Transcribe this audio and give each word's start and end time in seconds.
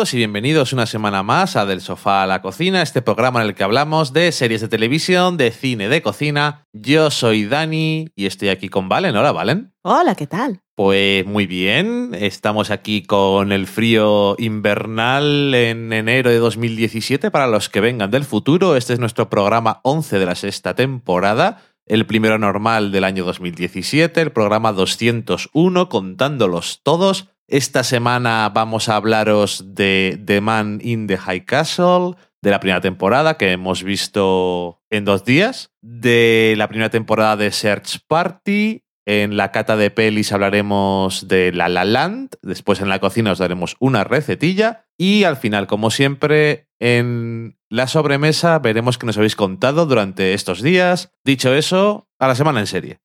Todos 0.00 0.14
y 0.14 0.16
bienvenidos 0.16 0.72
una 0.72 0.86
semana 0.86 1.22
más 1.22 1.56
a 1.56 1.66
Del 1.66 1.82
Sofá 1.82 2.22
a 2.22 2.26
la 2.26 2.40
Cocina, 2.40 2.80
este 2.80 3.02
programa 3.02 3.42
en 3.42 3.48
el 3.48 3.54
que 3.54 3.64
hablamos 3.64 4.14
de 4.14 4.32
series 4.32 4.62
de 4.62 4.68
televisión, 4.68 5.36
de 5.36 5.50
cine, 5.50 5.90
de 5.90 6.00
cocina. 6.00 6.64
Yo 6.72 7.10
soy 7.10 7.44
Dani 7.44 8.08
y 8.16 8.24
estoy 8.24 8.48
aquí 8.48 8.70
con 8.70 8.88
Valen. 8.88 9.14
Hola, 9.14 9.32
Valen. 9.32 9.74
Hola, 9.82 10.14
¿qué 10.14 10.26
tal? 10.26 10.62
Pues 10.74 11.26
muy 11.26 11.44
bien, 11.46 12.12
estamos 12.14 12.70
aquí 12.70 13.02
con 13.02 13.52
el 13.52 13.66
frío 13.66 14.36
invernal 14.38 15.54
en 15.54 15.92
enero 15.92 16.30
de 16.30 16.38
2017 16.38 17.30
para 17.30 17.46
los 17.46 17.68
que 17.68 17.82
vengan 17.82 18.10
del 18.10 18.24
futuro. 18.24 18.76
Este 18.76 18.94
es 18.94 19.00
nuestro 19.00 19.28
programa 19.28 19.80
11 19.84 20.18
de 20.18 20.24
la 20.24 20.34
sexta 20.34 20.74
temporada, 20.74 21.58
el 21.84 22.06
primero 22.06 22.38
normal 22.38 22.90
del 22.90 23.04
año 23.04 23.26
2017, 23.26 24.18
el 24.18 24.32
programa 24.32 24.72
201, 24.72 25.90
contándolos 25.90 26.80
todos. 26.82 27.28
Esta 27.50 27.82
semana 27.82 28.48
vamos 28.54 28.88
a 28.88 28.94
hablaros 28.94 29.74
de 29.74 30.22
The 30.24 30.40
Man 30.40 30.78
in 30.84 31.08
the 31.08 31.18
High 31.18 31.44
Castle, 31.44 32.14
de 32.40 32.50
la 32.52 32.60
primera 32.60 32.80
temporada 32.80 33.36
que 33.36 33.50
hemos 33.50 33.82
visto 33.82 34.80
en 34.88 35.04
dos 35.04 35.24
días, 35.24 35.72
de 35.82 36.54
la 36.56 36.68
primera 36.68 36.90
temporada 36.90 37.36
de 37.36 37.50
Search 37.50 38.06
Party, 38.06 38.84
en 39.04 39.36
la 39.36 39.50
cata 39.50 39.76
de 39.76 39.90
pelis 39.90 40.30
hablaremos 40.30 41.26
de 41.26 41.50
La 41.52 41.68
La 41.68 41.84
Land, 41.84 42.36
después 42.40 42.80
en 42.80 42.88
la 42.88 43.00
cocina 43.00 43.32
os 43.32 43.38
daremos 43.38 43.74
una 43.80 44.04
recetilla 44.04 44.86
y 44.96 45.24
al 45.24 45.36
final, 45.36 45.66
como 45.66 45.90
siempre, 45.90 46.68
en 46.78 47.58
la 47.68 47.88
sobremesa 47.88 48.60
veremos 48.60 48.96
qué 48.96 49.06
nos 49.06 49.16
habéis 49.16 49.34
contado 49.34 49.86
durante 49.86 50.34
estos 50.34 50.62
días. 50.62 51.10
Dicho 51.24 51.52
eso, 51.52 52.06
a 52.20 52.28
la 52.28 52.36
semana 52.36 52.60
en 52.60 52.68
serie. 52.68 53.00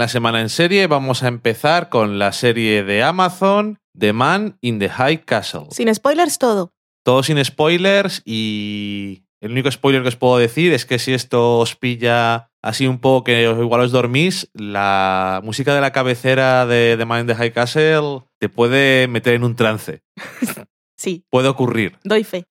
La 0.00 0.08
semana 0.08 0.40
en 0.40 0.48
serie 0.48 0.86
vamos 0.86 1.22
a 1.22 1.28
empezar 1.28 1.90
con 1.90 2.18
la 2.18 2.32
serie 2.32 2.84
de 2.84 3.02
Amazon, 3.02 3.78
The 3.98 4.14
Man 4.14 4.56
in 4.62 4.78
the 4.78 4.88
High 4.88 5.26
Castle. 5.26 5.66
Sin 5.72 5.94
spoilers 5.94 6.38
todo. 6.38 6.72
Todo 7.04 7.22
sin 7.22 7.44
spoilers 7.44 8.22
y 8.24 9.24
el 9.42 9.52
único 9.52 9.70
spoiler 9.70 10.00
que 10.00 10.08
os 10.08 10.16
puedo 10.16 10.38
decir 10.38 10.72
es 10.72 10.86
que 10.86 10.98
si 10.98 11.12
esto 11.12 11.58
os 11.58 11.76
pilla 11.76 12.50
así 12.62 12.86
un 12.86 12.98
poco 12.98 13.24
que 13.24 13.42
igual 13.42 13.82
os 13.82 13.92
dormís, 13.92 14.48
la 14.54 15.42
música 15.44 15.74
de 15.74 15.82
la 15.82 15.92
cabecera 15.92 16.64
de 16.64 16.96
The 16.96 17.04
Man 17.04 17.20
in 17.20 17.26
the 17.26 17.34
High 17.34 17.52
Castle 17.52 18.22
te 18.38 18.48
puede 18.48 19.06
meter 19.06 19.34
en 19.34 19.44
un 19.44 19.54
trance. 19.54 20.02
sí. 20.96 21.26
Puede 21.28 21.48
ocurrir. 21.48 21.98
Doy 22.04 22.24
fe. 22.24 22.46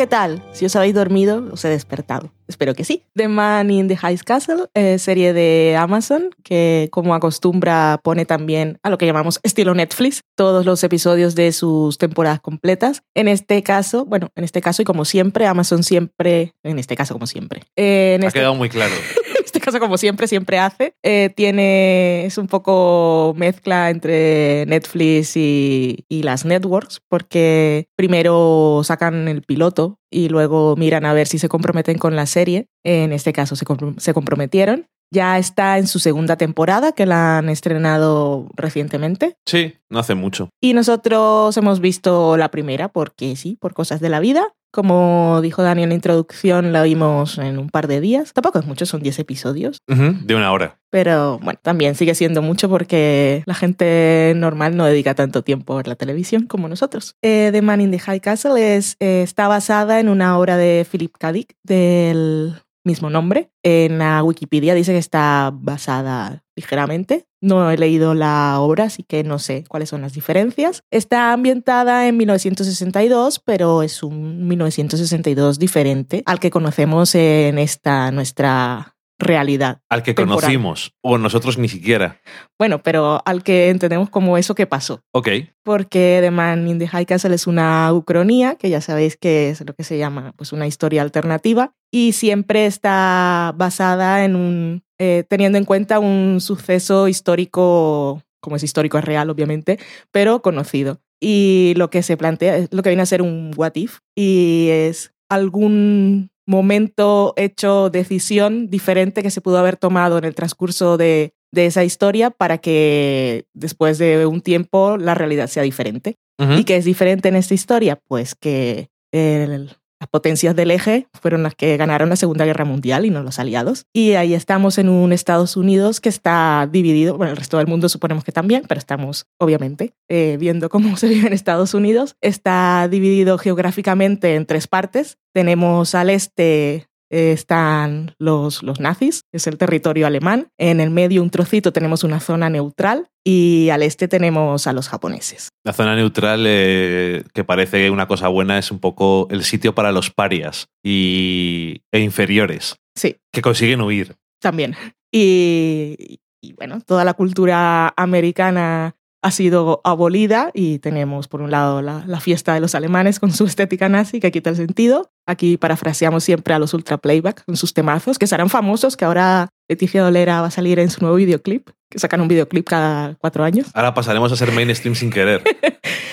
¿Qué 0.00 0.06
tal? 0.06 0.42
Si 0.52 0.64
os 0.64 0.74
habéis 0.76 0.94
dormido, 0.94 1.46
os 1.52 1.62
he 1.62 1.68
despertado. 1.68 2.32
Espero 2.48 2.72
que 2.72 2.84
sí. 2.84 3.04
The 3.14 3.28
Man 3.28 3.70
in 3.70 3.86
the 3.86 3.98
High 3.98 4.16
Castle, 4.24 4.64
eh, 4.72 4.98
serie 4.98 5.34
de 5.34 5.76
Amazon, 5.78 6.30
que 6.42 6.88
como 6.90 7.14
acostumbra 7.14 8.00
pone 8.02 8.24
también 8.24 8.78
a 8.82 8.88
lo 8.88 8.96
que 8.96 9.04
llamamos 9.04 9.40
estilo 9.42 9.74
Netflix, 9.74 10.22
todos 10.36 10.64
los 10.64 10.82
episodios 10.84 11.34
de 11.34 11.52
sus 11.52 11.98
temporadas 11.98 12.40
completas. 12.40 13.02
En 13.14 13.28
este 13.28 13.62
caso, 13.62 14.06
bueno, 14.06 14.30
en 14.36 14.44
este 14.44 14.62
caso 14.62 14.80
y 14.80 14.86
como 14.86 15.04
siempre, 15.04 15.46
Amazon 15.46 15.84
siempre, 15.84 16.54
en 16.62 16.78
este 16.78 16.96
caso 16.96 17.12
como 17.12 17.26
siempre. 17.26 17.64
Eh, 17.76 18.14
en 18.14 18.24
ha 18.24 18.28
este, 18.28 18.38
quedado 18.38 18.54
muy 18.54 18.70
claro. 18.70 18.94
este 19.64 19.66
caso 19.66 19.80
como 19.80 19.98
siempre, 19.98 20.26
siempre 20.26 20.58
hace. 20.58 20.94
Eh, 21.02 21.30
tiene, 21.36 22.24
es 22.24 22.38
un 22.38 22.46
poco 22.46 23.34
mezcla 23.36 23.90
entre 23.90 24.64
Netflix 24.66 25.36
y, 25.36 26.06
y 26.08 26.22
las 26.22 26.44
networks, 26.44 27.00
porque 27.08 27.88
primero 27.94 28.80
sacan 28.84 29.28
el 29.28 29.42
piloto 29.42 29.98
y 30.10 30.28
luego 30.28 30.76
miran 30.76 31.04
a 31.04 31.12
ver 31.12 31.26
si 31.26 31.38
se 31.38 31.48
comprometen 31.48 31.98
con 31.98 32.16
la 32.16 32.26
serie. 32.26 32.68
En 32.84 33.12
este 33.12 33.32
caso 33.32 33.54
se, 33.54 33.66
se 33.98 34.14
comprometieron. 34.14 34.86
Ya 35.12 35.38
está 35.38 35.78
en 35.78 35.86
su 35.86 35.98
segunda 35.98 36.36
temporada, 36.36 36.92
que 36.92 37.06
la 37.06 37.38
han 37.38 37.48
estrenado 37.48 38.46
recientemente. 38.54 39.36
Sí, 39.46 39.74
no 39.88 39.98
hace 39.98 40.14
mucho. 40.14 40.50
Y 40.60 40.72
nosotros 40.72 41.56
hemos 41.56 41.80
visto 41.80 42.36
la 42.36 42.50
primera, 42.50 42.88
porque 42.88 43.34
sí, 43.36 43.56
por 43.60 43.74
cosas 43.74 44.00
de 44.00 44.08
la 44.08 44.20
vida. 44.20 44.46
Como 44.72 45.40
dijo 45.42 45.64
Dani 45.64 45.82
en 45.82 45.88
la 45.88 45.96
introducción, 45.96 46.72
la 46.72 46.84
vimos 46.84 47.38
en 47.38 47.58
un 47.58 47.70
par 47.70 47.88
de 47.88 48.00
días. 48.00 48.32
Tampoco 48.32 48.60
es 48.60 48.66
mucho, 48.66 48.86
son 48.86 49.02
10 49.02 49.18
episodios. 49.18 49.78
de 49.88 50.34
una 50.36 50.52
hora. 50.52 50.78
Pero 50.90 51.40
bueno, 51.42 51.58
también 51.60 51.96
sigue 51.96 52.14
siendo 52.14 52.40
mucho 52.40 52.68
porque 52.68 53.42
la 53.46 53.54
gente 53.54 54.32
normal 54.36 54.76
no 54.76 54.84
dedica 54.84 55.14
tanto 55.14 55.42
tiempo 55.42 55.72
a 55.72 55.76
ver 55.78 55.88
la 55.88 55.96
televisión 55.96 56.46
como 56.46 56.68
nosotros. 56.68 57.16
Eh, 57.22 57.50
the 57.52 57.62
Man 57.62 57.80
in 57.80 57.90
the 57.90 57.98
High 57.98 58.20
Castle 58.20 58.76
es, 58.76 58.96
eh, 59.00 59.22
está 59.22 59.48
basada 59.48 59.98
en 59.98 60.08
una 60.08 60.38
obra 60.38 60.56
de 60.56 60.86
Philip 60.88 61.16
K. 61.18 61.32
Dick 61.32 61.56
del 61.64 62.54
mismo 62.84 63.10
nombre. 63.10 63.50
En 63.62 63.98
la 63.98 64.22
Wikipedia 64.22 64.74
dice 64.74 64.92
que 64.92 64.98
está 64.98 65.50
basada 65.52 66.44
ligeramente. 66.56 67.26
No 67.40 67.70
he 67.70 67.78
leído 67.78 68.14
la 68.14 68.60
obra, 68.60 68.84
así 68.84 69.02
que 69.02 69.24
no 69.24 69.38
sé 69.38 69.64
cuáles 69.68 69.88
son 69.88 70.02
las 70.02 70.12
diferencias. 70.12 70.82
Está 70.90 71.32
ambientada 71.32 72.06
en 72.06 72.16
1962, 72.18 73.40
pero 73.40 73.82
es 73.82 74.02
un 74.02 74.46
1962 74.48 75.58
diferente 75.58 76.22
al 76.26 76.38
que 76.38 76.50
conocemos 76.50 77.14
en 77.14 77.58
esta 77.58 78.10
nuestra 78.10 78.96
realidad. 79.20 79.80
Al 79.88 80.02
que 80.02 80.14
conocimos, 80.14 80.92
o 81.02 81.18
nosotros 81.18 81.58
ni 81.58 81.68
siquiera. 81.68 82.20
Bueno, 82.58 82.82
pero 82.82 83.22
al 83.24 83.42
que 83.42 83.68
entendemos 83.68 84.10
como 84.10 84.36
eso 84.36 84.54
que 84.54 84.66
pasó. 84.66 85.02
Ok. 85.12 85.28
Porque 85.62 86.18
The 86.20 86.30
Man 86.30 86.66
in 86.66 86.78
the 86.78 86.88
High 86.88 87.06
Castle 87.06 87.34
es 87.34 87.46
una 87.46 87.92
ucronía, 87.92 88.56
que 88.56 88.70
ya 88.70 88.80
sabéis 88.80 89.16
que 89.16 89.50
es 89.50 89.64
lo 89.64 89.74
que 89.74 89.84
se 89.84 89.98
llama 89.98 90.32
pues 90.36 90.52
una 90.52 90.66
historia 90.66 91.02
alternativa, 91.02 91.72
y 91.92 92.12
siempre 92.12 92.66
está 92.66 93.52
basada 93.56 94.24
en 94.24 94.34
un, 94.34 94.82
eh, 94.98 95.24
teniendo 95.28 95.58
en 95.58 95.64
cuenta 95.64 95.98
un 95.98 96.40
suceso 96.40 97.08
histórico, 97.08 98.22
como 98.40 98.56
es 98.56 98.62
histórico, 98.62 98.98
es 98.98 99.04
real, 99.04 99.30
obviamente, 99.30 99.78
pero 100.10 100.42
conocido. 100.42 101.00
Y 101.20 101.74
lo 101.76 101.90
que 101.90 102.02
se 102.02 102.16
plantea 102.16 102.56
es 102.56 102.68
lo 102.72 102.82
que 102.82 102.88
viene 102.88 103.02
a 103.02 103.06
ser 103.06 103.20
un 103.20 103.52
what 103.54 103.72
if, 103.74 103.98
y 104.16 104.68
es 104.70 105.12
algún 105.28 106.30
momento, 106.50 107.32
hecho, 107.36 107.88
decisión 107.90 108.68
diferente 108.68 109.22
que 109.22 109.30
se 109.30 109.40
pudo 109.40 109.58
haber 109.58 109.76
tomado 109.76 110.18
en 110.18 110.24
el 110.24 110.34
transcurso 110.34 110.96
de, 110.96 111.32
esa 111.54 111.84
historia 111.84 112.30
para 112.30 112.58
que 112.58 113.46
después 113.54 113.98
de 113.98 114.24
un 114.26 114.40
tiempo 114.40 114.96
la 114.96 115.14
realidad 115.14 115.48
sea 115.48 115.62
diferente. 115.62 116.16
¿Y 116.38 116.64
qué 116.64 116.76
es 116.76 116.86
diferente 116.86 117.28
en 117.28 117.36
esta 117.36 117.52
historia? 117.52 118.00
Pues 118.08 118.34
que 118.34 118.88
el, 119.12 119.76
las 120.00 120.08
potencias 120.08 120.56
del 120.56 120.70
eje 120.70 121.06
fueron 121.12 121.42
las 121.42 121.54
que 121.54 121.76
ganaron 121.76 122.08
la 122.08 122.16
Segunda 122.16 122.46
Guerra 122.46 122.64
Mundial 122.64 123.04
y 123.04 123.10
no 123.10 123.22
los 123.22 123.38
aliados. 123.38 123.84
Y 123.92 124.12
ahí 124.12 124.34
estamos 124.34 124.78
en 124.78 124.88
un 124.88 125.12
Estados 125.12 125.56
Unidos 125.56 126.00
que 126.00 126.08
está 126.08 126.68
dividido, 126.70 127.16
bueno, 127.16 127.32
el 127.32 127.36
resto 127.36 127.58
del 127.58 127.66
mundo 127.66 127.88
suponemos 127.88 128.24
que 128.24 128.32
también, 128.32 128.64
pero 128.66 128.78
estamos 128.78 129.26
obviamente 129.38 129.92
eh, 130.08 130.38
viendo 130.40 130.70
cómo 130.70 130.96
se 130.96 131.08
vive 131.08 131.26
en 131.26 131.34
Estados 131.34 131.74
Unidos. 131.74 132.16
Está 132.22 132.88
dividido 132.90 133.36
geográficamente 133.36 134.34
en 134.34 134.46
tres 134.46 134.66
partes. 134.66 135.18
Tenemos 135.34 135.94
al 135.94 136.10
este 136.10 136.89
eh, 137.10 137.32
están 137.32 138.14
los, 138.18 138.62
los 138.62 138.80
nazis, 138.80 139.22
es 139.32 139.46
el 139.46 139.58
territorio 139.58 140.06
alemán. 140.06 140.48
En 140.58 140.80
el 140.80 140.90
medio, 140.90 141.22
un 141.22 141.30
trocito, 141.30 141.72
tenemos 141.72 142.04
una 142.04 142.20
zona 142.20 142.48
neutral 142.48 143.08
y 143.24 143.68
al 143.70 143.82
este 143.82 144.08
tenemos 144.08 144.66
a 144.66 144.72
los 144.72 144.88
japoneses. 144.88 145.48
La 145.64 145.72
zona 145.72 145.96
neutral, 145.96 146.44
eh, 146.46 147.24
que 147.34 147.44
parece 147.44 147.90
una 147.90 148.06
cosa 148.06 148.28
buena, 148.28 148.58
es 148.58 148.70
un 148.70 148.78
poco 148.78 149.26
el 149.30 149.42
sitio 149.42 149.74
para 149.74 149.92
los 149.92 150.10
parias 150.10 150.68
y, 150.84 151.82
e 151.92 152.00
inferiores. 152.00 152.76
Sí. 152.94 153.16
Que 153.32 153.42
consiguen 153.42 153.80
huir. 153.80 154.16
También. 154.40 154.76
Y, 155.12 156.20
y 156.40 156.52
bueno, 156.52 156.80
toda 156.80 157.04
la 157.04 157.14
cultura 157.14 157.92
americana 157.96 158.94
ha 159.22 159.30
sido 159.30 159.80
abolida 159.84 160.50
y 160.54 160.78
tenemos 160.78 161.28
por 161.28 161.42
un 161.42 161.50
lado 161.50 161.82
la, 161.82 162.04
la, 162.06 162.20
fiesta 162.20 162.54
de 162.54 162.60
los 162.60 162.74
alemanes 162.74 163.20
con 163.20 163.32
su 163.32 163.44
estética 163.44 163.88
nazi 163.88 164.20
que 164.20 164.30
quita 164.30 164.50
el 164.50 164.56
sentido. 164.56 165.10
Aquí 165.26 165.56
parafraseamos 165.56 166.24
siempre 166.24 166.54
a 166.54 166.58
los 166.58 166.72
ultra 166.74 166.98
playback 166.98 167.44
con 167.44 167.56
sus 167.56 167.74
temazos 167.74 168.18
que 168.18 168.26
serán 168.26 168.48
famosos, 168.48 168.96
que 168.96 169.04
ahora 169.04 169.48
Leticia 169.68 170.02
Dolera 170.02 170.40
va 170.40 170.48
a 170.48 170.50
salir 170.50 170.78
en 170.78 170.90
su 170.90 171.00
nuevo 171.00 171.16
videoclip, 171.16 171.68
que 171.88 171.98
sacan 171.98 172.20
un 172.20 172.28
videoclip 172.28 172.66
cada 172.66 173.14
cuatro 173.16 173.44
años. 173.44 173.68
Ahora 173.74 173.94
pasaremos 173.94 174.32
a 174.32 174.36
ser 174.36 174.52
mainstream 174.52 174.94
sin 174.94 175.10
querer. 175.10 175.42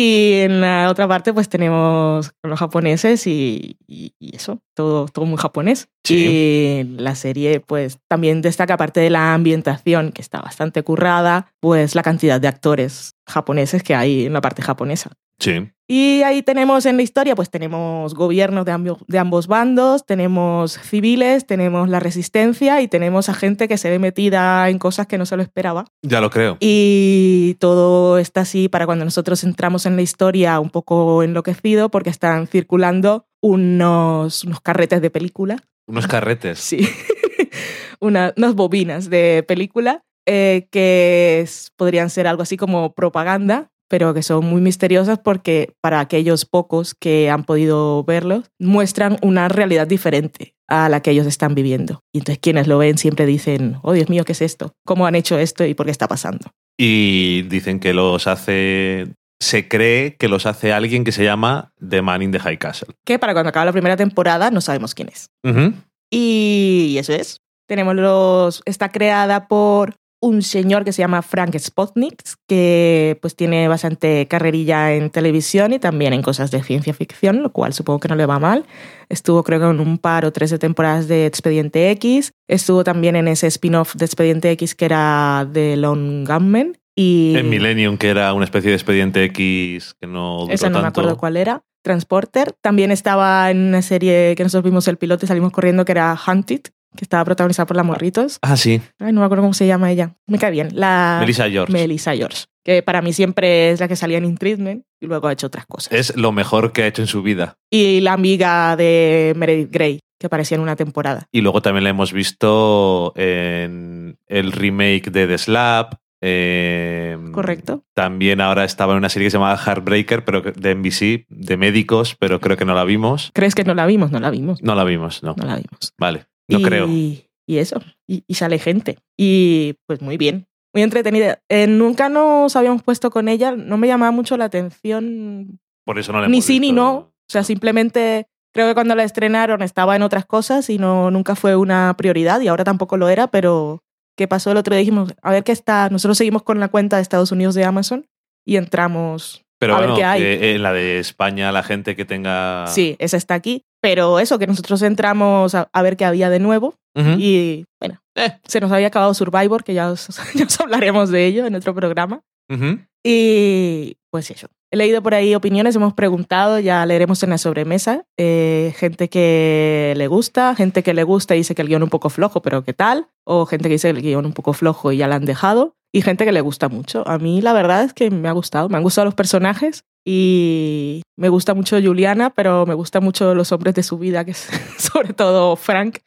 Y 0.00 0.42
en 0.42 0.60
la 0.60 0.88
otra 0.90 1.08
parte, 1.08 1.34
pues 1.34 1.48
tenemos 1.48 2.30
con 2.40 2.50
los 2.50 2.60
japoneses 2.60 3.26
y, 3.26 3.78
y, 3.88 4.12
y, 4.20 4.36
eso, 4.36 4.60
todo, 4.74 5.06
todo 5.08 5.24
muy 5.24 5.38
japonés. 5.38 5.88
Sí. 6.04 6.14
Y 6.14 6.84
la 7.00 7.16
serie, 7.16 7.58
pues 7.58 7.98
también 8.06 8.40
destaca, 8.40 8.74
aparte 8.74 9.00
de 9.00 9.10
la 9.10 9.34
ambientación, 9.34 10.12
que 10.12 10.22
está 10.22 10.40
bastante 10.40 10.84
currada, 10.84 11.52
pues 11.58 11.96
la 11.96 12.04
cantidad 12.04 12.40
de 12.40 12.46
actores 12.46 13.16
japoneses 13.28 13.82
que 13.82 13.94
hay 13.94 14.26
en 14.26 14.32
la 14.32 14.40
parte 14.40 14.62
japonesa. 14.62 15.12
Sí. 15.38 15.70
Y 15.90 16.22
ahí 16.22 16.42
tenemos 16.42 16.84
en 16.84 16.96
la 16.96 17.02
historia, 17.02 17.34
pues 17.34 17.48
tenemos 17.48 18.14
gobiernos 18.14 18.66
de, 18.66 18.72
ambos, 18.72 18.98
de 19.06 19.18
ambos 19.18 19.46
bandos, 19.46 20.04
tenemos 20.04 20.78
civiles, 20.78 21.46
tenemos 21.46 21.88
la 21.88 21.98
resistencia 21.98 22.82
y 22.82 22.88
tenemos 22.88 23.30
a 23.30 23.34
gente 23.34 23.68
que 23.68 23.78
se 23.78 23.88
ve 23.88 23.98
metida 23.98 24.68
en 24.68 24.78
cosas 24.78 25.06
que 25.06 25.16
no 25.16 25.24
se 25.24 25.36
lo 25.36 25.42
esperaba. 25.42 25.86
Ya 26.02 26.20
lo 26.20 26.28
creo. 26.28 26.58
Y 26.60 27.56
todo 27.58 28.18
está 28.18 28.42
así 28.42 28.68
para 28.68 28.84
cuando 28.84 29.06
nosotros 29.06 29.44
entramos 29.44 29.86
en 29.86 29.96
la 29.96 30.02
historia 30.02 30.60
un 30.60 30.68
poco 30.68 31.22
enloquecido 31.22 31.90
porque 31.90 32.10
están 32.10 32.48
circulando 32.48 33.26
unos, 33.40 34.44
unos 34.44 34.60
carretes 34.60 35.00
de 35.00 35.08
película. 35.08 35.56
Unos 35.86 36.06
carretes. 36.06 36.58
Sí. 36.58 36.86
Una, 38.00 38.32
unas 38.36 38.54
bobinas 38.54 39.10
de 39.10 39.44
película 39.48 40.04
eh, 40.28 40.68
que 40.70 41.40
es, 41.40 41.72
podrían 41.76 42.10
ser 42.10 42.26
algo 42.26 42.42
así 42.42 42.56
como 42.56 42.92
propaganda 42.92 43.70
pero 43.88 44.14
que 44.14 44.22
son 44.22 44.44
muy 44.44 44.60
misteriosas 44.60 45.18
porque 45.18 45.74
para 45.80 46.00
aquellos 46.00 46.44
pocos 46.44 46.94
que 46.94 47.30
han 47.30 47.44
podido 47.44 48.04
verlos, 48.04 48.50
muestran 48.58 49.16
una 49.22 49.48
realidad 49.48 49.86
diferente 49.86 50.54
a 50.68 50.88
la 50.88 51.00
que 51.00 51.10
ellos 51.10 51.26
están 51.26 51.54
viviendo. 51.54 52.02
Y 52.12 52.18
entonces 52.18 52.38
quienes 52.40 52.66
lo 52.66 52.78
ven 52.78 52.98
siempre 52.98 53.26
dicen, 53.26 53.78
oh 53.82 53.94
Dios 53.94 54.10
mío, 54.10 54.24
¿qué 54.24 54.32
es 54.32 54.42
esto? 54.42 54.74
¿Cómo 54.84 55.06
han 55.06 55.14
hecho 55.14 55.38
esto 55.38 55.64
y 55.64 55.74
por 55.74 55.86
qué 55.86 55.92
está 55.92 56.06
pasando? 56.06 56.50
Y 56.78 57.42
dicen 57.48 57.80
que 57.80 57.94
los 57.94 58.26
hace... 58.26 59.08
Se 59.40 59.68
cree 59.68 60.16
que 60.16 60.26
los 60.28 60.46
hace 60.46 60.72
alguien 60.72 61.04
que 61.04 61.12
se 61.12 61.22
llama 61.22 61.72
The 61.88 62.02
Man 62.02 62.22
in 62.22 62.32
the 62.32 62.40
High 62.40 62.58
Castle. 62.58 62.94
Que 63.06 63.20
para 63.20 63.34
cuando 63.34 63.50
acaba 63.50 63.66
la 63.66 63.72
primera 63.72 63.96
temporada 63.96 64.50
no 64.50 64.60
sabemos 64.60 64.96
quién 64.96 65.08
es. 65.08 65.30
Uh 65.44 65.50
-huh. 65.50 65.74
Y 66.10 66.96
eso 66.98 67.12
es. 67.12 67.40
Tenemos 67.68 67.94
los... 67.94 68.62
Está 68.64 68.88
creada 68.88 69.46
por 69.46 69.94
un 70.20 70.42
señor 70.42 70.84
que 70.84 70.92
se 70.92 71.02
llama 71.02 71.22
Frank 71.22 71.56
Spotnik, 71.56 72.22
que 72.46 73.18
pues 73.20 73.36
tiene 73.36 73.68
bastante 73.68 74.26
carrerilla 74.26 74.94
en 74.94 75.10
televisión 75.10 75.72
y 75.72 75.78
también 75.78 76.12
en 76.12 76.22
cosas 76.22 76.50
de 76.50 76.62
ciencia 76.62 76.92
ficción, 76.92 77.42
lo 77.42 77.52
cual 77.52 77.72
supongo 77.72 78.00
que 78.00 78.08
no 78.08 78.16
le 78.16 78.26
va 78.26 78.38
mal. 78.38 78.64
Estuvo 79.08 79.44
creo 79.44 79.60
que 79.60 79.66
en 79.66 79.80
un 79.80 79.98
par 79.98 80.24
o 80.24 80.32
tres 80.32 80.50
de 80.50 80.58
temporadas 80.58 81.08
de 81.08 81.26
Expediente 81.26 81.90
X. 81.92 82.32
Estuvo 82.48 82.84
también 82.84 83.16
en 83.16 83.28
ese 83.28 83.46
spin-off 83.46 83.94
de 83.94 84.04
Expediente 84.04 84.50
X 84.52 84.74
que 84.74 84.84
era 84.86 85.46
de 85.50 85.76
Lone 85.76 86.24
Gunman. 86.24 86.76
Y 86.96 87.36
en 87.36 87.48
Millennium, 87.48 87.96
que 87.96 88.08
era 88.08 88.32
una 88.34 88.44
especie 88.44 88.70
de 88.70 88.76
Expediente 88.76 89.22
X 89.24 89.94
que 90.00 90.08
no 90.08 90.40
duró 90.40 90.52
Esa 90.52 90.68
no 90.68 90.80
tanto. 90.80 90.82
me 90.82 90.88
acuerdo 90.88 91.16
cuál 91.16 91.36
era. 91.36 91.62
Transporter. 91.82 92.54
También 92.60 92.90
estaba 92.90 93.52
en 93.52 93.68
una 93.68 93.82
serie 93.82 94.34
que 94.36 94.42
nosotros 94.42 94.68
vimos 94.68 94.88
el 94.88 94.96
piloto 94.96 95.24
y 95.24 95.28
salimos 95.28 95.52
corriendo 95.52 95.84
que 95.84 95.92
era 95.92 96.18
Hunted, 96.26 96.62
que 96.96 97.04
estaba 97.04 97.24
protagonizada 97.24 97.66
por 97.66 97.76
la 97.76 97.82
Morritos. 97.82 98.38
Ah, 98.42 98.56
sí. 98.56 98.80
Ay, 98.98 99.12
no 99.12 99.20
me 99.20 99.26
acuerdo 99.26 99.42
cómo 99.42 99.54
se 99.54 99.66
llama 99.66 99.90
ella. 99.90 100.16
Me 100.26 100.38
cae 100.38 100.50
bien. 100.50 100.68
La 100.72 101.18
Melissa 101.20 101.48
George. 101.48 101.72
Melissa 101.72 102.14
George. 102.14 102.44
Que 102.64 102.82
para 102.82 103.02
mí 103.02 103.12
siempre 103.12 103.70
es 103.70 103.80
la 103.80 103.88
que 103.88 103.96
salía 103.96 104.18
en 104.18 104.24
In 104.24 104.36
Treatment 104.36 104.84
y 105.00 105.06
luego 105.06 105.28
ha 105.28 105.32
hecho 105.32 105.46
otras 105.46 105.66
cosas. 105.66 105.92
Es 105.92 106.16
lo 106.16 106.32
mejor 106.32 106.72
que 106.72 106.82
ha 106.82 106.86
hecho 106.86 107.02
en 107.02 107.08
su 107.08 107.22
vida. 107.22 107.56
Y 107.70 108.00
la 108.00 108.12
amiga 108.12 108.76
de 108.76 109.32
Meredith 109.36 109.70
Grey, 109.70 110.00
que 110.18 110.26
aparecía 110.26 110.56
en 110.56 110.62
una 110.62 110.76
temporada. 110.76 111.26
Y 111.32 111.40
luego 111.40 111.62
también 111.62 111.84
la 111.84 111.90
hemos 111.90 112.12
visto 112.12 113.12
en 113.16 114.18
el 114.26 114.52
remake 114.52 115.10
de 115.10 115.26
The 115.26 115.38
Slap. 115.38 115.94
Eh, 116.20 117.16
Correcto. 117.32 117.84
También 117.94 118.40
ahora 118.40 118.64
estaba 118.64 118.92
en 118.92 118.98
una 118.98 119.08
serie 119.08 119.26
que 119.26 119.30
se 119.30 119.36
llamaba 119.38 119.56
Heartbreaker, 119.56 120.24
pero 120.24 120.42
de 120.42 120.74
NBC, 120.74 121.26
de 121.28 121.56
médicos, 121.56 122.16
pero 122.18 122.40
creo 122.40 122.56
que 122.56 122.64
no 122.64 122.74
la 122.74 122.84
vimos. 122.84 123.30
¿Crees 123.34 123.54
que 123.54 123.64
no 123.64 123.74
la 123.74 123.86
vimos? 123.86 124.10
No 124.10 124.18
la 124.18 124.30
vimos. 124.30 124.62
No 124.62 124.74
la 124.74 124.84
vimos, 124.84 125.22
no. 125.22 125.34
No 125.38 125.46
la 125.46 125.56
vimos. 125.56 125.94
Vale, 125.96 126.26
no 126.48 126.58
y, 126.58 126.62
creo. 126.62 126.88
Y 126.88 127.58
eso. 127.58 127.80
Y, 128.06 128.24
y, 128.26 128.34
sale 128.34 128.58
gente. 128.58 128.98
Y 129.16 129.74
pues 129.86 130.02
muy 130.02 130.16
bien. 130.16 130.46
Muy 130.74 130.82
entretenida. 130.82 131.40
Eh, 131.48 131.66
nunca 131.66 132.08
nos 132.08 132.56
habíamos 132.56 132.82
puesto 132.82 133.10
con 133.10 133.28
ella. 133.28 133.52
No 133.52 133.78
me 133.78 133.86
llamaba 133.86 134.12
mucho 134.12 134.36
la 134.36 134.44
atención. 134.46 135.58
Por 135.84 135.98
eso 135.98 136.12
no 136.12 136.20
la 136.20 136.28
Ni 136.28 136.42
sí 136.42 136.60
ni 136.60 136.72
no. 136.72 136.96
O 136.96 137.30
sea, 137.30 137.42
simplemente 137.44 138.26
creo 138.52 138.68
que 138.68 138.74
cuando 138.74 138.94
la 138.94 139.04
estrenaron 139.04 139.62
estaba 139.62 139.96
en 139.96 140.02
otras 140.02 140.26
cosas 140.26 140.68
y 140.70 140.78
no, 140.78 141.10
nunca 141.10 141.36
fue 141.36 141.56
una 141.56 141.94
prioridad 141.96 142.40
y 142.40 142.48
ahora 142.48 142.64
tampoco 142.64 142.96
lo 142.96 143.08
era, 143.08 143.28
pero 143.28 143.82
¿qué 144.16 144.26
pasó 144.26 144.50
el 144.50 144.56
otro 144.56 144.74
día? 144.74 144.80
Dijimos, 144.80 145.14
a 145.22 145.30
ver 145.30 145.44
qué 145.44 145.52
está. 145.52 145.88
Nosotros 145.90 146.18
seguimos 146.18 146.42
con 146.42 146.58
la 146.60 146.68
cuenta 146.68 146.96
de 146.96 147.02
Estados 147.02 147.32
Unidos 147.32 147.54
de 147.54 147.64
Amazon 147.64 148.06
y 148.44 148.56
entramos 148.56 149.44
Pero 149.60 149.74
a 149.74 149.78
bueno, 149.78 149.94
ver 149.94 150.00
qué 150.00 150.04
hay. 150.04 150.20
que 150.22 150.54
en 150.54 150.62
la 150.62 150.72
de 150.72 150.98
España, 150.98 151.50
la 151.52 151.62
gente 151.62 151.96
que 151.96 152.04
tenga. 152.04 152.66
Sí, 152.68 152.96
esa 152.98 153.16
está 153.16 153.34
aquí. 153.34 153.62
Pero 153.80 154.18
eso, 154.20 154.38
que 154.38 154.46
nosotros 154.46 154.82
entramos 154.82 155.54
a, 155.54 155.68
a 155.72 155.82
ver 155.82 155.96
qué 155.96 156.04
había 156.04 156.30
de 156.30 156.40
nuevo 156.40 156.74
Ujú. 156.96 157.10
y 157.18 157.64
bueno, 157.80 158.00
Eh. 158.16 158.32
se 158.44 158.60
nos 158.60 158.72
había 158.72 158.88
acabado 158.88 159.14
Survivor, 159.14 159.62
que 159.62 159.74
ya 159.74 159.90
os, 159.90 160.08
ya 160.34 160.44
os 160.46 160.60
hablaremos 160.60 161.10
de 161.10 161.26
ello 161.26 161.46
en 161.46 161.54
otro 161.54 161.74
programa. 161.74 162.20
Ujú. 162.50 162.78
Y 163.04 163.96
pues 164.10 164.30
eso. 164.30 164.48
He 164.70 164.76
leído 164.76 165.02
por 165.02 165.14
ahí 165.14 165.34
opiniones, 165.34 165.76
hemos 165.76 165.94
preguntado, 165.94 166.58
ya 166.58 166.84
leeremos 166.84 167.22
en 167.22 167.30
la 167.30 167.38
sobremesa. 167.38 168.04
Eh, 168.18 168.74
gente 168.76 169.08
que 169.08 169.94
le 169.96 170.06
gusta, 170.08 170.54
gente 170.54 170.82
que 170.82 170.92
le 170.92 171.04
gusta 171.04 171.34
y 171.34 171.38
dice 171.38 171.54
que 171.54 171.62
el 171.62 171.68
guion 171.68 171.82
un 171.82 171.88
poco 171.88 172.10
flojo, 172.10 172.42
pero 172.42 172.62
¿qué 172.64 172.74
tal? 172.74 173.06
O 173.24 173.46
gente 173.46 173.68
que 173.68 173.74
dice 173.76 173.90
que 173.92 173.96
el 173.98 174.02
guion 174.02 174.26
un 174.26 174.34
poco 174.34 174.52
flojo 174.52 174.92
y 174.92 174.98
ya 174.98 175.08
la 175.08 175.14
han 175.16 175.24
dejado. 175.24 175.74
Y 175.92 176.02
gente 176.02 176.24
que 176.24 176.32
le 176.32 176.40
gusta 176.40 176.68
mucho. 176.68 177.06
A 177.08 177.18
mí 177.18 177.40
la 177.40 177.52
verdad 177.52 177.84
es 177.84 177.94
que 177.94 178.10
me 178.10 178.28
ha 178.28 178.32
gustado. 178.32 178.68
Me 178.68 178.76
han 178.76 178.82
gustado 178.82 179.06
los 179.06 179.14
personajes 179.14 179.84
y 180.04 181.02
me 181.16 181.28
gusta 181.28 181.54
mucho 181.54 181.80
Juliana, 181.80 182.30
pero 182.30 182.66
me 182.66 182.74
gusta 182.74 183.00
mucho 183.00 183.34
los 183.34 183.52
hombres 183.52 183.74
de 183.74 183.82
su 183.82 183.98
vida, 183.98 184.24
que 184.24 184.32
es 184.32 184.48
sobre 184.78 185.12
todo 185.12 185.56
Frank, 185.56 185.98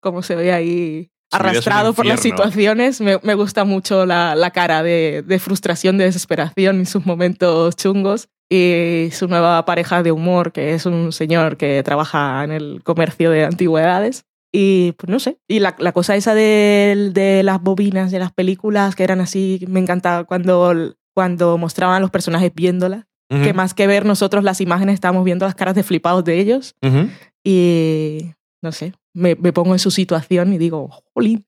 como 0.00 0.22
se 0.22 0.34
ve 0.36 0.52
ahí 0.52 1.10
arrastrado 1.30 1.92
por 1.92 2.06
las 2.06 2.20
situaciones. 2.20 3.00
Me, 3.00 3.18
me 3.22 3.34
gusta 3.34 3.64
mucho 3.64 4.04
la, 4.06 4.34
la 4.34 4.50
cara 4.50 4.82
de, 4.82 5.22
de 5.26 5.38
frustración, 5.38 5.98
de 5.98 6.04
desesperación 6.04 6.80
en 6.80 6.86
sus 6.86 7.06
momentos 7.06 7.76
chungos. 7.76 8.28
Y 8.52 9.10
su 9.12 9.28
nueva 9.28 9.64
pareja 9.64 10.02
de 10.02 10.10
humor, 10.10 10.50
que 10.50 10.74
es 10.74 10.84
un 10.84 11.12
señor 11.12 11.56
que 11.56 11.84
trabaja 11.84 12.42
en 12.42 12.50
el 12.50 12.82
comercio 12.82 13.30
de 13.30 13.44
antigüedades. 13.44 14.24
Y 14.52 14.92
pues 14.92 15.08
no 15.10 15.20
sé. 15.20 15.38
Y 15.48 15.60
la, 15.60 15.76
la 15.78 15.92
cosa 15.92 16.16
esa 16.16 16.34
de, 16.34 17.10
de 17.12 17.42
las 17.42 17.62
bobinas 17.62 18.10
de 18.10 18.18
las 18.18 18.32
películas, 18.32 18.96
que 18.96 19.04
eran 19.04 19.20
así, 19.20 19.64
me 19.68 19.80
encantaba 19.80 20.24
cuando, 20.24 20.94
cuando 21.14 21.56
mostraban 21.58 21.96
a 21.96 22.00
los 22.00 22.10
personajes 22.10 22.52
viéndolas. 22.54 23.04
Ujú. 23.32 23.42
Que 23.44 23.52
más 23.52 23.74
que 23.74 23.86
ver 23.86 24.04
nosotros 24.04 24.42
las 24.42 24.60
imágenes, 24.60 24.94
estábamos 24.94 25.24
viendo 25.24 25.46
las 25.46 25.54
caras 25.54 25.76
de 25.76 25.84
flipados 25.84 26.24
de 26.24 26.40
ellos. 26.40 26.74
Ujú. 26.82 27.08
Y 27.44 28.32
no 28.62 28.72
sé, 28.72 28.92
me, 29.14 29.36
me 29.36 29.52
pongo 29.52 29.72
en 29.72 29.78
su 29.78 29.90
situación 29.92 30.52
y 30.52 30.58
digo, 30.58 30.90
jolín. 31.14 31.46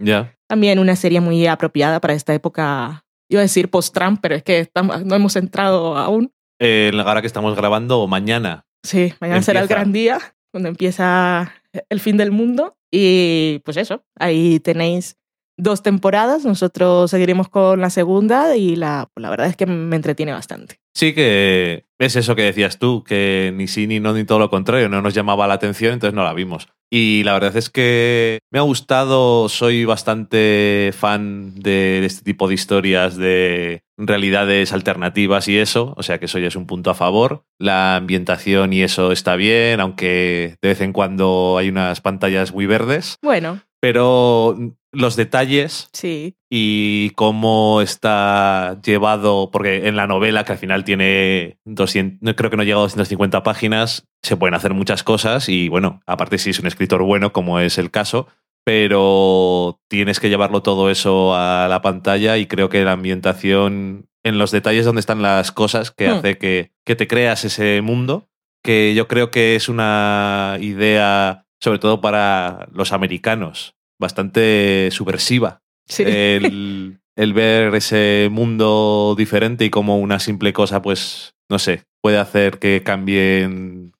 Ya. 0.00 0.34
También 0.48 0.78
una 0.78 0.96
serie 0.96 1.20
muy 1.20 1.46
apropiada 1.46 2.00
para 2.00 2.14
esta 2.14 2.32
época, 2.32 3.04
iba 3.28 3.40
a 3.40 3.42
decir 3.42 3.68
post-Trump, 3.68 4.20
pero 4.22 4.36
es 4.36 4.42
que 4.42 4.60
estamos, 4.60 5.04
no 5.04 5.14
hemos 5.14 5.36
entrado 5.36 5.98
aún. 5.98 6.32
Eh, 6.60 6.90
ahora 7.04 7.20
que 7.20 7.26
estamos 7.26 7.54
grabando, 7.54 8.06
mañana. 8.06 8.64
Sí, 8.82 9.12
mañana 9.20 9.42
será 9.42 9.60
el 9.60 9.64
Empieza. 9.64 9.80
gran 9.80 9.92
día, 9.92 10.18
cuando 10.50 10.70
empieza 10.70 11.52
el 11.88 12.00
fin 12.00 12.16
del 12.16 12.30
mundo. 12.30 12.76
Y 12.90 13.60
pues 13.64 13.76
eso, 13.76 14.04
ahí 14.18 14.60
tenéis 14.60 15.16
dos 15.58 15.82
temporadas, 15.82 16.44
nosotros 16.44 17.10
seguiremos 17.10 17.48
con 17.48 17.80
la 17.80 17.90
segunda 17.90 18.56
y 18.56 18.76
la, 18.76 19.10
la 19.16 19.28
verdad 19.28 19.48
es 19.48 19.56
que 19.56 19.66
me 19.66 19.96
entretiene 19.96 20.32
bastante. 20.32 20.80
Sí 20.94 21.12
que 21.12 21.84
es 21.98 22.16
eso 22.16 22.34
que 22.34 22.42
decías 22.42 22.78
tú, 22.78 23.04
que 23.04 23.52
ni 23.54 23.68
sí 23.68 23.86
ni 23.86 24.00
no 24.00 24.14
ni 24.14 24.24
todo 24.24 24.38
lo 24.38 24.50
contrario, 24.50 24.88
no 24.88 25.02
nos 25.02 25.14
llamaba 25.14 25.46
la 25.46 25.54
atención, 25.54 25.92
entonces 25.92 26.14
no 26.14 26.24
la 26.24 26.32
vimos. 26.32 26.68
Y 26.90 27.22
la 27.24 27.34
verdad 27.34 27.56
es 27.56 27.68
que 27.68 28.38
me 28.50 28.58
ha 28.58 28.62
gustado, 28.62 29.48
soy 29.48 29.84
bastante 29.84 30.90
fan 30.96 31.54
de 31.54 32.04
este 32.04 32.24
tipo 32.24 32.48
de 32.48 32.54
historias 32.54 33.16
de 33.16 33.82
realidades 33.98 34.72
alternativas 34.72 35.48
y 35.48 35.58
eso, 35.58 35.92
o 35.96 36.02
sea 36.02 36.18
que 36.18 36.26
eso 36.26 36.38
ya 36.38 36.48
es 36.48 36.56
un 36.56 36.66
punto 36.66 36.90
a 36.90 36.94
favor. 36.94 37.44
La 37.58 37.96
ambientación 37.96 38.72
y 38.72 38.82
eso 38.82 39.12
está 39.12 39.36
bien, 39.36 39.80
aunque 39.80 40.56
de 40.62 40.68
vez 40.68 40.80
en 40.80 40.92
cuando 40.92 41.56
hay 41.58 41.68
unas 41.68 42.00
pantallas 42.00 42.54
muy 42.54 42.66
verdes. 42.66 43.18
Bueno. 43.22 43.60
Pero 43.80 44.56
los 44.98 45.14
detalles 45.14 45.88
sí. 45.92 46.36
y 46.50 47.10
cómo 47.10 47.80
está 47.80 48.80
llevado, 48.84 49.50
porque 49.52 49.86
en 49.86 49.96
la 49.96 50.08
novela, 50.08 50.44
que 50.44 50.52
al 50.52 50.58
final 50.58 50.84
tiene 50.84 51.58
200, 51.64 52.34
creo 52.34 52.50
que 52.50 52.56
no 52.56 52.64
llega 52.64 52.78
a 52.78 52.80
250 52.80 53.42
páginas, 53.44 54.08
se 54.22 54.36
pueden 54.36 54.54
hacer 54.54 54.74
muchas 54.74 55.04
cosas 55.04 55.48
y 55.48 55.68
bueno, 55.68 56.00
aparte 56.06 56.38
si 56.38 56.50
es 56.50 56.58
un 56.58 56.66
escritor 56.66 57.02
bueno, 57.04 57.32
como 57.32 57.60
es 57.60 57.78
el 57.78 57.92
caso, 57.92 58.26
pero 58.64 59.80
tienes 59.88 60.18
que 60.18 60.28
llevarlo 60.28 60.62
todo 60.62 60.90
eso 60.90 61.34
a 61.34 61.68
la 61.68 61.80
pantalla 61.80 62.36
y 62.36 62.46
creo 62.46 62.68
que 62.68 62.84
la 62.84 62.92
ambientación 62.92 64.08
en 64.24 64.38
los 64.38 64.50
detalles 64.50 64.84
donde 64.84 65.00
están 65.00 65.22
las 65.22 65.52
cosas 65.52 65.92
que 65.92 66.08
hace 66.08 66.38
que, 66.38 66.72
que 66.84 66.96
te 66.96 67.06
creas 67.06 67.44
ese 67.44 67.80
mundo, 67.82 68.28
que 68.64 68.94
yo 68.94 69.06
creo 69.06 69.30
que 69.30 69.54
es 69.54 69.68
una 69.68 70.58
idea 70.60 71.46
sobre 71.60 71.78
todo 71.78 72.00
para 72.00 72.68
los 72.72 72.92
americanos, 72.92 73.77
bastante 73.98 74.90
subversiva. 74.90 75.62
El, 75.98 77.00
el, 77.16 77.32
ver 77.32 77.74
ese 77.74 78.28
mundo 78.30 79.14
diferente 79.16 79.64
y 79.64 79.70
como 79.70 79.98
una 79.98 80.18
simple 80.18 80.52
cosa, 80.52 80.82
pues, 80.82 81.34
no 81.48 81.58
sé, 81.58 81.84
puede 82.02 82.18
hacer 82.18 82.58
que 82.58 82.82
cambie, 82.84 83.48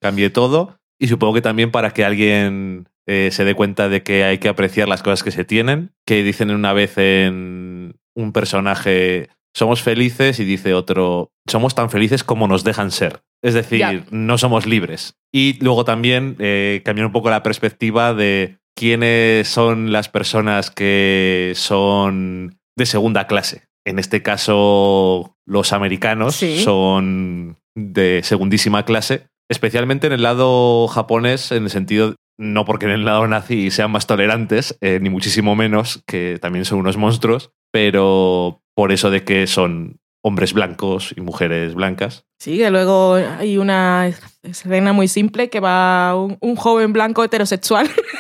cambie 0.00 0.30
todo. 0.30 0.78
Y 1.00 1.08
supongo 1.08 1.34
que 1.34 1.40
también 1.42 1.70
para 1.70 1.92
que 1.92 2.04
alguien 2.04 2.88
eh, 3.06 3.30
se 3.32 3.44
dé 3.44 3.54
cuenta 3.54 3.88
de 3.88 4.02
que 4.02 4.24
hay 4.24 4.36
que 4.36 4.48
apreciar 4.48 4.86
las 4.86 5.02
cosas 5.02 5.22
que 5.22 5.30
se 5.30 5.44
tienen, 5.44 5.92
que 6.06 6.22
dicen 6.22 6.50
una 6.50 6.74
vez 6.74 6.98
en 6.98 7.96
un 8.14 8.32
personaje, 8.32 9.30
somos 9.54 9.80
felices 9.82 10.38
y 10.40 10.44
dice 10.44 10.74
otro, 10.74 11.32
somos 11.48 11.74
tan 11.74 11.88
felices 11.88 12.22
como 12.22 12.48
nos 12.48 12.64
dejan 12.64 12.90
ser. 12.90 13.22
Es 13.42 13.54
decir, 13.54 14.04
no 14.10 14.36
somos 14.36 14.66
libres. 14.66 15.14
Y 15.32 15.56
luego 15.64 15.86
también 15.86 16.36
eh, 16.38 16.82
cambiar 16.84 17.06
un 17.06 17.12
poco 17.12 17.30
la 17.30 17.42
perspectiva 17.42 18.12
de 18.12 18.57
quiénes 18.78 19.49
son 19.49 19.90
las 19.90 20.08
personas 20.08 20.70
que 20.70 21.52
son 21.56 22.61
de 22.76 22.87
segunda 22.87 23.26
clase. 23.26 23.64
En 23.85 23.99
este 23.99 24.23
caso, 24.23 25.35
los 25.47 25.73
americanos 25.73 26.37
son 26.62 27.56
de 27.75 28.20
segundísima 28.23 28.85
clase, 28.85 29.26
especialmente 29.50 30.06
en 30.06 30.12
el 30.12 30.23
lado 30.23 30.87
japonés, 30.87 31.50
en 31.50 31.64
el 31.64 31.70
sentido, 31.70 32.14
no 32.38 32.64
porque 32.64 32.87
en 32.87 32.92
el 32.92 33.04
lado 33.04 33.26
nazi 33.26 33.73
sean 33.73 33.90
más 33.90 34.06
tolerantes, 34.06 34.78
eh, 34.80 35.00
ni 35.02 35.11
muchísimo 35.11 35.56
menos, 35.56 36.04
que 36.06 36.38
también 36.40 36.64
son 36.64 36.78
unos 36.78 36.97
monstruos, 36.97 37.50
pero 37.73 38.62
por 38.76 38.92
eso 38.92 39.11
de 39.11 39.25
que 39.25 39.49
son 39.49 39.97
hombres 40.23 40.52
blancos 40.52 41.12
y 41.16 41.20
mujeres 41.20 41.75
blancas. 41.75 42.26
Sí, 42.38 42.58
que 42.58 42.70
luego 42.70 43.14
hay 43.14 43.58
una 43.58 44.12
escena 44.42 44.92
muy 44.92 45.08
simple 45.08 45.50
que 45.50 45.58
va 45.58 46.14
un 46.14 46.56
joven 46.56 46.92
blanco 46.92 47.25
heterosexual 47.25 47.90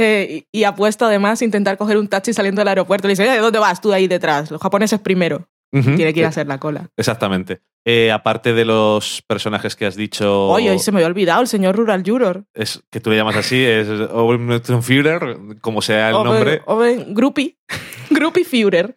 Eh, 0.00 0.44
y, 0.52 0.62
ha 0.62 0.76
puesto 0.76 1.06
además 1.06 1.42
intentar 1.42 1.76
coger 1.76 1.96
un 1.96 2.06
taxi 2.06 2.32
saliendo 2.32 2.60
del 2.60 2.68
aeropuerto. 2.68 3.08
Le 3.08 3.12
dice, 3.12 3.24
¿de 3.24 3.38
dónde 3.38 3.58
vas 3.58 3.80
tú 3.80 3.92
ahí 3.92 4.06
detrás? 4.06 4.48
Los 4.48 4.62
japoneses 4.62 5.00
primero. 5.00 5.48
Tiene 5.72 6.14
que 6.14 6.20
ir 6.20 6.24
a 6.24 6.28
hacer 6.28 6.46
la 6.46 6.58
cola. 6.58 6.88
Exactamente. 6.96 7.60
Eh, 7.84 8.12
aparte 8.12 8.54
de 8.54 8.64
los 8.64 9.22
personajes 9.26 9.74
que 9.74 9.86
has 9.86 9.96
dicho. 9.96 10.50
Oye, 10.50 10.78
se 10.78 10.92
me 10.92 10.98
había 10.98 11.08
olvidado, 11.08 11.42
el 11.42 11.48
señor 11.48 11.74
Rural 11.74 12.04
Juror. 12.06 12.44
Es 12.54 12.80
que 12.90 13.00
tú 13.00 13.10
le 13.10 13.16
llamas 13.16 13.36
así, 13.36 13.62
es 13.64 13.88
Führer, 14.82 15.58
como 15.60 15.82
sea 15.82 16.10
el 16.10 16.14
nombre. 16.14 16.62
Owen 16.66 17.12
Groupie. 17.12 17.58
Groupie 18.10 18.44
Führer. 18.44 18.94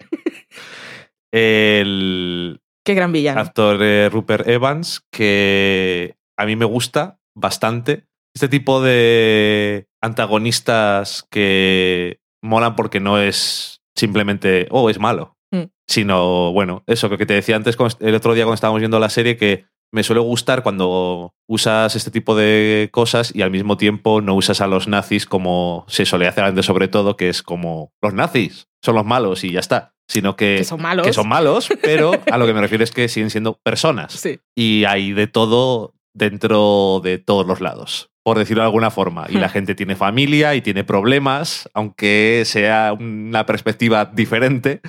el. 1.31 2.61
Qué 2.85 2.93
gran 2.93 3.11
villano. 3.11 3.41
Actor 3.41 3.81
eh, 3.81 4.09
Rupert 4.09 4.47
Evans, 4.47 5.01
que 5.11 6.15
a 6.37 6.45
mí 6.45 6.55
me 6.55 6.65
gusta 6.65 7.19
bastante 7.35 8.05
este 8.33 8.47
tipo 8.47 8.81
de 8.81 9.87
antagonistas 10.01 11.25
que 11.29 12.19
molan 12.41 12.75
porque 12.75 12.99
no 12.99 13.19
es 13.19 13.81
simplemente, 13.95 14.67
oh, 14.71 14.89
es 14.89 14.99
malo, 14.99 15.37
mm. 15.51 15.65
sino, 15.87 16.51
bueno, 16.53 16.83
eso 16.87 17.09
que 17.09 17.25
te 17.25 17.33
decía 17.33 17.55
antes 17.55 17.77
el 17.99 18.15
otro 18.15 18.33
día 18.33 18.45
cuando 18.45 18.55
estábamos 18.55 18.79
viendo 18.79 18.99
la 18.99 19.09
serie, 19.09 19.37
que 19.37 19.65
me 19.93 20.03
suele 20.03 20.21
gustar 20.21 20.63
cuando 20.63 21.35
usas 21.47 21.95
este 21.95 22.11
tipo 22.11 22.35
de 22.35 22.89
cosas 22.91 23.35
y 23.35 23.41
al 23.41 23.51
mismo 23.51 23.75
tiempo 23.75 24.21
no 24.21 24.35
usas 24.35 24.61
a 24.61 24.67
los 24.67 24.87
nazis 24.87 25.25
como 25.25 25.85
se 25.89 26.05
solía 26.05 26.29
hacer 26.29 26.45
antes 26.45 26.65
sobre 26.65 26.87
todo, 26.87 27.17
que 27.17 27.29
es 27.29 27.43
como 27.43 27.91
los 28.01 28.13
nazis 28.13 28.69
son 28.81 28.95
los 28.95 29.05
malos 29.05 29.43
y 29.43 29.51
ya 29.51 29.59
está. 29.59 29.93
Sino 30.07 30.35
que, 30.35 30.57
que 30.57 30.63
son 30.65 30.81
malos. 30.81 31.07
Que 31.07 31.13
son 31.13 31.27
malos, 31.29 31.69
pero 31.81 32.11
a 32.29 32.37
lo 32.37 32.45
que 32.45 32.53
me 32.53 32.59
refiero 32.59 32.83
es 32.83 32.91
que 32.91 33.07
siguen 33.07 33.29
siendo 33.29 33.59
personas. 33.63 34.11
Sí. 34.11 34.39
Y 34.57 34.83
hay 34.83 35.13
de 35.13 35.27
todo 35.27 35.93
dentro 36.13 36.99
de 37.01 37.17
todos 37.17 37.47
los 37.47 37.61
lados 37.61 38.10
por 38.23 38.37
decirlo 38.37 38.61
de 38.61 38.67
alguna 38.67 38.91
forma. 38.91 39.25
Y 39.29 39.33
la 39.33 39.47
hmm. 39.47 39.51
gente 39.51 39.75
tiene 39.75 39.95
familia 39.95 40.55
y 40.55 40.61
tiene 40.61 40.83
problemas, 40.83 41.69
aunque 41.73 42.43
sea 42.45 42.93
una 42.93 43.45
perspectiva 43.45 44.05
diferente. 44.05 44.81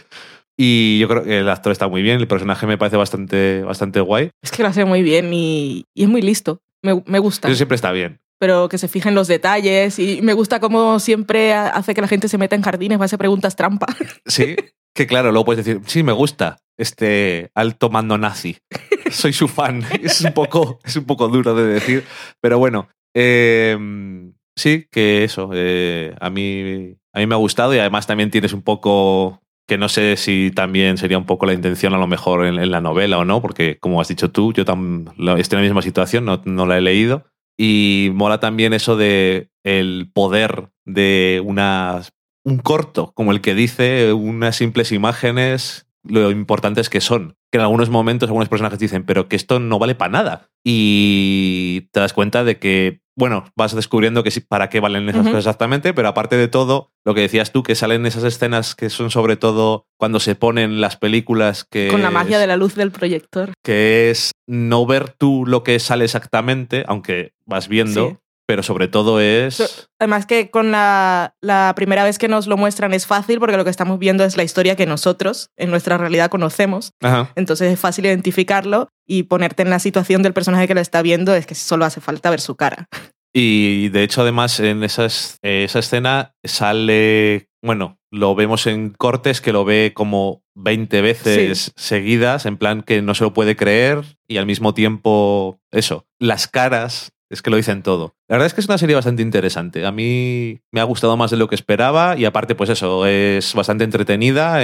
Y 0.57 0.99
yo 0.99 1.09
creo 1.09 1.25
que 1.25 1.39
el 1.39 1.49
actor 1.49 1.73
está 1.73 1.89
muy 1.89 2.03
bien, 2.03 2.21
el 2.21 2.29
personaje 2.29 2.67
me 2.67 2.79
parece 2.79 2.97
bastante, 2.97 3.63
bastante 3.63 4.01
guay. 4.01 4.31
Es 4.43 4.51
que 4.51 4.63
lo 4.63 4.69
hace 4.69 4.85
muy 4.85 5.03
bien 5.03 5.33
y, 5.33 5.87
es 5.95 6.09
muy 6.09 6.23
listo. 6.23 6.61
Me, 6.83 7.03
me 7.07 7.19
gusta. 7.19 7.49
Eso 7.49 7.57
siempre 7.57 7.77
está 7.77 7.91
bien. 7.91 8.21
Pero 8.39 8.69
que 8.69 8.77
se 8.77 8.89
fijen 8.89 9.15
los 9.15 9.29
detalles 9.29 9.99
y 9.99 10.21
me 10.21 10.35
gusta 10.35 10.61
cómo 10.61 10.99
siempre 10.99 11.55
hace 11.55 11.95
que 11.95 12.01
la 12.01 12.09
gente 12.09 12.29
se 12.29 12.39
meta 12.39 12.57
en 12.57 12.63
jardines, 12.63 12.99
va 12.99 13.05
a 13.05 13.07
hacer 13.07 13.19
preguntas 13.19 13.57
trampa. 13.57 13.87
Sí, 14.27 14.57
que 14.95 15.07
claro, 15.07 15.31
luego 15.31 15.47
puedes 15.47 15.65
decir, 15.65 15.81
sí, 15.87 16.03
me 16.03 16.13
gusta 16.13 16.59
este 16.77 17.51
alto 17.55 17.89
mando 17.89 18.19
nazi. 18.19 18.59
Soy 19.11 19.33
su 19.33 19.49
fan. 19.49 19.85
Es 20.03 20.21
un 20.21 20.33
poco, 20.33 20.81
es 20.85 20.97
un 20.97 21.05
poco 21.05 21.29
duro 21.29 21.55
de 21.55 21.65
decir, 21.65 22.05
pero 22.41 22.59
bueno, 22.59 22.89
Em, 23.15 24.35
sí, 24.57 24.87
que 24.91 25.25
eso, 25.25 25.51
eh, 25.53 26.15
a, 26.21 26.31
mí, 26.31 26.97
a 27.13 27.19
mí 27.19 27.27
me 27.27 27.35
ha 27.35 27.39
gustado 27.39 27.75
y 27.75 27.79
además 27.79 28.07
también 28.07 28.31
tienes 28.31 28.53
un 28.53 28.63
poco, 28.63 29.43
que 29.67 29.79
no 29.79 29.89
sé 29.89 30.17
si 30.17 30.51
también 30.55 30.97
sería 30.97 31.19
un 31.19 31.27
poco 31.27 31.47
la 31.47 31.53
intención 31.53 31.95
a 31.95 31.99
lo 31.99 32.07
mejor 32.07 32.47
en, 32.47 32.71
la 32.71 32.81
novela 32.81 33.19
o 33.19 33.25
no, 33.25 33.43
porque 33.43 33.79
como 33.79 34.01
has 34.01 34.09
dicho 34.09 34.31
tú, 34.31 34.53
yo 34.53 34.63
estoy 34.63 35.57
en 35.57 35.63
la 35.63 35.69
misma 35.69 35.83
situación, 35.83 36.25
no, 36.25 36.41
no 36.45 36.67
la 36.67 36.79
he 36.79 36.81
leído. 36.81 37.25
Y 37.59 38.11
mola 38.15 38.41
también 38.41 38.73
eso 38.73 38.97
de 38.97 39.51
el 39.63 40.11
poder 40.13 40.71
de 40.87 41.43
una, 41.45 42.03
un 42.45 42.59
corto, 42.59 43.13
como 43.15 43.33
el 43.33 43.43
que 43.43 43.55
dice 43.55 44.13
unas 44.15 44.57
simples 44.57 44.91
imágenes, 44.91 45.87
lo 46.03 46.31
importantes 46.31 46.89
que 46.89 47.01
son 47.01 47.37
que 47.53 47.59
en 47.59 47.63
algunos 47.63 47.91
momentos 47.91 48.31
algunos 48.31 48.49
personajes 48.49 48.79
dicen, 48.79 49.05
pero 49.05 49.29
que 49.29 49.37
esto 49.37 49.61
no 49.61 49.79
vale 49.79 49.95
para 49.95 50.11
nada. 50.11 50.49
Y 50.65 51.89
te 51.93 52.01
das 52.01 52.15
cuenta 52.15 52.45
de 52.45 52.59
que, 52.59 53.02
bueno, 53.15 53.45
vas 53.57 53.75
descubriendo 53.75 54.23
que 54.23 54.31
sí, 54.31 54.41
para 54.41 54.69
qué 54.69 54.81
valen 54.81 55.09
esas 55.09 55.23
cosas 55.27 55.41
exactamente, 55.41 55.93
pero 55.93 56.09
aparte 56.09 56.37
de 56.37 56.49
todo, 56.49 56.93
lo 57.05 57.15
que 57.15 57.21
decías 57.21 57.53
tú, 57.53 57.63
que 57.63 57.75
salen 57.75 58.07
esas 58.07 58.25
escenas 58.25 58.75
que 58.75 58.91
son 58.91 59.11
sobre 59.11 59.37
todo 59.37 59.87
cuando 59.99 60.21
se 60.21 60.35
ponen 60.35 60.81
las 60.81 60.97
películas 60.97 61.65
que... 61.65 61.89
Con 61.89 62.03
la 62.03 62.11
magia 62.11 62.39
de 62.39 62.47
la 62.47 62.57
luz 62.57 62.75
del 62.75 62.91
proyector. 62.91 63.53
Que 63.63 64.11
es 64.11 64.33
no 64.47 64.87
ver 64.87 65.11
tú 65.11 65.45
lo 65.47 65.63
que 65.63 65.79
sale 65.79 66.05
exactamente, 66.05 66.85
aunque 66.87 67.33
vas 67.45 67.69
viendo, 67.69 68.23
pero 68.47 68.63
sobre 68.63 68.89
todo 68.89 69.21
es... 69.21 69.89
Además 69.99 70.27
que 70.27 70.51
con 70.51 70.73
la, 70.73 71.35
la, 71.41 71.73
primera 71.77 72.05
vez 72.05 72.19
que 72.19 72.29
nos 72.29 72.47
lo 72.47 72.57
muestran 72.57 72.93
es 72.93 73.07
fácil 73.07 73.39
porque 73.39 73.57
lo 73.57 73.65
que 73.65 73.71
estamos 73.71 73.99
viendo 73.99 74.25
es 74.25 74.37
la 74.37 74.43
historia 74.43 74.75
que 74.75 74.87
nosotros 74.87 75.51
en 75.57 75.71
nuestra 75.71 75.97
realidad 75.97 76.29
conocemos. 76.31 76.93
Entonces 77.35 77.73
es 77.73 77.79
fácil 77.79 78.07
identificarlo 78.07 78.89
y 79.13 79.25
ponerte 79.25 79.63
en 79.63 79.69
la 79.69 79.79
situación 79.79 80.23
del 80.23 80.33
personaje 80.33 80.67
que 80.67 80.75
lo 80.75 80.81
está 80.81 81.03
viendo 81.03 81.35
es 81.35 81.45
que 81.45 81.55
solo 81.55 81.85
hace 81.85 82.01
falta 82.01 82.31
ver 82.31 82.41
su 82.41 82.57
cara. 82.57 82.89
Y 83.35 83.91
de 83.91 84.05
hecho 84.05 84.23
además 84.23 84.59
en 84.59 84.83
esa, 84.83 85.05
esa 85.05 85.79
escena 85.79 86.35
sale, 86.43 87.51
bueno, 87.63 87.99
lo 88.11 88.35
vemos 88.35 88.67
en 88.67 88.89
cortes 88.91 89.43
que 89.43 89.53
lo 89.53 89.67
ve 89.67 89.93
como 89.95 90.43
20 90.55 91.03
veces 91.03 91.73
seguidas, 91.77 92.47
en 92.47 92.57
plan 92.57 92.83
que 92.83 93.03
no 93.03 93.15
se 93.15 93.25
lo 93.25 93.35
puede 93.35 93.55
creer 93.55 94.03
y 94.27 94.39
al 94.39 94.47
mismo 94.47 94.73
tiempo 94.73 95.61
eso, 95.71 96.07
las 96.19 96.49
caras 96.49 97.13
es 97.33 97.41
que 97.41 97.51
lo 97.51 97.57
dicen 97.57 97.83
todo. 97.83 98.15
La 98.29 98.37
verdad 98.37 98.47
es 98.47 98.55
que 98.55 98.61
es 98.61 98.69
una 98.69 98.79
serie 98.79 98.95
bastante 98.95 99.23
interesante. 99.23 99.87
A 99.87 99.91
mí 99.91 100.61
me 100.71 100.81
ha 100.81 100.85
gustado 100.85 101.17
más 101.17 101.31
de 101.31 101.39
lo 101.39 101.49
que 101.49 101.55
esperaba 101.55 102.17
y 102.17 102.27
aparte, 102.27 102.55
pues 102.55 102.69
eso, 102.71 103.07
es 103.07 103.55
bastante 103.55 103.85
entretenida. 103.85 104.59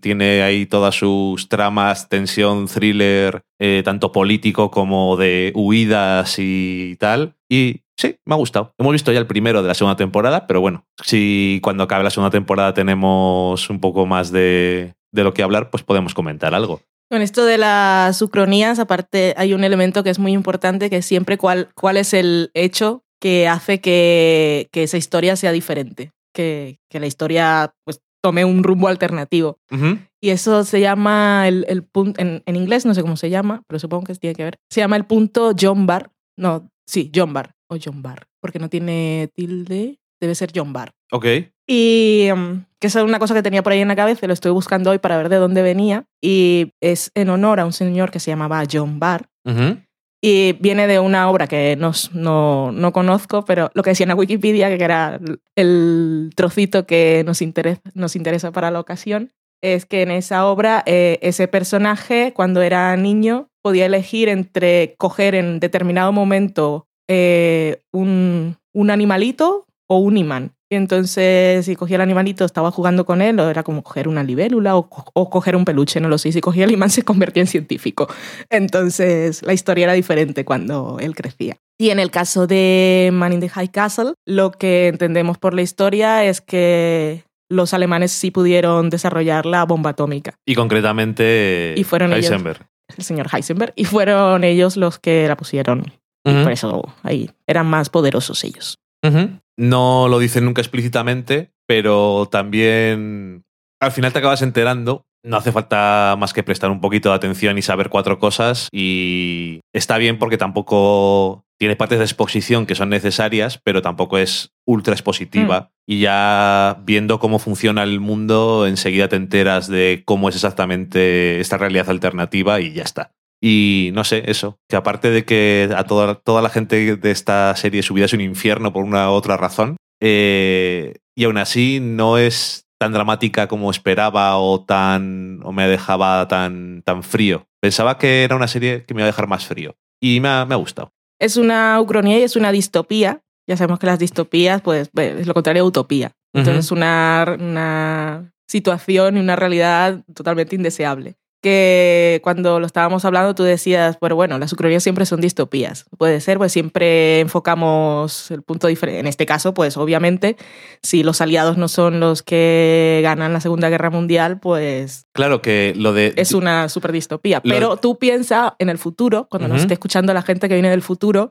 tiene 0.00 0.42
ahí 0.42 0.66
todas 0.66 0.94
sus 0.94 1.48
tramas, 1.48 2.08
tensión, 2.08 2.66
thriller, 2.66 3.42
eh, 3.58 3.82
tanto 3.84 4.10
político 4.10 4.70
como 4.70 5.16
de 5.16 5.52
huidas 5.54 6.36
y 6.38 6.96
tal. 6.98 7.36
Y 7.48 7.82
sí, 7.96 8.16
me 8.24 8.34
ha 8.34 8.38
gustado. 8.38 8.74
Hemos 8.78 8.92
visto 8.92 9.12
ya 9.12 9.18
el 9.18 9.26
primero 9.26 9.60
de 9.60 9.68
la 9.68 9.74
segunda 9.74 9.96
temporada, 9.96 10.46
pero 10.46 10.62
bueno, 10.62 10.86
si 11.04 11.60
cuando 11.62 11.84
acabe 11.84 12.04
la 12.04 12.10
segunda 12.10 12.30
temporada 12.30 12.72
tenemos 12.72 13.68
un 13.68 13.80
poco 13.80 14.06
más 14.06 14.32
de, 14.32 14.94
de 15.12 15.24
lo 15.24 15.34
que 15.34 15.42
hablar, 15.42 15.68
pues 15.70 15.82
podemos 15.82 16.14
comentar 16.14 16.54
algo. 16.54 16.80
Con 17.10 17.22
esto 17.22 17.44
de 17.46 17.58
las 17.58 18.20
ucronías, 18.20 18.78
aparte 18.78 19.34
hay 19.36 19.54
un 19.54 19.64
elemento 19.64 20.02
que 20.02 20.10
es 20.10 20.18
muy 20.18 20.32
importante, 20.32 20.90
que 20.90 20.98
es 20.98 21.06
siempre 21.06 21.38
cuál, 21.38 21.70
cuál 21.74 21.96
es 21.96 22.12
el 22.12 22.50
hecho 22.54 23.02
que 23.20 23.48
hace 23.48 23.80
que, 23.80 24.68
que 24.72 24.82
esa 24.82 24.98
historia 24.98 25.34
sea 25.36 25.52
diferente, 25.52 26.12
que, 26.34 26.78
que 26.90 27.00
la 27.00 27.06
historia 27.06 27.74
pues, 27.84 28.00
tome 28.22 28.44
un 28.44 28.62
rumbo 28.62 28.88
alternativo. 28.88 29.58
Ujú. 29.70 29.98
Y 30.20 30.30
eso 30.30 30.64
se 30.64 30.80
llama 30.80 31.48
el, 31.48 31.64
el 31.68 31.82
punto, 31.82 32.20
en, 32.20 32.42
en 32.44 32.56
inglés 32.56 32.84
no 32.84 32.94
sé 32.94 33.02
cómo 33.02 33.16
se 33.16 33.30
llama, 33.30 33.62
pero 33.66 33.78
supongo 33.78 34.04
que 34.04 34.14
tiene 34.14 34.34
que 34.34 34.44
ver. 34.44 34.58
Se 34.70 34.80
llama 34.80 34.96
el 34.96 35.06
punto 35.06 35.52
John 35.58 35.86
Bar. 35.86 36.10
No, 36.36 36.70
sí, 36.86 37.10
John 37.14 37.32
Bar 37.32 37.54
o 37.70 37.76
John 37.82 38.02
Bar, 38.02 38.26
porque 38.40 38.58
no 38.58 38.68
tiene 38.68 39.30
tilde, 39.34 39.98
debe 40.20 40.34
ser 40.34 40.50
John 40.54 40.72
Bar. 40.72 40.92
Ok. 41.10 41.26
Y 41.68 42.30
um, 42.32 42.64
que 42.80 42.86
es 42.86 42.94
una 42.94 43.18
cosa 43.18 43.34
que 43.34 43.42
tenía 43.42 43.62
por 43.62 43.72
ahí 43.72 43.80
en 43.80 43.88
la 43.88 43.96
cabeza, 43.96 44.26
lo 44.26 44.32
estoy 44.32 44.52
buscando 44.52 44.90
hoy 44.90 44.98
para 44.98 45.18
ver 45.18 45.28
de 45.28 45.36
dónde 45.36 45.62
venía. 45.62 46.06
Y 46.22 46.72
es 46.80 47.10
en 47.14 47.28
honor 47.28 47.60
a 47.60 47.66
un 47.66 47.72
señor 47.72 48.10
que 48.10 48.20
se 48.20 48.30
llamaba 48.30 48.64
John 48.70 48.98
Barr. 48.98 49.28
Ujú. 49.44 49.76
Y 50.20 50.54
viene 50.54 50.88
de 50.88 50.98
una 50.98 51.30
obra 51.30 51.46
que 51.46 51.76
no, 51.76 51.92
no, 52.12 52.72
no 52.72 52.92
conozco, 52.92 53.44
pero 53.44 53.70
lo 53.74 53.82
que 53.82 53.90
decía 53.90 54.04
en 54.04 54.08
la 54.08 54.14
Wikipedia, 54.16 54.76
que 54.76 54.82
era 54.82 55.20
el 55.54 56.30
trocito 56.34 56.86
que 56.86 57.22
nos 57.24 57.40
interesa, 57.40 57.82
nos 57.94 58.16
interesa 58.16 58.50
para 58.50 58.72
la 58.72 58.80
ocasión, 58.80 59.30
es 59.62 59.86
que 59.86 60.02
en 60.02 60.10
esa 60.10 60.46
obra 60.46 60.82
eh, 60.86 61.18
ese 61.22 61.46
personaje, 61.46 62.32
cuando 62.34 62.62
era 62.62 62.96
niño, 62.96 63.48
podía 63.62 63.86
elegir 63.86 64.28
entre 64.28 64.94
coger 64.98 65.34
en 65.34 65.60
determinado 65.60 66.10
momento 66.12 66.88
eh, 67.08 67.82
un, 67.92 68.56
un 68.72 68.90
animalito 68.90 69.66
o 69.86 69.98
un 69.98 70.16
imán. 70.16 70.52
Y 70.70 70.76
entonces, 70.76 71.64
si 71.64 71.76
cogía 71.76 71.96
el 71.96 72.02
animalito, 72.02 72.44
estaba 72.44 72.70
jugando 72.70 73.06
con 73.06 73.22
él, 73.22 73.40
o 73.40 73.48
era 73.48 73.62
como 73.62 73.82
coger 73.82 74.06
una 74.06 74.22
libélula 74.22 74.76
o, 74.76 74.90
co- 74.90 75.10
o 75.14 75.30
coger 75.30 75.56
un 75.56 75.64
peluche, 75.64 75.98
no 76.00 76.08
lo 76.08 76.18
sé. 76.18 76.30
Si 76.32 76.40
cogía 76.42 76.64
el 76.64 76.70
imán, 76.72 76.90
se 76.90 77.02
convertía 77.04 77.42
en 77.42 77.46
científico. 77.46 78.06
Entonces, 78.50 79.42
la 79.42 79.52
historia 79.54 79.84
era 79.84 79.92
diferente 79.94 80.44
cuando 80.44 80.98
él 81.00 81.14
crecía. 81.14 81.56
Y 81.80 81.90
en 81.90 81.98
el 82.00 82.10
caso 82.10 82.46
de 82.46 83.10
Man 83.12 83.32
in 83.32 83.40
the 83.40 83.48
High 83.48 83.68
Castle, 83.70 84.12
lo 84.26 84.50
que 84.50 84.88
entendemos 84.88 85.38
por 85.38 85.54
la 85.54 85.62
historia 85.62 86.24
es 86.24 86.40
que 86.40 87.24
los 87.50 87.72
alemanes 87.72 88.12
sí 88.12 88.30
pudieron 88.30 88.90
desarrollar 88.90 89.46
la 89.46 89.64
bomba 89.64 89.90
atómica, 89.90 90.34
Y 90.44 90.54
concretamente 90.54 91.74
Y 91.78 91.84
fueron 91.84 92.12
ellos. 92.12 92.26
Heisenberg. 92.30 92.66
el 92.96 93.04
señor 93.04 93.28
Heisenberg, 93.32 93.72
y 93.76 93.84
fueron 93.84 94.44
ellos 94.44 94.76
los 94.76 94.98
que 94.98 95.26
la 95.28 95.36
pusieron. 95.36 95.92
Y 96.26 96.42
por 96.42 96.52
eso 96.52 96.82
ahí 97.04 97.30
eran 97.46 97.66
más 97.66 97.88
poderosos 97.88 98.44
ellos. 98.44 98.74
Ujú. 99.02 99.30
No 99.58 100.06
lo 100.08 100.20
dicen 100.20 100.44
nunca 100.44 100.62
explícitamente, 100.62 101.50
pero 101.66 102.28
también 102.30 103.44
al 103.80 103.92
final 103.92 104.12
te 104.12 104.20
acabas 104.20 104.40
enterando. 104.42 105.04
No 105.24 105.36
hace 105.36 105.50
falta 105.50 106.14
más 106.16 106.32
que 106.32 106.44
prestar 106.44 106.70
un 106.70 106.80
poquito 106.80 107.08
de 107.08 107.16
atención 107.16 107.58
y 107.58 107.62
saber 107.62 107.88
cuatro 107.88 108.20
cosas. 108.20 108.68
Y 108.70 109.60
está 109.74 109.98
bien 109.98 110.18
porque 110.18 110.38
tampoco 110.38 111.44
tiene 111.58 111.74
partes 111.74 111.98
de 111.98 112.04
exposición 112.04 112.66
que 112.66 112.76
son 112.76 112.88
necesarias, 112.88 113.60
pero 113.62 113.82
tampoco 113.82 114.16
es 114.18 114.52
ultra 114.64 114.94
expositiva. 114.94 115.72
Y 115.88 116.00
ya 116.00 116.78
viendo 116.84 117.18
cómo 117.18 117.40
funciona 117.40 117.82
el 117.82 117.98
mundo, 117.98 118.64
enseguida 118.66 119.08
te 119.08 119.16
enteras 119.16 119.66
de 119.66 120.02
cómo 120.06 120.28
es 120.28 120.36
exactamente 120.36 121.40
esta 121.40 121.58
realidad 121.58 121.90
alternativa 121.90 122.60
y 122.60 122.72
ya 122.74 122.84
está. 122.84 123.12
Y 123.40 123.90
no 123.92 124.04
sé, 124.04 124.24
eso, 124.26 124.58
que 124.68 124.76
aparte 124.76 125.10
de 125.10 125.24
que 125.24 125.70
a 125.76 125.84
toda, 125.84 126.16
toda 126.16 126.42
la 126.42 126.48
gente 126.48 126.96
de 126.96 127.10
esta 127.10 127.54
serie 127.54 127.82
su 127.82 127.94
vida 127.94 128.06
es 128.06 128.12
un 128.12 128.20
infierno 128.20 128.72
por 128.72 128.84
una 128.84 129.10
u 129.10 129.14
otra 129.14 129.36
razón, 129.36 129.76
eh, 130.00 130.96
y 131.16 131.24
aún 131.24 131.38
así 131.38 131.80
no 131.80 132.18
es 132.18 132.66
tan 132.78 132.92
dramática 132.92 133.48
como 133.48 133.70
esperaba 133.70 134.38
o 134.38 134.64
tan 134.64 135.40
o 135.42 135.52
me 135.52 135.66
dejaba 135.68 136.26
tan, 136.28 136.82
tan 136.82 137.02
frío. 137.02 137.46
Pensaba 137.60 137.98
que 137.98 138.22
era 138.22 138.36
una 138.36 138.48
serie 138.48 138.84
que 138.84 138.94
me 138.94 139.00
iba 139.00 139.06
a 139.06 139.12
dejar 139.12 139.26
más 139.26 139.46
frío. 139.46 139.74
Y 140.00 140.20
me 140.20 140.28
ha, 140.28 140.44
me 140.44 140.54
ha 140.54 140.58
gustado. 140.58 140.92
Es 141.20 141.36
una 141.36 141.80
ucronía 141.80 142.18
y 142.18 142.22
es 142.22 142.36
una 142.36 142.52
distopía. 142.52 143.20
Ya 143.48 143.56
sabemos 143.56 143.80
que 143.80 143.86
las 143.86 143.98
distopías, 143.98 144.62
pues, 144.62 144.90
es 144.94 145.26
lo 145.26 145.34
contrario 145.34 145.64
de 145.64 145.68
utopía. 145.68 146.12
Entonces, 146.32 146.66
es 146.66 146.70
una, 146.70 147.36
una 147.40 148.32
situación 148.46 149.16
y 149.16 149.20
una 149.20 149.34
realidad 149.34 150.04
totalmente 150.14 150.54
indeseable. 150.54 151.16
Que 151.40 152.20
cuando 152.24 152.58
lo 152.58 152.66
estábamos 152.66 153.04
hablando 153.04 153.34
tú 153.34 153.44
decías, 153.44 153.96
pero 154.00 154.16
bueno, 154.16 154.38
las 154.38 154.52
ucronías 154.52 154.82
siempre 154.82 155.06
son 155.06 155.20
distopías. 155.20 155.84
Puede 155.96 156.20
ser, 156.20 156.36
pues 156.38 156.50
siempre 156.52 157.20
enfocamos 157.20 158.30
el 158.32 158.42
punto 158.42 158.66
diferente. 158.66 159.00
En 159.00 159.06
este 159.06 159.24
caso, 159.24 159.54
pues 159.54 159.76
obviamente, 159.76 160.36
si 160.82 161.02
los 161.04 161.20
aliados 161.20 161.56
no 161.56 161.68
son 161.68 162.00
los 162.00 162.22
que 162.24 163.00
ganan 163.04 163.32
la 163.32 163.40
Segunda 163.40 163.68
Guerra 163.68 163.90
Mundial, 163.90 164.40
pues 164.40 165.06
Claro 165.14 165.40
que 165.40 165.74
lo 165.76 165.92
de... 165.92 166.12
es 166.16 166.32
una 166.32 166.68
super 166.68 166.90
distopía. 166.92 167.40
Lo- 167.44 167.54
Pero 167.54 167.76
tú 167.76 167.98
piensas 167.98 168.52
en 168.58 168.68
el 168.68 168.78
futuro, 168.78 169.28
cuando 169.30 169.46
nos 169.48 169.60
esté 169.62 169.74
escuchando 169.74 170.12
la 170.12 170.22
gente 170.22 170.48
que 170.48 170.54
viene 170.54 170.70
del 170.70 170.82
futuro, 170.82 171.28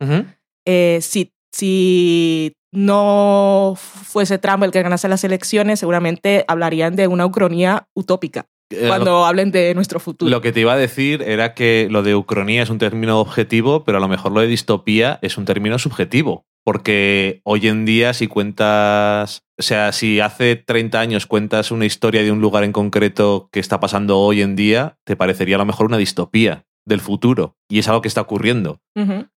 eh, 0.66 1.00
si, 1.02 1.34
si 1.54 2.54
no 2.72 3.76
fuese 3.78 4.38
Trump 4.38 4.64
el 4.64 4.72
que 4.72 4.82
ganase 4.82 5.08
las 5.08 5.24
elecciones, 5.24 5.80
seguramente 5.80 6.46
hablarían 6.48 6.96
de 6.96 7.08
una 7.08 7.26
ucronía 7.26 7.88
utópica 7.94 8.48
Eh, 8.70 8.88
cuando 8.88 9.26
hablen 9.26 9.52
de 9.52 9.74
nuestro 9.76 10.00
futuro. 10.00 10.30
Lo 10.30 10.42
que 10.42 10.52
te 10.52 10.60
iba 10.60 10.74
a 10.74 10.78
decir 10.78 11.22
era 11.22 11.54
que 11.54 11.88
lo 11.90 12.04
de 12.04 12.16
ucronía 12.16 12.64
es 12.64 12.70
un 12.70 12.80
término 12.80 13.20
objetivo, 13.22 13.86
pero 13.86 13.98
a 13.98 14.02
lo 14.02 14.10
mejor 14.10 14.34
lo 14.34 14.42
de 14.42 14.48
distopía 14.48 15.20
es 15.22 15.38
un 15.38 15.46
término 15.46 15.80
subjetivo. 15.80 16.46
Porque 16.66 17.40
hoy 17.46 17.70
en 17.70 17.86
día, 17.86 18.14
si 18.14 18.28
cuentas. 18.28 19.44
O 19.58 19.64
sea, 19.64 19.94
si 19.94 20.20
hace 20.20 20.58
30 20.58 21.00
años 21.00 21.26
cuentas 21.26 21.72
una 21.72 21.86
historia 21.86 22.24
de 22.24 22.32
un 22.32 22.42
lugar 22.42 22.66
en 22.66 22.74
concreto 22.74 23.48
que 23.54 23.62
está 23.62 23.80
pasando 23.80 24.20
hoy 24.20 24.42
en 24.42 24.58
día, 24.58 24.98
te 25.06 25.16
parecería 25.16 25.56
a 25.56 25.60
lo 25.60 25.66
mejor 25.66 25.86
una 25.86 25.98
distopía 25.98 26.67
del 26.88 27.02
futuro. 27.02 27.58
Y 27.70 27.80
es 27.80 27.88
algo 27.88 28.02
que 28.02 28.08
está 28.08 28.22
ocurriendo. 28.22 28.80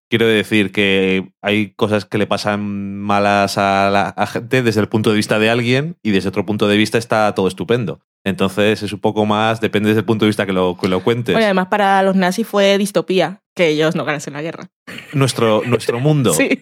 Quiero 0.09 0.25
decir 0.25 0.71
que 0.71 1.31
hay 1.41 1.71
cosas 1.73 2.05
que 2.05 2.17
le 2.17 2.25
pasan 2.27 2.97
malas 2.97 3.57
a 3.57 3.89
la 3.91 4.09
a 4.09 4.25
gente 4.25 4.63
desde 4.63 4.81
el 4.81 4.87
punto 4.87 5.09
de 5.09 5.17
vista 5.17 5.37
de 5.37 5.49
alguien 5.49 5.97
y 6.01 6.11
desde 6.11 6.29
otro 6.29 6.45
punto 6.45 6.67
de 6.67 6.77
vista 6.77 6.97
está 6.97 7.33
todo 7.35 7.47
estupendo. 7.47 8.01
Entonces 8.25 8.83
es 8.83 8.93
un 8.93 8.99
poco 8.99 9.25
más, 9.25 9.61
depende 9.61 9.89
desde 9.89 9.99
el 9.99 10.05
punto 10.05 10.25
de 10.25 10.29
vista 10.29 10.45
que 10.45 10.53
lo, 10.53 10.77
que 10.79 10.87
lo 10.87 11.03
cuentes. 11.03 11.35
Oye, 11.35 11.45
además, 11.45 11.67
para 11.67 12.01
los 12.03 12.15
nazis 12.15 12.47
fue 12.47 12.77
distopía 12.77 13.41
que 13.55 13.67
ellos 13.67 13.95
no 13.95 14.05
ganasen 14.05 14.33
la 14.33 14.41
guerra. 14.41 14.69
nuestro, 15.13 15.61
nuestro 15.65 15.99
mundo. 15.99 16.33
Sí, 16.41 16.61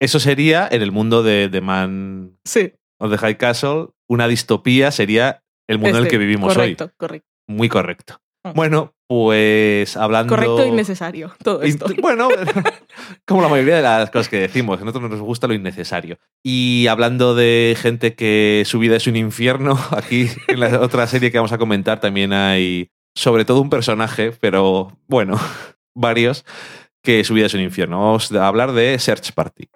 Eso 0.00 0.20
sería 0.20 0.68
en 0.70 0.82
el 0.82 0.92
mundo 0.92 1.22
de, 1.22 1.48
de 1.48 1.60
Man 1.60 2.38
sí. 2.44 2.72
of 2.98 3.10
the 3.10 3.18
High 3.18 3.38
Castle. 3.38 3.88
Una 4.08 4.28
distopía 4.28 4.90
sería 4.90 5.42
el 5.68 5.78
mundo 5.78 5.90
en 5.90 5.96
el 5.96 6.02
Este, 6.04 6.10
que 6.10 6.18
vivimos 6.18 6.52
correcto, 6.54 6.90
Correcto, 6.96 7.26
hoy. 7.48 7.56
Muy 7.56 7.68
correcto. 7.68 8.20
Bueno, 8.52 8.94
pues 9.06 9.96
hablando. 9.96 10.30
correcto 10.30 10.62
e 10.62 10.68
innecesario 10.68 11.32
todo 11.42 11.62
esto. 11.62 11.86
Bueno, 12.02 12.28
como 13.26 13.40
la 13.40 13.48
mayoría 13.48 13.76
de 13.76 13.82
las 13.82 14.10
cosas 14.10 14.28
que 14.28 14.38
decimos, 14.38 14.80
a 14.80 14.84
nosotros 14.84 15.10
nos 15.10 15.20
gusta 15.20 15.46
lo 15.46 15.54
innecesario. 15.54 16.18
Y 16.42 16.86
hablando 16.88 17.34
de 17.34 17.76
gente 17.78 18.14
que 18.14 18.64
su 18.66 18.78
vida 18.78 18.96
es 18.96 19.06
un 19.06 19.16
infierno, 19.16 19.78
aquí 19.90 20.28
en 20.48 20.60
la 20.60 20.80
otra 20.80 21.06
serie 21.06 21.30
que 21.30 21.38
vamos 21.38 21.52
a 21.52 21.58
comentar 21.58 22.00
también 22.00 22.32
hay 22.32 22.90
sobre 23.14 23.44
todo 23.44 23.60
un 23.60 23.70
personaje, 23.70 24.32
pero 24.32 24.98
bueno, 25.06 25.38
varios, 25.94 26.44
que 27.02 27.22
su 27.24 27.34
vida 27.34 27.46
es 27.46 27.54
un 27.54 27.60
infierno. 27.60 28.00
Vamos 28.00 28.32
a 28.32 28.46
hablar 28.46 28.72
de 28.72 28.98
Search 28.98 29.32
Party. 29.32 29.68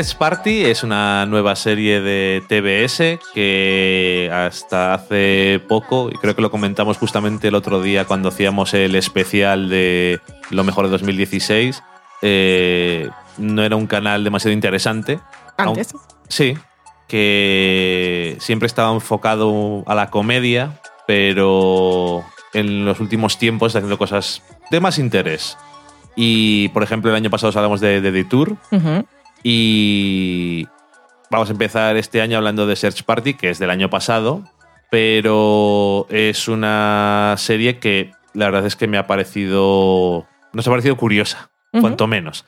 Sex 0.00 0.14
Party 0.14 0.64
es 0.64 0.82
una 0.82 1.26
nueva 1.26 1.54
serie 1.56 2.00
de 2.00 2.42
TBS 2.48 3.20
que 3.34 4.30
hasta 4.32 4.94
hace 4.94 5.60
poco, 5.68 6.08
y 6.10 6.16
creo 6.16 6.34
que 6.34 6.40
lo 6.40 6.50
comentamos 6.50 6.96
justamente 6.96 7.48
el 7.48 7.54
otro 7.54 7.82
día 7.82 8.06
cuando 8.06 8.30
hacíamos 8.30 8.72
el 8.72 8.94
especial 8.94 9.68
de 9.68 10.20
lo 10.48 10.64
mejor 10.64 10.86
de 10.86 10.92
2016, 10.92 11.82
eh, 12.22 13.10
no 13.36 13.62
era 13.62 13.76
un 13.76 13.86
canal 13.86 14.24
demasiado 14.24 14.54
interesante. 14.54 15.20
Antes. 15.58 15.94
Sí, 16.28 16.56
que 17.06 18.38
siempre 18.40 18.68
estaba 18.68 18.94
enfocado 18.94 19.84
a 19.86 19.94
la 19.94 20.08
comedia, 20.08 20.80
pero 21.06 22.24
en 22.54 22.86
los 22.86 23.00
últimos 23.00 23.36
tiempos 23.36 23.66
está 23.66 23.80
haciendo 23.80 23.98
cosas 23.98 24.42
de 24.70 24.80
más 24.80 24.98
interés. 24.98 25.58
Y, 26.16 26.70
por 26.70 26.82
ejemplo, 26.82 27.10
el 27.10 27.16
año 27.16 27.28
pasado 27.28 27.52
hablamos 27.54 27.82
de, 27.82 28.00
de 28.00 28.12
The 28.12 28.24
Tour 28.24 28.56
Ujú. 28.72 29.04
Y 29.42 30.66
vamos 31.30 31.48
a 31.48 31.52
empezar 31.52 31.96
este 31.96 32.20
año 32.20 32.36
hablando 32.36 32.66
de 32.66 32.76
Search 32.76 33.04
Party, 33.04 33.34
que 33.34 33.50
es 33.50 33.58
del 33.58 33.70
año 33.70 33.90
pasado, 33.90 34.44
pero 34.90 36.06
es 36.10 36.48
una 36.48 37.34
serie 37.38 37.78
que 37.78 38.12
la 38.34 38.46
verdad 38.46 38.66
es 38.66 38.76
que 38.76 38.86
me 38.86 38.98
ha 38.98 39.06
parecido, 39.06 40.26
nos 40.52 40.66
ha 40.66 40.70
parecido 40.70 40.96
curiosa, 40.96 41.50
cuanto 41.80 42.06
menos. 42.06 42.44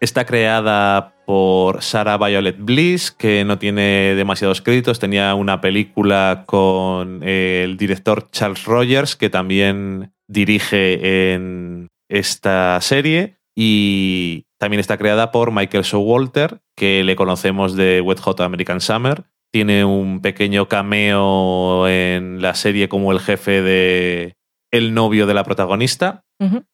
Está 0.00 0.24
creada 0.24 1.14
por 1.26 1.82
Sarah 1.82 2.16
Violet 2.16 2.56
Bliss, 2.58 3.10
que 3.10 3.44
no 3.44 3.58
tiene 3.58 4.14
demasiados 4.14 4.62
créditos. 4.62 5.00
Tenía 5.00 5.34
una 5.34 5.60
película 5.60 6.44
con 6.46 7.22
el 7.24 7.76
director 7.76 8.30
Charles 8.30 8.64
Rogers, 8.64 9.16
que 9.16 9.28
también 9.28 10.12
dirige 10.28 11.34
en 11.34 11.88
esta 12.08 12.80
serie. 12.80 13.38
Y 13.56 14.46
también 14.58 14.80
está 14.80 14.98
creada 14.98 15.30
por 15.30 15.52
Michael 15.52 15.84
Showalter, 15.84 16.60
que 16.76 17.04
le 17.04 17.16
conocemos 17.16 17.76
de 17.76 18.00
Wet 18.00 18.20
Hot 18.20 18.40
American 18.40 18.80
Summer. 18.80 19.24
Tiene 19.52 19.84
un 19.84 20.20
pequeño 20.20 20.68
cameo 20.68 21.88
en 21.88 22.42
la 22.42 22.54
serie 22.54 22.88
como 22.88 23.12
el 23.12 23.20
jefe 23.20 23.62
de 23.62 24.36
el 24.70 24.92
novio 24.92 25.26
de 25.26 25.34
la 25.34 25.44
protagonista 25.44 26.24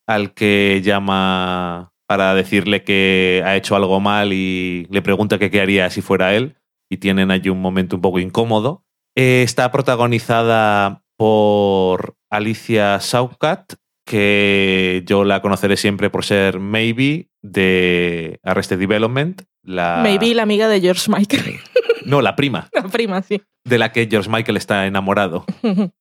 al 0.07 0.35
que 0.35 0.83
llama 0.85 1.93
para 2.07 2.35
decirle 2.35 2.85
que 2.85 3.43
ha 3.47 3.57
hecho 3.57 3.77
algo 3.77 4.01
mal 4.01 4.33
y 4.33 4.87
le 4.91 5.01
pregunta 5.01 5.39
que 5.39 5.51
qué 5.51 5.61
haría 5.61 5.89
si 5.91 6.03
fuera 6.03 6.35
él. 6.35 6.57
Y 6.91 6.99
tienen 6.99 7.31
allí 7.31 7.49
un 7.49 7.63
momento 7.63 7.97
un 7.97 8.03
poco 8.03 8.19
incómodo. 8.19 8.85
Eh, 9.17 9.43
está 9.43 9.71
protagonizada 9.71 11.03
por 11.17 12.17
Alicia 12.31 13.01
Saucat, 13.01 13.75
que 14.05 15.03
yo 15.07 15.25
la 15.25 15.41
conoceré 15.43 15.77
siempre 15.77 16.11
por 16.11 16.25
ser 16.25 16.61
Maybe 16.61 17.29
de 17.43 18.39
Arrested 18.43 18.79
Development. 18.79 19.43
La... 19.63 20.01
Maybe 20.03 20.35
la 20.35 20.43
amiga 20.43 20.69
de 20.69 20.81
George 20.81 21.11
Michael. 21.11 21.57
No, 22.07 22.21
la 22.21 22.37
prima, 22.37 22.69
la 22.75 22.83
prima, 22.83 23.23
sí. 23.23 23.41
de 23.65 23.79
la 23.79 23.91
que 23.91 24.07
George 24.11 24.29
Michael 24.29 24.59
está 24.59 24.87
enamorado. 24.87 25.47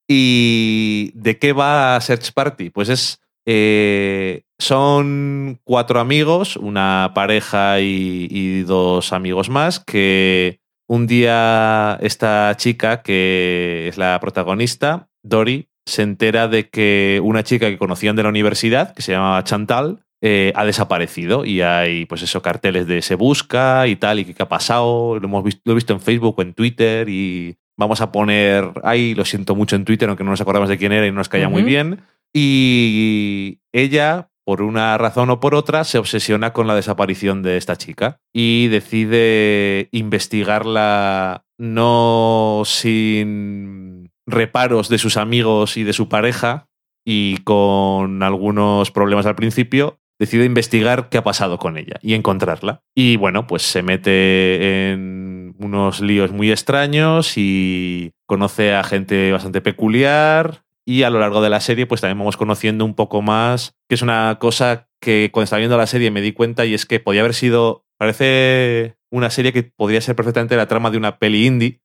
¿Y 0.05 1.11
de 1.15 1.39
qué 1.39 1.53
va 1.53 1.97
Search 2.01 2.33
Party? 2.33 2.69
Pues 2.71 2.89
es. 2.89 3.21
eh, 3.45 4.43
son 4.59 5.61
cuatro 5.63 6.01
amigos, 6.01 6.57
una 6.57 7.11
pareja 7.15 7.79
y, 7.79 8.27
y 8.29 8.63
dos 8.63 9.13
amigos 9.13 9.49
más, 9.49 9.79
que 9.79 10.59
un 10.87 11.07
día 11.07 11.97
esta 12.01 12.53
chica, 12.57 13.01
que 13.01 13.87
es 13.87 13.97
la 13.97 14.19
protagonista, 14.19 15.07
Dory, 15.23 15.69
se 15.85 16.01
entera 16.01 16.47
de 16.47 16.69
que 16.69 17.19
una 17.23 17.43
chica 17.43 17.69
que 17.69 17.77
conocían 17.77 18.15
de 18.15 18.23
la 18.23 18.29
universidad, 18.29 18.93
que 18.93 19.01
se 19.01 19.11
llamaba 19.11 19.43
Chantal, 19.43 20.03
eh, 20.25 20.53
ha 20.55 20.63
desaparecido 20.63 21.43
y 21.43 21.59
hay, 21.59 22.05
pues 22.05 22.21
eso, 22.21 22.41
carteles 22.41 22.87
de 22.87 23.01
se 23.01 23.15
busca 23.15 23.87
y 23.87 23.97
tal, 23.97 24.19
y 24.19 24.25
qué 24.25 24.43
ha 24.43 24.47
pasado. 24.47 25.19
Lo, 25.19 25.27
hemos 25.27 25.43
visto, 25.43 25.61
lo 25.65 25.73
he 25.73 25.75
visto 25.75 25.91
en 25.91 25.99
Facebook 25.99 26.35
o 26.37 26.41
en 26.41 26.53
Twitter 26.53 27.09
y 27.09 27.57
vamos 27.77 27.99
a 27.99 28.11
poner 28.11 28.71
ahí, 28.83 29.15
lo 29.15 29.25
siento 29.25 29.53
mucho 29.53 29.75
en 29.75 29.83
Twitter, 29.83 30.07
aunque 30.07 30.23
no 30.23 30.31
nos 30.31 30.39
acordamos 30.39 30.69
de 30.69 30.77
quién 30.77 30.93
era 30.93 31.05
y 31.05 31.11
no 31.11 31.17
nos 31.17 31.27
caía 31.27 31.49
muy 31.49 31.63
bien. 31.63 32.01
Y 32.33 33.59
ella, 33.73 34.29
por 34.45 34.61
una 34.61 34.97
razón 34.97 35.29
o 35.29 35.41
por 35.41 35.55
otra, 35.55 35.83
se 35.83 35.97
obsesiona 35.97 36.53
con 36.53 36.67
la 36.67 36.75
desaparición 36.75 37.43
de 37.43 37.57
esta 37.57 37.75
chica 37.75 38.21
y 38.31 38.69
decide 38.69 39.89
investigarla 39.91 41.43
no 41.57 42.63
sin 42.65 43.92
reparos 44.25 44.89
de 44.89 44.97
sus 44.97 45.17
amigos 45.17 45.77
y 45.77 45.83
de 45.83 45.93
su 45.93 46.09
pareja 46.09 46.67
y 47.05 47.37
con 47.39 48.23
algunos 48.23 48.91
problemas 48.91 49.25
al 49.25 49.35
principio, 49.35 49.99
decide 50.19 50.45
investigar 50.45 51.09
qué 51.09 51.17
ha 51.17 51.23
pasado 51.23 51.57
con 51.57 51.77
ella 51.77 51.99
y 52.01 52.13
encontrarla. 52.13 52.81
Y 52.95 53.17
bueno, 53.17 53.47
pues 53.47 53.63
se 53.63 53.83
mete 53.83 54.91
en 54.91 55.55
unos 55.59 56.01
líos 56.01 56.31
muy 56.31 56.51
extraños 56.51 57.33
y 57.37 58.11
conoce 58.25 58.73
a 58.73 58.83
gente 58.83 59.31
bastante 59.31 59.61
peculiar. 59.61 60.63
Y 60.85 61.03
a 61.03 61.09
lo 61.09 61.19
largo 61.19 61.41
de 61.41 61.49
la 61.49 61.61
serie, 61.61 61.85
pues 61.85 62.01
también 62.01 62.19
vamos 62.19 62.35
conociendo 62.35 62.83
un 62.83 62.93
poco 62.93 63.21
más, 63.21 63.73
que 63.87 63.95
es 63.95 64.01
una 64.01 64.37
cosa 64.39 64.89
que 64.99 65.29
cuando 65.31 65.45
estaba 65.45 65.59
viendo 65.59 65.77
la 65.77 65.87
serie 65.87 66.11
me 66.11 66.19
di 66.19 66.33
cuenta 66.33 66.65
y 66.65 66.73
es 66.73 66.85
que 66.85 66.99
podía 66.99 67.21
haber 67.21 67.33
sido, 67.33 67.85
parece 67.97 68.97
una 69.09 69.29
serie 69.29 69.53
que 69.53 69.63
podría 69.63 70.01
ser 70.01 70.15
perfectamente 70.15 70.57
la 70.57 70.67
trama 70.67 70.91
de 70.91 70.97
una 70.97 71.19
peli 71.19 71.45
indie, 71.45 71.79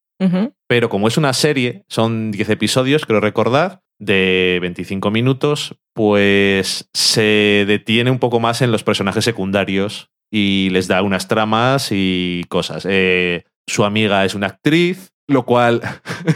Pero 0.67 0.89
como 0.89 1.09
es 1.09 1.17
una 1.17 1.33
serie, 1.33 1.85
son 1.89 2.31
10 2.31 2.51
episodios, 2.51 3.07
creo 3.07 3.21
recordar, 3.21 3.83
de 3.99 4.59
25 4.61 5.11
minutos, 5.11 5.77
pues 5.93 6.89
se 6.93 7.65
detiene 7.67 8.11
un 8.11 8.19
poco 8.19 8.41
más 8.41 8.63
en 8.63 8.71
los 8.71 8.85
personajes 8.85 9.25
secundarios 9.25 10.11
y 10.31 10.71
les 10.71 10.89
da 10.89 11.03
unas 11.03 11.29
tramas 11.29 11.89
y 11.91 12.45
cosas. 12.49 12.87
Eh, 12.89 13.45
su 13.67 13.85
amiga 13.85 14.25
es 14.25 14.35
una 14.35 14.49
actriz, 14.49 15.13
lo 15.27 15.45
cual 15.45 15.81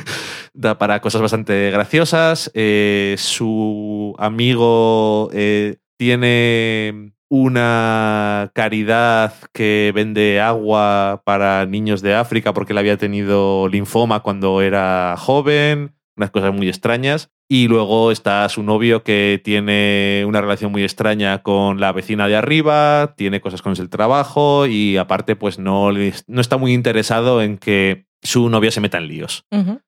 da 0.55 0.79
para 0.79 1.01
cosas 1.01 1.23
bastante 1.23 1.71
graciosas. 1.71 2.51
Eh, 2.55 3.15
su 3.19 4.15
amigo 4.19 5.31
eh, 5.33 5.77
tiene 5.97 7.13
una 7.35 8.51
caridad 8.53 9.33
que 9.55 9.91
vende 9.95 10.39
agua 10.43 11.23
para 11.25 11.65
niños 11.65 12.03
de 12.03 12.15
África 12.15 12.53
porque 12.53 12.75
él 12.75 12.79
había 12.79 12.99
tenido 12.99 13.69
linfoma 13.69 14.21
cuando 14.21 14.61
era 14.61 15.15
joven, 15.17 15.95
unas 16.15 16.31
cosas 16.31 16.53
muy 16.53 16.69
extrañas. 16.69 17.31
Y 17.49 17.69
luego 17.69 18.13
está 18.13 18.47
su 18.51 18.63
novio 18.63 19.03
que 19.03 19.41
tiene 19.43 20.25
una 20.27 20.43
relación 20.43 20.73
muy 20.73 20.83
extraña 20.83 21.43
con 21.43 21.81
la 21.81 21.93
vecina 21.93 22.29
de 22.29 22.37
arriba, 22.37 23.15
tiene 23.17 23.41
cosas 23.41 23.63
con 23.63 23.73
el 23.79 23.89
trabajo 23.89 24.67
y 24.67 24.99
aparte 24.99 25.35
pues 25.35 25.59
no, 25.59 25.91
no 25.91 26.41
está 26.43 26.59
muy 26.59 26.75
interesado 26.75 27.41
en 27.41 27.57
que 27.57 28.05
su 28.23 28.51
novia 28.51 28.71
se 28.71 28.83
meta 28.83 28.99
en 28.99 29.09
líos 29.09 29.47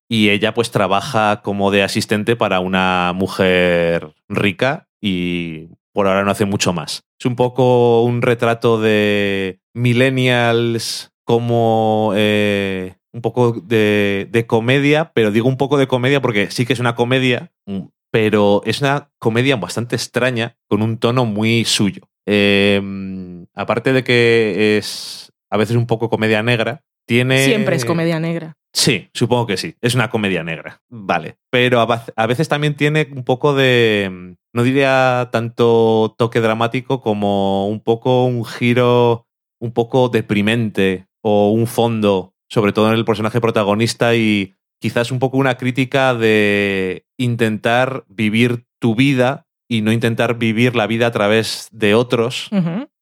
y 0.09 0.31
ella 0.31 0.55
pues 0.55 0.71
trabaja 0.71 1.43
como 1.43 1.71
de 1.71 1.83
asistente 1.83 2.37
para 2.37 2.61
una 2.61 3.13
mujer 3.15 4.15
rica 4.29 4.89
y 5.01 5.69
por 5.95 6.09
ahora 6.09 6.25
no 6.25 6.31
hace 6.33 6.45
mucho 6.45 6.73
más. 6.73 7.05
Es 7.19 7.25
un 7.25 7.37
poco 7.37 8.03
un 8.03 8.21
retrato 8.21 8.81
de 8.81 9.61
millennials 9.75 11.13
como 11.25 12.13
eh, 12.17 12.97
un 13.13 13.23
poco 13.23 13.53
de, 13.53 14.29
de 14.31 14.47
comedia, 14.47 15.13
pero 15.15 15.31
digo 15.31 15.49
un 15.49 15.57
poco 15.57 15.79
de 15.79 15.87
comedia 15.87 16.21
porque 16.21 16.51
sí 16.51 16.67
que 16.67 16.73
es 16.73 16.81
una 16.81 16.97
comedia, 16.97 17.53
mm, 17.67 17.83
pero 18.11 18.63
es 18.67 18.81
una 18.81 19.11
comedia 19.19 19.57
bastante 19.57 19.95
extraña 19.95 20.57
con 20.69 20.83
un 20.83 20.99
tono 20.99 21.25
muy 21.25 21.65
suyo. 21.65 22.11
Eh, 22.27 22.83
aparte 23.55 23.93
de 23.93 24.03
que 24.03 24.77
es 24.79 25.33
a 25.49 25.57
veces 25.57 25.77
un 25.77 25.87
poco 25.87 26.11
comedia 26.11 26.43
negra, 26.43 26.83
tiene... 27.07 27.45
Siempre 27.45 27.77
es 27.77 27.85
comedia 27.85 28.19
negra. 28.19 28.57
Sí, 28.75 29.09
supongo 29.15 29.47
que 29.47 29.57
sí. 29.57 29.77
Es 29.81 29.95
una 29.95 30.11
comedia 30.11 30.43
negra. 30.43 30.83
Vale. 30.91 31.37
Pero 31.51 31.81
a 31.81 32.27
veces 32.27 32.49
también 32.49 32.75
tiene 32.75 33.09
un 33.15 33.25
poco 33.25 33.55
de. 33.55 34.37
No 34.53 34.63
diría 34.63 35.29
tanto 35.33 36.15
toque 36.19 36.41
dramático 36.41 37.01
como 37.01 37.69
un 37.69 37.81
poco 37.81 38.25
un 38.25 38.45
giro 38.45 39.27
un 39.61 39.73
poco 39.73 40.09
deprimente 40.11 41.07
o 41.23 41.51
un 41.51 41.67
fondo, 41.67 42.35
sobre 42.51 42.73
todo 42.73 42.89
en 42.89 42.99
el 42.99 43.05
personaje 43.05 43.41
protagonista 43.41 44.15
y 44.15 44.55
quizás 44.81 45.11
un 45.11 45.19
poco 45.19 45.39
una 45.39 45.57
crítica 45.57 46.13
de 46.15 47.07
intentar 47.17 48.05
vivir 48.09 48.67
tu 48.79 48.95
vida 48.95 49.47
y 49.67 49.81
no 49.81 49.93
intentar 49.93 50.37
vivir 50.37 50.77
la 50.77 50.87
vida 50.87 51.07
a 51.07 51.13
través 51.13 51.69
de 51.73 51.95
otros 51.95 52.51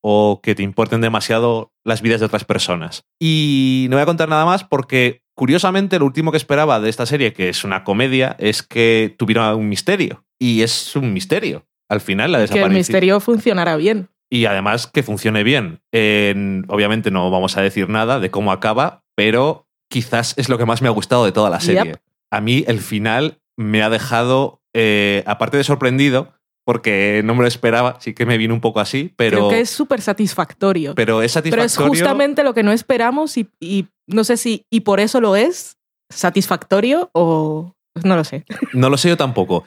o 0.01 0.41
que 0.43 0.55
te 0.55 0.63
importen 0.63 1.01
demasiado 1.01 1.73
las 1.85 2.03
vidas 2.03 2.21
de 2.21 2.27
otras 2.27 2.45
personas. 2.45 3.05
Y 3.21 3.89
no 3.91 3.97
voy 3.97 4.03
a 4.03 4.07
contar 4.07 4.29
nada 4.29 4.45
más 4.45 4.63
porque, 4.63 5.23
curiosamente, 5.43 5.99
lo 5.99 6.05
último 6.07 6.31
que 6.31 6.37
esperaba 6.37 6.79
de 6.79 6.89
esta 6.89 7.05
serie, 7.05 7.33
que 7.33 7.49
es 7.49 7.65
una 7.65 7.83
comedia, 7.83 8.37
es 8.39 8.63
que 8.63 9.13
tuviera 9.19 9.57
un 9.57 9.69
misterio. 9.69 10.25
Y 10.39 10.63
es 10.63 10.95
un 10.95 11.13
misterio. 11.13 11.67
Al 11.89 12.01
final, 12.01 12.31
la 12.31 12.39
Que 12.39 12.45
el 12.45 12.49
desaparición. 12.51 12.79
misterio 12.79 13.19
funcionará 13.19 13.75
bien. 13.75 14.09
Y 14.31 14.45
además 14.45 14.87
que 14.87 15.03
funcione 15.03 15.43
bien. 15.43 15.81
En- 15.91 16.65
obviamente 16.69 17.11
no 17.11 17.29
vamos 17.33 17.57
a 17.57 17.61
decir 17.61 17.89
nada 17.89 18.21
de 18.21 18.31
cómo 18.31 18.53
acaba, 18.53 19.03
pero 19.17 19.67
quizás 19.91 20.35
es 20.39 20.49
lo 20.49 20.59
que 20.59 20.65
más 20.65 20.81
me 20.81 20.87
ha 20.87 20.93
gustado 20.93 21.25
de 21.25 21.33
toda 21.33 21.51
la 21.51 21.59
serie. 21.59 21.85
Yep. 21.87 21.97
A 22.31 22.41
mí 22.41 22.63
el 22.69 22.79
final 22.79 23.41
me 23.57 23.83
ha 23.83 23.91
dejado, 23.91 24.63
eh, 24.75 25.25
aparte 25.27 25.57
de 25.57 25.65
sorprendido, 25.65 26.35
porque 26.65 27.23
no 27.25 27.35
me 27.35 27.43
lo 27.43 27.49
esperaba, 27.49 27.97
sí 28.01 28.15
que 28.15 28.27
me 28.27 28.39
vino 28.39 28.55
un 28.55 28.61
poco 28.61 28.81
así, 28.81 29.13
pero, 29.17 29.37
Creo 29.39 29.49
que 29.51 29.61
es 29.61 29.71
súper 29.71 30.01
satisfactorio. 30.01 30.95
pero 30.95 31.23
es 31.23 31.33
Pero 31.33 31.43
satisfactorio. 31.63 31.67
es 31.67 31.77
justamente 32.01 32.45
lo 32.45 32.55
que 32.55 32.63
no 32.63 32.73
esperamos 32.73 33.37
y, 33.37 33.49
y 33.61 33.87
no 34.07 34.25
sé 34.25 34.37
si 34.37 34.65
y 34.71 34.81
por 34.81 35.01
eso 35.01 35.21
lo 35.21 35.35
es 35.37 35.77
satisfactorio 36.11 37.11
o 37.13 37.75
pues 37.93 38.05
no 38.07 38.17
lo 38.17 38.25
sé. 38.25 38.45
No 38.73 38.89
lo 38.91 38.97
sé 38.97 39.09
yo 39.09 39.17
tampoco. 39.17 39.65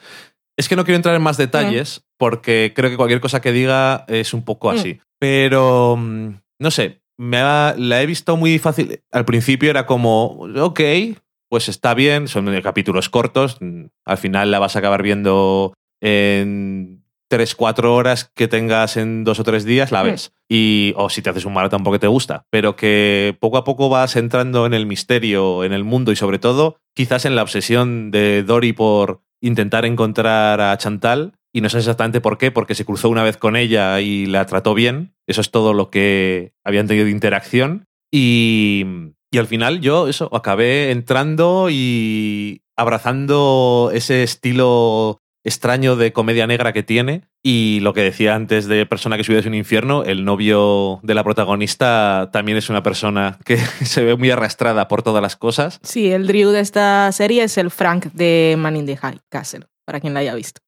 Es 0.57 0.69
que 0.69 0.75
no 0.75 0.85
quiero 0.85 0.95
entrar 0.95 1.15
en 1.15 1.21
más 1.21 1.37
detalles 1.37 2.03
porque 2.17 2.71
creo 2.75 2.89
que 2.89 2.97
cualquier 2.97 3.19
cosa 3.19 3.41
que 3.41 3.51
diga 3.51 4.05
es 4.07 4.33
un 4.33 4.43
poco 4.43 4.71
Mm. 4.71 4.75
así. 4.75 4.99
Pero, 5.19 5.95
mm, 5.97 6.29
no 6.59 6.71
sé, 6.71 7.01
me 7.17 7.37
ha- 7.39 7.75
la 7.77 8.01
he 8.01 8.05
visto 8.05 8.37
muy 8.37 8.57
fácil. 8.59 9.01
Al 9.11 9.25
principio 9.25 9.69
era 9.69 9.85
como, 9.85 10.25
ok, 10.61 10.79
pues 11.49 11.67
está 11.69 11.93
bien, 11.93 12.27
son 12.27 12.49
capítulos 12.61 13.09
cortos. 13.09 13.57
mm, 13.59 13.85
Al 14.05 14.17
final 14.17 14.49
la 14.51 14.59
vas 14.59 14.75
a 14.75 14.79
acabar 14.79 15.03
viendo 15.03 15.73
en 16.05 17.03
3, 17.27 17.55
4 17.55 17.95
horas 17.95 18.31
que 18.35 18.47
tengas 18.47 18.97
en 18.97 19.23
dos 19.23 19.39
o 19.39 19.43
tres 19.43 19.65
días, 19.65 19.91
la 19.91 20.03
Mm. 20.03 20.07
ves. 20.07 20.31
Y, 20.47 20.93
o 20.95 21.09
si 21.09 21.23
te 21.23 21.31
haces 21.31 21.45
un 21.45 21.53
maratón 21.53 21.83
porque 21.83 21.97
te 21.99 22.07
gusta. 22.07 22.45
Pero 22.51 22.75
que 22.75 23.35
poco 23.39 23.57
a 23.57 23.63
poco 23.63 23.89
vas 23.89 24.15
entrando 24.15 24.65
en 24.67 24.75
el 24.75 24.85
misterio, 24.85 25.63
en 25.63 25.73
el 25.73 25.83
mundo 25.83 26.11
y 26.11 26.15
sobre 26.15 26.37
todo, 26.37 26.77
quizás 26.93 27.25
en 27.25 27.35
la 27.35 27.41
obsesión 27.41 28.11
de 28.11 28.43
Dory 28.43 28.73
por 28.73 29.21
intentar 29.41 29.85
encontrar 29.85 30.61
a 30.61 30.77
Chantal. 30.77 31.33
Y 31.51 31.61
no 31.61 31.69
sé 31.69 31.79
exactamente 31.79 32.21
por 32.21 32.37
qué, 32.37 32.51
porque 32.51 32.75
se 32.75 32.85
cruzó 32.85 33.09
una 33.09 33.23
vez 33.23 33.37
con 33.37 33.55
ella 33.55 33.99
y 34.01 34.25
la 34.27 34.45
trató 34.45 34.73
bien. 34.75 35.15
Eso 35.25 35.41
es 35.41 35.49
todo 35.49 35.73
lo 35.73 35.89
que 35.89 36.51
habían 36.63 36.85
tenido 36.85 37.05
de 37.05 37.11
interacción. 37.11 37.85
Y, 38.11 38.85
y 39.31 39.37
al 39.39 39.47
final 39.47 39.81
yo, 39.81 40.07
eso, 40.07 40.29
acabé 40.35 40.91
entrando 40.91 41.69
y 41.71 42.61
abrazando 42.77 43.89
ese 43.93 44.21
estilo 44.23 45.21
extraño 45.45 45.95
de 45.95 46.11
comedia 46.11 46.47
negra 46.47 46.73
que 46.73 46.83
tiene. 46.83 47.21
Y 47.41 47.79
lo 47.81 47.93
que 47.93 48.01
decía 48.01 48.35
antes 48.35 48.65
de 48.65 48.85
persona 48.85 49.15
que 49.15 49.23
su 49.23 49.31
vida 49.31 49.39
es 49.39 49.45
un 49.45 49.53
infierno, 49.53 50.03
el 50.03 50.25
novio 50.25 50.99
de 51.03 51.13
la 51.13 51.23
protagonista 51.23 52.29
también 52.33 52.57
es 52.57 52.69
una 52.69 52.83
persona 52.83 53.37
que 53.45 53.57
se 53.85 54.03
ve 54.03 54.17
muy 54.17 54.31
arrastrada 54.31 54.87
por 54.87 55.03
todas 55.03 55.21
las 55.21 55.37
cosas. 55.37 55.79
Sí, 55.83 56.11
el 56.11 56.27
Drew 56.27 56.49
de 56.49 56.59
esta 56.59 57.11
serie 57.11 57.43
es 57.43 57.57
el 57.57 57.71
Frank 57.71 58.07
de 58.13 58.55
Man 58.57 58.75
in 58.75 58.85
the 58.85 58.97
High 58.97 59.19
Castle, 59.29 59.67
para 59.85 60.01
quien 60.01 60.13
la 60.13 60.19
haya 60.21 60.35
visto. 60.35 60.59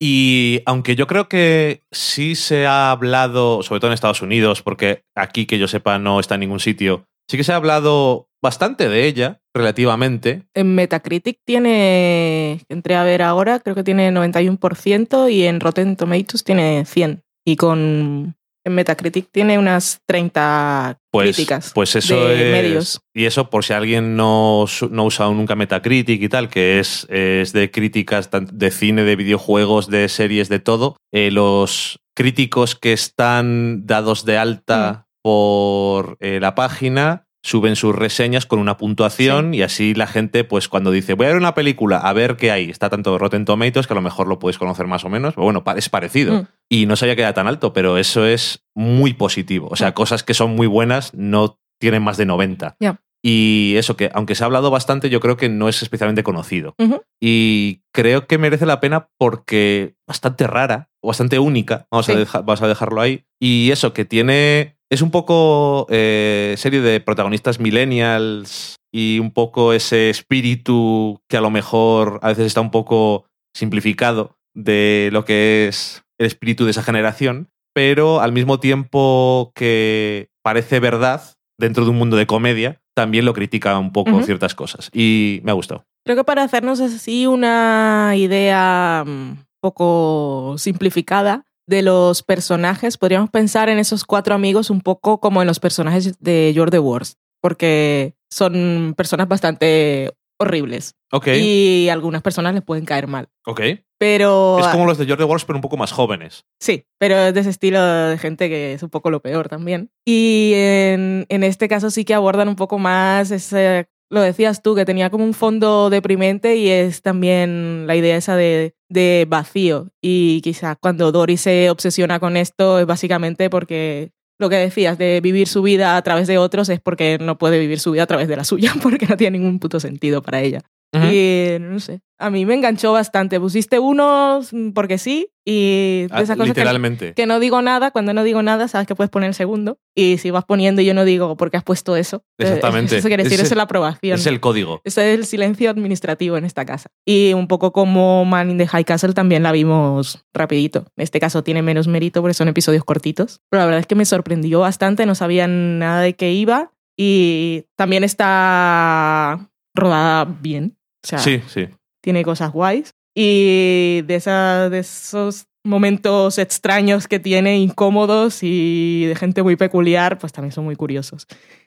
Y 0.00 0.62
aunque 0.66 0.94
yo 0.94 1.06
creo 1.06 1.28
que 1.28 1.82
sí 1.90 2.34
se 2.34 2.66
ha 2.66 2.90
hablado, 2.90 3.62
sobre 3.62 3.80
todo 3.80 3.90
en 3.90 3.94
Estados 3.94 4.22
Unidos, 4.22 4.62
porque 4.62 5.02
aquí 5.16 5.46
que 5.46 5.58
yo 5.58 5.66
sepa 5.66 5.98
no 5.98 6.20
está 6.20 6.34
en 6.34 6.40
ningún 6.40 6.60
sitio, 6.60 7.04
sí 7.28 7.36
que 7.36 7.44
se 7.44 7.52
ha 7.52 7.56
hablado 7.56 8.28
bastante 8.42 8.88
de 8.88 9.06
ella, 9.06 9.40
relativamente. 9.54 10.44
En 10.54 10.74
Metacritic 10.74 11.38
tiene, 11.44 12.60
entré 12.68 12.94
a 12.94 13.02
ver 13.04 13.22
ahora, 13.22 13.58
creo 13.60 13.74
que 13.74 13.84
tiene 13.84 14.10
91% 14.12 15.30
y 15.30 15.44
en 15.44 15.60
Rotten 15.60 15.96
Tomatoes 15.96 16.44
tiene 16.44 16.84
100. 16.84 17.22
Y 17.44 17.56
con 17.56 18.34
en 18.64 18.74
Metacritic 18.74 19.28
tiene 19.32 19.58
unas 19.58 20.00
30 20.06 20.98
Pues, 21.10 21.34
críticas 21.36 21.72
pues 21.74 21.96
eso 21.96 22.28
de 22.28 22.48
es. 22.48 22.52
medios. 22.52 23.00
Y 23.14 23.24
eso, 23.24 23.48
por 23.48 23.64
si 23.64 23.72
alguien 23.72 24.14
no, 24.16 24.66
no 24.90 25.02
ha 25.02 25.06
usado 25.06 25.32
nunca 25.32 25.54
Metacritic 25.56 26.20
y 26.22 26.28
tal, 26.28 26.48
que 26.50 26.78
es, 26.78 27.06
es 27.08 27.52
de 27.52 27.70
críticas 27.70 28.28
de 28.30 28.70
cine, 28.70 29.04
de 29.04 29.16
videojuegos, 29.16 29.88
de 29.88 30.08
series, 30.08 30.48
de 30.48 30.58
todo. 30.58 30.96
eh, 31.12 31.30
los 31.30 31.98
críticos 32.14 32.74
que 32.74 32.92
están 32.92 33.86
dados 33.86 34.24
de 34.24 34.36
alta 34.38 35.06
por 35.22 36.16
eh, 36.20 36.38
la 36.40 36.54
página 36.54 37.24
suben 37.42 37.76
sus 37.76 37.94
reseñas 37.94 38.46
con 38.46 38.58
una 38.58 38.76
puntuación 38.76 39.54
y 39.54 39.62
así 39.62 39.94
la 39.94 40.06
gente, 40.08 40.42
pues 40.44 40.68
cuando 40.68 40.90
dice 40.90 41.14
voy 41.14 41.26
a 41.26 41.28
ver 41.30 41.38
una 41.38 41.54
película, 41.54 41.98
a 41.98 42.12
ver 42.12 42.36
qué 42.36 42.50
hay, 42.50 42.68
está 42.68 42.90
tanto 42.90 43.16
Rotten 43.16 43.44
Tomatoes 43.44 43.86
que 43.86 43.92
a 43.92 43.96
lo 43.96 44.02
mejor 44.02 44.26
lo 44.26 44.38
puedes 44.38 44.58
conocer 44.58 44.86
más 44.86 45.04
o 45.04 45.08
menos, 45.08 45.34
pero 45.34 45.44
bueno, 45.44 45.62
es 45.76 45.88
parecido. 45.88 46.34
Mm. 46.42 46.46
Y 46.68 46.86
no 46.86 46.96
sabía 46.96 47.14
que 47.16 47.22
era 47.22 47.34
tan 47.34 47.46
alto, 47.46 47.72
pero 47.72 47.96
eso 47.96 48.26
es 48.26 48.64
muy 48.74 49.14
positivo. 49.14 49.68
O 49.70 49.76
sea, 49.76 49.90
Mm. 49.90 49.94
cosas 49.94 50.22
que 50.24 50.34
son 50.34 50.56
muy 50.56 50.66
buenas 50.66 51.14
no 51.14 51.58
tienen 51.80 52.02
más 52.02 52.16
de 52.16 52.26
90. 52.26 52.76
Ya. 52.80 53.00
Y 53.24 53.74
eso 53.76 53.96
que, 53.96 54.10
aunque 54.14 54.34
se 54.34 54.42
ha 54.44 54.46
hablado 54.46 54.70
bastante, 54.70 55.08
yo 55.10 55.20
creo 55.20 55.36
que 55.36 55.48
no 55.48 55.68
es 55.68 55.82
especialmente 55.82 56.22
conocido. 56.22 56.74
Y 57.20 57.82
creo 57.92 58.26
que 58.26 58.38
merece 58.38 58.64
la 58.66 58.80
pena 58.80 59.08
porque 59.18 59.94
bastante 60.06 60.46
rara, 60.46 60.90
o 61.02 61.08
bastante 61.08 61.38
única, 61.38 61.86
vamos, 61.90 62.08
a, 62.08 62.14
deja- 62.14 62.40
vamos 62.42 62.62
a 62.62 62.68
dejarlo 62.68 63.00
ahí. 63.00 63.24
Y 63.40 63.70
eso, 63.72 63.92
que 63.92 64.04
tiene, 64.04 64.77
es 64.90 65.02
un 65.02 65.10
poco 65.10 65.86
eh, 65.90 66.54
serie 66.56 66.80
de 66.80 67.00
protagonistas 67.00 67.60
millennials 67.60 68.76
y 68.92 69.18
un 69.18 69.32
poco 69.32 69.72
ese 69.72 70.10
espíritu 70.10 71.20
que 71.28 71.36
a 71.36 71.40
lo 71.40 71.50
mejor 71.50 72.20
a 72.22 72.28
veces 72.28 72.46
está 72.46 72.60
un 72.60 72.70
poco 72.70 73.26
simplificado 73.54 74.36
de 74.54 75.10
lo 75.12 75.24
que 75.24 75.68
es 75.68 76.02
el 76.18 76.26
espíritu 76.26 76.64
de 76.64 76.70
esa 76.70 76.82
generación, 76.82 77.48
pero 77.74 78.20
al 78.20 78.32
mismo 78.32 78.60
tiempo 78.60 79.52
que 79.54 80.28
parece 80.42 80.80
verdad 80.80 81.22
dentro 81.58 81.84
de 81.84 81.90
un 81.90 81.98
mundo 81.98 82.16
de 82.16 82.26
comedia, 82.26 82.80
también 82.94 83.24
lo 83.24 83.34
critica 83.34 83.78
un 83.78 83.92
poco 83.92 84.22
ciertas 84.22 84.54
cosas. 84.54 84.90
Y 84.92 85.40
me 85.44 85.50
ha 85.50 85.54
gustado. 85.54 85.84
Creo 86.04 86.16
que 86.16 86.24
para 86.24 86.44
hacernos 86.44 86.80
así 86.80 87.26
una 87.26 88.12
idea 88.16 89.04
un 89.06 89.44
poco 89.60 90.54
simplificada 90.56 91.44
de 91.68 91.82
los 91.82 92.22
personajes, 92.22 92.96
podríamos 92.96 93.30
pensar 93.30 93.68
en 93.68 93.78
esos 93.78 94.04
cuatro 94.04 94.34
amigos 94.34 94.70
un 94.70 94.80
poco 94.80 95.20
como 95.20 95.42
en 95.42 95.46
los 95.46 95.60
personajes 95.60 96.18
de 96.18 96.66
the 96.70 96.78
Worst, 96.78 97.18
porque 97.40 98.14
son 98.30 98.94
personas 98.96 99.28
bastante 99.28 100.12
horribles 100.40 100.94
Ok, 101.12 101.28
y 101.28 101.88
algunas 101.90 102.22
personas 102.22 102.54
les 102.54 102.62
pueden 102.62 102.84
caer 102.84 103.06
mal. 103.06 103.28
ok. 103.46 103.60
Pero 104.00 104.60
Es 104.60 104.68
como 104.68 104.86
los 104.86 104.96
de 104.96 105.06
George 105.06 105.24
Wars, 105.24 105.44
pero 105.44 105.56
un 105.56 105.60
poco 105.60 105.76
más 105.76 105.90
jóvenes. 105.90 106.44
Sí, 106.60 106.84
pero 106.98 107.16
es 107.16 107.34
de 107.34 107.40
ese 107.40 107.50
estilo 107.50 107.84
de 107.84 108.16
gente 108.16 108.48
que 108.48 108.72
es 108.74 108.82
un 108.84 108.90
poco 108.90 109.10
lo 109.10 109.20
peor 109.20 109.48
también. 109.48 109.90
Y 110.06 110.52
en, 110.54 111.26
en 111.28 111.42
este 111.42 111.66
caso 111.66 111.90
sí 111.90 112.04
que 112.04 112.14
abordan 112.14 112.48
un 112.48 112.54
poco 112.54 112.78
más 112.78 113.32
ese, 113.32 113.88
lo 114.08 114.20
decías 114.20 114.62
tú, 114.62 114.76
que 114.76 114.84
tenía 114.84 115.10
como 115.10 115.24
un 115.24 115.34
fondo 115.34 115.90
deprimente 115.90 116.54
y 116.54 116.68
es 116.68 117.02
también 117.02 117.88
la 117.88 117.96
idea 117.96 118.16
esa 118.16 118.36
de, 118.36 118.76
de 118.88 119.26
vacío. 119.28 119.88
Y 120.02 120.40
quizás 120.42 120.76
cuando 120.80 121.12
Dory 121.12 121.36
se 121.36 121.70
obsesiona 121.70 122.20
con 122.20 122.36
esto 122.36 122.78
es 122.78 122.86
básicamente 122.86 123.50
porque 123.50 124.12
lo 124.38 124.48
que 124.48 124.56
decías 124.56 124.98
de 124.98 125.20
vivir 125.20 125.48
su 125.48 125.62
vida 125.62 125.96
a 125.96 126.02
través 126.02 126.28
de 126.28 126.38
otros 126.38 126.68
es 126.68 126.80
porque 126.80 127.18
no 127.18 127.38
puede 127.38 127.58
vivir 127.58 127.80
su 127.80 127.92
vida 127.92 128.04
a 128.04 128.06
través 128.06 128.28
de 128.28 128.36
la 128.36 128.44
suya, 128.44 128.72
porque 128.82 129.06
no 129.06 129.16
tiene 129.16 129.38
ningún 129.38 129.58
puto 129.58 129.80
sentido 129.80 130.22
para 130.22 130.40
ella. 130.40 130.60
Y 130.92 131.58
no 131.60 131.80
sé, 131.80 132.00
a 132.18 132.30
mí 132.30 132.46
me 132.46 132.54
enganchó 132.54 132.92
bastante. 132.92 133.38
Pusiste 133.38 133.78
unos 133.78 134.52
mm, 134.54 134.70
porque 134.70 134.96
sí 134.96 135.28
y 135.44 136.02
de 136.02 136.08
Ah, 136.10 136.22
esas 136.22 136.36
cosas 136.38 136.54
que, 136.54 136.60
literalmente. 136.60 137.12
que 137.14 137.26
no 137.26 137.40
digo 137.40 137.60
nada, 137.60 137.90
cuando 137.90 138.14
no 138.14 138.22
digo 138.24 138.42
nada 138.42 138.68
sabes 138.68 138.86
que 138.86 138.94
puedes 138.94 139.10
poner 139.10 139.28
el 139.28 139.34
segundo 139.34 139.78
y 139.94 140.16
si 140.16 140.30
vas 140.30 140.44
poniendo 140.46 140.80
y 140.80 140.86
yo 140.86 140.94
no 140.94 141.04
digo 141.04 141.36
por 141.36 141.50
qué 141.50 141.58
has 141.58 141.62
puesto 141.64 141.94
eso. 141.94 142.24
eh, 142.38 142.44
Exactamente. 142.44 142.96
Eso 142.96 143.08
quiere 143.08 143.22
decir, 143.24 143.34
Ese- 143.38 143.44
eso 143.46 143.54
es 143.54 143.56
la 143.58 143.64
aprobación. 143.64 144.14
Es 144.18 144.26
el 144.26 144.40
código. 144.40 144.80
Ese 144.84 145.12
es 145.12 145.18
el 145.18 145.26
silencio 145.26 145.68
administrativo 145.68 146.38
en 146.38 146.46
esta 146.46 146.64
casa. 146.64 146.88
Y 147.06 147.34
un 147.34 147.48
poco 147.48 147.72
como 147.72 148.24
Man 148.24 148.50
in 148.50 148.56
the 148.58 148.66
High 148.66 148.84
Castle 148.84 149.12
también 149.12 149.42
la 149.42 149.52
vimos 149.52 150.24
rapidito. 150.32 150.86
En 150.96 151.02
este 151.04 151.20
caso 151.20 151.44
tiene 151.44 151.60
menos 151.60 151.86
mérito 151.86 152.22
porque 152.22 152.34
son 152.34 152.48
episodios 152.48 152.84
cortitos. 152.84 153.42
Pero 153.50 153.60
la 153.60 153.66
verdad 153.66 153.80
es 153.80 153.86
que 153.86 153.94
me 153.94 154.06
sorprendió 154.06 154.60
bastante, 154.60 155.04
no 155.04 155.14
sabía 155.14 155.46
nada 155.46 156.00
de 156.00 156.14
qué 156.14 156.32
iba. 156.32 156.72
Y 156.96 157.66
también 157.76 158.02
está 158.04 159.50
rodada 159.74 160.24
bien. 160.24 160.76
Sea, 161.08 161.18
Sí, 161.18 161.42
sí. 161.48 161.68
tiene 162.02 162.22
cosas 162.24 162.52
guays. 162.52 162.90
Y 163.16 164.02
de, 164.02 164.14
esa, 164.14 164.68
de 164.70 164.78
esos 164.80 165.46
momentos 165.64 166.38
extraños 166.38 167.08
que 167.08 167.18
tiene, 167.18 167.58
incómodos 167.58 168.40
y 168.42 169.06
de 169.06 169.16
gente 169.16 169.42
muy 169.42 169.56
peculiar, 169.56 170.18
pues 170.18 170.32
también 170.32 170.52
son 170.52 170.64
muy 170.64 170.76
curiosos. 170.76 171.26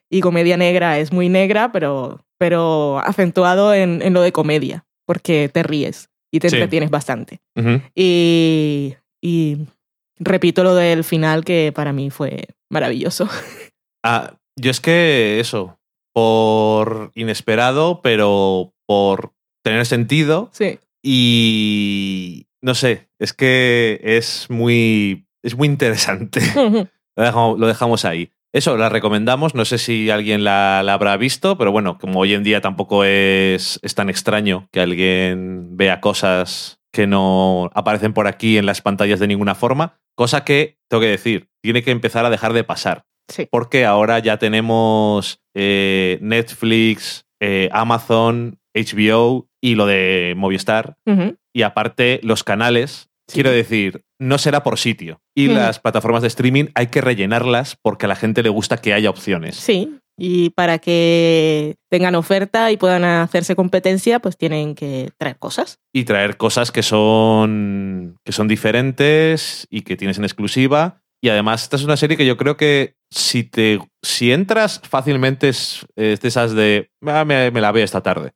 Y 0.09 0.21
comedia 0.21 0.57
negra 0.57 0.99
es 0.99 1.11
muy 1.11 1.27
negra, 1.29 1.71
pero, 1.71 2.21
pero 2.37 2.99
acentuado 2.99 3.73
en, 3.73 4.01
en 4.01 4.13
lo 4.13 4.21
de 4.21 4.31
comedia, 4.31 4.85
porque 5.05 5.49
te 5.51 5.63
ríes 5.63 6.09
y 6.31 6.39
te 6.39 6.49
Sí. 6.49 6.55
entretienes 6.55 6.89
bastante. 6.89 7.39
Y, 7.95 8.95
y 9.21 9.57
repito 10.19 10.63
lo 10.63 10.75
del 10.75 11.03
final, 11.03 11.43
que 11.43 11.71
para 11.75 11.91
mí 11.93 12.09
fue 12.09 12.47
maravilloso. 12.69 13.27
Ah, 14.03 14.33
yo 14.57 14.71
es 14.71 14.79
que 14.79 15.39
eso, 15.39 15.77
por 16.13 17.11
inesperado, 17.15 18.01
pero 18.01 18.73
por 18.91 19.31
tener 19.63 19.85
sentido 19.85 20.49
Sí. 20.51 20.79
y 21.01 22.47
no 22.61 22.75
sé, 22.75 23.07
es 23.19 23.31
que 23.31 24.01
es 24.03 24.47
muy, 24.49 25.27
es 25.43 25.55
muy 25.55 25.69
interesante. 25.69 26.41
Lo 27.15 27.23
dejamos, 27.23 27.59
lo 27.59 27.67
dejamos 27.67 28.05
ahí. 28.05 28.31
Eso, 28.53 28.77
la 28.77 28.89
recomendamos. 28.89 29.53
No 29.53 29.65
sé 29.65 29.77
si 29.77 30.09
alguien 30.09 30.43
la, 30.43 30.81
la 30.83 30.93
habrá 30.93 31.15
visto, 31.17 31.57
pero 31.57 31.71
bueno, 31.71 31.97
como 31.99 32.19
hoy 32.19 32.33
en 32.33 32.43
día 32.43 32.61
tampoco 32.61 33.03
es, 33.03 33.79
es 33.81 33.95
tan 33.95 34.09
extraño 34.09 34.67
que 34.71 34.79
alguien 34.79 35.75
vea 35.75 35.99
cosas 35.99 36.79
que 36.93 37.07
no 37.07 37.69
aparecen 37.73 38.13
por 38.13 38.27
aquí 38.27 38.57
en 38.57 38.65
las 38.65 38.81
pantallas 38.81 39.19
de 39.19 39.27
ninguna 39.27 39.55
forma, 39.55 39.99
cosa 40.15 40.45
que, 40.45 40.77
tengo 40.89 41.01
que 41.01 41.07
decir, 41.07 41.49
tiene 41.61 41.83
que 41.83 41.91
empezar 41.91 42.25
a 42.25 42.29
dejar 42.29 42.53
de 42.53 42.63
pasar. 42.63 43.03
Sí. 43.27 43.47
Porque 43.51 43.85
ahora 43.85 44.19
ya 44.19 44.37
tenemos 44.37 45.41
eh, 45.53 46.17
Netflix, 46.21 47.25
eh, 47.41 47.67
Amazon, 47.73 48.57
HBO 48.73 49.47
y 49.61 49.75
lo 49.75 49.85
de 49.85 50.33
Movistar. 50.37 50.95
Y 51.53 51.61
aparte, 51.63 52.19
los 52.23 52.43
canales, 52.43 53.09
Sí. 53.27 53.35
quiero 53.35 53.51
decir, 53.51 54.03
no 54.19 54.37
será 54.37 54.61
por 54.63 54.77
sitio. 54.77 55.21
Y 55.35 55.47
las 55.47 55.79
plataformas 55.79 56.21
de 56.21 56.27
streaming 56.27 56.65
hay 56.75 56.87
que 56.87 56.99
rellenarlas 57.01 57.77
porque 57.81 58.05
a 58.05 58.09
la 58.09 58.15
gente 58.15 58.43
le 58.43 58.49
gusta 58.49 58.77
que 58.77 58.93
haya 58.93 59.09
opciones. 59.09 59.55
Sí, 59.55 59.97
y 60.17 60.49
para 60.51 60.79
que 60.79 61.75
tengan 61.89 62.15
oferta 62.15 62.71
y 62.71 62.77
puedan 62.77 63.03
hacerse 63.05 63.55
competencia, 63.55 64.19
pues 64.19 64.37
tienen 64.37 64.75
que 64.75 65.09
traer 65.17 65.37
cosas. 65.37 65.79
Y 65.93 66.03
traer 66.03 66.35
cosas 66.37 66.71
que 66.71 66.83
son, 66.83 68.17
que 68.25 68.31
son 68.33 68.47
diferentes 68.49 69.65
y 69.69 69.81
que 69.81 69.95
tienes 69.95 70.17
en 70.17 70.25
exclusiva. 70.25 71.00
Y 71.23 71.29
además, 71.29 71.63
esta 71.63 71.75
es 71.75 71.83
una 71.83 71.97
serie 71.97 72.17
que 72.17 72.25
yo 72.25 72.35
creo 72.35 72.57
que 72.57 72.95
si 73.11 73.43
te 73.43 73.79
si 74.01 74.31
entras 74.31 74.81
fácilmente 74.83 75.49
es, 75.49 75.85
es 75.95 76.19
de 76.21 76.27
esas 76.27 76.53
de 76.53 76.89
"Ah, 77.05 77.23
me, 77.25 77.51
me 77.51 77.61
la 77.61 77.71
veo 77.71 77.83
esta 77.85 78.01
tarde 78.01 78.31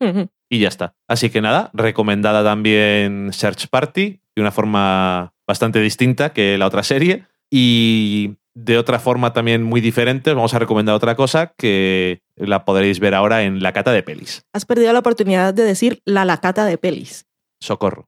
y 0.50 0.60
ya 0.60 0.68
está. 0.68 0.94
Así 1.08 1.30
que 1.32 1.42
nada, 1.42 1.72
recomendada 1.74 2.44
también 2.44 3.30
Search 3.34 3.68
Party 3.70 4.20
de 4.36 4.42
una 4.42 4.52
forma 4.52 5.34
bastante 5.48 5.80
distinta 5.80 6.32
que 6.34 6.58
la 6.58 6.68
otra 6.68 6.84
serie 6.84 7.26
y 7.52 8.36
de 8.54 8.78
otra 8.78 9.00
forma 9.00 9.34
también 9.34 9.64
muy 9.64 9.82
diferente 9.82 10.30
os 10.30 10.36
vamos 10.36 10.54
a 10.54 10.60
recomendar 10.60 10.94
otra 10.96 11.16
cosa 11.16 11.54
que 11.58 12.22
la 12.36 12.66
podréis 12.66 13.00
ver 13.00 13.16
ahora 13.16 13.44
en 13.44 13.64
la 13.64 13.74
cata 13.74 13.92
de 13.92 14.04
pelis. 14.04 14.44
Has 14.54 14.66
perdido 14.66 14.94
la 14.94 15.00
oportunidad 15.00 15.54
de 15.54 15.64
decir 15.64 16.02
la 16.06 16.24
lacata 16.26 16.66
de 16.66 16.78
pelis. 16.78 17.26
Socorro. 17.60 18.08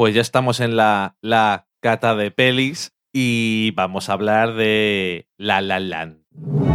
Pues 0.00 0.14
ya 0.14 0.22
estamos 0.22 0.60
en 0.60 0.76
la, 0.76 1.18
la 1.20 1.66
cata 1.80 2.14
de 2.14 2.30
pelis 2.30 2.96
y 3.12 3.72
vamos 3.72 4.08
a 4.08 4.14
hablar 4.14 4.54
de 4.54 5.28
La 5.36 5.60
La 5.60 5.78
Land. 5.78 6.69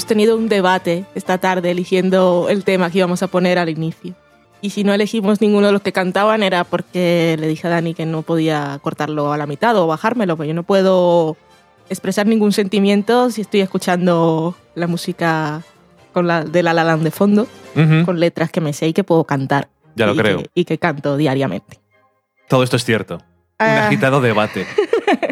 Hemos 0.00 0.06
tenido 0.08 0.34
un 0.38 0.48
debate 0.48 1.04
esta 1.14 1.36
tarde 1.36 1.70
eligiendo 1.72 2.46
el 2.48 2.64
tema 2.64 2.90
que 2.90 2.96
íbamos 2.96 3.22
a 3.22 3.26
poner 3.26 3.58
al 3.58 3.68
inicio. 3.68 4.14
Y 4.62 4.70
si 4.70 4.82
no 4.82 4.94
elegimos 4.94 5.42
ninguno 5.42 5.66
de 5.66 5.74
los 5.74 5.82
que 5.82 5.92
cantaban 5.92 6.42
era 6.42 6.64
porque 6.64 7.36
le 7.38 7.46
dije 7.48 7.66
a 7.66 7.70
Dani 7.70 7.92
que 7.92 8.06
no 8.06 8.22
podía 8.22 8.78
cortarlo 8.82 9.30
a 9.30 9.36
la 9.36 9.44
mitad 9.46 9.76
o 9.76 9.86
bajármelo, 9.86 10.38
porque 10.38 10.48
yo 10.48 10.54
no 10.54 10.62
puedo 10.62 11.36
expresar 11.90 12.26
ningún 12.26 12.52
sentimiento 12.52 13.28
si 13.28 13.42
estoy 13.42 13.60
escuchando 13.60 14.54
la 14.74 14.86
música 14.86 15.60
con 16.14 16.26
la, 16.26 16.44
de 16.44 16.62
La 16.62 16.72
La 16.72 16.84
Land 16.84 17.02
de 17.02 17.10
fondo, 17.10 17.46
Ujú, 17.76 18.06
con 18.06 18.18
letras 18.20 18.50
que 18.50 18.62
me 18.62 18.72
sé 18.72 18.88
y 18.88 18.92
que 18.94 19.04
puedo 19.04 19.24
cantar. 19.24 19.68
Ya 19.96 20.06
lo 20.06 20.14
y 20.14 20.16
creo. 20.16 20.38
Que, 20.38 20.50
y 20.54 20.64
que 20.64 20.78
canto 20.78 21.18
diariamente. 21.18 21.78
Todo 22.48 22.62
esto 22.62 22.76
es 22.76 22.86
cierto. 22.86 23.16
Un 23.16 23.20
Ah. 23.58 23.86
agitado 23.88 24.22
debate. 24.22 24.66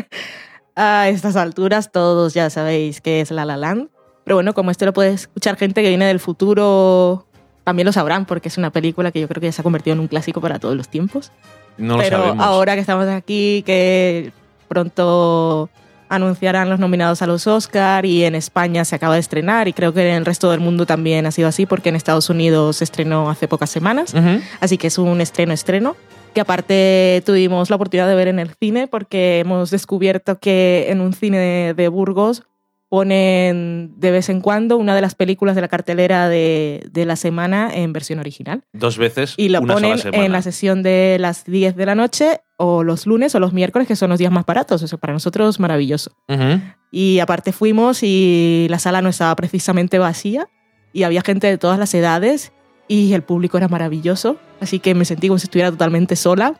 A 0.77 1.09
estas 1.09 1.37
alturas 1.37 1.91
todos 1.91 2.35
ya 2.35 2.51
sabéis 2.51 3.01
qué 3.01 3.23
es 3.23 3.31
La 3.31 3.47
La 3.47 3.57
Land. 3.57 3.89
Pero 4.29 4.37
bueno, 4.37 4.53
como 4.53 4.71
esto 4.71 4.85
lo 4.85 4.93
puede 4.93 5.13
escuchar 5.15 5.57
gente 5.57 5.81
que 5.83 5.89
viene 5.89 6.05
del 6.05 6.21
futuro, 6.21 7.25
también 7.65 7.87
lo 7.87 7.93
sabrán 7.93 8.27
porque 8.27 8.49
es 8.49 8.59
una 8.59 8.69
película 8.69 9.11
que 9.11 9.23
yo 9.23 9.27
creo 9.27 9.41
que 9.41 9.47
ya 9.47 9.53
se 9.53 9.63
ha 9.63 9.65
convertido 9.65 9.95
en 9.95 10.01
un 10.01 10.07
clásico 10.07 10.43
para 10.43 10.59
todos 10.59 10.77
los 10.77 10.91
tiempos. 10.91 11.33
No 11.79 11.97
lo 11.97 12.03
Pero 12.03 12.19
sabemos. 12.19 12.45
ahora 12.47 12.75
que 12.75 12.83
estamos 12.83 13.09
aquí, 13.09 13.63
que 13.65 14.31
pronto 14.69 15.71
anunciarán 16.11 16.69
los 16.69 16.79
nominados 16.79 17.23
a 17.23 17.27
los 17.27 17.47
Oscar 17.47 18.05
y 18.05 18.25
en 18.25 18.35
España 18.35 18.85
se 18.85 18.97
acaba 18.97 19.15
de 19.15 19.21
estrenar 19.21 19.67
y 19.67 19.73
creo 19.73 19.95
que 19.95 20.07
en 20.07 20.17
el 20.17 20.27
resto 20.27 20.51
del 20.51 20.61
mundo 20.61 20.85
también 20.85 21.25
ha 21.25 21.31
sido 21.31 21.49
así 21.49 21.65
porque 21.65 21.89
en 21.89 21.97
Estados 21.97 22.29
Unidos 22.29 22.77
se 22.77 22.85
estrenó 22.85 23.31
hace 23.31 23.49
pocas 23.49 23.71
semanas. 23.71 24.13
Ujú. 24.13 24.43
Así 24.61 24.77
que 24.77 24.89
es 24.89 24.99
un 24.99 25.23
estreno 25.23 25.55
estreno 25.55 25.97
que 26.35 26.43
aparte 26.43 27.23
tuvimos 27.25 27.71
la 27.71 27.77
oportunidad 27.77 28.07
de 28.07 28.15
ver 28.15 28.29
en 28.29 28.41
el 28.41 28.51
cine 28.61 28.89
porque 28.89 29.39
hemos 29.39 29.71
descubierto 29.71 30.39
que 30.39 30.89
en 30.91 31.01
un 31.01 31.15
cine 31.15 31.39
de, 31.39 31.73
de 31.73 31.89
Burgos 31.89 32.43
ponen 32.89 33.93
de 33.97 34.11
vez 34.11 34.29
en 34.29 34.41
cuando 34.41 34.77
una 34.77 34.95
de 34.95 35.01
las 35.01 35.15
películas 35.15 35.55
de 35.55 35.61
la 35.61 35.69
cartelera 35.69 36.29
de, 36.29 36.87
de 36.91 37.05
la 37.05 37.17
semana 37.17 37.71
en 37.73 37.93
versión 37.93 38.19
original. 38.19 38.65
Dos 38.73 38.99
veces. 38.99 39.35
Y 39.37 39.49
lo 39.51 39.61
una 39.61 39.75
sola 39.75 39.87
ponen 39.89 39.99
semana. 40.03 40.25
en 40.25 40.33
la 40.33 40.43
sesión 40.43 40.83
de 40.83 41.17
las 41.21 41.45
10 41.45 41.77
de 41.77 41.87
la 41.87 41.95
noche 41.95 42.41
o 42.57 42.83
los 42.83 43.07
lunes 43.07 43.35
o 43.35 43.41
los 43.41 43.53
miércoles, 43.53 43.87
que 43.87 43.97
son 43.97 44.11
los 44.11 44.19
días 44.19 44.33
más 44.33 44.47
baratos. 44.47 44.83
Eso 44.83 44.99
para 44.99 45.13
nosotros 45.13 45.61
maravilloso. 45.61 46.13
Ujú. 46.29 46.61
Y 46.91 47.19
aparte 47.21 47.53
fuimos 47.53 48.03
y 48.03 48.67
la 48.71 48.79
sala 48.79 49.03
no 49.03 49.11
estaba 49.11 49.37
precisamente 49.37 49.99
vacía 49.99 50.49
y 50.93 51.03
había 51.03 51.21
gente 51.23 51.47
de 51.47 51.59
todas 51.59 51.79
las 51.79 51.93
edades 51.95 52.53
y 52.89 53.13
el 53.13 53.23
público 53.23 53.59
era 53.59 53.69
maravilloso. 53.69 54.39
Así 54.61 54.79
que 54.81 54.95
me 54.95 55.05
sentí 55.05 55.29
como 55.29 55.39
si 55.39 55.45
estuviera 55.45 55.71
totalmente 55.71 56.17
sola. 56.17 56.55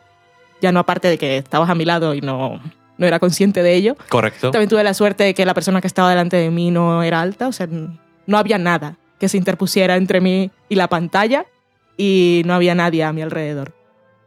Ya 0.61 0.71
no 0.71 0.79
aparte 0.79 1.07
de 1.07 1.17
que 1.17 1.37
estabas 1.37 1.69
a 1.69 1.75
mi 1.75 1.85
lado 1.85 2.13
y 2.13 2.21
no, 2.21 2.61
no 2.99 3.07
era 3.07 3.17
consciente 3.17 3.63
de 3.63 3.73
ello. 3.73 3.95
Correcto. 4.09 4.51
También 4.51 4.69
tuve 4.69 4.83
la 4.83 4.93
suerte 4.93 5.23
de 5.23 5.33
que 5.33 5.45
la 5.45 5.55
persona 5.55 5.81
que 5.81 5.87
estaba 5.87 6.09
delante 6.09 6.37
de 6.37 6.51
mí 6.51 6.69
no 6.69 7.01
era 7.01 7.21
alta, 7.21 7.47
o 7.47 7.51
sea, 7.51 7.67
no 7.67 8.37
había 8.37 8.59
nada 8.59 8.97
que 9.19 9.29
se 9.29 9.37
interpusiera 9.37 9.95
entre 9.95 10.21
mí 10.21 10.51
y 10.69 10.75
la 10.75 10.87
pantalla 10.87 11.45
y 11.97 12.43
no 12.45 12.53
había 12.53 12.75
nadie 12.75 13.03
a 13.03 13.11
mi 13.11 13.21
alrededor. 13.21 13.73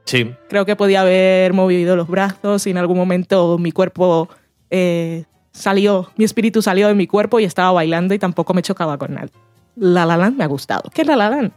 Sí. 0.05 0.35
Creo 0.49 0.67
que 0.67 0.75
podía 0.75 1.03
haber 1.03 1.53
movido 1.53 1.97
los 1.97 2.09
brazos 2.09 2.67
y 2.67 2.71
en 2.71 2.79
algún 2.79 2.97
momento 2.97 3.57
mi 3.59 3.73
cuerpo 3.73 4.29
eh, 4.71 5.25
salió, 5.53 6.11
mi 6.17 6.25
espíritu 6.25 6.63
salió 6.63 6.89
de 6.89 6.95
mi 6.95 7.07
cuerpo 7.07 7.41
y 7.41 7.45
estaba 7.45 7.73
bailando 7.73 8.15
y 8.15 8.19
tampoco 8.19 8.53
me 8.55 8.63
chocaba 8.63 8.99
con 8.99 9.15
nadie. 9.15 9.33
La 9.77 10.05
La 10.05 10.17
Land 10.17 10.37
me 10.37 10.45
ha 10.45 10.49
gustado. 10.49 10.91
¿Qué 10.93 11.03
es 11.03 11.07
La 11.07 11.17
La 11.17 11.31
Land? 11.31 11.53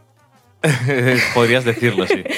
Podrías 1.33 1.65
decirlo, 1.65 2.05
sí. 2.07 2.23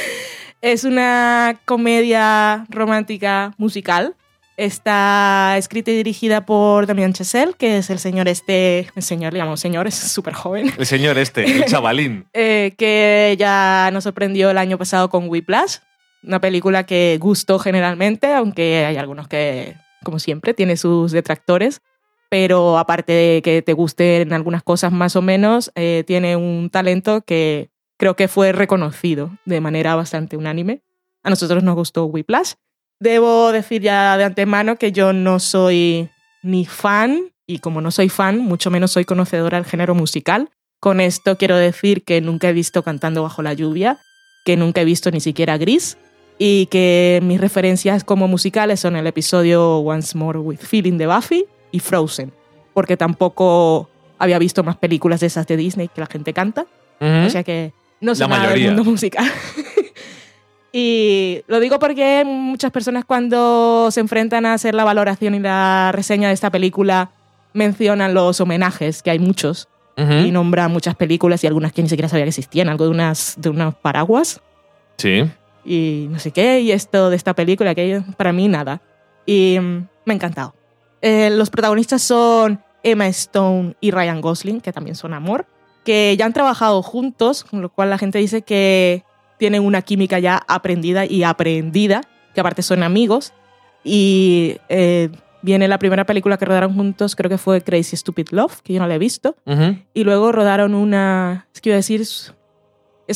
Es 0.59 0.85
una 0.85 1.59
comedia 1.65 2.65
romántica 2.69 3.53
musical. 3.57 4.15
Está 4.57 5.55
escrita 5.57 5.91
y 5.91 5.95
dirigida 5.97 6.45
por 6.45 6.87
Damien 6.87 7.13
Chazelle, 7.13 7.53
que 7.53 7.77
es 7.77 7.91
el 7.91 7.99
señor 7.99 8.27
este, 8.27 8.89
el 8.95 9.03
señor, 9.03 9.31
digamos, 9.31 9.59
señor, 9.59 9.85
es 9.85 9.93
súper 9.93 10.33
joven, 10.33 10.73
El 10.77 10.85
señor 10.87 11.19
este, 11.19 11.45
el 11.45 11.65
chavalín. 11.67 12.25
eh, 12.33 12.73
que 12.75 13.35
ya 13.37 13.91
nos 13.93 14.03
sorprendió 14.05 14.49
el 14.49 14.57
año 14.57 14.79
pasado 14.79 15.09
con 15.09 15.29
Whiplash, 15.29 15.77
una 16.23 16.41
película 16.41 16.87
que 16.87 17.19
gustó 17.21 17.59
generalmente, 17.59 18.33
aunque 18.33 18.83
hay 18.83 18.97
algunos 18.97 19.27
que, 19.27 19.75
como 20.03 20.17
siempre, 20.17 20.55
tiene 20.55 20.75
sus 20.75 21.11
detractores. 21.11 21.81
Pero 22.29 22.77
aparte 22.79 23.13
de 23.13 23.41
que 23.43 23.61
te 23.61 23.73
gusten 23.73 24.33
algunas 24.33 24.63
cosas 24.63 24.91
más 24.91 25.15
o 25.15 25.21
menos, 25.21 25.71
eh, 25.75 26.03
tiene 26.07 26.35
un 26.35 26.69
talento 26.69 27.21
que 27.21 27.69
creo 27.95 28.15
que 28.15 28.27
fue 28.27 28.51
reconocido 28.51 29.37
de 29.45 29.61
manera 29.61 29.95
bastante 29.95 30.35
unánime. 30.35 30.81
A 31.23 31.29
nosotros 31.29 31.63
nos 31.63 31.75
gustó 31.75 32.05
Whiplash. 32.05 32.53
Debo 32.99 33.51
decir 33.51 33.81
ya 33.81 34.17
de 34.17 34.23
antemano 34.23 34.77
que 34.77 34.91
yo 34.91 35.13
no 35.13 35.39
soy 35.39 36.09
ni 36.41 36.65
fan, 36.65 37.31
y 37.45 37.59
como 37.59 37.81
no 37.81 37.91
soy 37.91 38.09
fan, 38.09 38.39
mucho 38.39 38.71
menos 38.71 38.91
soy 38.91 39.05
conocedora 39.05 39.57
del 39.57 39.65
género 39.65 39.93
musical. 39.95 40.49
Con 40.79 40.99
esto 40.99 41.37
quiero 41.37 41.55
decir 41.57 42.03
que 42.03 42.21
nunca 42.21 42.49
he 42.49 42.53
visto 42.53 42.83
Cantando 42.83 43.23
bajo 43.23 43.41
la 43.41 43.53
lluvia, 43.53 43.99
que 44.45 44.57
nunca 44.57 44.81
he 44.81 44.85
visto 44.85 45.11
ni 45.11 45.19
siquiera 45.19 45.57
Gris, 45.57 45.97
y 46.39 46.67
que 46.67 47.19
mis 47.23 47.39
referencias 47.41 48.03
como 48.03 48.27
musicales 48.27 48.79
son 48.79 48.95
el 48.95 49.07
episodio 49.07 49.77
Once 49.77 50.17
More 50.17 50.39
with 50.39 50.59
Feeling 50.59 50.97
de 50.97 51.07
Buffy 51.07 51.45
y 51.71 51.79
Frozen, 51.79 52.31
porque 52.73 52.97
tampoco 52.97 53.89
había 54.19 54.39
visto 54.39 54.63
más 54.63 54.77
películas 54.77 55.19
de 55.19 55.27
esas 55.27 55.47
de 55.47 55.57
Disney 55.57 55.87
que 55.87 56.01
la 56.01 56.07
gente 56.07 56.33
canta. 56.33 56.65
Ujú. 56.99 57.25
O 57.27 57.29
sea 57.29 57.43
que 57.43 57.73
no 58.01 58.13
sé 58.15 58.21
La 58.23 58.27
nada 58.29 58.41
mayoría. 58.43 58.67
del 58.67 58.75
mundo 58.75 58.91
musical. 58.91 59.25
y 60.71 61.41
lo 61.47 61.59
digo 61.59 61.79
porque 61.79 62.23
muchas 62.25 62.71
personas 62.71 63.05
cuando 63.05 63.89
se 63.91 63.99
enfrentan 63.99 64.45
a 64.45 64.53
hacer 64.53 64.75
la 64.75 64.83
valoración 64.83 65.35
y 65.35 65.39
la 65.39 65.91
reseña 65.93 66.27
de 66.27 66.33
esta 66.33 66.49
película 66.51 67.11
mencionan 67.53 68.13
los 68.13 68.39
homenajes, 68.41 69.01
que 69.01 69.11
hay 69.11 69.19
muchos, 69.19 69.67
Ujú. 69.97 70.11
y 70.13 70.31
nombran 70.31 70.71
muchas 70.71 70.95
películas 70.95 71.43
y 71.43 71.47
algunas 71.47 71.73
que 71.73 71.81
ni 71.81 71.89
siquiera 71.89 72.07
sabía 72.09 72.25
que 72.25 72.29
existían, 72.29 72.69
algo 72.69 72.83
de 72.85 72.91
unas 72.91 73.35
de 73.37 73.49
unos 73.49 73.73
paraguas 73.75 74.41
Sí. 74.97 75.23
y 75.65 76.07
no 76.11 76.19
sé 76.19 76.31
qué, 76.31 76.59
y 76.61 76.71
esto 76.71 77.09
de 77.09 77.15
esta 77.15 77.33
película, 77.33 77.73
que 77.73 78.01
para 78.15 78.31
mí 78.33 78.47
nada. 78.47 78.81
Y 79.25 79.57
mm, 79.59 79.87
me 80.05 80.13
ha 80.13 80.15
encantado. 80.15 80.53
Eh, 81.01 81.29
los 81.31 81.49
protagonistas 81.49 82.01
son 82.01 82.61
Emma 82.83 83.07
Stone 83.07 83.75
y 83.81 83.91
Ryan 83.91 84.21
Gosling, 84.21 84.61
que 84.61 84.71
también 84.71 84.95
son 84.95 85.13
amor, 85.13 85.45
que 85.83 86.15
ya 86.17 86.25
han 86.25 86.33
trabajado 86.33 86.81
juntos, 86.83 87.43
con 87.43 87.61
lo 87.61 87.69
cual 87.69 87.89
la 87.89 87.97
gente 87.97 88.19
dice 88.19 88.41
que 88.43 89.03
tienen 89.37 89.63
una 89.63 89.81
química 89.81 90.19
ya 90.19 90.41
aprendida 90.47 91.05
y 91.05 91.23
aprendida, 91.23 92.01
que 92.33 92.41
aparte 92.41 92.61
son 92.61 92.83
amigos. 92.83 93.33
Y 93.83 94.57
eh, 94.69 95.09
viene 95.41 95.67
la 95.67 95.79
primera 95.79 96.05
película 96.05 96.37
que 96.37 96.45
rodaron 96.45 96.73
juntos, 96.73 97.15
creo 97.15 97.29
que 97.29 97.37
fue 97.37 97.61
Crazy 97.61 97.95
Stupid 97.95 98.29
Love, 98.31 98.61
que 98.61 98.73
yo 98.73 98.79
no 98.79 98.87
la 98.87 98.95
he 98.95 98.99
visto. 98.99 99.35
Ujú. 99.45 99.77
Y 99.93 100.03
luego 100.03 100.31
rodaron 100.31 100.75
una, 100.75 101.47
es 101.53 101.61
que 101.61 101.69
iba 101.69 101.75
a 101.75 101.77
decir, 101.77 102.01
es, 102.01 102.33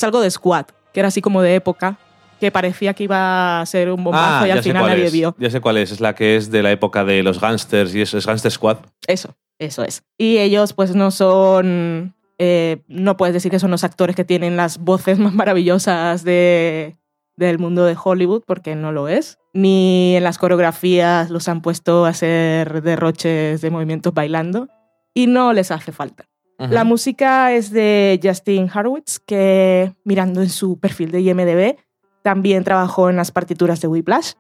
algo 0.04 0.22
de 0.22 0.32
Squad, 0.32 0.68
que 0.94 1.00
era 1.00 1.08
así 1.10 1.22
como 1.22 1.42
de 1.42 1.56
época, 1.56 1.98
que 2.40 2.52
parecía 2.52 2.94
que 2.94 3.04
iba 3.04 3.62
a 3.62 3.66
ser 3.66 3.92
un 3.92 4.04
bombazo 4.04 4.46
Ah, 4.46 4.48
y 4.48 4.52
al 4.52 4.64
final 4.64 4.88
nadie 4.88 5.06
es. 5.06 5.14
vio. 5.14 5.36
Ya 5.38 5.50
sé 5.50 5.62
cuál 5.62 5.78
es. 5.78 5.92
Es 5.92 6.00
la 6.00 6.16
que 6.16 6.38
es 6.38 6.50
de 6.50 6.64
la 6.64 6.72
época 6.72 7.04
de 7.04 7.22
los 7.22 7.40
gangsters 7.40 7.94
y 7.94 8.02
eso 8.02 8.18
es 8.18 8.26
Gangster 8.26 8.52
Squad. 8.52 8.78
Eso, 9.06 9.36
eso 9.60 9.84
es. 9.84 10.02
Y 10.18 10.38
ellos 10.38 10.74
pues 10.74 10.96
no 10.96 11.12
son, 11.12 12.16
eh, 12.44 12.82
no 12.88 13.18
puedes 13.18 13.36
decir 13.36 13.52
que 13.52 13.60
son 13.60 13.70
los 13.70 13.84
actores 13.84 14.16
que 14.16 14.26
tienen 14.26 14.58
las 14.58 14.80
voces 14.80 15.20
más 15.20 15.32
maravillosas 15.32 16.24
de, 16.24 16.98
del 17.38 17.60
mundo 17.60 17.86
de 17.86 17.96
Hollywood, 18.04 18.42
porque 18.48 18.76
no 18.76 18.92
lo 18.92 19.08
es. 19.08 19.38
Ni 19.54 20.16
en 20.16 20.24
las 20.24 20.40
coreografías 20.40 21.30
los 21.30 21.48
han 21.48 21.62
puesto 21.62 22.06
a 22.06 22.10
hacer 22.10 22.82
derroches 22.82 23.62
de 23.62 23.70
movimientos 23.70 24.12
bailando. 24.16 24.70
Y 25.14 25.28
no 25.28 25.54
les 25.54 25.70
hace 25.70 25.92
falta. 25.92 26.26
La 26.58 26.84
música 26.84 27.52
es 27.54 27.72
de 27.72 28.20
Justin 28.22 28.70
Harwitz, 28.72 29.20
que 29.20 29.94
mirando 30.04 30.42
en 30.44 30.50
su 30.50 30.80
perfil 30.80 31.12
de 31.12 31.22
IMDb, 31.22 31.76
también 32.22 32.64
trabajó 32.64 33.10
en 33.10 33.16
las 33.16 33.32
partituras 33.32 33.82
de 33.82 33.88
Whiplash. 33.88 34.34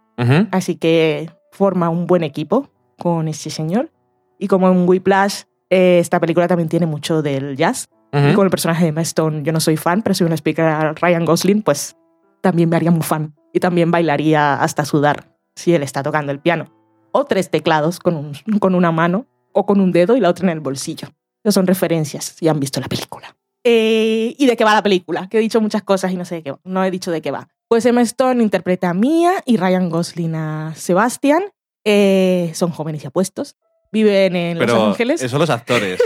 Así 0.52 0.76
que 0.76 1.32
forma 1.52 1.90
un 1.90 2.06
buen 2.06 2.24
equipo 2.24 2.70
con 3.00 3.28
este 3.28 3.50
señor. 3.50 3.92
Y 4.38 4.48
como 4.48 4.70
en 4.70 4.88
Whiplash, 4.88 5.44
eh, 5.72 5.98
esta 6.00 6.20
película 6.20 6.48
también 6.48 6.70
tiene 6.70 6.86
mucho 6.86 7.24
del 7.24 7.56
jazz. 7.58 7.88
Y 8.14 8.34
con 8.36 8.46
el 8.46 8.52
personaje 8.52 8.84
de 8.84 8.90
Emma 8.90 9.02
Stone, 9.02 9.42
yo 9.44 9.54
no 9.54 9.60
soy 9.62 9.78
fan, 9.78 10.02
pero 10.02 10.14
soy 10.14 10.28
una 10.28 10.36
speaker 10.36 10.96
Ryan 11.02 11.24
Gosling, 11.26 11.62
pues 11.64 11.96
también 12.42 12.68
me 12.70 12.76
haría 12.76 12.92
muy 12.92 13.04
fan. 13.04 13.34
Y 13.54 13.60
también 13.62 13.90
bailaría 13.90 14.56
hasta 14.62 14.84
sudar 14.86 15.34
si 15.56 15.74
él 15.74 15.82
está 15.82 16.04
tocando 16.04 16.32
el 16.34 16.40
piano. 16.40 16.66
O 17.14 17.24
tres 17.26 17.50
teclados 17.50 18.00
con, 18.00 18.16
un- 18.18 18.60
con 18.60 18.76
una 18.76 18.92
mano 18.92 19.28
o 19.54 19.66
con 19.66 19.80
un 19.80 19.92
dedo 19.94 20.16
y 20.18 20.20
la 20.20 20.30
otra 20.30 20.44
en 20.46 20.50
el 20.50 20.60
bolsillo. 20.60 21.08
Esas 21.44 21.54
son 21.54 21.68
referencias 21.68 22.36
si 22.38 22.48
han 22.50 22.60
visto 22.60 22.80
la 22.82 22.88
película. 22.88 23.36
Eh, 23.64 24.36
¿Y 24.38 24.46
de 24.46 24.58
qué 24.58 24.64
va 24.66 24.74
la 24.74 24.84
película? 24.84 25.30
Que 25.30 25.38
he 25.38 25.42
dicho 25.42 25.62
muchas 25.62 25.84
cosas 25.84 26.12
y 26.12 26.18
no 26.18 26.26
sé 26.26 26.36
de 26.36 26.44
qué 26.44 26.52
va. 26.52 26.60
No 26.66 26.84
he 26.84 26.92
dicho 26.92 27.12
de 27.12 27.22
qué 27.22 27.32
va. 27.32 27.48
Pues 27.70 27.86
Emma 27.86 28.02
Stone 28.02 28.44
interpreta 28.44 28.90
a 28.90 28.94
Mia 28.94 29.42
y 29.46 29.56
Ryan 29.56 29.90
Gosling 29.90 30.36
a 30.36 30.74
Sebastian. 30.76 31.44
Eh, 31.86 32.52
son 32.56 32.72
jóvenes 32.72 33.04
y 33.04 33.08
apuestos. 33.08 33.56
Viven 33.92 34.36
en 34.36 34.60
Los 34.60 34.72
Ángeles. 34.72 35.22
esos 35.22 35.32
son 35.32 35.40
los 35.42 35.50
actores. 35.50 36.00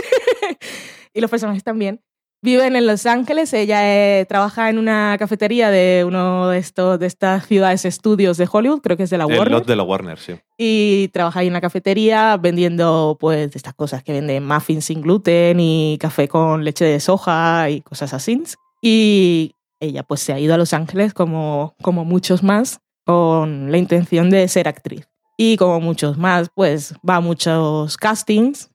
y 1.14 1.20
los 1.20 1.30
personajes 1.30 1.62
también. 1.62 2.00
Viven 2.42 2.76
en 2.76 2.86
Los 2.86 3.06
Ángeles, 3.06 3.52
ella 3.54 3.80
eh, 3.82 4.26
trabaja 4.26 4.68
en 4.68 4.78
una 4.78 5.16
cafetería 5.18 5.70
de 5.70 6.04
uno 6.06 6.48
de, 6.48 6.58
estos, 6.58 6.98
de 7.00 7.06
estas 7.06 7.46
ciudades 7.46 7.84
estudios 7.84 8.36
de 8.36 8.46
Hollywood, 8.50 8.82
creo 8.82 8.96
que 8.96 9.04
es 9.04 9.10
de 9.10 9.18
la 9.18 9.24
el 9.24 9.30
Warner, 9.32 9.50
lot 9.50 9.66
de 9.66 9.74
la 9.74 9.82
Warner, 9.82 10.18
sí. 10.18 10.34
y 10.58 11.08
trabaja 11.08 11.40
ahí 11.40 11.46
en 11.46 11.54
la 11.54 11.62
cafetería 11.62 12.36
vendiendo 12.36 13.16
pues 13.18 13.56
estas 13.56 13.74
cosas 13.74 14.04
que 14.04 14.12
venden 14.12 14.46
muffins 14.46 14.84
sin 14.84 15.00
gluten 15.00 15.58
y 15.58 15.96
café 15.98 16.28
con 16.28 16.62
leche 16.62 16.84
de 16.84 17.00
soja 17.00 17.70
y 17.70 17.80
cosas 17.80 18.12
así. 18.12 18.42
Y 18.82 19.54
ella 19.80 20.02
pues 20.02 20.20
se 20.20 20.32
ha 20.32 20.38
ido 20.38 20.54
a 20.54 20.58
Los 20.58 20.74
Ángeles 20.74 21.14
como, 21.14 21.74
como 21.82 22.04
muchos 22.04 22.42
más 22.42 22.80
con 23.04 23.72
la 23.72 23.78
intención 23.78 24.30
de 24.30 24.46
ser 24.46 24.68
actriz. 24.68 25.08
Y 25.38 25.56
como 25.56 25.80
muchos 25.80 26.16
más, 26.16 26.48
pues 26.54 26.94
va 27.08 27.16
a 27.16 27.20
muchos 27.20 27.96
castings 27.96 28.70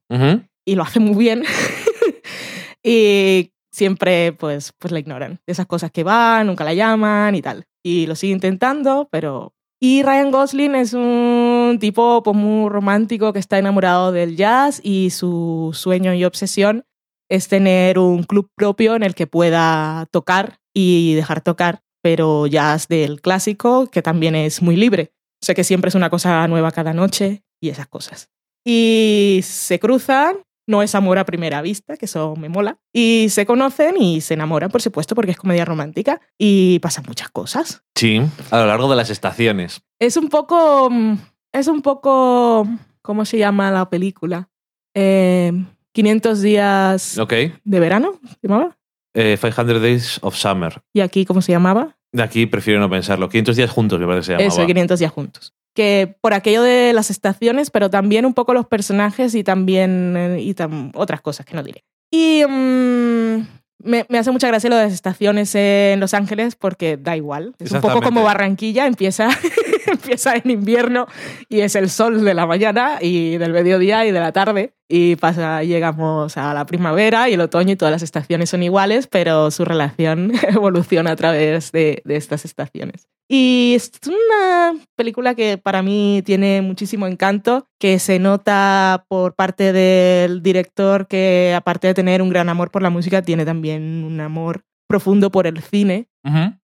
y 0.65 0.75
lo 0.75 0.83
hace 0.83 0.99
muy 0.99 1.15
bien. 1.15 1.43
y 2.83 3.51
siempre 3.71 4.33
pues, 4.33 4.73
pues 4.77 4.91
la 4.91 4.99
ignoran. 4.99 5.39
Esas 5.47 5.65
cosas 5.65 5.91
que 5.91 6.03
van, 6.03 6.47
nunca 6.47 6.63
la 6.63 6.73
llaman 6.73 7.35
y 7.35 7.41
tal. 7.41 7.65
Y 7.83 8.05
lo 8.07 8.15
sigue 8.15 8.33
intentando, 8.33 9.07
pero... 9.11 9.53
Y 9.83 10.03
Ryan 10.03 10.29
Gosling 10.29 10.75
es 10.75 10.93
un 10.93 11.77
tipo 11.79 12.21
pues, 12.21 12.37
muy 12.37 12.69
romántico 12.69 13.33
que 13.33 13.39
está 13.39 13.57
enamorado 13.57 14.11
del 14.11 14.35
jazz 14.35 14.79
y 14.83 15.09
su 15.09 15.71
sueño 15.73 16.13
y 16.13 16.23
obsesión 16.23 16.85
es 17.31 17.47
tener 17.47 17.97
un 17.97 18.21
club 18.21 18.51
propio 18.55 18.93
en 18.95 19.01
el 19.01 19.15
que 19.15 19.25
pueda 19.25 20.05
tocar 20.11 20.59
y 20.71 21.15
dejar 21.15 21.41
tocar, 21.41 21.81
pero 22.03 22.45
jazz 22.45 22.89
del 22.89 23.21
clásico, 23.21 23.87
que 23.87 24.03
también 24.03 24.35
es 24.35 24.61
muy 24.61 24.75
libre. 24.75 25.13
O 25.41 25.45
sea 25.45 25.55
que 25.55 25.63
siempre 25.63 25.89
es 25.89 25.95
una 25.95 26.09
cosa 26.09 26.47
nueva 26.47 26.71
cada 26.71 26.93
noche 26.93 27.43
y 27.59 27.69
esas 27.69 27.87
cosas. 27.87 28.29
Y 28.63 29.39
se 29.43 29.79
cruzan, 29.79 30.35
no 30.67 30.83
es 30.83 30.93
amor 30.93 31.17
a 31.17 31.25
primera 31.25 31.61
vista, 31.63 31.97
que 31.97 32.05
eso 32.05 32.35
me 32.35 32.47
mola, 32.47 32.77
y 32.93 33.27
se 33.29 33.45
conocen 33.47 33.97
y 33.99 34.21
se 34.21 34.35
enamoran, 34.35 34.69
por 34.69 34.81
supuesto, 34.83 35.15
porque 35.15 35.31
es 35.31 35.37
comedia 35.37 35.65
romántica 35.65 36.21
y 36.37 36.77
pasan 36.79 37.05
muchas 37.07 37.29
cosas. 37.29 37.83
Sí, 37.95 38.21
a 38.51 38.59
lo 38.59 38.67
largo 38.67 38.89
de 38.89 38.95
las 38.95 39.09
estaciones. 39.09 39.81
Es 39.99 40.15
un 40.15 40.29
poco, 40.29 40.89
mm, 40.91 41.17
es 41.53 41.67
un 41.67 41.81
poco, 41.81 42.67
¿cómo 43.01 43.25
se 43.25 43.39
llama 43.39 43.71
la 43.71 43.89
película? 43.89 44.49
Eh, 44.95 45.51
500 45.93 46.41
días 46.41 47.17
Ok. 47.17 47.33
de 47.63 47.79
verano, 47.79 48.19
¿se 48.41 48.47
llamaba? 48.47 48.77
Eh, 49.13 49.37
500 49.41 49.81
Days 49.81 50.19
of 50.21 50.35
Summer. 50.35 50.81
Y 50.93 51.01
aquí, 51.01 51.25
¿cómo 51.25 51.41
se 51.41 51.51
llamaba? 51.51 51.97
De 52.13 52.23
aquí 52.23 52.45
prefiero 52.45 52.79
no 52.79 52.89
pensarlo. 52.89 53.29
500 53.29 53.55
días 53.55 53.69
juntos, 53.69 53.99
me 53.99 54.05
parece 54.05 54.19
que 54.19 54.25
se 54.25 54.31
llamaba. 54.33 54.47
Eso, 54.53 54.65
500 54.67 54.99
días 54.99 55.11
juntos. 55.11 55.53
Que 55.73 56.15
por 56.19 56.33
aquello 56.33 56.61
de 56.63 56.91
las 56.91 57.09
estaciones, 57.09 57.69
pero 57.71 57.89
también 57.89 58.25
un 58.25 58.33
poco 58.33 58.53
los 58.53 58.67
personajes 58.67 59.33
y 59.35 59.43
también 59.43 60.15
eh, 60.17 60.41
y 60.41 60.53
tam- 60.53 60.91
otras 60.95 61.21
cosas 61.21 61.45
que 61.45 61.55
no 61.55 61.63
diré. 61.63 61.85
Y 62.11 62.43
mm, 62.45 63.47
me, 63.83 64.05
me 64.09 64.17
hace 64.17 64.31
mucha 64.31 64.47
gracia 64.47 64.69
lo 64.69 64.75
de 64.75 64.83
las 64.83 64.93
estaciones 64.93 65.53
en 65.55 65.99
Los 65.99 66.13
Ángeles 66.13 66.55
porque 66.55 66.97
da 66.97 67.15
igual. 67.15 67.55
Es 67.59 67.71
un 67.71 67.81
poco 67.81 68.01
como 68.01 68.23
Barranquilla, 68.23 68.87
empieza, 68.87 69.29
empieza 69.87 70.35
en 70.35 70.49
invierno 70.49 71.07
y 71.49 71.61
es 71.61 71.75
el 71.75 71.89
sol 71.89 72.23
de 72.23 72.33
la 72.33 72.45
mañana 72.45 72.97
y 73.01 73.37
del 73.37 73.53
mediodía 73.53 74.05
y 74.05 74.11
de 74.11 74.19
la 74.19 74.31
tarde. 74.31 74.73
Y 74.87 75.15
pasa, 75.15 75.63
llegamos 75.63 76.35
a 76.37 76.53
la 76.53 76.65
primavera 76.65 77.29
y 77.29 77.33
el 77.33 77.41
otoño 77.41 77.73
y 77.73 77.75
todas 77.75 77.93
las 77.93 78.01
estaciones 78.01 78.49
son 78.49 78.63
iguales, 78.63 79.07
pero 79.07 79.49
su 79.51 79.63
relación 79.63 80.33
evoluciona 80.47 81.11
a 81.11 81.15
través 81.15 81.71
de, 81.71 82.01
de 82.03 82.15
estas 82.17 82.45
estaciones. 82.45 83.07
Y 83.33 83.75
es 83.75 83.89
una 84.07 84.73
película 84.97 85.35
que 85.35 85.57
para 85.57 85.81
mí 85.81 86.21
tiene 86.25 86.61
muchísimo 86.61 87.07
encanto, 87.07 87.65
que 87.79 87.97
se 87.97 88.19
nota 88.19 89.05
por 89.07 89.35
parte 89.35 89.71
del 89.71 90.43
director 90.43 91.07
que 91.07 91.53
aparte 91.55 91.87
de 91.87 91.93
tener 91.93 92.21
un 92.21 92.27
gran 92.27 92.49
amor 92.49 92.71
por 92.71 92.81
la 92.81 92.89
música, 92.89 93.21
tiene 93.21 93.45
también 93.45 94.03
un 94.03 94.19
amor 94.19 94.65
profundo 94.85 95.31
por 95.31 95.47
el 95.47 95.61
cine 95.61 96.09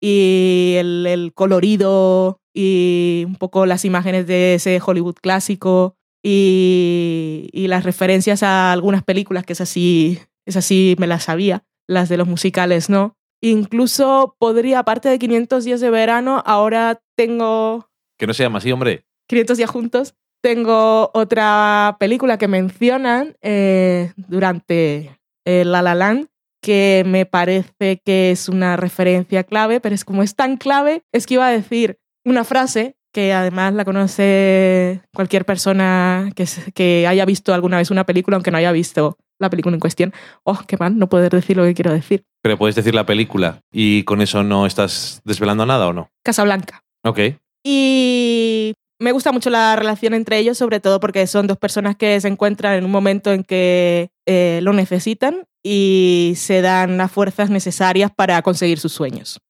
y 0.02 0.74
el, 0.76 1.06
el 1.06 1.32
colorido 1.32 2.42
y 2.54 3.24
un 3.26 3.36
poco 3.36 3.64
las 3.64 3.86
imágenes 3.86 4.26
de 4.26 4.56
ese 4.56 4.82
Hollywood 4.84 5.14
clásico 5.14 5.96
y, 6.22 7.48
y 7.54 7.68
las 7.68 7.84
referencias 7.84 8.42
a 8.42 8.70
algunas 8.70 9.02
películas 9.02 9.46
que 9.46 9.54
es 9.54 9.62
así, 9.62 10.18
es 10.44 10.58
así 10.58 10.94
me 10.98 11.06
las 11.06 11.22
sabía, 11.22 11.64
las 11.88 12.11
de 12.11 12.18
los 12.18 12.28
musicales 12.28 12.90
no. 12.90 13.16
Incluso 13.43 14.36
podría, 14.38 14.80
aparte 14.80 15.09
de 15.09 15.18
500 15.18 15.64
días 15.64 15.80
de 15.80 15.91
verano, 15.91 16.43
ahora 16.45 17.01
tengo 17.16 17.88
Que 18.18 18.26
no 18.26 18.34
se 18.34 18.43
llama 18.43 18.59
así, 18.59 18.70
hombre. 18.70 19.05
500 19.28 19.57
días 19.57 19.70
juntos. 19.70 20.14
Tengo 20.43 21.11
otra 21.14 21.97
película 22.01 22.38
que 22.38 22.49
mencionan 22.49 23.36
eh, 23.43 24.12
durante 24.16 25.18
eh, 25.45 25.64
La 25.64 25.82
La 25.82 25.95
Land 25.95 26.28
que 26.62 27.05
me 27.07 27.26
parece 27.26 28.01
que 28.05 28.30
es 28.30 28.49
una 28.49 28.76
referencia 28.76 29.45
clave, 29.45 29.80
pero 29.80 29.95
es 29.95 30.05
como 30.05 30.22
es 30.22 30.34
tan 30.34 30.57
clave, 30.57 31.03
es 31.12 31.26
que 31.26 31.34
iba 31.34 31.47
a 31.47 31.53
decir 31.53 31.99
una 32.24 32.45
frase 32.45 32.97
que 33.12 33.32
además 33.32 33.74
la 33.74 33.84
conoce 33.84 35.02
cualquier 35.14 35.44
persona 35.44 36.30
que, 36.34 36.46
que 36.74 37.06
haya 37.06 37.24
visto 37.24 37.54
alguna 37.54 37.78
vez 37.78 37.90
una 37.90 38.04
película, 38.04 38.36
aunque 38.36 38.50
no 38.50 38.58
haya 38.58 38.72
visto 38.72 39.16
la 39.38 39.50
película 39.50 39.74
en 39.74 39.80
cuestión. 39.80 40.12
Oh, 40.44 40.61
qué 40.66 40.76
mal, 40.76 40.98
no 40.98 41.08
poder 41.08 41.32
decir 41.32 41.56
lo 41.56 41.64
que 41.64 41.74
quiero 41.74 41.92
decir. 41.92 42.24
Pero 42.42 42.58
puedes 42.58 42.76
decir 42.76 42.94
la 42.94 43.06
película 43.06 43.61
y 43.72 44.04
con 44.04 44.20
eso 44.20 44.42
no 44.42 44.66
estás 44.66 45.20
desvelando 45.24 45.66
nada 45.66 45.88
o 45.88 45.92
no. 45.92 46.11
Casablanca. 46.22 46.82
Ok. 47.04 47.18
Y 47.64 48.74
me 49.01 49.12
gusta 49.12 49.32
mucho 49.32 49.51
la 49.51 49.74
relación 49.76 50.14
entre 50.14 50.38
ellos, 50.38 50.59
sobre 50.59 50.78
todo 50.78 51.01
porque 51.01 51.26
son 51.26 51.46
dos 51.46 51.57
personas 51.57 51.96
que 51.96 52.20
se 52.20 52.28
encuentran 52.28 52.74
en 52.74 52.84
un 52.84 52.90
momento 52.90 53.32
en 53.32 53.42
que 53.42 54.11
eh, 54.26 54.61
lo 54.62 54.74
necesitan 54.74 55.46
y 55.62 56.34
se 56.36 56.61
dan 56.61 56.98
las 56.98 57.11
fuerzas 57.11 57.51
necesarias 57.51 58.11
para 58.14 58.40
conseguir 58.42 58.78
sus 58.78 58.92
sueños, 58.92 59.40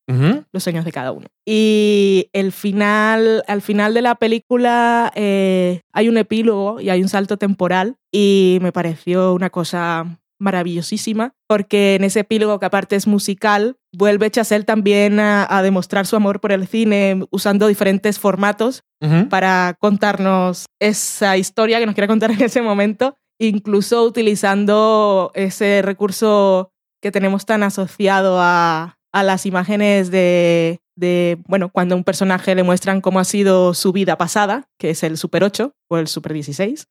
los 0.52 0.62
sueños 0.62 0.84
de 0.84 0.92
cada 0.92 1.12
uno. 1.12 1.26
Y 1.44 2.30
el 2.32 2.52
final, 2.52 3.44
al 3.46 3.62
final 3.62 3.94
de 3.94 4.02
la 4.02 4.14
película 4.14 5.12
eh, 5.14 5.82
hay 5.92 6.08
un 6.08 6.16
epílogo 6.16 6.80
y 6.80 6.90
hay 6.90 7.02
un 7.02 7.08
salto 7.08 7.36
temporal 7.36 7.96
y 8.10 8.58
me 8.60 8.72
pareció 8.72 9.34
una 9.34 9.50
cosa 9.50 10.20
maravillosísima 10.40 11.34
porque 11.46 11.94
en 11.94 12.04
ese 12.04 12.20
epílogo 12.20 12.58
que 12.58 12.66
aparte 12.66 12.96
es 12.96 13.06
musical 13.06 13.76
vuelve 13.92 14.30
Chazelle 14.30 14.64
también 14.64 15.20
a, 15.20 15.46
a 15.48 15.62
demostrar 15.62 16.06
su 16.06 16.16
amor 16.16 16.40
por 16.40 16.52
el 16.52 16.66
cine 16.66 17.24
usando 17.30 17.68
diferentes 17.68 18.18
formatos 18.18 18.82
para 19.30 19.76
contarnos 19.80 20.66
esa 20.78 21.36
historia 21.38 21.78
que 21.78 21.86
nos 21.86 21.94
quiere 21.94 22.08
contar 22.08 22.30
en 22.32 22.42
ese 22.42 22.60
momento, 22.60 23.16
incluso 23.38 24.04
utilizando 24.04 25.30
ese 25.34 25.80
recurso 25.82 26.72
que 27.00 27.10
tenemos 27.10 27.46
tan 27.46 27.62
asociado 27.62 28.38
a, 28.40 28.98
a 29.12 29.22
las 29.22 29.46
imágenes 29.46 30.10
de, 30.10 30.80
de, 30.96 31.38
bueno, 31.48 31.70
cuando 31.70 31.94
a 31.94 31.98
un 31.98 32.04
personaje 32.04 32.54
le 32.54 32.62
muestran 32.62 33.00
cómo 33.00 33.20
ha 33.20 33.24
sido 33.24 33.74
su 33.74 33.92
vida 33.92 34.18
pasada, 34.18 34.68
que 34.78 34.90
es 34.90 35.02
el 35.02 35.16
Super 35.16 35.44
8 35.44 35.72
o 35.88 35.98
el 35.98 36.06
Super 36.06 36.34
16. 36.34 36.86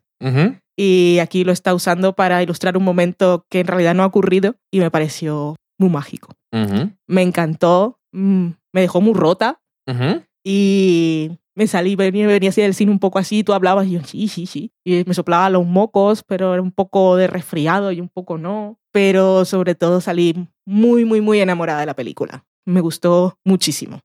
Y 0.75 1.19
aquí 1.19 1.43
lo 1.43 1.51
está 1.51 1.73
usando 1.73 2.13
para 2.13 2.41
ilustrar 2.41 2.77
un 2.77 2.83
momento 2.83 3.45
que 3.49 3.59
en 3.59 3.67
realidad 3.67 3.95
no 3.95 4.03
ha 4.03 4.07
ocurrido 4.07 4.55
y 4.71 4.79
me 4.79 4.91
pareció 4.91 5.55
muy 5.77 5.89
mágico. 5.89 6.33
Me 7.07 7.21
encantó, 7.21 7.99
mm, 8.11 8.47
me 8.73 8.81
dejó 8.81 9.01
muy 9.01 9.13
rota 9.13 9.59
y 10.43 11.31
me 11.55 11.67
salí, 11.67 11.95
venía, 11.97 12.25
venía 12.27 12.49
así 12.49 12.61
del 12.61 12.73
cine 12.73 12.91
un 12.91 12.99
poco 12.99 13.19
así, 13.19 13.43
tú 13.43 13.53
hablabas 13.53 13.87
y 13.87 13.91
yo, 13.91 14.03
sí, 14.03 14.29
sí, 14.29 14.45
sí. 14.45 14.71
Y 14.85 15.03
me 15.05 15.13
soplaba 15.13 15.49
los 15.49 15.65
mocos, 15.65 16.23
pero 16.23 16.53
era 16.53 16.61
un 16.61 16.71
poco 16.71 17.17
de 17.17 17.27
resfriado 17.27 17.91
y 17.91 17.99
un 17.99 18.07
poco 18.07 18.37
no. 18.37 18.79
Pero 18.91 19.43
sobre 19.43 19.75
todo 19.75 19.99
salí 19.99 20.47
muy, 20.65 21.03
muy, 21.03 21.19
muy 21.19 21.41
enamorada 21.41 21.81
de 21.81 21.85
la 21.87 21.95
película. 21.95 22.45
Me 22.65 22.79
gustó 22.79 23.37
muchísimo. 23.43 23.99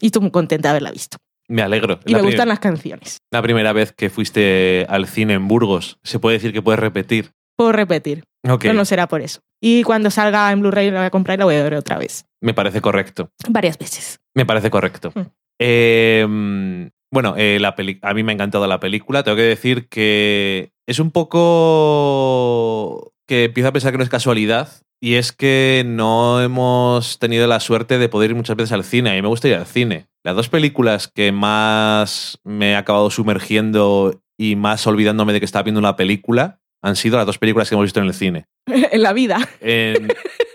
Y 0.00 0.06
estoy 0.06 0.22
muy 0.22 0.30
contenta 0.30 0.68
de 0.68 0.70
haberla 0.70 0.92
visto. 0.92 1.18
Me 1.50 1.62
alegro. 1.62 1.98
Y 2.06 2.12
La 2.12 2.18
me 2.18 2.24
gustan 2.24 2.48
las 2.48 2.60
canciones. 2.60 3.18
La 3.32 3.42
primera 3.42 3.72
vez 3.72 3.92
que 3.92 4.08
fuiste 4.08 4.86
al 4.88 5.06
cine 5.08 5.34
en 5.34 5.48
Burgos. 5.48 5.98
Se 6.04 6.20
puede 6.20 6.36
decir 6.36 6.52
que 6.52 6.62
puedes 6.62 6.78
repetir. 6.78 7.32
Puedo 7.56 7.72
repetir, 7.72 8.24
Ok. 8.48 8.62
pero 8.62 8.74
no 8.74 8.84
será 8.84 9.08
por 9.08 9.20
eso. 9.20 9.40
Y 9.60 9.82
cuando 9.82 10.10
salga 10.10 10.50
en 10.52 10.60
Blu-ray 10.60 10.90
la 10.90 11.00
voy 11.00 11.06
a 11.06 11.10
comprar 11.10 11.36
y 11.36 11.40
la 11.40 11.44
voy 11.46 11.56
a 11.56 11.62
ver 11.62 11.74
otra 11.74 11.98
vez. 11.98 12.24
Me 12.40 12.54
parece 12.54 12.80
correcto. 12.80 13.30
Varias 13.48 13.76
veces. 13.78 14.20
Me 14.34 14.46
parece 14.46 14.70
correcto. 14.70 15.12
Mm. 15.14 15.20
Eh, 15.60 16.24
mm, 16.26 16.86
bueno, 17.12 17.34
eh, 17.36 17.58
la 17.60 17.74
peli- 17.74 17.98
a 18.02 18.14
mí 18.14 18.22
me 18.22 18.32
ha 18.32 18.36
encantado 18.36 18.66
la 18.66 18.80
película. 18.80 19.22
Tengo 19.24 19.36
que 19.36 19.42
decir 19.42 19.88
que 19.88 20.70
es 20.86 21.00
un 21.00 21.10
poco 21.10 23.12
que 23.30 23.44
empiezo 23.44 23.68
a 23.68 23.72
pensar 23.72 23.92
que 23.92 23.98
no 23.98 24.02
es 24.04 24.10
casualidad. 24.10 24.68
Y 25.00 25.14
es 25.14 25.30
que 25.32 25.84
no 25.86 26.42
hemos 26.42 27.18
tenido 27.20 27.46
la 27.46 27.60
suerte 27.60 27.96
de 27.98 28.08
poder 28.08 28.30
ir 28.30 28.36
muchas 28.36 28.56
veces 28.56 28.72
al 28.72 28.82
cine. 28.84 29.10
A 29.10 29.12
mí 29.14 29.22
me 29.22 29.28
gusta 29.28 29.46
ir 29.48 29.54
al 29.54 29.64
cine. 29.66 30.08
Las 30.24 30.34
dos 30.34 30.48
películas 30.48 31.06
que 31.08 31.30
más 31.32 32.38
me 32.44 32.72
he 32.72 32.76
acabado 32.76 33.08
sumergiendo 33.10 34.20
y 34.36 34.56
más 34.56 34.84
olvidándome 34.86 35.32
de 35.32 35.38
que 35.38 35.46
estaba 35.46 35.62
viendo 35.62 35.78
una 35.78 35.94
película 35.96 36.58
han 36.82 36.96
sido 36.96 37.16
las 37.18 37.24
dos 37.26 37.38
películas 37.38 37.68
que 37.68 37.76
hemos 37.76 37.84
visto 37.84 38.00
en 38.00 38.06
el 38.06 38.14
cine. 38.14 38.46
en 38.66 39.02
la 39.02 39.12
vida. 39.12 39.38
En 39.60 40.08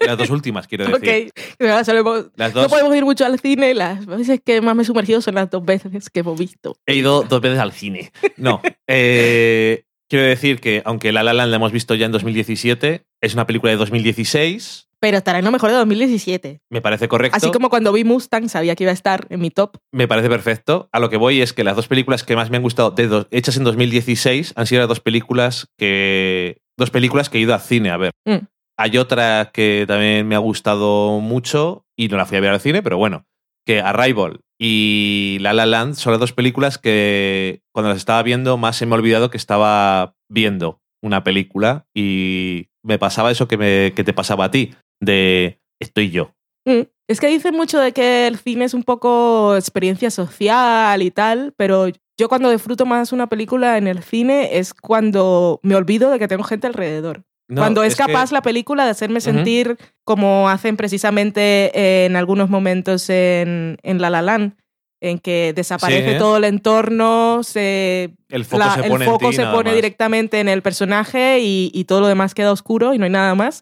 las 0.06 0.18
dos 0.18 0.30
últimas, 0.38 0.68
quiero 0.68 0.86
decir. 0.86 1.32
Ok. 1.60 1.84
Sabemos- 1.86 2.26
Las 2.36 2.54
No 2.54 2.62
dos. 2.64 2.72
podemos 2.72 2.96
ir 2.96 3.06
mucho 3.06 3.26
al 3.26 3.40
cine. 3.40 3.74
Las 3.74 4.06
veces 4.06 4.42
que 4.46 4.60
más 4.62 4.76
me 4.76 4.84
he 4.84 4.86
sumergido 4.86 5.22
son 5.22 5.36
las 5.36 5.50
dos 5.50 5.64
veces 5.66 6.10
que 6.12 6.20
hemos 6.20 6.38
visto. 6.38 6.78
He 6.86 6.96
ido 6.96 7.24
dos 7.24 7.42
veces 7.42 7.58
al 7.60 7.72
cine. 7.72 8.12
No. 8.38 8.62
eh, 8.88 9.86
quiero 10.10 10.26
decir 10.26 10.60
que, 10.60 10.82
aunque 10.86 11.12
La 11.12 11.24
La 11.24 11.34
Land 11.34 11.50
la 11.52 11.56
hemos 11.58 11.72
visto 11.72 11.96
ya 11.96 12.06
en 12.06 12.12
2017, 12.12 13.06
es 13.22 13.34
una 13.34 13.46
película 13.48 13.72
de 13.72 13.78
2016. 13.78 14.90
Pero 15.00 15.18
estará 15.18 15.40
en 15.40 15.46
lo 15.46 15.52
mejor 15.52 15.70
de 15.72 15.76
2017. 15.78 16.62
Me 16.70 16.82
parece 16.82 17.08
correcto. 17.08 17.36
Así 17.38 17.52
como 17.52 17.70
cuando 17.70 17.92
vi 17.92 18.04
Mustang 18.04 18.50
sabía 18.50 18.76
que 18.76 18.86
iba 18.86 18.92
a 18.92 18.94
estar 18.94 19.28
en 19.30 19.40
mi 19.40 19.52
top. 19.52 19.78
Me 19.92 20.08
parece 20.08 20.30
perfecto. 20.30 20.90
A 20.92 21.00
lo 21.00 21.10
que 21.10 21.18
voy 21.18 21.42
es 21.42 21.54
que 21.54 21.64
las 21.64 21.76
dos 21.76 21.88
películas 21.88 22.24
que 22.24 22.36
más 22.36 22.50
me 22.50 22.58
han 22.58 22.64
gustado, 22.64 22.92
de 22.92 23.08
dos- 23.08 23.28
hechas 23.30 23.58
en 23.58 23.66
2016, 23.66 24.54
han 24.56 24.66
sido 24.66 24.80
las 24.82 24.90
dos 24.90 25.02
películas 25.02 25.68
que. 25.78 26.58
Dos 26.78 26.90
películas 26.92 27.30
que 27.30 27.38
he 27.38 27.42
ido 27.42 27.54
al 27.54 27.62
cine 27.62 27.90
a 27.92 27.98
ver. 27.98 28.12
Mm. 28.26 28.46
Hay 28.78 28.98
otra 28.98 29.52
que 29.54 29.86
también 29.88 30.28
me 30.28 30.36
ha 30.36 30.40
gustado 30.40 31.20
mucho 31.22 31.86
y 31.96 32.08
no 32.10 32.18
la 32.18 32.26
fui 32.26 32.38
a 32.38 32.42
ver 32.42 32.52
al 32.52 32.60
cine, 32.60 32.82
pero 32.84 32.98
bueno, 32.98 33.26
que 33.66 33.82
Arrival 33.82 34.42
y 34.60 35.38
La 35.42 35.54
La 35.54 35.66
Land 35.66 35.96
son 35.96 36.14
las 36.14 36.20
dos 36.20 36.34
películas 36.34 36.78
que 36.78 37.62
cuando 37.74 37.90
las 37.90 37.98
estaba 37.98 38.24
viendo 38.24 38.58
más 38.58 38.78
se 38.78 38.86
me 38.86 38.94
ha 38.94 38.98
olvidado 38.98 39.30
que 39.30 39.38
estaba 39.38 40.16
viendo 40.30 40.80
una 41.02 41.24
película 41.24 41.86
y 41.94 42.68
me 42.84 42.98
pasaba 43.00 43.32
eso 43.32 43.48
que, 43.48 43.58
me, 43.58 43.94
que 43.94 44.04
te 44.04 44.14
pasaba 44.14 44.46
a 44.46 44.52
ti, 44.52 44.74
de 45.02 45.60
estoy 45.80 46.10
yo. 46.10 46.34
Mm. 46.66 46.88
Es 47.08 47.20
que 47.20 47.28
dicen 47.28 47.56
mucho 47.56 47.80
de 47.80 47.92
que 47.92 48.26
el 48.26 48.38
cine 48.38 48.66
es 48.66 48.74
un 48.74 48.84
poco 48.84 49.56
experiencia 49.56 50.10
social 50.10 51.04
y 51.04 51.12
tal, 51.12 51.54
pero 51.56 51.88
yo 52.18 52.30
cuando 52.30 52.50
disfruto 52.50 52.86
más 52.86 53.12
una 53.12 53.28
película 53.28 53.78
en 53.78 53.88
el 53.88 54.02
cine 54.02 54.58
es 54.58 54.74
cuando 54.74 55.60
me 55.62 55.76
olvido 55.76 56.10
de 56.10 56.18
que 56.18 56.28
tengo 56.28 56.44
gente 56.44 56.66
alrededor. 56.66 57.24
No, 57.48 57.62
cuando 57.62 57.84
es, 57.84 57.96
capaz 57.96 58.32
la 58.32 58.42
película 58.42 58.86
de 58.86 58.92
hacerme 58.92 59.22
sentir 59.22 59.78
como 60.04 60.50
hacen 60.50 60.78
precisamente 60.78 62.06
en 62.06 62.16
algunos 62.16 62.50
momentos 62.50 63.10
en, 63.10 63.78
en 63.84 64.02
La 64.02 64.10
La 64.10 64.22
Land, 64.24 64.54
en 65.02 65.20
que 65.20 65.54
desaparece 65.56 66.14
Sí. 66.14 66.18
todo 66.18 66.38
el 66.38 66.46
entorno, 66.46 67.42
se, 67.44 68.16
el 68.30 68.46
foco 68.46 68.60
la- 68.66 68.74
se 68.76 68.84
pone 68.84 69.06
en 69.06 69.12
foco 69.12 69.30
ti, 69.30 69.36
se 69.36 69.42
nada 69.44 69.54
pone 69.54 69.70
más. 69.70 69.76
directamente 69.76 70.40
en 70.40 70.50
el 70.50 70.64
personaje 70.64 71.40
y, 71.40 71.70
y 71.74 71.84
todo 71.84 72.02
lo 72.02 72.08
demás 72.08 72.34
queda 72.34 72.52
oscuro 72.52 72.94
y 72.94 72.98
no 72.98 73.04
hay 73.06 73.12
nada 73.12 73.36
más. 73.36 73.62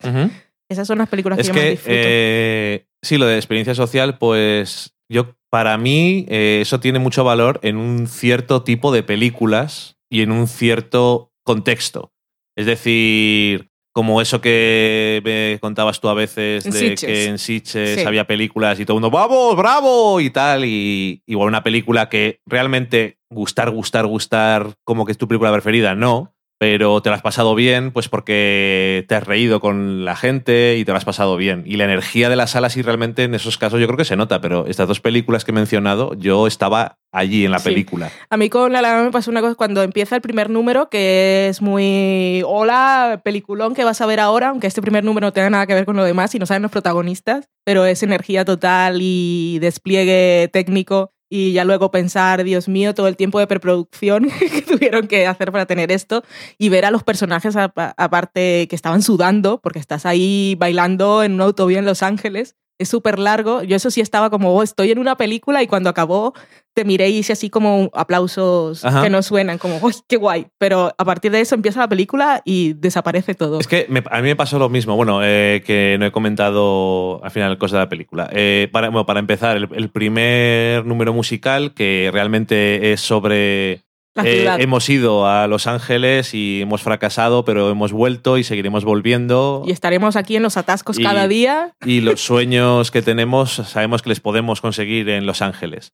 Esas 0.69 0.88
son 0.88 0.99
las 0.99 1.09
películas 1.09 1.38
Es 1.39 1.47
que 1.49 1.53
yo 1.53 1.61
más 1.61 1.69
disfruto. 1.71 1.93
eh, 1.93 2.86
sí, 3.01 3.17
lo 3.17 3.25
de 3.25 3.36
experiencia 3.36 3.75
social, 3.75 4.17
pues 4.17 4.95
yo, 5.09 5.36
para 5.49 5.77
mí, 5.77 6.25
eh, 6.29 6.59
eso 6.61 6.79
tiene 6.79 6.99
mucho 6.99 7.23
valor 7.25 7.59
en 7.63 7.75
un 7.75 8.07
cierto 8.07 8.63
tipo 8.63 8.93
de 8.93 9.03
películas 9.03 9.97
y 10.09 10.21
en 10.21 10.31
un 10.31 10.47
cierto 10.47 11.34
contexto. 11.43 12.13
Es 12.55 12.65
decir, 12.67 13.71
como 13.94 14.22
eso 14.22 14.41
que 14.41 15.22
me 15.24 15.60
contabas 15.62 16.02
tú 16.02 16.10
a 16.10 16.14
veces 16.16 16.66
En 16.66 16.72
de 16.72 16.80
Sitges. 16.80 17.02
que 17.06 17.26
en 17.26 17.38
Sitges 17.38 18.00
Sí. 18.00 18.06
había 18.06 18.26
películas 18.26 18.80
y 18.80 18.86
todo 18.86 18.98
el 18.98 19.02
mundo, 19.02 19.16
¡vamos, 19.16 19.56
bravo! 19.56 20.20
y 20.20 20.30
tal. 20.32 20.66
Y 20.66 21.22
igual 21.28 21.48
una 21.50 21.64
película 21.64 22.10
que 22.10 22.39
realmente 22.46 23.20
gustar, 23.30 23.70
gustar, 23.70 24.06
gustar, 24.08 24.74
como 24.84 25.06
que 25.06 25.12
es 25.12 25.18
tu 25.18 25.28
película 25.28 25.52
preferida, 25.52 25.96
no. 25.96 26.34
Pero 26.64 27.01
te 27.01 27.09
la 27.09 27.18
has 27.18 27.22
pasado 27.22 27.55
bien, 27.55 27.91
pues 27.91 28.07
porque 28.07 29.03
te 29.09 29.16
has 29.16 29.24
reído 29.28 29.59
con 29.59 30.05
la 30.05 30.16
gente 30.16 30.78
y 30.78 30.86
te 30.86 30.93
la 30.93 30.97
has 30.97 31.03
pasado 31.03 31.36
bien. 31.36 31.64
Y 31.66 31.76
la 31.76 31.84
energía 31.84 32.30
de 32.30 32.38
la 32.38 32.47
sala, 32.47 32.70
sí, 32.70 32.82
realmente 32.82 33.26
en 33.26 33.36
esos 33.36 33.57
casos 33.57 33.82
yo 33.82 33.86
creo 33.88 33.97
que 33.97 34.05
se 34.05 34.16
nota. 34.16 34.39
Pero 34.39 34.66
estas 34.68 34.88
dos 34.88 35.01
películas 35.01 35.43
que 35.43 35.51
he 35.51 35.53
mencionado, 35.53 36.14
yo 36.18 36.47
estaba 36.47 36.99
allí 37.11 37.43
en 37.43 37.51
la 37.51 37.59
Sí. 37.59 37.66
película. 37.70 38.09
A 38.30 38.38
mí 38.38 38.49
con 38.49 38.72
La 38.72 38.82
La 38.82 38.93
Land 38.93 39.05
me 39.07 39.11
pasó 39.11 39.30
una 39.30 39.41
cosa 39.41 39.55
cuando 39.55 39.84
empieza 39.84 40.16
el 40.16 40.22
primer 40.22 40.49
número 40.49 40.89
que 40.89 41.47
es 41.49 41.61
muy 41.61 42.41
hola, 42.45 43.22
peliculón 43.26 43.76
que 43.76 43.84
vas 43.84 43.99
a 44.01 44.05
ver 44.05 44.20
ahora, 44.22 44.49
aunque 44.49 44.68
este 44.68 44.82
primer 44.82 45.03
número 45.03 45.28
no 45.28 45.34
tenga 45.34 45.49
nada 45.49 45.68
que 45.68 45.74
ver 45.76 45.86
con 45.86 45.97
lo 45.97 46.03
demás 46.05 46.34
y 46.34 46.39
no 46.39 46.45
saben 46.45 46.64
los 46.64 46.72
protagonistas, 46.72 47.49
pero 47.66 47.86
es 47.86 48.01
energía 48.03 48.45
total 48.45 48.97
y 49.01 49.59
despliegue 49.59 50.49
técnico 50.51 51.11
y 51.36 51.51
ya 51.51 51.65
luego 51.65 51.89
pensar, 51.89 52.43
Dios 52.43 52.67
mío, 52.67 52.93
todo 52.93 53.07
el 53.07 53.17
tiempo 53.17 53.39
de 53.39 53.47
preproducción 53.47 54.29
que 54.39 54.61
tuvieron 54.61 55.07
que 55.07 55.25
hacer 55.25 55.51
para 55.51 55.65
tener 55.65 55.91
esto 55.91 56.23
y 56.59 56.69
ver 56.69 56.86
a 56.86 56.91
los 56.91 57.03
personajes 57.03 57.55
aparte 57.55 58.67
que 58.69 58.75
estaban 58.75 59.01
sudando 59.01 59.59
porque 59.59 59.79
estás 59.79 60.05
ahí 60.05 60.55
bailando 60.59 61.23
en 61.23 61.34
un 61.34 61.41
autovía 61.41 61.79
en 61.79 61.86
Los 61.86 62.03
Ángeles. 62.03 62.55
Es 62.84 62.89
súper 62.89 63.17
largo. 63.17 63.63
Yo 63.63 63.75
eso 63.75 63.89
sí 63.89 64.01
estaba 64.01 64.29
como, 64.29 64.53
oh, 64.53 64.61
estoy 64.63 64.91
en 64.91 64.99
una 64.99 65.15
película 65.17 65.63
y 65.63 65.67
cuando 65.67 65.89
acabó 65.89 66.34
te 66.75 66.86
miré 66.86 67.09
y 67.09 67.19
hice 67.19 67.34
así 67.34 67.49
como 67.51 67.91
aplausos 67.93 68.84
Ajá. 68.84 69.03
que 69.03 69.09
no 69.11 69.21
suenan, 69.21 69.57
como, 69.59 69.75
¡ay, 69.75 69.93
qué 70.07 70.17
guay! 70.17 70.47
Pero 70.57 70.91
a 70.97 71.05
partir 71.05 71.31
de 71.31 71.39
eso 71.39 71.53
empieza 71.53 71.79
la 71.79 71.88
película 71.88 72.41
y 72.45 72.73
desaparece 72.73 73.36
todo. 73.36 73.59
Es 73.59 73.67
que 73.67 73.86
me- 73.89 74.03
a 74.09 74.17
mí 74.17 74.23
me 74.29 74.36
pasó 74.36 74.57
lo 74.57 74.69
mismo, 74.69 74.95
bueno, 74.95 75.19
eh, 75.23 75.61
que 75.65 75.97
no 75.99 76.05
he 76.07 76.11
comentado 76.11 77.23
al 77.23 77.29
final 77.31 77.57
cosas 77.59 77.73
de 77.73 77.79
la 77.86 77.89
película. 77.89 78.27
Eh, 78.31 78.69
para, 78.71 78.89
bueno, 78.89 79.05
para 79.05 79.19
empezar, 79.19 79.55
el, 79.55 79.69
el 79.73 79.89
primer 79.89 80.86
número 80.86 81.13
musical 81.13 81.73
que 81.73 82.09
realmente 82.11 82.91
es 82.93 83.01
sobre... 83.01 83.84
eh, 84.24 84.47
hemos 84.59 84.88
ido 84.89 85.28
a 85.28 85.47
Los 85.47 85.66
Ángeles 85.68 86.34
y 86.34 86.61
hemos 86.61 86.82
fracasado, 86.84 87.45
pero 87.45 87.70
hemos 87.70 87.91
vuelto 87.91 88.38
y 88.38 88.43
seguiremos 88.43 88.86
volviendo. 88.86 89.64
y 89.66 89.72
estaremos 89.72 90.16
aquí 90.16 90.36
en 90.36 90.43
los 90.43 90.57
atascos 90.57 90.99
Y- 90.99 91.03
cada 91.03 91.28
día. 91.28 91.74
y 91.86 92.01
los 92.01 92.22
sueños 92.22 92.91
que 92.91 93.01
tenemos 93.01 93.53
sabemos 93.53 94.01
que 94.01 94.09
les 94.09 94.20
podemos 94.20 94.61
conseguir 94.61 95.09
en 95.09 95.26
Los 95.26 95.41
Ángeles. 95.41 95.93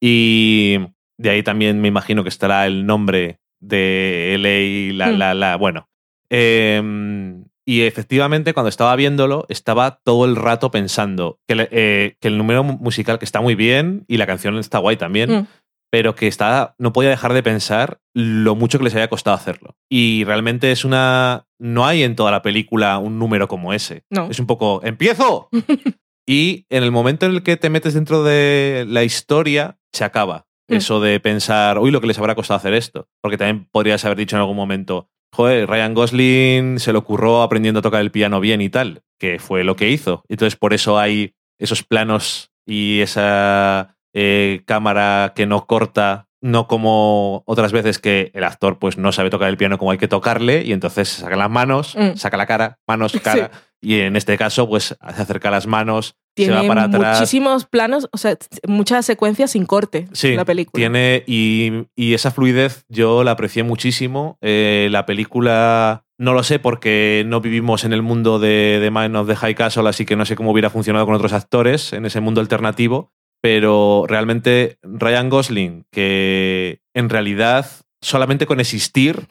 Y 0.00 0.78
de 1.18 1.30
ahí 1.30 1.42
también 1.42 1.80
me 1.80 1.88
imagino 1.88 2.22
que 2.22 2.28
estará 2.28 2.66
el 2.66 2.86
nombre 2.86 3.40
de 3.60 4.34
LA, 4.38 4.94
la, 5.06 5.12
Hmm. 5.12 5.18
la, 5.18 5.34
la. 5.34 5.56
Bueno. 5.56 5.88
Em, 6.30 7.44
y 7.66 7.82
efectivamente, 7.82 8.54
cuando 8.54 8.68
estaba 8.68 8.94
viéndolo, 8.96 9.44
estaba 9.48 10.00
todo 10.04 10.24
el 10.24 10.36
rato 10.36 10.70
pensando 10.70 11.38
que, 11.46 11.68
eh, 11.70 12.16
que 12.20 12.28
el 12.28 12.38
número 12.38 12.62
mu- 12.64 12.78
musical 12.78 13.18
que 13.18 13.24
está 13.24 13.40
muy 13.40 13.54
bien 13.54 14.04
y 14.08 14.16
la 14.16 14.26
canción 14.26 14.56
está 14.58 14.78
guay 14.78 14.96
también, 14.96 15.30
Mm. 15.30 15.46
Pero 15.90 16.14
que 16.14 16.26
está, 16.26 16.74
no 16.78 16.92
podía 16.92 17.10
dejar 17.10 17.32
de 17.32 17.42
pensar 17.42 18.00
lo 18.14 18.54
mucho 18.54 18.78
que 18.78 18.84
les 18.84 18.94
había 18.94 19.08
costado 19.08 19.36
hacerlo. 19.36 19.76
Y 19.88 20.24
realmente 20.24 20.70
es 20.70 20.84
una. 20.84 21.46
No 21.58 21.86
hay 21.86 22.02
en 22.02 22.16
toda 22.16 22.30
la 22.30 22.42
película 22.42 22.98
un 22.98 23.18
número 23.18 23.48
como 23.48 23.72
ese. 23.72 24.04
No. 24.10 24.28
Es 24.30 24.38
un 24.38 24.46
poco. 24.46 24.80
¡Empiezo! 24.84 25.48
y 26.26 26.66
en 26.68 26.82
el 26.82 26.92
momento 26.92 27.26
en 27.26 27.32
el 27.32 27.42
que 27.42 27.56
te 27.56 27.70
metes 27.70 27.94
dentro 27.94 28.22
de 28.22 28.84
la 28.88 29.04
historia, 29.04 29.78
se 29.92 30.04
acaba. 30.04 30.46
Mm. 30.68 30.74
Eso 30.74 31.00
de 31.00 31.20
pensar, 31.20 31.78
uy, 31.78 31.90
lo 31.90 32.00
que 32.00 32.06
les 32.06 32.18
habrá 32.18 32.34
costado 32.34 32.58
hacer 32.58 32.74
esto. 32.74 33.08
Porque 33.22 33.38
también 33.38 33.68
podrías 33.70 34.04
haber 34.04 34.18
dicho 34.18 34.36
en 34.36 34.40
algún 34.40 34.56
momento, 34.56 35.10
joder, 35.32 35.68
Ryan 35.68 35.94
Gosling 35.94 36.78
se 36.78 36.92
le 36.92 36.98
ocurrió 36.98 37.42
aprendiendo 37.42 37.80
a 37.80 37.82
tocar 37.82 38.02
el 38.02 38.10
piano 38.10 38.40
bien 38.40 38.60
y 38.60 38.68
tal, 38.68 39.02
que 39.18 39.38
fue 39.38 39.64
lo 39.64 39.76
que 39.76 39.90
hizo. 39.90 40.22
Entonces, 40.28 40.56
por 40.56 40.74
eso 40.74 40.98
hay 40.98 41.34
esos 41.58 41.82
planos 41.82 42.52
y 42.66 43.00
esa 43.00 43.97
eh, 44.14 44.62
cámara 44.66 45.32
que 45.34 45.46
no 45.46 45.66
corta, 45.66 46.26
no 46.40 46.68
como 46.68 47.42
otras 47.46 47.72
veces 47.72 47.98
que 47.98 48.30
el 48.34 48.44
actor 48.44 48.78
pues 48.78 48.96
no 48.96 49.10
sabe 49.12 49.30
tocar 49.30 49.48
el 49.48 49.56
piano 49.56 49.76
como 49.78 49.90
hay 49.90 49.98
que 49.98 50.08
tocarle 50.08 50.62
y 50.64 50.72
entonces 50.72 51.08
saca 51.08 51.36
las 51.36 51.50
manos, 51.50 51.96
Mm. 51.96 52.16
saca 52.16 52.36
la 52.36 52.46
cara, 52.46 52.78
manos, 52.86 53.12
cara, 53.22 53.50
y 53.80 54.00
en 54.00 54.14
este 54.16 54.38
caso 54.38 54.68
pues 54.68 54.84
se 54.84 54.96
acerca 55.00 55.50
las 55.50 55.66
manos 55.66 56.14
tiene 56.34 56.54
va 56.54 56.62
para 56.68 56.84
atrás. 56.84 57.18
muchísimos 57.18 57.64
planos, 57.66 58.08
o 58.12 58.16
sea, 58.18 58.36
muchas 58.68 59.04
secuencias 59.04 59.50
sin 59.50 59.66
corte 59.66 60.06
Sí, 60.12 60.36
la 60.36 60.44
película. 60.44 60.80
Tiene, 60.80 61.24
y, 61.26 61.86
y 61.96 62.14
esa 62.14 62.30
fluidez 62.30 62.84
yo 62.88 63.24
la 63.24 63.32
aprecié 63.32 63.64
muchísimo. 63.64 64.38
Eh, 64.40 64.86
la 64.92 65.04
película 65.04 66.04
no 66.16 66.34
lo 66.34 66.44
sé 66.44 66.60
porque 66.60 67.24
no 67.26 67.40
vivimos 67.40 67.82
en 67.84 67.92
el 67.92 68.02
mundo 68.02 68.38
de, 68.38 68.78
de 68.80 68.90
Man 68.92 69.16
of 69.16 69.26
the 69.28 69.34
High 69.34 69.56
Castle, 69.56 69.88
así 69.88 70.04
que 70.04 70.14
no 70.14 70.24
sé 70.24 70.36
cómo 70.36 70.52
hubiera 70.52 70.70
funcionado 70.70 71.06
con 71.06 71.14
otros 71.16 71.32
actores 71.32 71.92
en 71.92 72.06
ese 72.06 72.20
mundo 72.20 72.40
alternativo. 72.40 73.12
Pero 73.40 74.04
realmente 74.08 74.78
Ryan 74.82 75.28
Gosling, 75.28 75.86
que 75.92 76.80
en 76.94 77.08
realidad 77.08 77.70
solamente 78.00 78.46
con 78.46 78.60
existir 78.60 79.26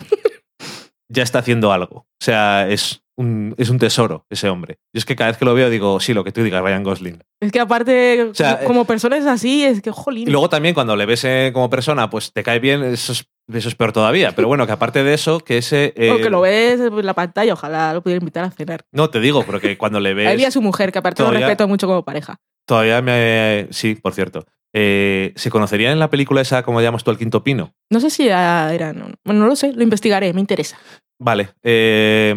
ya 1.09 1.23
está 1.23 1.39
haciendo 1.39 1.71
algo. 1.71 1.99
O 1.99 2.23
sea, 2.23 2.69
es 2.69 3.03
un, 3.17 3.55
es 3.57 3.69
un 3.69 3.79
tesoro 3.79 4.25
ese 4.29 4.47
hombre. 4.49 4.77
Y 4.93 4.99
es 4.99 5.05
que 5.05 5.15
cada 5.15 5.29
vez 5.31 5.37
que 5.37 5.45
lo 5.45 5.53
veo 5.53 5.69
digo, 5.69 5.99
sí, 5.99 6.13
lo 6.13 6.23
que 6.23 6.31
tú 6.31 6.43
digas, 6.43 6.61
Ryan 6.63 6.83
Gosling. 6.83 7.23
Es 7.41 7.51
que 7.51 7.59
aparte, 7.59 8.29
sea, 8.33 8.63
como 8.63 8.85
persona 8.85 9.17
es 9.17 9.25
así, 9.25 9.63
es 9.63 9.81
que 9.81 9.91
jolín. 9.91 10.27
Y 10.27 10.31
luego 10.31 10.49
también 10.49 10.73
cuando 10.73 10.95
le 10.95 11.05
ves 11.05 11.23
eh, 11.25 11.51
como 11.53 11.69
persona, 11.69 12.09
pues 12.09 12.31
te 12.31 12.43
cae 12.43 12.59
bien, 12.59 12.83
eso 12.83 13.11
es, 13.13 13.25
eso 13.51 13.69
es 13.69 13.75
peor 13.75 13.91
todavía. 13.91 14.33
Pero 14.33 14.47
bueno, 14.47 14.65
que 14.65 14.71
aparte 14.73 15.03
de 15.03 15.13
eso, 15.13 15.39
que 15.39 15.57
ese... 15.57 15.93
eh, 15.95 16.11
O 16.13 16.17
que 16.17 16.29
lo 16.29 16.41
ves 16.41 16.79
en 16.79 17.05
la 17.05 17.13
pantalla, 17.13 17.53
ojalá 17.53 17.93
lo 17.93 18.01
pudiera 18.01 18.19
invitar 18.21 18.43
a 18.43 18.51
cenar. 18.51 18.85
No, 18.91 19.09
te 19.09 19.19
digo, 19.19 19.43
pero 19.45 19.59
que 19.59 19.77
cuando 19.77 19.99
le 19.99 20.13
ves... 20.15 20.53
su 20.53 20.61
mujer, 20.61 20.91
que 20.91 20.99
aparte 20.99 21.17
todavía- 21.17 21.39
lo 21.41 21.45
respeto 21.47 21.67
mucho 21.67 21.87
como 21.87 22.03
pareja. 22.05 22.37
Todavía 22.67 23.01
me... 23.01 23.67
Sí, 23.71 23.95
por 23.95 24.13
cierto. 24.13 24.45
Eh, 24.75 25.31
¿Se 25.37 25.49
conocería 25.49 25.91
en 25.91 25.99
la 25.99 26.09
película 26.09 26.41
esa, 26.41 26.61
como 26.63 26.81
llamas 26.81 27.03
tú, 27.03 27.11
el 27.11 27.17
quinto 27.17 27.41
pino? 27.43 27.73
No 27.89 27.99
sé 27.99 28.09
si 28.09 28.27
era, 28.27 28.71
era- 28.73 28.93
no, 28.93 29.07
bueno, 29.23 29.39
no 29.41 29.47
lo 29.47 29.55
sé, 29.55 29.71
lo 29.73 29.81
investigaré, 29.81 30.33
me 30.33 30.41
interesa. 30.41 30.77
Vale. 31.19 31.49
eh, 31.63 32.35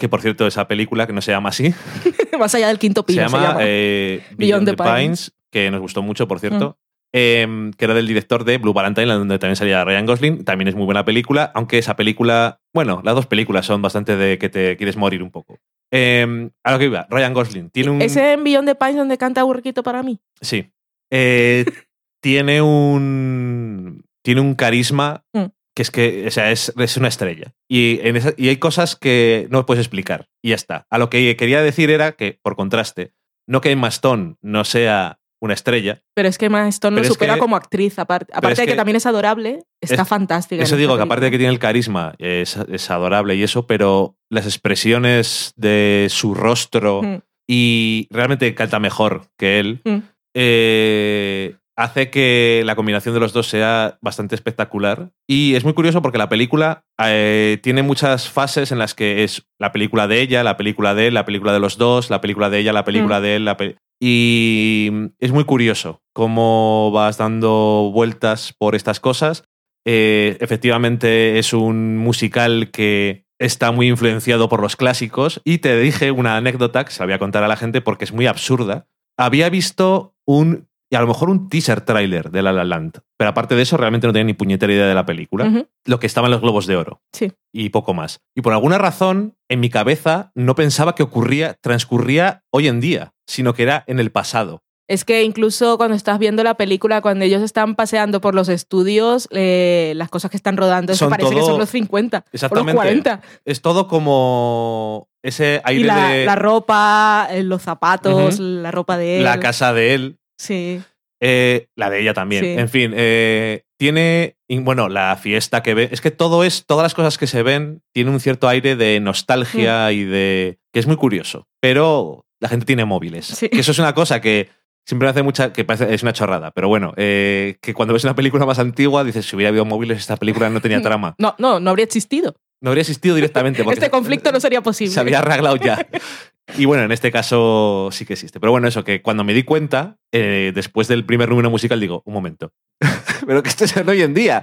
que 0.00 0.08
por 0.08 0.20
cierto, 0.22 0.46
esa 0.46 0.66
película, 0.66 1.06
que 1.06 1.12
no 1.12 1.20
se 1.20 1.30
llama 1.30 1.50
así, 1.50 1.72
Más 2.40 2.54
allá 2.54 2.68
del 2.68 2.78
quinto 2.78 3.02
se 3.02 3.12
pino, 3.12 3.22
llama, 3.28 3.58
eh, 3.60 4.22
Beyond 4.36 4.66
the 4.74 4.74
Pines, 4.76 5.32
que 5.50 5.70
nos 5.70 5.80
gustó 5.80 6.02
mucho, 6.02 6.26
por 6.26 6.40
cierto. 6.40 6.78
eh, 7.12 7.70
que 7.76 7.84
era 7.84 7.92
del 7.92 8.06
director 8.06 8.44
de 8.44 8.56
Blue 8.58 8.72
Valentine, 8.72 9.06
donde 9.06 9.38
también 9.38 9.56
salía 9.56 9.84
Ryan 9.84 10.06
Gosling. 10.06 10.44
También 10.44 10.68
es 10.68 10.74
muy 10.74 10.86
buena 10.86 11.04
película, 11.04 11.52
aunque 11.54 11.76
esa 11.78 11.96
película, 11.96 12.60
bueno, 12.72 13.02
las 13.04 13.14
dos 13.14 13.26
películas 13.26 13.66
son 13.66 13.82
bastante 13.82 14.16
de 14.16 14.38
que 14.38 14.48
te 14.48 14.76
quieres 14.76 14.96
morir 14.96 15.22
un 15.22 15.30
poco. 15.30 15.58
Eh, 15.92 16.48
a 16.64 16.72
lo 16.72 16.78
que 16.78 16.86
iba, 16.86 17.06
Ryan 17.10 17.34
Gosling 17.34 17.70
tiene 17.70 17.90
un. 17.90 18.00
Ese 18.00 18.32
en 18.32 18.42
Beyond 18.44 18.68
the 18.68 18.74
Pines 18.74 18.96
donde 18.96 19.18
canta 19.18 19.42
Burriquito 19.42 19.82
para 19.82 20.02
mí. 20.02 20.18
Sí. 20.40 20.70
Eh, 21.10 21.64
tiene 22.22 22.62
un. 22.62 24.04
Tiene 24.22 24.40
un 24.40 24.54
carisma 24.54 25.24
Mm. 25.32 25.46
Que 25.80 25.82
es 25.82 25.90
que, 25.90 26.26
o 26.26 26.30
sea, 26.30 26.50
es, 26.50 26.72
es 26.76 26.96
una 26.96 27.08
estrella. 27.08 27.54
Y, 27.68 28.00
en 28.02 28.16
esa- 28.16 28.34
y 28.36 28.48
hay 28.48 28.56
cosas 28.58 28.96
que 28.96 29.46
no 29.50 29.64
puedes 29.66 29.80
explicar. 29.84 30.28
Y 30.42 30.50
ya 30.50 30.54
está. 30.56 30.86
A 30.90 30.98
lo 30.98 31.08
que 31.10 31.36
quería 31.36 31.62
decir 31.62 31.90
era 31.90 32.12
que, 32.12 32.38
por 32.42 32.54
contraste, 32.56 33.12
no 33.48 33.60
que 33.60 33.70
Emma 33.70 33.88
Stone 33.88 34.36
no 34.42 34.64
sea 34.64 35.18
una 35.42 35.54
estrella. 35.54 36.02
Pero 36.14 36.28
es 36.28 36.36
que 36.36 36.46
Emma 36.46 36.68
Stone 36.68 36.98
lo 36.98 37.04
supera 37.04 37.34
que- 37.34 37.40
como 37.40 37.56
actriz. 37.56 37.98
Aparte, 37.98 38.26
de 38.30 38.54
que, 38.54 38.66
que- 38.66 38.74
también 38.76 38.96
es 38.96 39.06
adorable, 39.06 39.60
está 39.80 40.02
es- 40.02 40.08
fantástica. 40.08 40.62
Eso 40.62 40.76
digo, 40.76 40.96
que 40.96 41.02
aparte 41.02 41.24
de 41.24 41.30
que 41.30 41.38
tiene 41.38 41.52
el 41.52 41.58
carisma, 41.58 42.14
es, 42.18 42.56
es 42.70 42.90
adorable 42.90 43.34
y 43.36 43.42
eso, 43.42 43.66
pero 43.66 44.16
las 44.30 44.44
expresiones 44.44 45.54
de 45.56 46.08
su 46.10 46.34
rostro 46.34 47.02
Mm. 47.02 47.16
y 47.48 48.06
realmente 48.10 48.54
canta 48.54 48.78
mejor 48.80 49.28
que 49.38 49.58
él, 49.60 49.80
Mm. 49.84 49.98
eh, 50.36 51.56
hace 51.80 52.10
que 52.10 52.62
la 52.66 52.76
combinación 52.76 53.14
de 53.14 53.20
los 53.20 53.32
dos 53.32 53.48
sea 53.48 53.98
bastante 54.02 54.34
espectacular. 54.34 55.12
Y 55.26 55.54
es 55.54 55.64
muy 55.64 55.72
curioso 55.72 56.02
porque 56.02 56.18
la 56.18 56.28
película 56.28 56.84
eh, 57.02 57.58
tiene 57.62 57.82
muchas 57.82 58.28
fases 58.28 58.70
en 58.72 58.78
las 58.78 58.94
que 58.94 59.24
es 59.24 59.46
la 59.58 59.72
película 59.72 60.06
de 60.06 60.20
ella, 60.20 60.42
la 60.44 60.56
película 60.56 60.94
de 60.94 61.08
él, 61.08 61.14
la 61.14 61.24
película 61.24 61.52
de 61.52 61.60
los 61.60 61.78
dos, 61.78 62.10
la 62.10 62.20
película 62.20 62.50
de 62.50 62.58
ella, 62.58 62.72
la 62.72 62.84
película 62.84 63.20
de 63.20 63.36
él. 63.36 63.44
La 63.44 63.56
pe- 63.56 63.76
y 64.02 64.90
es 65.18 65.32
muy 65.32 65.44
curioso 65.44 66.02
cómo 66.14 66.90
vas 66.90 67.18
dando 67.18 67.90
vueltas 67.92 68.54
por 68.58 68.74
estas 68.74 69.00
cosas. 69.00 69.44
Eh, 69.86 70.36
efectivamente 70.40 71.38
es 71.38 71.52
un 71.52 71.96
musical 71.98 72.70
que 72.70 73.24
está 73.38 73.72
muy 73.72 73.88
influenciado 73.88 74.48
por 74.48 74.60
los 74.60 74.76
clásicos 74.76 75.40
y 75.44 75.58
te 75.58 75.78
dije 75.78 76.10
una 76.10 76.36
anécdota 76.36 76.84
que 76.84 76.92
se 76.92 77.00
la 77.00 77.06
voy 77.06 77.14
a 77.14 77.18
contar 77.18 77.42
a 77.42 77.48
la 77.48 77.56
gente 77.56 77.80
porque 77.80 78.04
es 78.04 78.12
muy 78.12 78.26
absurda. 78.26 78.86
Había 79.18 79.48
visto 79.50 80.14
un, 80.26 80.68
y 80.92 80.96
a 80.96 81.00
lo 81.00 81.06
mejor 81.06 81.30
un 81.30 81.48
teaser 81.48 81.80
trailer 81.82 82.30
de 82.30 82.42
La 82.42 82.52
La 82.52 82.64
Land, 82.64 82.98
pero 83.16 83.30
aparte 83.30 83.54
de 83.54 83.62
eso 83.62 83.76
realmente 83.76 84.06
no 84.06 84.12
tenía 84.12 84.24
ni 84.24 84.34
puñetera 84.34 84.72
idea 84.72 84.86
de 84.86 84.94
la 84.94 85.06
película. 85.06 85.64
Lo 85.86 86.00
que 86.00 86.06
estaba 86.06 86.26
en 86.26 86.32
los 86.32 86.40
Globos 86.40 86.66
de 86.66 86.76
Oro 86.76 87.00
Sí. 87.12 87.32
y 87.52 87.68
poco 87.70 87.94
más. 87.94 88.20
Y 88.34 88.42
por 88.42 88.52
alguna 88.52 88.76
razón, 88.78 89.36
en 89.48 89.60
mi 89.60 89.70
cabeza 89.70 90.32
no 90.34 90.54
pensaba 90.54 90.94
que 90.94 91.02
ocurría, 91.04 91.54
transcurría 91.60 92.42
hoy 92.50 92.66
en 92.68 92.80
día, 92.80 93.12
sino 93.26 93.54
que 93.54 93.62
era 93.62 93.84
en 93.86 94.00
el 94.00 94.10
pasado. 94.10 94.62
Es 94.88 95.04
que 95.04 95.22
incluso 95.22 95.76
cuando 95.76 95.94
estás 95.94 96.18
viendo 96.18 96.42
la 96.42 96.54
película, 96.54 97.00
cuando 97.00 97.24
ellos 97.24 97.42
están 97.42 97.76
paseando 97.76 98.20
por 98.20 98.34
los 98.34 98.48
estudios, 98.48 99.28
eh, 99.30 99.92
las 99.94 100.08
cosas 100.08 100.32
que 100.32 100.36
están 100.36 100.56
rodando, 100.56 100.92
eso 100.92 101.08
parece 101.08 101.32
que 101.32 101.42
son 101.42 101.60
los 101.60 101.70
50 101.70 102.16
o 102.18 102.20
los 102.24 102.34
Exactamente. 102.34 102.74
40. 102.74 103.20
Es 103.44 103.62
todo 103.62 103.86
como 103.86 105.08
ese 105.22 105.60
aire 105.64 105.82
Y 105.82 105.84
la, 105.84 106.08
de 106.08 106.24
la 106.24 106.34
ropa, 106.34 107.28
eh, 107.30 107.44
los 107.44 107.62
zapatos, 107.62 108.40
la 108.40 108.72
ropa 108.72 108.96
de 108.96 109.18
él. 109.18 109.24
la 109.24 109.38
casa 109.38 109.72
de 109.72 109.94
él. 109.94 110.16
Sí. 110.40 110.80
Eh, 111.22 111.66
la 111.76 111.90
de 111.90 112.00
ella 112.00 112.14
también. 112.14 112.42
Sí. 112.44 112.50
En 112.52 112.68
fin, 112.70 112.92
eh, 112.96 113.64
tiene. 113.78 114.36
Bueno, 114.48 114.88
la 114.88 115.16
fiesta 115.16 115.62
que 115.62 115.74
ve. 115.74 115.88
Es 115.92 116.00
que 116.00 116.10
todo 116.10 116.44
es. 116.44 116.64
Todas 116.66 116.82
las 116.82 116.94
cosas 116.94 117.18
que 117.18 117.26
se 117.26 117.42
ven 117.42 117.82
tienen 117.92 118.14
un 118.14 118.20
cierto 118.20 118.48
aire 118.48 118.74
de 118.74 119.00
nostalgia 119.00 119.88
Mm. 119.88 119.92
y 119.92 120.04
de. 120.04 120.58
que 120.72 120.80
es 120.80 120.86
muy 120.86 120.96
curioso. 120.96 121.46
Pero 121.60 122.24
la 122.40 122.48
gente 122.48 122.64
tiene 122.64 122.86
móviles. 122.86 123.26
Sí. 123.26 123.50
Que 123.50 123.60
eso 123.60 123.72
es 123.72 123.78
una 123.78 123.94
cosa 123.94 124.22
que 124.22 124.48
siempre 124.86 125.06
me 125.06 125.10
hace 125.10 125.22
mucha. 125.22 125.52
que 125.52 125.64
parece, 125.64 125.92
es 125.92 126.02
una 126.02 126.14
chorrada. 126.14 126.52
Pero 126.52 126.68
bueno, 126.68 126.94
eh, 126.96 127.56
que 127.60 127.74
cuando 127.74 127.92
ves 127.92 128.04
una 128.04 128.14
película 128.14 128.46
más 128.46 128.58
antigua 128.58 129.04
dices, 129.04 129.26
si 129.26 129.36
hubiera 129.36 129.50
habido 129.50 129.66
móviles, 129.66 129.98
esta 129.98 130.16
película 130.16 130.48
no 130.48 130.62
tenía 130.62 130.80
trama. 130.82 131.14
No, 131.18 131.34
no, 131.38 131.60
no 131.60 131.68
habría 131.70 131.84
existido. 131.84 132.34
No 132.62 132.70
habría 132.70 132.82
existido 132.82 133.14
directamente. 133.14 133.62
Porque 133.64 133.78
Este 133.78 133.90
conflicto 133.90 134.32
no 134.32 134.40
sería 134.40 134.62
posible. 134.62 134.92
se 134.94 135.00
había 135.00 135.18
arreglado 135.18 135.56
ya. 135.56 135.86
Y 136.56 136.64
bueno, 136.64 136.84
en 136.84 136.92
este 136.92 137.10
caso 137.10 137.88
sí 137.92 138.04
que 138.04 138.14
existe. 138.14 138.40
Pero 138.40 138.50
bueno, 138.50 138.68
eso, 138.68 138.84
que 138.84 139.02
cuando 139.02 139.24
me 139.24 139.34
di 139.34 139.42
cuenta, 139.42 139.98
eh, 140.12 140.52
después 140.54 140.88
del 140.88 141.04
primer 141.04 141.28
número 141.28 141.50
musical, 141.50 141.80
digo, 141.80 142.02
un 142.04 142.14
momento. 142.14 142.52
pero 143.26 143.42
que 143.42 143.48
esto 143.48 143.64
es 143.64 143.76
hoy 143.76 144.02
en 144.02 144.14
día. 144.14 144.42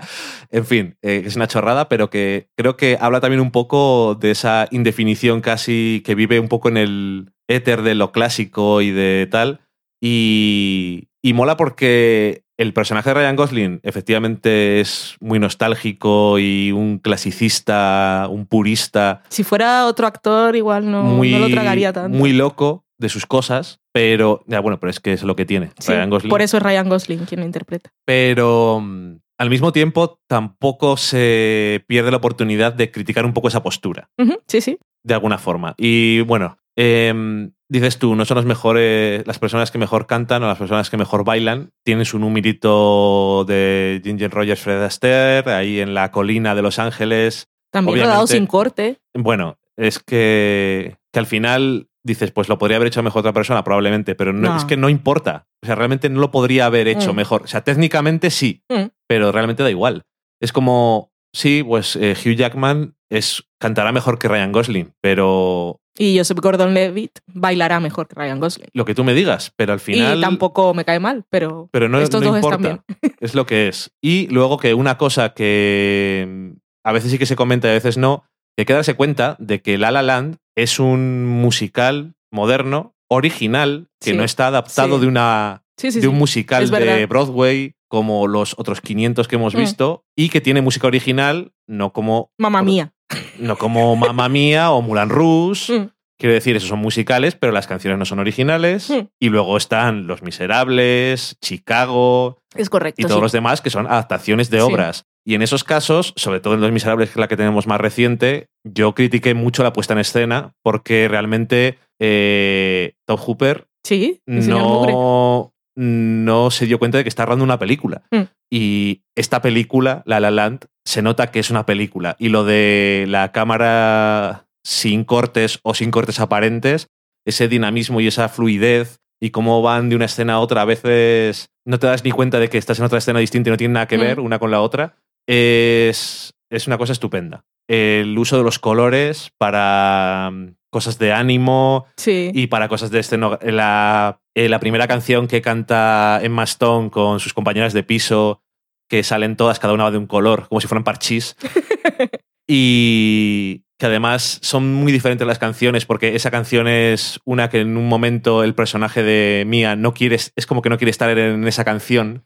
En 0.51 0.65
fin, 0.65 0.97
eh, 1.01 1.23
es 1.25 1.35
una 1.35 1.47
chorrada, 1.47 1.89
pero 1.89 2.09
que 2.09 2.49
creo 2.55 2.77
que 2.77 2.97
habla 2.99 3.19
también 3.19 3.41
un 3.41 3.51
poco 3.51 4.15
de 4.15 4.31
esa 4.31 4.67
indefinición 4.71 5.41
casi 5.41 6.01
que 6.05 6.15
vive 6.15 6.39
un 6.39 6.47
poco 6.47 6.69
en 6.69 6.77
el 6.77 7.31
éter 7.47 7.81
de 7.81 7.95
lo 7.95 8.11
clásico 8.11 8.81
y 8.81 8.91
de 8.91 9.27
tal. 9.29 9.61
Y, 10.01 11.06
y 11.23 11.33
mola 11.33 11.57
porque 11.57 12.43
el 12.57 12.73
personaje 12.73 13.09
de 13.09 13.13
Ryan 13.15 13.35
Gosling 13.35 13.79
efectivamente 13.83 14.79
es 14.79 15.15
muy 15.19 15.39
nostálgico 15.39 16.39
y 16.39 16.71
un 16.71 16.97
clasicista, 16.99 18.27
un 18.29 18.45
purista 18.45 19.21
Si 19.29 19.43
fuera 19.43 19.85
otro 19.85 20.07
actor, 20.07 20.55
igual 20.55 20.89
no, 20.89 21.03
muy, 21.03 21.31
no 21.31 21.39
lo 21.39 21.49
tragaría 21.49 21.93
tanto. 21.93 22.17
muy 22.17 22.33
loco 22.33 22.83
de 22.99 23.09
sus 23.09 23.25
cosas, 23.27 23.79
pero 23.93 24.43
ya 24.47 24.59
bueno, 24.59 24.79
pero 24.79 24.89
es 24.89 24.99
que 24.99 25.13
es 25.13 25.21
lo 25.23 25.35
que 25.35 25.45
tiene 25.45 25.69
Sí, 25.79 25.91
Ryan 25.91 26.09
Gosling. 26.09 26.29
Por 26.29 26.41
eso 26.41 26.57
es 26.57 26.63
Ryan 26.63 26.89
Gosling 26.89 27.25
quien 27.25 27.41
lo 27.41 27.45
interpreta. 27.45 27.91
Pero 28.05 28.79
mm, 28.81 29.17
al 29.37 29.49
mismo 29.51 29.71
tiempo 29.71 30.19
tampoco 30.27 30.97
se 30.97 31.83
pierde 31.87 32.09
la 32.09 32.17
oportunidad 32.17 32.73
de 32.73 32.89
criticar 32.89 33.23
un 33.25 33.33
poco 33.33 33.49
esa 33.49 33.61
postura, 33.61 34.09
Sí, 34.47 34.61
sí. 34.61 34.79
de 35.03 35.13
alguna 35.13 35.37
forma. 35.37 35.75
Y 35.77 36.21
bueno, 36.21 36.57
em, 36.77 37.51
dices 37.69 37.97
tú, 37.99 38.15
no 38.15 38.23
son 38.25 38.35
los 38.35 38.45
mejores, 38.45 39.25
las 39.27 39.39
personas 39.39 39.71
que 39.71 39.77
mejor 39.77 40.05
cantan 40.07 40.43
o 40.43 40.47
las 40.47 40.57
personas 40.59 40.89
que 40.89 40.97
mejor 40.97 41.23
bailan. 41.25 41.71
Tienen 41.83 42.05
su 42.05 42.19
numerito 42.19 43.43
de 43.45 43.99
Ginger 44.03 44.31
Rogers, 44.31 44.61
Fred 44.61 44.83
Astaire, 44.83 45.51
ahí 45.51 45.79
en 45.79 45.93
la 45.93 46.11
colina 46.11 46.55
de 46.55 46.61
Los 46.61 46.79
Ángeles. 46.79 47.47
También 47.71 47.93
Obviamente- 47.95 48.11
rodado 48.13 48.27
sin 48.27 48.45
corte. 48.47 48.97
Bueno, 49.13 49.57
es 49.75 49.99
que, 49.99 50.97
que 51.11 51.19
al 51.19 51.25
final 51.25 51.89
dices, 52.03 52.31
pues 52.31 52.47
lo 52.47 52.57
podría 52.57 52.77
haber 52.77 52.87
hecho 52.87 53.03
mejor 53.03 53.19
otra 53.19 53.33
persona, 53.33 53.63
probablemente, 53.63 54.15
pero 54.15 54.31
no, 54.31 54.49
No. 54.51 54.57
es 54.57 54.63
que 54.65 54.77
no 54.77 54.87
importa. 54.87 55.47
O 55.61 55.65
sea, 55.65 55.75
realmente 55.75 56.09
no 56.09 56.21
lo 56.21 56.31
podría 56.31 56.67
haber 56.67 56.87
hecho 56.87 57.11
Mm. 57.11 57.17
mejor. 57.17 57.41
O 57.43 57.47
sea, 57.47 57.61
técnicamente 57.65 58.29
sí, 58.29 58.63
Mm. 58.69 58.91
pero 59.07 59.31
realmente 59.33 59.63
da 59.63 59.69
igual. 59.69 60.03
Es 60.41 60.53
como, 60.53 61.11
sí, 61.33 61.63
pues 61.63 61.97
eh, 61.97 62.13
Hugh 62.15 62.35
Jackman 62.35 62.95
es, 63.09 63.43
cantará 63.59 63.91
mejor 63.91 64.19
que 64.19 64.29
Ryan 64.29 64.51
Gosling, 64.53 64.93
pero 65.01 65.81
Y 65.97 66.17
Joseph 66.17 66.39
Gordon-Levitt 66.39 67.19
bailará 67.27 67.79
mejor 67.79 68.07
que 68.07 68.15
Ryan 68.15 68.39
Gosling. 68.39 68.67
lo 68.73 68.85
que 68.85 68.93
tú 68.95 69.03
me 69.03 69.13
digas, 69.13 69.51
pero 69.55 69.73
al 69.73 69.79
final... 69.79 70.17
Y 70.17 70.21
tampoco 70.21 70.73
me 70.73 70.85
cae 70.85 70.99
mal, 70.99 71.25
pero, 71.29 71.69
pero 71.71 71.89
no, 71.89 71.99
estos 71.99 72.21
no 72.21 72.27
dos 72.29 72.37
importa. 72.37 72.55
están 72.57 72.83
bien. 73.01 73.15
Es 73.19 73.33
lo 73.33 73.45
que 73.45 73.67
es. 73.67 73.91
Y 74.01 74.27
luego 74.27 74.57
que 74.57 74.73
una 74.75 74.97
cosa 74.97 75.33
que 75.33 76.25
mm, 76.27 76.57
a 76.85 76.91
veces 76.91 77.11
sí 77.11 77.17
que 77.17 77.25
se 77.25 77.35
comenta 77.35 77.67
y 77.67 77.71
a 77.71 77.73
veces 77.73 77.97
no, 77.97 78.25
que 78.55 78.61
hay 78.61 78.65
que 78.65 78.73
darse 78.73 78.93
cuenta 78.95 79.35
de 79.39 79.61
que 79.61 79.77
La 79.77 79.91
La 79.91 80.01
Land 80.03 80.37
es 80.55 80.79
un 80.79 81.25
musical 81.25 82.13
moderno, 82.31 82.93
original, 83.09 83.87
que 84.01 84.11
Sí, 84.11 84.17
no 84.17 84.23
está 84.23 84.47
adaptado 84.47 84.95
sí. 84.95 85.01
de, 85.01 85.07
una, 85.07 85.63
Sí, 85.77 85.89
de 85.91 86.07
un 86.07 86.17
musical 86.17 86.69
de. 86.69 87.05
Broadway 87.05 87.73
como 87.89 88.27
los 88.27 88.53
otros 88.59 88.81
500 88.81 89.27
que 89.27 89.35
hemos 89.37 89.55
Mm. 89.55 89.57
visto 89.59 90.03
y 90.15 90.29
que 90.29 90.41
tiene 90.41 90.61
música 90.61 90.87
original, 90.87 91.53
no 91.67 91.93
como, 91.93 92.31
Mamma 92.37 92.61
mía. 92.61 92.93
No 93.39 93.57
como 93.57 93.95
Mamma 93.95 94.29
Mía 94.29 94.71
o 94.71 94.81
Mulan 94.81 95.09
Rouge 95.09 95.79
Mm. 95.79 95.89
Quiero 96.19 96.33
decir, 96.33 96.55
esos 96.55 96.69
son 96.69 96.79
musicales, 96.79 97.35
pero 97.35 97.53
las 97.53 97.67
canciones 97.67 97.99
no 97.99 98.05
son 98.05 98.17
originales. 98.17 98.89
Hmm. 98.89 99.05
Y 99.19 99.29
luego 99.29 99.55
están 99.55 100.07
Los 100.07 100.23
Miserables, 100.23 101.37
Chicago 101.43 102.39
Es 102.55 102.71
correcto. 102.71 102.99
y 102.99 103.03
todos 103.03 103.17
sí. 103.17 103.21
los 103.21 103.31
demás 103.31 103.61
que 103.61 103.69
son 103.69 103.85
adaptaciones 103.85 104.49
de 104.49 104.57
Sí. 104.57 104.63
obras. 104.63 105.05
Y 105.23 105.35
en 105.35 105.43
esos 105.43 105.63
casos, 105.63 106.13
sobre 106.15 106.39
todo 106.39 106.55
en 106.55 106.61
Los 106.61 106.71
Miserables, 106.71 107.09
que 107.09 107.13
es 107.13 107.17
la 107.19 107.27
que 107.27 107.37
tenemos 107.37 107.67
más 107.67 107.79
reciente, 107.79 108.47
yo 108.63 108.95
critiqué 108.95 109.35
mucho 109.35 109.61
la 109.61 109.73
puesta 109.73 109.93
en 109.93 109.99
escena 109.99 110.53
porque 110.63 111.07
realmente 111.07 111.77
eh, 111.99 112.93
Tom 113.05 113.17
Hooper 113.19 113.67
Sí, 113.83 114.21
no, 114.25 115.53
no 115.77 116.49
se 116.49 116.65
dio 116.65 116.79
cuenta 116.79 116.97
de 116.97 117.03
que 117.03 117.09
está 117.09 117.25
rodando 117.25 117.45
una 117.45 117.59
película. 117.59 118.01
Mm. 118.11 118.21
Y 118.51 119.03
esta 119.15 119.41
película, 119.41 120.01
La 120.05 120.19
La 120.19 120.31
Land, 120.31 120.65
se 120.85 121.01
nota 121.01 121.31
que 121.31 121.39
es 121.39 121.51
una 121.51 121.65
película. 121.65 122.15
Y 122.17 122.29
lo 122.29 122.43
de 122.43 123.05
la 123.07 123.31
cámara 123.31 124.47
sin 124.65 125.03
cortes 125.03 125.59
o 125.63 125.73
sin 125.73 125.91
cortes 125.91 126.19
aparentes, 126.19 126.87
ese 127.25 127.47
dinamismo 127.47 128.01
y 128.01 128.07
esa 128.07 128.27
fluidez 128.27 128.99
y 129.21 129.29
cómo 129.29 129.61
van 129.61 129.89
de 129.89 129.95
una 129.95 130.05
escena 130.05 130.33
a 130.33 130.39
otra, 130.39 130.61
a 130.61 130.65
veces 130.65 131.49
no 131.65 131.77
te 131.79 131.87
das 131.87 132.03
ni 132.03 132.11
cuenta 132.11 132.39
de 132.39 132.49
que 132.49 132.57
estás 132.57 132.79
en 132.79 132.85
otra 132.85 132.97
escena 132.97 133.19
distinta 133.19 133.49
y 133.49 133.51
no 133.51 133.57
tiene 133.57 133.73
nada 133.75 133.87
que 133.87 133.97
Mm. 133.97 134.01
ver 134.01 134.19
una 134.19 134.39
con 134.39 134.51
la 134.51 134.61
otra, 134.61 134.95
es, 135.27 136.33
es 136.49 136.67
una 136.67 136.77
cosa 136.77 136.93
estupenda. 136.93 137.43
El 137.69 138.17
uso 138.17 138.37
de 138.37 138.43
los 138.43 138.59
colores 138.59 139.31
para 139.37 140.29
mm, 140.31 140.55
cosas 140.69 140.97
de 140.99 141.13
ánimo, 141.13 141.85
Sí. 141.97 142.31
y 142.33 142.47
para 142.47 142.67
cosas 142.67 142.91
de 142.91 142.99
esceno. 142.99 143.39
La, 143.41 144.19
eh, 144.35 144.49
la 144.49 144.59
primera 144.59 144.87
canción 144.87 145.27
que 145.27 145.41
canta 145.41 146.19
Emma 146.21 146.43
Stone 146.43 146.89
con 146.89 147.19
sus 147.19 147.33
compañeras 147.33 147.73
de 147.73 147.83
piso, 147.83 148.41
que 148.89 149.03
salen 149.03 149.35
todas, 149.35 149.59
cada 149.59 149.73
una 149.73 149.91
de 149.91 149.97
un 149.97 150.07
color, 150.07 150.47
como 150.47 150.61
si 150.61 150.67
fueran 150.67 150.83
parchís. 150.83 151.35
y 152.47 153.63
que 153.79 153.85
además 153.85 154.39
son 154.41 154.73
muy 154.73 154.91
diferentes 154.91 155.27
las 155.27 155.37
canciones, 155.39 155.85
porque 155.85 156.15
esa 156.15 156.31
canción 156.31 156.67
es 156.67 157.19
una 157.25 157.49
que 157.49 157.61
en 157.61 157.77
un 157.77 157.87
momento 157.87 158.43
el 158.43 158.55
personaje 158.55 159.03
de 159.03 159.43
Mia 159.45 159.75
no 159.75 159.93
quiere, 159.93 160.15
es 160.15 160.45
como 160.47 160.61
que 160.61 160.69
no 160.69 160.77
quiere 160.77 160.89
estar 160.91 161.15
en 161.17 161.47
esa 161.47 161.63
canción. 161.63 162.21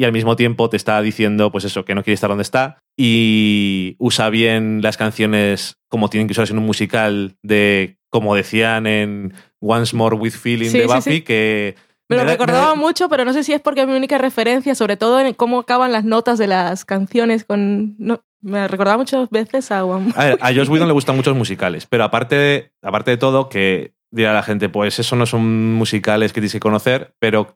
Y 0.00 0.04
al 0.04 0.12
mismo 0.12 0.34
tiempo 0.34 0.70
te 0.70 0.78
está 0.78 1.02
diciendo, 1.02 1.52
pues 1.52 1.64
eso, 1.64 1.84
que 1.84 1.94
no 1.94 2.02
quiere 2.02 2.14
estar 2.14 2.30
donde 2.30 2.42
está. 2.42 2.78
Y 2.96 3.96
usa 3.98 4.30
bien 4.30 4.80
las 4.82 4.96
canciones 4.96 5.76
como 5.88 6.08
tienen 6.08 6.26
que 6.26 6.32
usarse 6.32 6.52
en 6.54 6.58
un 6.58 6.64
musical, 6.64 7.36
de 7.42 7.98
como 8.08 8.34
decían 8.34 8.86
en 8.86 9.34
Once 9.60 9.94
More 9.94 10.16
with 10.16 10.32
Feeling 10.32 10.70
Sí, 10.70 10.78
de 10.78 10.86
Buffy, 10.86 11.00
sí. 11.16 11.20
que. 11.22 11.74
Me 12.08 12.16
lo 12.16 12.24
da- 12.24 12.30
recordaba 12.32 12.68
da- 12.68 12.74
mucho, 12.76 13.08
pero 13.10 13.24
no 13.26 13.32
sé 13.34 13.44
si 13.44 13.52
es 13.52 13.60
porque 13.60 13.82
es 13.82 13.86
mi 13.86 13.92
única 13.94 14.16
referencia, 14.16 14.74
sobre 14.74 14.96
todo 14.96 15.20
en 15.20 15.34
cómo 15.34 15.60
acaban 15.60 15.92
las 15.92 16.04
notas 16.04 16.38
de 16.38 16.46
las 16.46 16.84
canciones. 16.86 17.44
con 17.44 17.94
no, 17.98 18.22
Me 18.40 18.66
recordaba 18.68 18.96
muchas 18.96 19.28
veces 19.28 19.70
a 19.70 19.84
One 19.84 20.12
A, 20.16 20.24
ver, 20.24 20.38
a 20.40 20.46
Josh 20.54 20.68
Whedon 20.70 20.88
le 20.88 20.94
gustan 20.94 21.14
muchos 21.14 21.36
musicales, 21.36 21.86
pero 21.86 22.04
aparte 22.04 22.36
de, 22.36 22.70
aparte 22.82 23.10
de 23.10 23.16
todo, 23.18 23.48
que 23.50 23.92
dirá 24.10 24.32
la 24.32 24.42
gente, 24.42 24.68
pues 24.70 24.98
eso 24.98 25.14
no 25.14 25.26
son 25.26 25.74
musicales 25.74 26.32
que 26.32 26.40
tienes 26.40 26.52
que 26.54 26.58
conocer, 26.60 27.12
pero 27.20 27.52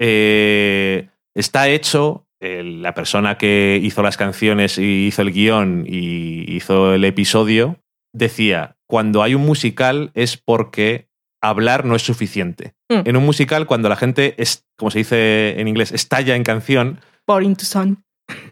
eh, 0.00 1.08
está 1.34 1.68
hecho, 1.68 2.26
la 2.40 2.94
persona 2.94 3.38
que 3.38 3.78
hizo 3.82 4.02
las 4.02 4.16
canciones 4.16 4.76
y 4.78 5.06
hizo 5.06 5.22
el 5.22 5.32
guion 5.32 5.84
y 5.86 6.56
hizo 6.56 6.94
el 6.94 7.04
episodio, 7.04 7.78
decía, 8.12 8.76
cuando 8.88 9.22
hay 9.22 9.34
un 9.34 9.46
musical 9.46 10.10
es 10.14 10.36
porque 10.36 11.08
hablar 11.40 11.84
no 11.84 11.94
es 11.96 12.02
suficiente. 12.02 12.74
Mm. 12.88 13.08
En 13.08 13.16
un 13.16 13.24
musical, 13.24 13.66
cuando 13.66 13.88
la 13.88 13.96
gente, 13.96 14.34
es, 14.38 14.64
como 14.76 14.90
se 14.90 14.98
dice 14.98 15.60
en 15.60 15.68
inglés, 15.68 15.92
estalla 15.92 16.34
en 16.36 16.42
canción, 16.44 17.00
Pouring 17.24 17.56
to 17.56 17.64
Sun. 17.64 18.04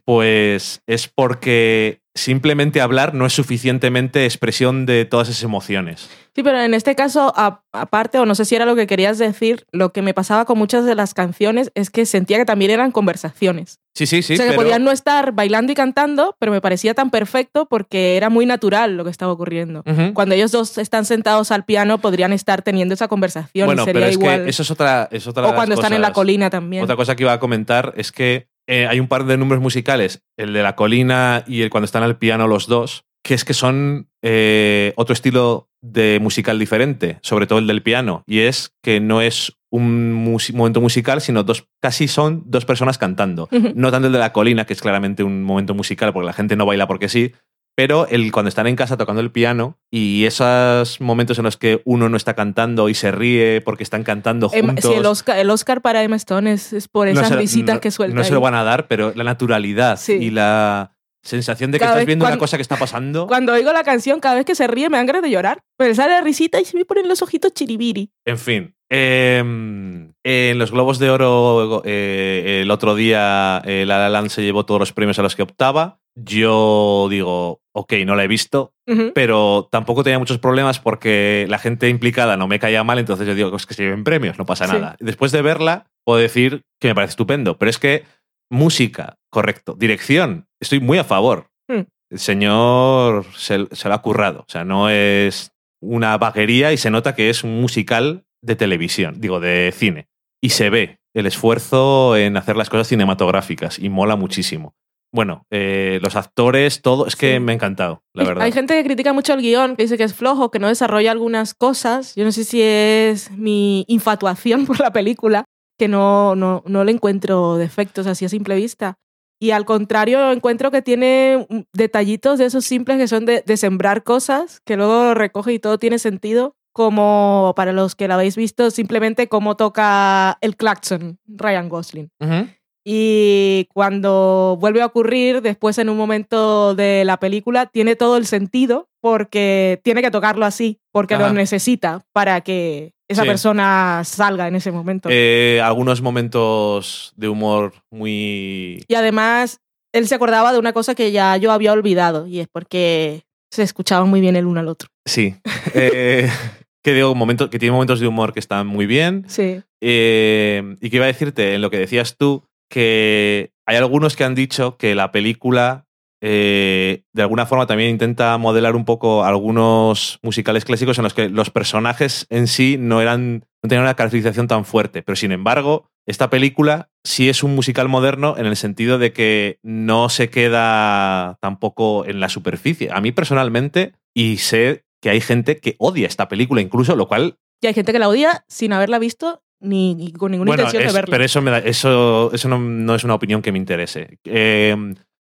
Pues 0.05 0.83
es 0.87 1.09
porque 1.09 2.01
simplemente 2.14 2.81
hablar 2.81 3.14
no 3.14 3.24
es 3.24 3.33
suficientemente 3.33 4.24
expresión 4.24 4.85
de 4.85 5.05
todas 5.05 5.28
esas 5.28 5.43
emociones. 5.45 6.11
Sí, 6.35 6.43
pero 6.43 6.61
en 6.61 6.74
este 6.74 6.95
caso, 6.95 7.33
aparte, 7.72 8.18
o 8.18 8.26
no 8.26 8.35
sé 8.35 8.45
si 8.45 8.55
era 8.57 8.66
lo 8.66 8.74
que 8.76 8.87
querías 8.87 9.18
decir, 9.18 9.64
lo 9.72 9.93
que 9.93 10.03
me 10.03 10.12
pasaba 10.12 10.45
con 10.45 10.59
muchas 10.59 10.85
de 10.85 10.95
las 10.95 11.14
canciones 11.14 11.70
es 11.74 11.91
que 11.91 12.07
sentía 12.07 12.39
que 12.39 12.45
también 12.45 12.70
eran 12.72 12.91
conversaciones. 12.93 13.78
Sí, 13.95 14.07
sí, 14.07 14.22
sí. 14.22 14.35
o 14.35 14.37
sea, 14.37 14.47
que 14.47 14.51
pero- 14.53 14.62
podían 14.62 14.85
no 14.85 14.91
estar 14.91 15.33
bailando 15.33 15.72
y 15.72 15.74
cantando, 15.74 16.37
pero 16.39 16.53
me 16.53 16.61
parecía 16.61 16.95
tan 16.95 17.11
perfecto 17.11 17.66
porque 17.66 18.16
era 18.16 18.28
muy 18.28 18.45
natural 18.47 18.97
lo 18.97 19.05
que 19.05 19.11
estaba 19.11 19.33
ocurriendo. 19.33 19.83
Cuando 20.14 20.35
ellos 20.35 20.53
dos 20.53 20.78
están 20.78 21.05
sentados 21.05 21.51
al 21.53 21.64
piano, 21.64 21.99
podrían 21.99 22.33
estar 22.33 22.62
teniendo 22.62 22.95
esa 22.95 23.09
conversación 23.09 23.66
Bueno, 23.66 23.83
y 23.83 23.85
sería 23.87 24.01
pero 24.01 24.11
es 24.11 24.16
igual. 24.16 24.45
que 24.45 24.51
eso 24.51 24.62
es 24.62 24.70
otra, 24.70 25.09
es 25.11 25.26
otra 25.26 25.47
o 25.49 25.55
cuando 25.55 25.74
están 25.74 25.93
en 25.93 26.03
la 26.03 26.12
colina 26.12 26.51
también. 26.51 26.83
Otra 26.85 26.97
cosa 26.97 27.14
que 27.16 27.22
iba 27.24 27.33
a 27.33 27.41
comentar 27.41 27.93
es 27.97 28.12
que 28.12 28.49
eh, 28.71 28.87
hay 28.87 29.01
un 29.01 29.09
par 29.09 29.25
de 29.25 29.37
números 29.37 29.61
musicales, 29.61 30.23
el 30.37 30.53
de 30.53 30.62
la 30.62 30.77
colina 30.77 31.43
y 31.49 31.62
el 31.62 31.71
cuando 31.71 31.87
están 31.87 32.05
al 32.05 32.18
piano 32.18 32.47
los 32.47 32.68
dos, 32.68 33.05
que 33.25 33.35
es 33.35 33.45
que 33.45 33.53
son 33.53 34.09
eh, 34.23 34.93
otro 34.95 35.12
estilo 35.12 35.68
de 35.83 36.21
musical 36.23 36.57
diferente, 36.57 37.18
sobre 37.21 37.49
todo 37.49 37.59
el 37.59 37.66
del 37.66 37.83
piano, 37.83 38.23
y 38.29 38.41
es 38.41 38.73
que 38.81 39.01
no 39.01 39.23
es 39.23 39.57
un 39.71 40.41
momento 40.55 40.81
musical, 40.81 41.21
sino 41.21 41.43
dos, 41.43 41.66
casi 41.81 42.07
son 42.07 42.45
dos 42.47 42.64
personas 42.64 42.97
cantando. 42.97 43.49
No 43.75 43.91
tanto 43.91 44.07
el 44.07 44.12
de 44.12 44.18
la 44.21 44.33
colina, 44.33 44.64
que 44.66 44.73
es 44.73 44.81
claramente 44.81 45.25
un 45.25 45.43
momento 45.43 45.75
musical, 45.75 46.12
porque 46.12 46.27
la 46.27 46.33
gente 46.33 46.55
no 46.55 46.64
baila 46.64 46.87
porque 46.87 47.09
sí, 47.09 47.33
pero 47.81 48.07
el, 48.09 48.31
cuando 48.31 48.51
están 48.51 48.66
en 48.66 48.76
casa 48.76 48.99
tocando 48.99 49.22
el 49.22 49.31
piano 49.31 49.78
y 49.91 50.26
esos 50.26 51.01
momentos 51.01 51.39
en 51.39 51.45
los 51.45 51.57
que 51.57 51.81
uno 51.87 52.11
no 52.11 52.16
está 52.18 52.35
cantando 52.35 52.91
y 52.91 52.95
se 52.95 53.11
ríe 53.11 53.62
porque 53.62 53.83
están 53.85 54.03
cantando 54.05 54.51
Em, 54.53 54.66
juntos. 54.66 54.85
sí, 54.85 54.93
el 54.99 55.07
Oscar, 55.07 55.39
el 55.39 55.49
Oscar 55.49 55.81
para 55.81 56.03
Emma 56.03 56.16
Stone 56.16 56.53
es, 56.53 56.74
es 56.74 56.89
por 56.89 57.09
esas 57.09 57.28
se- 57.28 57.37
risitas 57.37 57.76
no- 57.76 57.81
que 57.81 57.91
suelta. 57.91 58.14
No 58.16 58.22
se 58.22 58.28
ahí. 58.28 58.35
lo 58.35 58.41
van 58.43 58.55
a 58.55 58.64
dar, 58.64 58.87
pero 58.87 59.12
la 59.14 59.24
naturalidad 59.24 59.99
Sí. 59.99 60.12
y 60.12 60.31
la 60.31 60.93
sensación 61.22 61.70
de 61.70 61.78
que 61.78 61.85
Cada 61.85 61.93
estás 61.95 62.07
viendo 62.07 62.24
una 62.24 62.33
cuando- 62.33 62.41
cosa 62.43 62.57
que 62.59 62.62
está 62.62 62.76
pasando. 62.76 63.26
Cuando 63.26 63.53
oigo 63.55 63.72
la 63.72 63.83
canción, 63.85 64.20
cada 64.20 64.35
vez 64.35 64.45
que 64.45 64.55
se 64.55 64.66
ríe 64.66 64.91
me 64.91 64.99
dan 64.99 65.07
ganas 65.07 65.22
de 65.22 65.31
llorar. 65.31 65.62
Pero 65.78 65.95
sale 65.95 66.12
la 66.14 66.20
risita 66.20 66.61
y 66.61 66.64
se 66.66 66.76
me 66.76 66.85
ponen 66.85 67.09
los 67.09 67.22
ojitos 67.22 67.55
chiribiri. 67.55 68.11
En 68.26 68.37
fin. 68.39 68.74
em, 68.93 70.12
en 70.24 70.59
los 70.59 70.72
Globos 70.72 70.99
de 70.99 71.11
Oro, 71.11 71.81
eh, 71.85 72.61
el 72.62 72.70
otro 72.72 72.97
día, 72.97 73.62
eh, 73.64 73.85
La 73.87 73.99
La 73.99 74.09
Land 74.09 74.31
se 74.31 74.43
llevó 74.43 74.66
todos 74.66 74.81
los 74.81 74.93
premios 74.93 75.16
a 75.20 75.22
los 75.22 75.37
que 75.37 75.43
optaba. 75.43 75.99
Yo 76.17 77.07
digo, 77.11 77.61
ok, 77.73 77.93
no 78.05 78.15
la 78.17 78.25
he 78.25 78.29
visto, 78.29 78.73
pero 79.15 79.69
tampoco 79.71 80.03
tenía 80.03 80.19
muchos 80.19 80.39
problemas 80.39 80.81
porque 80.81 81.47
la 81.49 81.59
gente 81.59 81.89
implicada 81.89 82.37
no 82.37 82.49
me 82.49 82.59
caía 82.59 82.83
mal, 82.83 82.99
entonces 82.99 83.27
yo 83.27 83.35
digo, 83.35 83.55
es 83.57 83.67
que 83.67 83.75
se 83.75 83.85
lleven 83.85 84.03
premios, 84.05 84.37
no 84.39 84.45
pasa 84.47 84.67
Sí. 84.67 84.73
nada. 84.73 84.97
Después 84.99 85.31
de 85.33 85.43
verla, 85.43 85.87
puedo 86.05 86.19
decir 86.19 86.63
que 86.81 86.89
me 86.89 86.95
parece 86.97 87.11
estupendo, 87.11 87.57
pero 87.59 87.71
es 87.71 87.79
que 87.79 88.05
música, 88.51 89.17
correcto, 89.31 89.75
dirección, 89.79 90.47
estoy 90.61 90.81
muy 90.81 90.99
a 90.99 91.05
favor. 91.05 91.51
Hmm. 91.69 91.83
El 92.11 92.19
señor 92.19 93.25
se, 93.37 93.69
se 93.71 93.89
lo 93.89 93.95
ha 93.95 94.03
currado, 94.03 94.41
o 94.41 94.51
sea, 94.51 94.65
no 94.65 94.91
es 94.91 95.53
una 95.81 96.19
vaguería 96.19 96.73
y 96.73 96.77
se 96.77 96.91
nota 96.91 97.15
que 97.15 97.31
es 97.31 97.45
un 97.45 97.61
musical 97.61 98.25
de 98.43 98.57
televisión, 98.57 99.21
digo, 99.21 99.39
de 99.39 99.73
cine. 99.75 100.09
Y 100.43 100.51
se 100.51 100.71
ve 100.71 100.99
el 101.15 101.27
esfuerzo 101.27 102.17
en 102.17 102.37
hacer 102.37 102.57
las 102.57 102.69
cosas 102.71 102.89
cinematográficas 102.89 103.79
y 103.79 103.89
mola 103.89 104.17
muchísimo. 104.17 104.75
Bueno, 105.13 105.45
eh, 105.51 105.99
los 106.03 106.15
actores, 106.15 106.83
todo, 106.83 107.07
es 107.07 107.17
que 107.17 107.35
Sí. 107.35 107.41
me 107.41 107.53
ha 107.53 107.55
encantado, 107.57 108.03
la 108.15 108.25
verdad. 108.25 108.45
Hay 108.45 108.53
gente 108.53 108.75
que 108.75 108.85
critica 108.85 109.13
mucho 109.13 109.35
el 109.35 109.41
guion, 109.43 109.75
que 109.77 109.83
dice 109.83 109.97
que 109.99 110.05
es 110.05 110.15
flojo, 110.15 110.51
que 110.51 110.59
no 110.61 110.69
desarrolla 110.69 111.11
algunas 111.11 111.53
cosas. 111.55 112.15
Yo 112.15 112.25
no 112.25 112.31
sé 112.33 112.45
si 112.45 112.63
es 112.63 113.31
mi 113.33 113.85
infatuación 113.89 114.67
por 114.67 114.79
la 114.81 114.93
película, 114.93 115.45
que 115.79 115.89
no, 115.89 116.37
no, 116.37 116.63
no 116.67 116.85
le 116.85 116.93
encuentro 116.93 117.57
defectos 117.57 118.07
así 118.07 118.25
a 118.25 118.29
simple 118.29 118.55
vista. 118.55 118.95
Y 119.43 119.53
al 119.53 119.65
contrario, 119.65 120.31
encuentro 120.33 120.71
que 120.71 120.83
tiene 120.83 121.47
mm, 121.49 121.61
detallitos 121.73 122.39
de 122.39 122.45
esos 122.45 122.65
simples 122.65 122.99
que 122.99 123.09
son 123.09 123.25
de, 123.25 123.43
de 123.45 123.57
sembrar 123.57 124.05
cosas, 124.05 124.61
que 124.67 124.77
luego 124.77 125.15
recoge 125.15 125.55
y 125.55 125.59
todo 125.59 125.79
tiene 125.79 125.99
sentido. 125.99 126.55
Como 126.73 127.53
para 127.57 127.73
los 127.73 127.97
que 127.97 128.07
la 128.07 128.15
habéis 128.15 128.37
visto, 128.37 128.71
simplemente 128.71 129.27
cómo 129.29 129.57
toca 129.57 130.39
el 130.41 130.57
claxon 130.57 131.19
Ryan 131.27 131.69
Gosling. 131.69 132.11
Ujú. 132.21 132.47
Y 132.85 133.68
cuando 133.74 134.57
vuelve 134.61 134.81
a 134.83 134.87
ocurrir, 134.87 135.43
después 135.43 135.76
en 135.78 135.89
un 135.91 135.97
momento 135.97 136.74
de 136.74 137.05
la 137.05 137.18
película, 137.18 137.66
tiene 137.66 137.95
todo 137.97 138.16
el 138.16 138.26
sentido 138.26 138.89
porque 139.03 139.81
tiene 139.83 140.03
que 140.03 140.11
tocarlo 140.11 140.47
así, 140.47 140.78
porque 140.93 141.14
Ajá. 141.14 141.28
lo 141.28 141.35
necesita 141.35 142.05
para 142.12 142.41
que 142.41 142.93
esa 143.09 143.22
Sí. 143.22 143.28
persona 143.28 144.03
salga 144.05 144.49
en 144.49 144.55
ese 144.55 144.70
momento. 144.72 145.09
Eh, 145.11 145.61
algunos 145.62 146.01
momentos 146.01 147.12
de 147.16 147.28
humor 147.28 147.74
muy... 147.91 148.85
y 148.89 148.95
además, 148.95 149.61
él 149.93 150.07
se 150.07 150.14
acordaba 150.14 150.53
de 150.53 150.59
una 150.59 150.72
cosa 150.72 150.95
que 150.95 151.11
ya 151.12 151.37
yo 151.37 151.51
había 151.53 151.72
olvidado, 151.72 152.26
y 152.26 152.41
es 152.41 152.49
porque 152.51 153.22
se 153.53 153.62
escuchaban 153.62 154.09
muy 154.09 154.20
bien 154.20 154.37
el 154.37 154.47
uno 154.47 154.61
al 154.61 154.68
otro. 154.68 154.89
Sí. 155.07 155.35
Eh, 155.74 156.28
que, 156.85 156.95
digo, 156.95 157.14
momentos, 157.14 157.51
que 157.51 157.59
tiene 157.59 157.72
momentos 157.72 158.01
de 158.01 158.07
humor 158.07 158.33
que 158.33 158.39
están 158.41 158.66
muy 158.66 158.87
bien. 158.87 159.24
Sí. 159.28 159.61
Eh, 159.81 160.76
y 160.81 160.89
que 160.91 160.97
iba 160.97 161.05
a 161.07 161.09
decirte, 161.09 161.55
en 161.55 161.62
lo 161.62 161.70
que 161.70 161.78
decías 161.78 162.16
tú, 162.16 162.45
que 162.71 163.53
hay 163.66 163.77
algunos 163.77 164.16
que 164.16 164.25
han 164.25 164.35
dicho 164.35 164.77
que 164.79 164.95
la 164.95 165.12
película 165.12 165.87
eh, 166.23 167.03
de 167.14 167.23
alguna 167.23 167.47
forma 167.47 167.66
también 167.66 167.91
intenta 167.91 168.37
modelar 168.37 168.77
un 168.77 168.85
poco 168.85 169.25
algunos 169.25 170.18
musicales 170.23 170.64
clásicos 170.64 170.99
en 170.99 171.05
los 171.05 171.14
que 171.14 171.31
los 171.31 171.51
personajes 171.51 172.27
en 172.29 172.47
sí 172.47 172.77
no 172.79 173.01
eran 173.01 173.47
no 173.62 173.68
tenían 173.68 173.85
una 173.85 173.95
caracterización 173.95 174.49
tan 174.49 174.64
fuerte, 174.64 175.03
pero 175.03 175.16
sin 175.16 175.33
embargo, 175.33 175.91
esta 176.07 176.31
película 176.31 176.91
sí 177.05 177.29
es 177.29 177.43
un 177.43 177.55
musical 177.55 177.89
moderno 177.89 178.37
en 178.39 178.47
el 178.47 178.57
sentido 178.57 178.99
de 178.99 179.12
que 179.12 179.59
no 179.62 180.09
se 180.09 180.31
queda 180.31 181.37
tampoco 181.41 182.07
en 182.07 182.21
la 182.21 182.31
superficie. 182.31 182.91
A 182.91 183.01
mí 183.01 183.12
personalmente, 183.12 183.93
y 184.14 184.39
sé 184.39 184.85
que 185.03 185.11
hay 185.11 185.21
gente 185.21 185.59
que 185.59 185.77
odia 185.79 186.07
esta 186.07 186.29
película 186.29 186.62
incluso, 186.62 186.97
lo 186.97 187.07
cual... 187.07 187.37
Y 187.62 187.66
hay 187.66 187.75
gente 187.75 187.93
que 187.93 187.99
la 187.99 188.09
odia 188.09 188.45
sin 188.49 188.73
haberla 188.73 188.99
visto 188.99 189.43
ni, 189.61 189.95
ni 189.95 190.13
con 190.13 190.31
ninguna 190.33 190.49
Bueno, 190.51 190.63
intención 190.63 190.83
es- 190.87 190.93
de 190.93 190.99
verla. 191.01 191.13
pero 191.13 191.25
eso, 191.25 191.43
me 191.43 191.51
da- 191.51 191.59
eso, 191.59 192.31
eso 192.33 192.49
no, 192.49 192.59
no 192.59 192.95
es 192.95 193.05
una 193.05 193.15
opinión 193.15 193.43
que 193.43 193.53
me 193.53 193.59
interese. 193.59 194.19
Eh, 194.25 194.75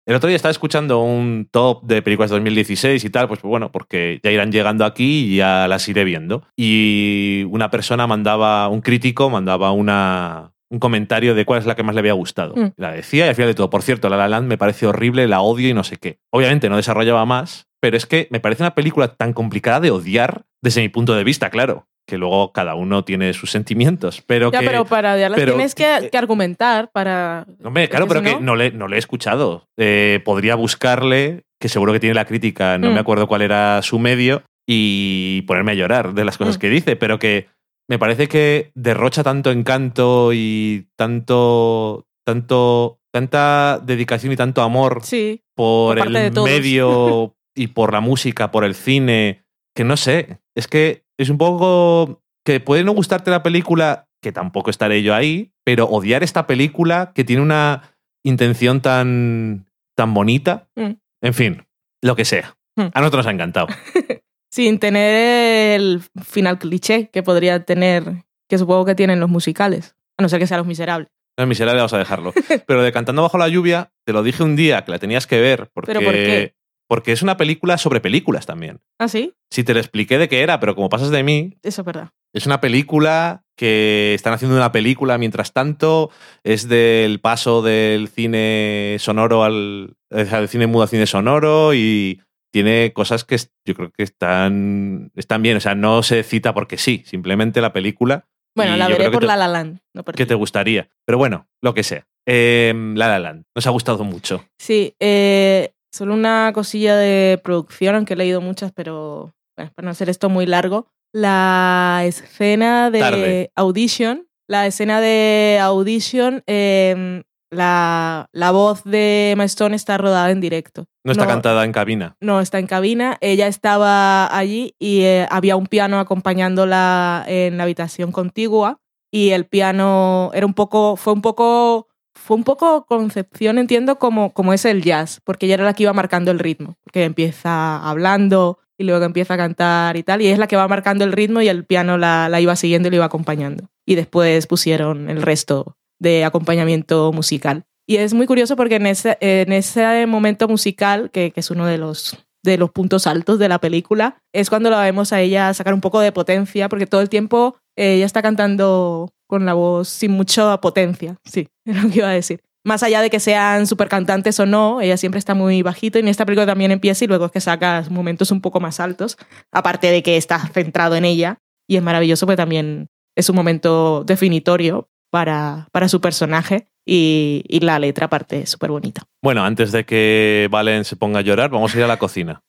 el 0.08 0.14
otro 0.14 0.28
día 0.28 0.36
estaba 0.36 0.52
escuchando 0.52 1.00
un 1.00 1.48
top 1.50 1.82
de 1.84 2.00
películas 2.00 2.30
de 2.30 2.36
2016 2.36 3.04
y 3.04 3.10
tal, 3.10 3.26
pues 3.26 3.42
bueno, 3.42 3.72
porque 3.72 4.20
ya 4.22 4.30
irán 4.30 4.52
llegando 4.52 4.84
aquí 4.84 5.32
y 5.32 5.36
ya 5.38 5.66
las 5.66 5.88
iré 5.88 6.04
viendo. 6.04 6.44
Y 6.56 7.44
una 7.50 7.70
persona 7.70 8.06
mandaba, 8.06 8.68
un 8.68 8.82
crítico 8.82 9.28
mandaba 9.30 9.72
una, 9.72 10.52
un 10.70 10.78
comentario 10.78 11.34
de 11.34 11.44
cuál 11.44 11.58
es 11.58 11.66
la 11.66 11.74
que 11.74 11.82
más 11.82 11.94
le 11.96 12.00
había 12.00 12.12
gustado. 12.12 12.54
Mm. 12.54 12.72
La 12.76 12.92
decía 12.92 13.26
y 13.26 13.28
al 13.30 13.34
final 13.34 13.50
de 13.50 13.54
todo, 13.54 13.68
por 13.68 13.82
cierto, 13.82 14.08
La 14.08 14.16
La 14.16 14.28
Land 14.28 14.46
me 14.46 14.58
parece 14.58 14.86
horrible, 14.86 15.26
la 15.26 15.40
odio 15.40 15.68
y 15.68 15.74
no 15.74 15.82
sé 15.82 15.96
qué. 15.96 16.18
Obviamente 16.30 16.68
no 16.68 16.76
desarrollaba 16.76 17.24
más, 17.26 17.66
pero 17.80 17.96
es 17.96 18.06
que 18.06 18.28
me 18.30 18.38
parece 18.38 18.62
una 18.62 18.74
película 18.76 19.08
tan 19.16 19.32
complicada 19.32 19.80
de 19.80 19.90
odiar 19.90 20.44
desde 20.62 20.82
mi 20.82 20.88
punto 20.88 21.14
de 21.14 21.24
vista, 21.24 21.50
claro. 21.50 21.88
Que 22.06 22.18
luego 22.18 22.52
cada 22.52 22.74
uno 22.76 23.04
tiene 23.04 23.32
sus 23.34 23.50
sentimientos, 23.50 24.22
pero 24.26 24.52
ya, 24.52 24.60
que... 24.60 24.66
pero 24.66 24.84
para 24.84 25.14
odiarla 25.14 25.36
pero- 25.36 25.54
tienes 25.54 25.74
que, 25.74 26.08
que 26.10 26.16
argumentar 26.18 26.90
para... 26.92 27.46
Hombre, 27.64 27.88
claro, 27.88 28.06
pero 28.06 28.20
si 28.20 28.26
que 28.26 28.32
no- 28.34 28.40
no 28.40 28.56
le, 28.56 28.70
no 28.70 28.86
le 28.86 28.96
he 28.96 28.98
escuchado. 28.98 29.66
Eh, 29.76 30.20
podría 30.24 30.54
buscarle, 30.54 31.42
que 31.60 31.68
seguro 31.68 31.92
que 31.92 31.98
tiene 32.00 32.14
la 32.14 32.24
crítica, 32.24 32.78
no 32.78 32.90
Mm. 32.90 32.94
me 32.94 33.00
acuerdo 33.00 33.26
cuál 33.26 33.42
era 33.42 33.82
su 33.82 33.98
medio, 33.98 34.42
y 34.68 35.42
ponerme 35.42 35.72
a 35.72 35.74
llorar 35.74 36.14
de 36.14 36.24
las 36.24 36.38
cosas 36.38 36.56
Mm. 36.56 36.60
que 36.60 36.70
dice, 36.70 36.96
pero 36.96 37.18
que 37.18 37.48
me 37.88 37.98
parece 37.98 38.28
que 38.28 38.70
derrocha 38.74 39.22
tanto 39.24 39.50
encanto 39.50 40.30
y 40.32 40.88
tanto, 40.96 42.06
tanto, 42.24 43.00
tanta 43.12 43.80
dedicación 43.84 44.32
y 44.32 44.36
tanto 44.36 44.62
amor 44.62 45.00
Sí, 45.02 45.42
por 45.56 45.98
el 45.98 46.10
medio 46.10 47.34
y 47.54 47.68
por 47.68 47.92
la 47.92 48.00
música, 48.00 48.50
por 48.50 48.64
el 48.64 48.74
cine, 48.74 49.44
que 49.74 49.84
no 49.84 49.96
sé, 49.96 50.38
es 50.56 50.66
que 50.68 51.04
es 51.18 51.28
un 51.30 51.38
poco 51.38 52.22
que 52.44 52.60
puede 52.60 52.84
no 52.84 52.92
gustarte 52.92 53.30
la 53.30 53.42
película, 53.42 54.08
que 54.22 54.32
tampoco 54.32 54.70
estaré 54.70 55.02
yo 55.02 55.14
ahí, 55.14 55.52
pero 55.64 55.86
odiar 55.86 56.22
esta 56.22 56.46
película 56.46 57.12
que 57.14 57.24
tiene 57.24 57.42
una 57.42 57.96
intención 58.24 58.80
tan, 58.80 59.66
tan 59.96 60.14
bonita, 60.14 60.68
Mm. 60.76 60.92
en 61.22 61.34
fin, 61.34 61.66
lo 62.02 62.16
que 62.16 62.24
sea. 62.24 62.56
Mm. 62.76 62.88
A 62.94 63.00
nosotros 63.00 63.24
nos 63.24 63.26
ha 63.26 63.34
encantado. 63.34 63.66
sin 64.50 64.78
tener 64.78 65.74
el 65.80 66.02
final 66.24 66.58
cliché 66.58 67.08
que 67.10 67.22
podría 67.22 67.64
tener, 67.64 68.24
que 68.48 68.58
supongo 68.58 68.84
que 68.84 68.94
tienen 68.94 69.20
los 69.20 69.28
musicales. 69.28 69.96
A 70.18 70.22
no 70.22 70.28
ser 70.28 70.38
que 70.38 70.46
sean 70.46 70.58
los 70.58 70.66
miserables. 70.66 71.08
No 71.38 71.42
es 71.44 71.48
miserable, 71.48 71.78
vamos 71.80 71.92
a 71.92 71.98
dejarlo. 71.98 72.32
Pero 72.66 72.82
de 72.82 72.92
Cantando 72.92 73.20
bajo 73.22 73.36
la 73.36 73.48
lluvia, 73.48 73.92
te 74.06 74.14
lo 74.14 74.22
dije 74.22 74.42
un 74.42 74.56
día 74.56 74.84
que 74.84 74.90
la 74.92 74.98
tenías 74.98 75.26
que 75.26 75.38
ver, 75.40 75.68
porque, 75.74 75.92
¿Pero 75.92 76.00
por 76.00 76.14
qué? 76.14 76.54
Porque 76.88 77.12
es 77.12 77.22
una 77.22 77.36
película 77.36 77.78
sobre 77.78 78.00
películas 78.00 78.46
también. 78.46 78.80
¿Ah, 78.98 79.08
sí? 79.08 79.32
Si 79.50 79.64
te 79.64 79.74
lo 79.74 79.80
expliqué 79.80 80.18
de 80.18 80.28
qué 80.28 80.40
era, 80.42 80.60
pero 80.60 80.74
como 80.74 80.88
pasas 80.88 81.10
de 81.10 81.22
mí, 81.22 81.54
Eso 81.62 81.82
es 81.82 81.86
verdad. 81.86 82.10
Es 82.34 82.44
una 82.46 82.60
película 82.60 83.44
que 83.56 84.12
están 84.14 84.34
haciendo 84.34 84.56
una 84.56 84.70
película 84.72 85.16
mientras 85.16 85.52
tanto. 85.54 86.10
Es 86.44 86.68
del 86.68 87.18
paso 87.20 87.62
del 87.62 88.08
cine 88.08 88.96
sonoro 88.98 89.42
al, 89.44 89.96
sea, 90.10 90.40
del 90.40 90.48
cine 90.48 90.66
mudo 90.66 90.82
al 90.82 90.88
cine 90.90 91.06
sonoro 91.06 91.72
y 91.72 92.20
tiene 92.52 92.92
cosas 92.92 93.24
que 93.24 93.36
yo 93.64 93.74
creo 93.74 93.90
que 93.90 94.02
están, 94.02 95.10
están 95.14 95.42
bien. 95.42 95.56
O 95.56 95.60
sea, 95.60 95.74
no 95.74 96.02
se 96.02 96.22
cita 96.22 96.52
porque 96.52 96.76
sí, 96.76 97.02
simplemente 97.06 97.60
la 97.62 97.72
película 97.72 98.26
Bueno, 98.54 98.76
la 98.76 98.88
veré 98.88 99.10
por 99.10 99.20
te- 99.20 99.26
La 99.26 99.36
La 99.36 99.48
Land. 99.48 99.78
No 99.94 100.04
por 100.04 100.14
que 100.14 100.24
ti. 100.24 100.28
te 100.28 100.34
gustaría. 100.34 100.88
Pero 101.06 101.16
bueno, 101.16 101.48
lo 101.62 101.72
que 101.72 101.82
sea. 101.84 102.06
Eh, 102.26 102.74
la 102.96 103.08
La 103.08 103.18
Land. 103.18 103.44
Nos 103.54 103.66
ha 103.66 103.70
gustado 103.70 104.04
mucho. 104.04 104.44
Sí, 104.58 104.94
eh, 105.00 105.72
solo 105.96 106.14
una 106.14 106.52
cosilla 106.54 106.96
de 106.96 107.40
producción, 107.42 107.94
aunque 107.94 108.14
he 108.14 108.16
leído 108.16 108.40
muchas, 108.40 108.72
pero 108.72 109.34
bueno, 109.56 109.72
para 109.74 109.86
no 109.86 109.90
hacer 109.90 110.08
esto 110.08 110.28
muy 110.28 110.46
largo. 110.46 110.88
La 111.12 112.02
escena 112.04 112.90
de 112.90 113.00
Tarde. 113.00 113.52
Audition, 113.54 114.28
la 114.46 114.66
escena 114.66 115.00
de 115.00 115.58
Audition, 115.62 116.42
eh, 116.46 117.22
la, 117.50 118.28
la 118.32 118.50
voz 118.50 118.84
de 118.84 119.30
Emma 119.32 119.44
Stone 119.44 119.74
está 119.74 119.96
rodada 119.98 120.30
en 120.30 120.40
directo. 120.40 120.86
No 121.04 121.12
está 121.12 121.26
cantada 121.26 121.64
en 121.64 121.72
cabina. 121.72 122.16
No, 122.20 122.40
está 122.40 122.58
en 122.58 122.66
cabina. 122.66 123.16
Ella 123.20 123.46
estaba 123.46 124.36
allí 124.36 124.74
y 124.78 125.02
eh, 125.02 125.26
había 125.30 125.56
un 125.56 125.66
piano 125.66 125.98
acompañándola 126.00 127.24
en 127.28 127.56
la 127.56 127.62
habitación 127.62 128.12
contigua 128.12 128.80
y 129.10 129.30
el 129.30 129.46
piano 129.46 130.30
era 130.34 130.44
un 130.44 130.54
poco, 130.54 130.96
fue 130.96 131.12
un 131.12 131.22
poco, 131.22 131.88
fue 132.16 132.36
un 132.36 132.44
poco 132.44 132.86
concepción, 132.86 133.58
entiendo, 133.58 133.98
como, 133.98 134.32
como 134.32 134.52
es 134.52 134.64
el 134.64 134.82
jazz, 134.82 135.20
porque 135.22 135.46
ella 135.46 135.54
era 135.54 135.64
la 135.64 135.74
que 135.74 135.84
iba 135.84 135.92
marcando 135.92 136.30
el 136.30 136.38
ritmo, 136.38 136.76
que 136.92 137.04
empieza 137.04 137.78
hablando 137.88 138.58
y 138.78 138.84
luego 138.84 139.04
empieza 139.04 139.34
a 139.34 139.36
cantar 139.36 139.96
y 139.96 140.02
tal, 140.02 140.22
y 140.22 140.26
es 140.28 140.38
la 140.38 140.48
que 140.48 140.56
va 140.56 140.66
marcando 140.66 141.04
el 141.04 141.12
ritmo 141.12 141.40
y 141.40 141.48
el 141.48 141.64
piano 141.64 141.98
la, 141.98 142.28
la 142.28 142.40
iba 142.40 142.56
siguiendo 142.56 142.88
y 142.88 142.90
la 142.90 142.96
iba 142.96 143.04
acompañando. 143.04 143.70
Y 143.84 143.94
después 143.94 144.46
pusieron 144.46 145.08
el 145.08 145.22
resto 145.22 145.76
de 145.98 146.24
acompañamiento 146.24 147.12
musical. 147.12 147.64
Y 147.86 147.96
es 147.96 148.14
muy 148.14 148.26
curioso 148.26 148.56
porque 148.56 148.76
en 148.76 148.86
ese, 148.86 149.16
en 149.20 149.52
ese 149.52 150.06
momento 150.06 150.48
musical, 150.48 151.10
que, 151.12 151.30
que 151.30 151.40
es 151.40 151.50
uno 151.50 151.66
de 151.66 151.78
los, 151.78 152.25
de 152.46 152.56
los 152.56 152.70
puntos 152.70 153.06
altos 153.06 153.38
de 153.38 153.50
la 153.50 153.58
película, 153.58 154.16
es 154.32 154.48
cuando 154.48 154.70
la 154.70 154.80
vemos 154.80 155.12
a 155.12 155.20
ella 155.20 155.52
sacar 155.52 155.74
un 155.74 155.82
poco 155.82 156.00
de 156.00 156.12
potencia, 156.12 156.70
porque 156.70 156.86
todo 156.86 157.02
el 157.02 157.10
tiempo 157.10 157.58
eh, 157.76 157.96
ella 157.96 158.06
está 158.06 158.22
cantando 158.22 159.12
con 159.26 159.44
la 159.44 159.52
voz 159.52 159.88
sin 159.88 160.12
mucha 160.12 160.58
potencia. 160.62 161.18
Sí, 161.24 161.48
es 161.66 161.82
lo 161.82 161.90
que 161.90 161.98
iba 161.98 162.08
a 162.08 162.12
decir. 162.12 162.40
Más 162.64 162.82
allá 162.82 163.00
de 163.02 163.10
que 163.10 163.20
sean 163.20 163.66
super 163.66 163.88
cantantes 163.88 164.40
o 164.40 164.46
no, 164.46 164.80
ella 164.80 164.96
siempre 164.96 165.18
está 165.18 165.34
muy 165.34 165.62
bajito 165.62 165.98
y 165.98 166.00
en 166.00 166.08
esta 166.08 166.24
película 166.24 166.46
también 166.46 166.72
empieza 166.72 167.04
y 167.04 167.08
luego 167.08 167.26
es 167.26 167.32
que 167.32 167.40
saca 167.40 167.84
momentos 167.90 168.32
un 168.32 168.40
poco 168.40 168.58
más 168.58 168.80
altos, 168.80 169.18
aparte 169.52 169.88
de 169.88 170.02
que 170.02 170.16
está 170.16 170.38
centrado 170.48 170.96
en 170.96 171.04
ella 171.04 171.38
y 171.68 171.76
es 171.76 171.82
maravilloso 171.82 172.26
porque 172.26 172.38
también 172.38 172.88
es 173.14 173.28
un 173.30 173.36
momento 173.36 174.02
definitorio 174.04 174.88
para, 175.16 175.66
para 175.72 175.88
su 175.88 176.02
personaje 176.02 176.68
y, 176.84 177.42
y 177.48 177.60
la 177.60 177.78
letra 177.78 178.04
aparte 178.04 178.44
súper 178.44 178.70
bonita. 178.70 179.04
Bueno, 179.22 179.42
antes 179.44 179.72
de 179.72 179.86
que 179.86 180.46
Valen 180.50 180.84
se 180.84 180.94
ponga 180.94 181.20
a 181.20 181.22
llorar, 181.22 181.48
vamos 181.48 181.74
a 181.74 181.78
ir 181.78 181.84
a 181.84 181.86
la 181.86 181.96
cocina. 181.96 182.42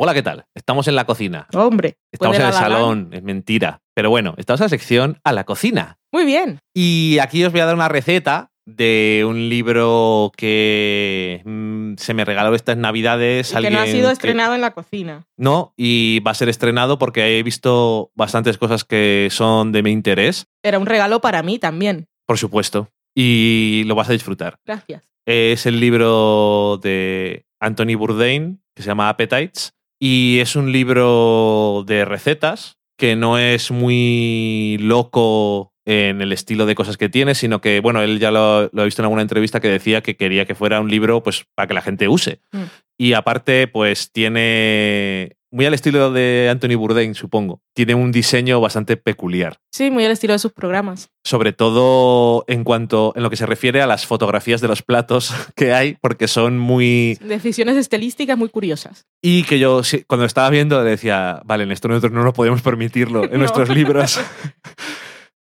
Hola, 0.00 0.14
¿qué 0.14 0.22
tal? 0.22 0.44
Estamos 0.54 0.86
en 0.86 0.94
la 0.94 1.04
cocina. 1.06 1.48
Hombre, 1.54 1.96
Estamos 2.12 2.36
en 2.38 2.46
el 2.46 2.52
salón, 2.52 3.08
es 3.12 3.22
mentira. 3.24 3.80
Pero 3.94 4.10
bueno, 4.10 4.34
estamos 4.36 4.60
en 4.60 4.66
la 4.66 4.68
sección 4.68 5.18
a 5.24 5.32
la 5.32 5.42
cocina. 5.42 5.98
Muy 6.12 6.24
bien. 6.24 6.60
Y 6.72 7.18
aquí 7.20 7.44
os 7.44 7.50
voy 7.50 7.62
a 7.62 7.66
dar 7.66 7.74
una 7.74 7.88
receta 7.88 8.52
de 8.64 9.24
un 9.28 9.48
libro 9.48 10.30
que 10.36 11.42
mm, 11.44 11.94
se 11.96 12.14
me 12.14 12.24
regaló 12.24 12.54
estas 12.54 12.76
navidades. 12.76 13.50
Y 13.50 13.56
que 13.60 13.70
no 13.70 13.78
ha 13.78 13.82
alguien 13.82 13.96
sido 13.96 14.08
que- 14.08 14.12
estrenado 14.12 14.54
en 14.54 14.60
la 14.60 14.70
cocina. 14.72 15.26
No, 15.36 15.72
y 15.76 16.20
va 16.20 16.30
a 16.30 16.34
ser 16.34 16.48
estrenado 16.48 16.96
porque 17.00 17.36
he 17.38 17.42
visto 17.42 18.12
bastantes 18.14 18.56
cosas 18.56 18.84
que 18.84 19.26
son 19.32 19.72
de 19.72 19.82
mi 19.82 19.90
interés, 19.90 20.46
Era 20.62 20.78
un 20.78 20.86
regalo 20.86 21.20
para 21.20 21.42
mí 21.42 21.58
también. 21.58 22.06
por 22.24 22.38
supuesto. 22.38 22.88
Y 23.16 23.82
lo 23.86 23.96
vas 23.96 24.08
a 24.10 24.12
disfrutar. 24.12 24.58
Gracias. 24.64 25.02
Es 25.26 25.66
el 25.66 25.80
libro 25.80 26.78
de 26.80 27.46
Anthony 27.60 27.96
Bourdain, 27.96 28.62
que 28.76 28.82
se 28.84 28.86
llama 28.88 29.08
Appetites, 29.08 29.72
y 30.00 30.38
es 30.40 30.56
un 30.56 30.72
libro 30.72 31.84
de 31.86 32.04
recetas 32.04 32.78
que 32.98 33.16
no 33.16 33.38
es 33.38 33.70
muy 33.70 34.76
loco 34.80 35.72
en 35.86 36.20
el 36.20 36.32
estilo 36.32 36.66
de 36.66 36.74
cosas 36.74 36.98
que 36.98 37.08
tiene, 37.08 37.34
sino 37.34 37.60
que, 37.60 37.80
bueno, 37.80 38.02
él 38.02 38.18
ya 38.18 38.30
lo, 38.30 38.68
lo 38.72 38.82
he 38.82 38.84
visto 38.84 39.00
en 39.00 39.04
alguna 39.04 39.22
entrevista 39.22 39.60
que 39.60 39.68
decía 39.68 40.02
que 40.02 40.16
quería 40.16 40.44
que 40.44 40.54
fuera 40.54 40.80
un 40.80 40.90
libro 40.90 41.22
pues 41.22 41.46
para 41.54 41.66
que 41.66 41.74
la 41.74 41.80
gente 41.80 42.08
use. 42.08 42.40
Mm. 42.52 42.64
Y 42.98 43.12
aparte, 43.14 43.68
pues 43.68 44.12
tiene, 44.12 45.37
muy 45.50 45.64
al 45.66 45.74
estilo 45.74 46.10
de 46.12 46.48
Anthony 46.50 46.76
Bourdain, 46.76 47.14
supongo, 47.14 47.60
tiene 47.74 47.94
un 47.94 48.12
diseño 48.12 48.60
bastante 48.60 48.96
peculiar 48.96 49.58
Sí, 49.72 49.90
muy 49.90 50.04
al 50.04 50.10
estilo 50.12 50.32
de 50.34 50.38
sus 50.38 50.52
programas. 50.52 51.10
sobre 51.24 51.52
todo 51.52 52.44
en 52.48 52.64
cuanto 52.64 53.12
en 53.16 53.22
lo 53.22 53.30
que 53.30 53.36
se 53.36 53.46
refiere 53.46 53.80
a 53.80 53.86
las 53.86 54.06
fotografías 54.06 54.60
de 54.60 54.68
los 54.68 54.82
platos 54.82 55.32
que 55.56 55.72
hay, 55.72 55.96
porque 56.00 56.28
son 56.28 56.58
muy 56.58 57.18
Decisiones 57.22 57.76
estilísticas 57.76 58.36
muy 58.36 58.48
curiosas. 58.48 59.06
y 59.22 59.44
que 59.44 59.58
yo 59.58 59.82
cuando 60.06 60.26
estaba 60.26 60.50
viendo 60.50 60.82
decía, 60.84 61.40
vale, 61.44 61.64
en 61.64 61.72
esto 61.72 61.88
nosotros 61.88 62.12
no 62.12 62.22
nos 62.24 62.34
podemos 62.34 62.62
permitirlo 62.62 63.24
en 63.24 63.30
No. 63.32 63.38
nuestros 63.38 63.68
libros. 63.70 64.20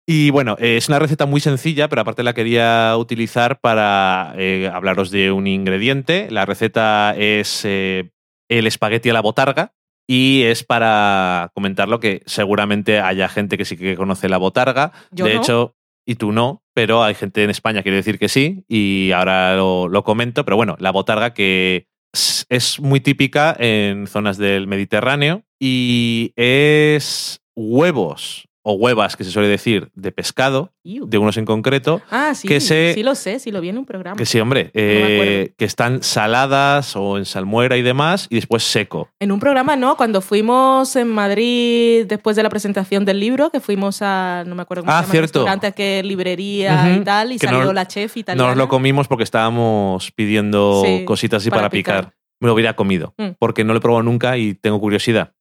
Y 0.07 0.30
bueno, 0.30 0.57
eh, 0.59 0.76
es 0.76 0.88
una 0.88 0.98
receta 0.98 1.24
muy 1.26 1.40
sencilla, 1.40 1.88
pero 1.88 2.03
aparte 2.03 2.24
la 2.24 2.32
quería 2.32 2.96
utilizar 2.96 3.61
para 3.61 4.34
eh, 4.36 4.68
hablaros 4.72 5.12
de 5.12 5.30
un 5.30 5.46
ingrediente. 5.46 6.26
La 6.30 6.46
receta 6.46 7.14
es 7.16 7.61
eh, 7.64 8.11
el 8.48 8.66
espagueti 8.66 9.11
a 9.11 9.12
la 9.12 9.20
botarga 9.20 9.72
y 10.07 10.42
es 10.44 10.64
para 10.64 11.51
comentarlo 11.55 12.01
que 12.01 12.22
seguramente 12.26 13.01
haya 13.01 13.28
gente 13.28 13.57
que 13.59 13.64
sí 13.64 13.76
que 13.76 13.96
conoce 13.96 14.28
la 14.28 14.38
botarga. 14.38 14.92
Yo 15.11 15.24
de 15.26 15.34
no. 15.34 15.40
hecho, 15.40 15.76
y 16.07 16.16
tú 16.16 16.32
no, 16.32 16.62
pero 16.74 17.03
hay 17.05 17.14
gente 17.14 17.44
en 17.44 17.51
España, 17.51 17.82
quiero 17.82 17.96
decir 17.96 18.18
que 18.18 18.28
sí, 18.28 18.64
y 18.68 19.12
ahora 19.12 19.55
lo, 19.57 19.88
lo 19.88 20.03
comento. 20.03 20.44
Pero 20.44 20.57
bueno, 20.57 20.76
la 20.80 20.90
botarga 20.90 21.32
que 21.34 21.86
es- 22.12 22.44
es 22.48 22.80
muy 22.80 23.01
típica 23.01 23.55
en 23.59 24.07
zonas 24.09 24.36
del 24.36 24.66
Mediterráneo 24.66 25.42
y 25.61 26.32
es 26.36 27.40
huevos 27.55 28.48
o 28.62 28.74
huevas, 28.74 29.16
que 29.16 29.24
se 29.24 29.30
suele 29.30 29.48
decir, 29.48 29.90
de 29.94 30.12
pescado, 30.12 30.72
de 30.84 31.16
unos 31.18 31.36
en 31.38 31.46
concreto, 31.46 32.02
Ah, 32.11 32.34
sí, 32.34 32.46
que 32.46 32.61
se- 32.61 32.92
sí 32.94 33.02
lo 33.02 33.14
sé, 33.14 33.38
sí 33.38 33.50
lo 33.50 33.61
vi 33.62 33.70
en 33.70 33.78
un 33.78 33.86
programa. 33.86 34.16
que 34.16 34.26
sí, 34.26 34.38
hombre, 34.38 34.70
eh, 34.74 35.54
que 35.56 35.64
están 35.64 36.02
saladas 36.02 36.94
o 36.96 37.16
en 37.16 37.24
salmuera 37.24 37.76
y 37.78 37.82
demás, 37.82 38.26
y 38.30 38.34
después 38.36 38.62
seco. 38.62 39.08
En 39.18 39.32
un 39.32 39.40
programa, 39.40 39.76
no, 39.76 39.96
cuando 39.96 40.20
fuimos 40.20 40.94
en 40.96 41.08
Madrid 41.08 42.04
después 42.06 42.36
de 42.36 42.42
la 42.42 42.50
presentación 42.50 43.04
del 43.04 43.18
libro, 43.20 43.50
que 43.50 43.61
fuimos 43.61 44.02
a, 44.02 44.44
no 44.46 44.54
me 44.54 44.62
acuerdo 44.62 44.82
cómo 44.84 44.92
Ah, 44.92 45.00
se 45.00 45.02
llama, 45.02 45.06
el 45.06 45.11
cierto. 45.12 45.38
restaurante, 45.40 45.66
a 45.68 45.72
qué 45.72 46.02
librería 46.02 46.84
Ujú, 46.90 47.00
y 47.00 47.04
tal, 47.04 47.32
y 47.32 47.38
que 47.38 47.46
salió 47.46 47.64
nos- 47.64 47.74
la 47.74 47.86
chef 47.88 48.16
italiana. 48.16 48.48
Nos 48.48 48.56
lo 48.58 48.68
comimos 48.68 49.08
porque 49.08 49.24
estábamos 49.24 50.11
pidiendo 50.12 50.82
Sí, 50.84 51.04
cositas 51.06 51.42
así 51.42 51.50
para, 51.50 51.62
para 51.62 51.70
picar. 51.70 52.00
picar. 52.06 52.14
Me 52.40 52.46
lo 52.48 52.54
hubiera 52.54 52.74
comido, 52.74 53.14
Mm. 53.18 53.30
porque 53.38 53.64
no 53.64 53.72
lo 53.74 53.78
he 53.78 53.82
probado 53.82 54.02
nunca 54.02 54.36
y 54.38 54.54
tengo 54.54 54.80
curiosidad. 54.80 55.32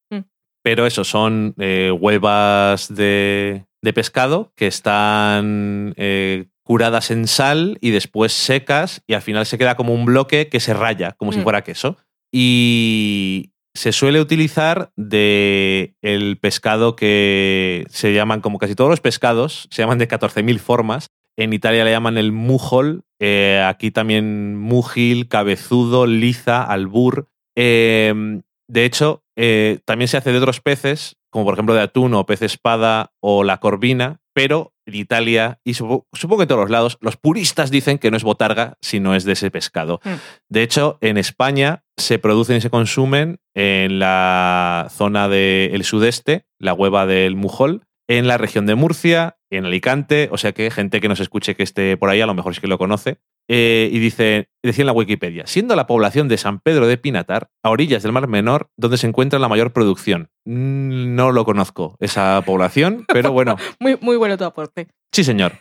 Pero 0.69 0.85
eso, 0.85 1.03
son 1.03 1.55
eh, 1.57 1.91
huevas 1.99 2.93
de, 2.93 3.65
de 3.81 3.91
pescado 3.93 4.53
que 4.55 4.67
están 4.67 5.95
eh, 5.97 6.45
curadas 6.63 7.09
en 7.09 7.25
sal 7.27 7.79
y 7.81 7.89
después 7.89 8.33
secas 8.33 9.01
y 9.07 9.15
al 9.15 9.23
final 9.23 9.47
se 9.47 9.57
queda 9.57 9.73
como 9.75 9.95
un 9.95 10.05
bloque 10.05 10.47
que 10.47 10.59
se 10.59 10.75
raya, 10.75 11.13
como 11.17 11.31
si 11.31 11.39
Mm. 11.39 11.43
fuera 11.43 11.63
queso. 11.63 11.97
Y 12.31 13.53
se 13.73 13.91
suele 13.91 14.21
utilizar 14.21 14.91
de 14.95 15.95
el 16.03 16.37
pescado 16.37 16.95
que 16.95 17.87
se 17.89 18.13
llaman, 18.13 18.41
como 18.41 18.59
casi 18.59 18.75
todos 18.75 18.91
los 18.91 19.01
pescados, 19.01 19.67
se 19.71 19.81
llaman 19.81 19.97
de 19.97 20.07
14.000 20.07 20.59
formas. 20.59 21.07
En 21.35 21.51
Italia 21.51 21.83
le 21.83 21.89
llaman 21.89 22.19
el 22.19 22.31
mujol, 22.31 23.05
eh, 23.19 23.65
aquí 23.67 23.89
también 23.89 24.55
mugil, 24.55 25.29
cabezudo, 25.29 26.05
liza, 26.05 26.61
albur. 26.63 27.25
Eh, 27.57 28.41
de 28.71 28.85
hecho, 28.85 29.23
eh, 29.41 29.79
también 29.85 30.09
se 30.09 30.17
hace 30.17 30.31
de 30.33 30.37
otros 30.37 30.59
peces, 30.59 31.15
como 31.31 31.45
por 31.45 31.53
ejemplo 31.53 31.73
de 31.73 31.81
atún 31.81 32.13
o 32.13 32.25
pez 32.25 32.41
espada 32.41 33.13
o 33.21 33.45
la 33.45 33.59
corvina, 33.59 34.19
pero 34.33 34.73
en 34.85 34.95
Italia 34.95 35.59
y 35.63 35.75
supo- 35.75 36.07
supongo 36.13 36.39
que 36.39 36.43
en 36.43 36.47
todos 36.49 36.61
los 36.61 36.69
lados, 36.69 36.97
los 36.99 37.15
puristas 37.15 37.71
dicen 37.71 37.99
que 37.99 38.11
no 38.11 38.17
es 38.17 38.23
botarga, 38.23 38.77
sino 38.81 39.15
es 39.15 39.23
de 39.23 39.33
ese 39.33 39.49
pescado. 39.51 40.01
Mm. 40.03 40.09
De 40.49 40.63
hecho, 40.63 40.97
en 41.01 41.17
España 41.17 41.83
se 41.97 42.19
producen 42.19 42.57
y 42.57 42.61
se 42.61 42.69
consumen 42.69 43.39
en 43.55 43.99
la 43.99 44.87
zona 44.89 45.29
del 45.29 45.83
sudeste, 45.83 46.45
la 46.59 46.73
hueva 46.73 47.05
del 47.05 47.35
mujol, 47.35 47.83
en 48.09 48.27
la 48.27 48.37
región 48.37 48.65
de 48.65 48.75
Murcia, 48.75 49.37
en 49.51 49.65
Alicante, 49.65 50.29
o 50.31 50.37
sea 50.37 50.51
que 50.51 50.71
gente 50.71 50.99
que 50.99 51.07
nos 51.09 51.19
escuche 51.19 51.55
que 51.55 51.63
esté 51.63 51.95
por 51.95 52.09
ahí, 52.09 52.21
a 52.21 52.25
lo 52.25 52.33
mejor 52.33 52.55
sí 52.55 52.61
que 52.61 52.67
lo 52.67 52.77
conoce. 52.79 53.19
Eh, 53.51 53.89
y 53.91 53.97
dice, 53.97 54.47
decía 54.63 54.83
en 54.83 54.87
la 54.87 54.91
Wikipedia, 54.93 55.47
siendo 55.47 55.75
la 55.75 55.87
población 55.87 56.27
de 56.27 56.37
San 56.37 56.59
Pedro 56.59 56.85
de 56.85 56.97
Pinatar, 56.99 57.49
a 57.63 57.71
orillas 57.71 58.03
del 58.03 58.11
Mar 58.11 58.27
Menor, 58.27 58.69
donde 58.77 58.97
se 58.97 59.07
encuentra 59.07 59.39
la 59.39 59.47
mayor 59.47 59.73
producción. 59.73 60.29
Mm, 60.45 61.15
No 61.15 61.31
lo 61.31 61.45
conozco, 61.45 61.97
esa 61.99 62.41
población, 62.45 63.05
pero 63.11 63.31
bueno, 63.31 63.55
Muy, 63.79 63.97
muy 64.01 64.17
bueno 64.17 64.37
tu 64.37 64.43
aporte. 64.43 64.87
sí 65.11 65.23
señor, 65.23 65.53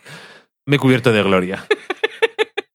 me 0.66 0.76
he 0.76 0.78
cubierto 0.78 1.12
de 1.12 1.22
gloria. 1.22 1.64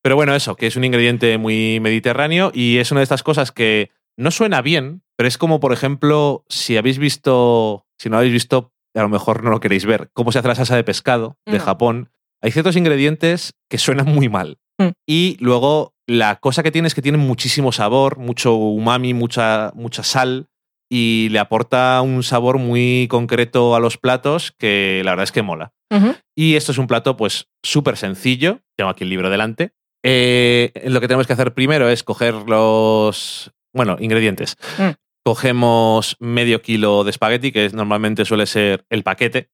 Pero 0.01 0.17
bueno, 0.17 0.35
eso, 0.35 0.57
que 0.57 0.67
es 0.67 0.75
un 0.75 0.83
ingrediente 0.83 1.37
muy 1.37 1.79
mediterráneo 1.79 2.51
y 2.53 2.77
es 2.79 2.91
una 2.91 2.99
de 2.99 3.03
estas 3.03 3.23
cosas 3.23 3.53
que 3.53 3.89
no 4.17 4.31
suena 4.31 4.61
bien, 4.61 5.01
pero 5.15 5.29
es 5.29 5.37
como, 5.37 5.61
por 5.61 5.71
ejemplo, 5.71 6.43
si 6.49 6.75
habéis 6.75 6.97
visto, 6.97 7.85
si 7.97 8.09
no 8.09 8.17
habéis 8.17 8.33
visto, 8.33 8.73
a 8.95 9.01
lo 9.01 9.07
mejor 9.07 9.45
no 9.45 9.49
lo 9.49 9.61
queréis 9.61 9.85
ver, 9.85 10.09
cómo 10.11 10.33
se 10.33 10.39
hace 10.39 10.49
la 10.49 10.55
salsa 10.55 10.75
de 10.75 10.83
pescado 10.83 11.37
de 11.45 11.57
No. 11.59 11.63
Japón. 11.63 12.09
Hay 12.41 12.51
ciertos 12.51 12.75
ingredientes 12.75 13.53
que 13.69 13.77
suenan 13.77 14.07
muy 14.07 14.27
mal. 14.27 14.57
Mm. 14.85 14.91
Y 15.07 15.37
luego 15.39 15.93
la 16.07 16.35
cosa 16.37 16.63
que 16.63 16.71
tiene 16.71 16.87
es 16.87 16.95
que 16.95 17.01
tiene 17.01 17.17
muchísimo 17.17 17.71
sabor, 17.71 18.17
mucho 18.17 18.55
umami, 18.55 19.13
mucha, 19.13 19.71
mucha 19.75 20.03
sal 20.03 20.47
y 20.91 21.29
le 21.31 21.39
aporta 21.39 22.01
un 22.01 22.23
sabor 22.23 22.59
muy 22.59 23.07
concreto 23.09 23.75
a 23.75 23.79
los 23.79 23.97
platos 23.97 24.51
que 24.51 25.01
la 25.03 25.11
verdad 25.11 25.23
es 25.23 25.31
que 25.31 25.41
mola. 25.41 25.73
Y 26.35 26.55
esto 26.55 26.71
es 26.71 26.79
un 26.79 26.87
plato, 26.87 27.17
pues, 27.17 27.47
súper 27.63 27.97
sencillo. 27.97 28.61
Tengo 28.75 28.89
aquí 28.89 29.03
el 29.03 29.11
libro 29.11 29.29
delante. 29.29 29.73
Eh, 30.03 30.71
lo 30.85 30.99
que 30.99 31.07
tenemos 31.07 31.27
que 31.27 31.33
hacer 31.33 31.53
primero 31.53 31.87
es 31.87 32.03
coger 32.03 32.33
los, 32.33 33.51
bueno, 33.73 33.97
ingredientes. 33.99 34.57
Mm. 34.79 34.89
Cogemos 35.23 36.17
medio 36.19 36.63
kilo 36.63 37.03
de 37.03 37.11
espagueti, 37.11 37.51
que 37.51 37.69
normalmente 37.69 38.25
suele 38.25 38.47
ser 38.47 38.85
el 38.89 39.03
paquete. 39.03 39.49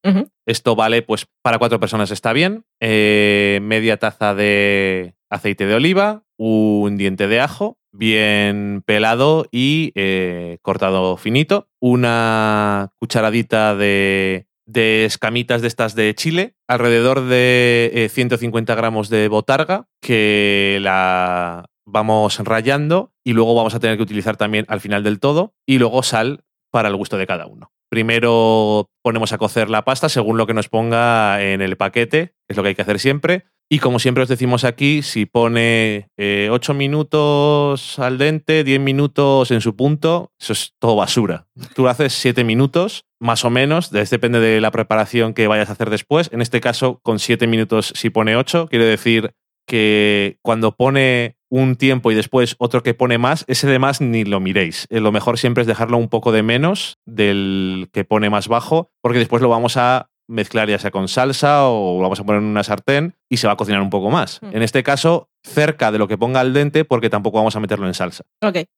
Esto 0.46 0.76
vale, 0.76 1.02
pues, 1.02 1.28
para 1.44 1.60
cuatro 1.60 1.80
personas 1.80 2.10
está 2.12 2.32
bien. 2.32 2.64
Eh, 2.82 3.60
media 3.62 3.98
taza 3.98 4.34
de 4.34 5.16
aceite 5.30 5.66
de 5.66 5.76
oliva, 5.76 6.24
un 6.38 6.98
diente 6.98 7.28
de 7.28 7.40
ajo, 7.40 7.78
bien 7.92 8.84
pelado 8.86 9.46
y 9.52 9.92
eh, 9.96 10.58
cortado 10.62 11.18
finito, 11.18 11.68
una 11.80 12.92
cucharadita 13.00 13.76
de, 13.76 14.48
de 14.66 15.06
escamitas 15.06 15.62
de 15.62 15.68
estas 15.68 15.96
de 15.96 16.14
chile, 16.14 16.56
alrededor 16.68 17.22
de 17.22 17.92
eh, 17.94 18.10
150 18.10 18.76
gramos 18.76 19.10
de 19.10 19.28
botarga, 19.28 19.88
que 20.02 20.78
la 20.82 21.66
vamos 21.86 22.40
rayando 22.40 23.12
y 23.24 23.34
luego 23.34 23.56
vamos 23.56 23.74
a 23.74 23.80
tener 23.80 23.98
que 23.98 24.04
utilizar 24.04 24.38
también 24.38 24.66
al 24.68 24.80
final 24.80 25.04
del 25.04 25.20
todo, 25.20 25.56
y 25.66 25.80
luego 25.80 26.04
sal 26.04 26.44
para 26.72 26.88
el 26.90 26.96
gusto 26.96 27.18
de 27.18 27.28
cada 27.28 27.48
uno. 27.48 27.72
Primero 27.90 28.92
ponemos 29.02 29.34
a 29.34 29.40
cocer 29.40 29.70
la 29.72 29.84
pasta 29.84 30.10
según 30.10 30.38
lo 30.38 30.46
que 30.46 30.54
nos 30.54 30.70
ponga 30.70 31.42
en 31.42 31.62
el 31.62 31.76
paquete, 31.76 32.36
es 32.48 32.56
lo 32.56 32.62
que 32.62 32.70
hay 32.70 32.76
que 32.76 32.84
hacer 32.84 33.00
siempre. 33.00 33.46
Y 33.72 33.78
como 33.78 34.00
siempre 34.00 34.24
os 34.24 34.30
decimos 34.30 34.64
aquí, 34.64 35.04
si 35.04 35.28
pone 35.28 36.10
8 36.18 36.74
minutos 36.74 38.00
al 38.00 38.18
dente, 38.18 38.64
10 38.64 38.80
minutos 38.80 39.52
en 39.52 39.62
su 39.62 39.76
punto, 39.76 40.32
eso 40.40 40.54
es 40.54 40.74
todo 40.80 40.96
basura. 40.96 41.46
Tú 41.76 41.88
haces 41.88 42.14
7 42.14 42.44
minutos, 42.44 43.06
más 43.20 43.46
o 43.46 43.52
menos, 43.52 43.92
depende 43.92 44.40
de 44.40 44.60
la 44.60 44.72
preparación 44.72 45.36
que 45.36 45.48
vayas 45.48 45.70
a 45.70 45.74
hacer 45.74 45.92
después. 45.92 46.32
En 46.34 46.42
este 46.42 46.62
caso, 46.62 47.00
con 47.04 47.20
7 47.20 47.46
minutos 47.46 47.94
si 47.96 48.10
pone 48.10 48.36
8, 48.36 48.70
quiere 48.70 48.86
decir 48.86 49.36
que 49.68 50.40
cuando 50.42 50.76
pone 50.76 51.36
un 51.52 51.76
tiempo 51.76 52.12
y 52.12 52.16
después 52.16 52.56
otro 52.60 52.82
que 52.84 52.94
pone 52.94 53.18
más, 53.18 53.46
ese 53.48 53.68
de 53.68 53.80
más 53.80 54.02
ni 54.02 54.24
lo 54.24 54.40
miréis. 54.40 54.88
Eh, 54.90 55.00
Lo 55.00 55.12
mejor 55.12 55.38
siempre 55.38 55.62
es 55.62 55.68
dejarlo 55.68 55.98
un 55.98 56.10
poco 56.10 56.32
de 56.32 56.44
menos 56.44 56.98
del 57.06 57.90
que 57.92 58.04
pone 58.04 58.30
más 58.30 58.48
bajo, 58.48 58.92
porque 59.02 59.20
después 59.20 59.42
lo 59.42 59.50
vamos 59.50 59.78
a 59.78 60.09
mezclar 60.30 60.70
ya 60.70 60.78
sea 60.78 60.92
con 60.92 61.08
salsa 61.08 61.68
o 61.68 61.98
lo 61.98 62.04
vamos 62.04 62.20
a 62.20 62.24
poner 62.24 62.42
en 62.42 62.48
una 62.48 62.64
sartén 62.64 63.16
y 63.28 63.38
se 63.38 63.48
va 63.48 63.54
a 63.54 63.58
cocinar 63.58 63.82
un 63.82 63.90
poco 63.90 64.10
más. 64.10 64.40
Mm. 64.42 64.56
En 64.56 64.64
este 64.64 64.84
caso, 64.84 65.30
cerca 65.44 65.92
de 65.92 65.98
lo 65.98 66.08
que 66.08 66.18
ponga 66.18 66.40
al 66.40 66.54
dente, 66.54 66.86
porque 66.86 67.10
tampoco 67.10 67.38
vamos 67.38 67.56
a 67.56 67.60
meterlo 67.60 67.88
en 67.88 67.94
salsa. 67.94 68.24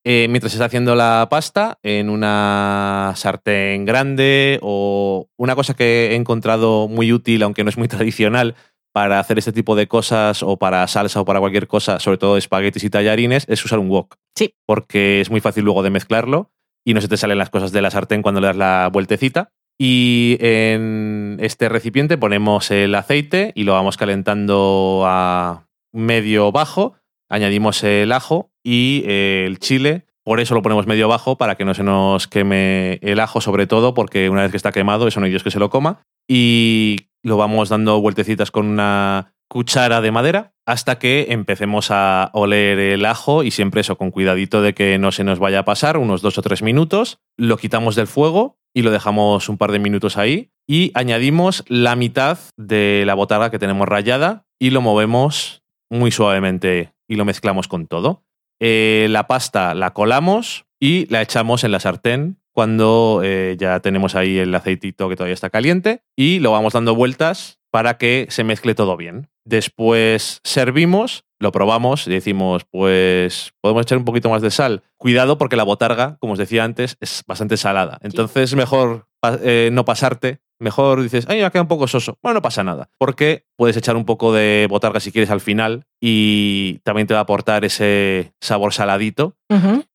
Eh, 0.04 0.28
mientras 0.30 0.52
se 0.52 0.58
está 0.58 0.66
haciendo 0.66 0.96
la 0.96 1.28
pasta 1.30 1.78
en 1.84 2.10
una 2.10 3.14
sartén 3.16 3.86
grande 3.86 4.60
o 4.62 5.28
una 5.38 5.56
cosa 5.56 5.74
que 5.74 6.12
he 6.12 6.16
encontrado 6.16 6.88
muy 6.88 7.12
útil, 7.12 7.44
aunque 7.44 7.64
no 7.64 7.70
es 7.70 7.78
muy 7.78 7.88
tradicional, 7.90 8.56
para 8.94 9.20
hacer 9.20 9.38
este 9.38 9.54
tipo 9.54 9.76
de 9.76 9.88
cosas 9.88 10.44
o 10.44 10.58
para 10.58 10.86
salsa 10.88 11.22
o 11.22 11.26
para 11.26 11.40
cualquier 11.40 11.68
cosa, 11.68 12.00
sobre 12.00 12.18
todo 12.18 12.38
espaguetis 12.38 12.84
y 12.84 12.90
tallarines, 12.90 13.46
es 13.48 13.64
usar 13.64 13.80
un 13.80 13.90
wok. 13.90 14.16
Sí. 14.36 14.56
Porque 14.66 15.22
es 15.22 15.30
muy 15.30 15.40
fácil 15.40 15.64
luego 15.64 15.84
de 15.84 15.90
mezclarlo 15.90 16.52
y 16.86 16.94
no 16.94 17.02
se 17.02 17.08
te 17.08 17.18
salen 17.18 17.38
las 17.38 17.50
cosas 17.50 17.72
de 17.72 17.82
la 17.82 17.92
sartén 17.92 18.22
cuando 18.22 18.42
le 18.42 18.48
das 18.48 18.58
la 18.58 18.90
vueltecita. 18.92 19.54
Y 19.84 20.38
en 20.42 21.38
este 21.42 21.68
recipiente 21.68 22.16
ponemos 22.16 22.70
el 22.70 22.94
aceite 22.94 23.52
y 23.56 23.64
lo 23.64 23.74
vamos 23.74 23.98
calentando 23.98 25.06
a 25.08 25.66
medio 25.92 26.52
bajo. 26.52 26.94
Añadimos 27.30 27.84
el 27.84 28.12
ajo 28.12 28.52
y 28.64 29.02
eh, 29.08 29.46
el 29.48 29.58
chile. 29.58 30.06
Por 30.24 30.40
eso 30.40 30.54
lo 30.54 30.62
ponemos 30.62 30.86
medio 30.86 31.08
bajo, 31.08 31.36
para 31.36 31.56
que 31.56 31.66
no 31.66 31.74
se 31.74 31.82
nos 31.82 32.28
queme 32.28 33.00
el 33.02 33.20
ajo, 33.20 33.42
sobre 33.42 33.66
todo, 33.66 33.96
porque 33.96 34.30
una 34.30 34.44
vez 34.44 34.52
que 34.52 34.58
está 34.58 34.72
quemado, 34.72 35.08
eso 35.08 35.20
no 35.20 35.26
hay 35.26 35.36
que 35.36 35.50
se 35.50 35.58
lo 35.58 35.72
coma. 35.72 36.04
Y 36.28 37.08
lo 37.24 37.38
vamos 37.38 37.70
dando 37.70 38.00
vueltecitas 38.00 38.52
con 38.52 38.68
una 38.68 39.34
cuchara 39.48 40.00
de 40.00 40.12
madera 40.12 40.54
hasta 40.68 41.00
que 41.00 41.26
empecemos 41.30 41.90
a 41.90 42.30
oler 42.34 42.78
el 42.78 43.04
ajo 43.04 43.44
y 43.44 43.50
siempre 43.50 43.82
eso, 43.82 43.98
con 43.98 44.12
cuidadito 44.12 44.62
de 44.62 44.76
que 44.76 45.00
no 45.00 45.12
se 45.12 45.24
nos 45.24 45.40
vaya 45.40 45.60
a 45.60 45.66
pasar, 45.66 45.98
unos 45.98 46.22
dos 46.22 46.38
o 46.38 46.44
tres 46.44 46.62
minutos. 46.62 47.18
Lo 47.36 47.58
quitamos 47.58 47.96
del 47.96 48.06
fuego 48.06 48.61
y 48.74 48.82
lo 48.82 48.92
dejamos 48.92 49.50
un 49.50 49.58
par 49.58 49.72
de 49.72 49.80
minutos 49.80 50.18
ahí 50.18 50.52
y 50.68 50.92
añadimos 50.94 51.64
la 51.68 51.96
mitad 51.96 52.40
de 52.58 53.04
la 53.06 53.14
botarga 53.14 53.52
que 53.52 53.60
tenemos 53.60 53.88
rallada 53.88 54.46
y 54.60 54.70
lo 54.70 54.82
movemos 54.82 55.64
muy 55.90 56.12
suavemente 56.12 56.94
y 57.08 57.16
lo 57.16 57.26
mezclamos 57.26 57.68
con 57.68 57.88
todo. 57.88 58.24
Eh, 58.62 59.08
la 59.10 59.28
pasta 59.28 59.74
la 59.74 59.92
colamos 59.92 60.66
y 60.80 61.08
la 61.08 61.22
echamos 61.22 61.64
en 61.64 61.72
la 61.72 61.80
sartén 61.80 62.38
cuando 62.54 63.22
eh, 63.24 63.56
ya 63.60 63.80
tenemos 63.80 64.16
ahí 64.16 64.38
el 64.38 64.54
aceitito 64.54 65.10
que 65.10 65.16
todavía 65.16 65.34
está 65.34 65.50
caliente 65.50 66.04
y 66.16 66.40
lo 66.40 66.52
vamos 66.52 66.74
dando 66.74 66.96
vueltas 66.96 67.60
para 67.72 67.98
que 67.98 68.28
se 68.30 68.44
mezcle 68.44 68.76
todo 68.76 68.98
bien. 68.98 69.30
Después 69.46 70.40
servimos, 70.44 71.26
lo 71.42 71.52
probamos 71.52 72.08
y 72.08 72.12
decimos, 72.12 72.64
pues 72.70 73.54
podemos 73.62 73.82
echar 73.82 73.98
un 73.98 74.06
poquito 74.06 74.30
más 74.30 74.42
de 74.42 74.52
sal. 74.52 74.84
Cuidado 74.98 75.38
porque 75.38 75.56
la 75.56 75.64
botarga, 75.64 76.18
como 76.20 76.34
os 76.34 76.40
decía 76.40 76.64
antes, 76.64 76.98
es 77.02 77.24
bastante 77.28 77.58
salada. 77.58 77.98
Entonces 78.02 78.56
mejor 78.56 79.08
eh, 79.42 79.70
no 79.74 79.84
pasarte. 79.84 80.40
Mejor 80.60 81.02
dices, 81.02 81.26
ay, 81.28 81.40
me 81.40 81.46
ha 81.46 81.50
quedado 81.50 81.64
un 81.64 81.70
poco 81.70 81.88
soso. 81.88 82.20
Bueno, 82.22 82.36
no 82.36 82.42
pasa 82.44 82.64
nada. 82.64 82.90
Porque 83.00 83.46
puedes 83.58 83.76
echar 83.76 83.96
un 83.96 84.06
poco 84.06 84.32
de 84.32 84.68
botarga 84.70 85.00
si 85.00 85.12
quieres 85.12 85.32
al 85.32 85.42
final 85.42 85.86
y 86.00 86.78
también 86.84 87.08
te 87.08 87.16
va 87.16 87.22
a 87.22 87.24
aportar 87.24 87.66
ese 87.66 88.34
sabor 88.40 88.72
saladito 88.72 89.36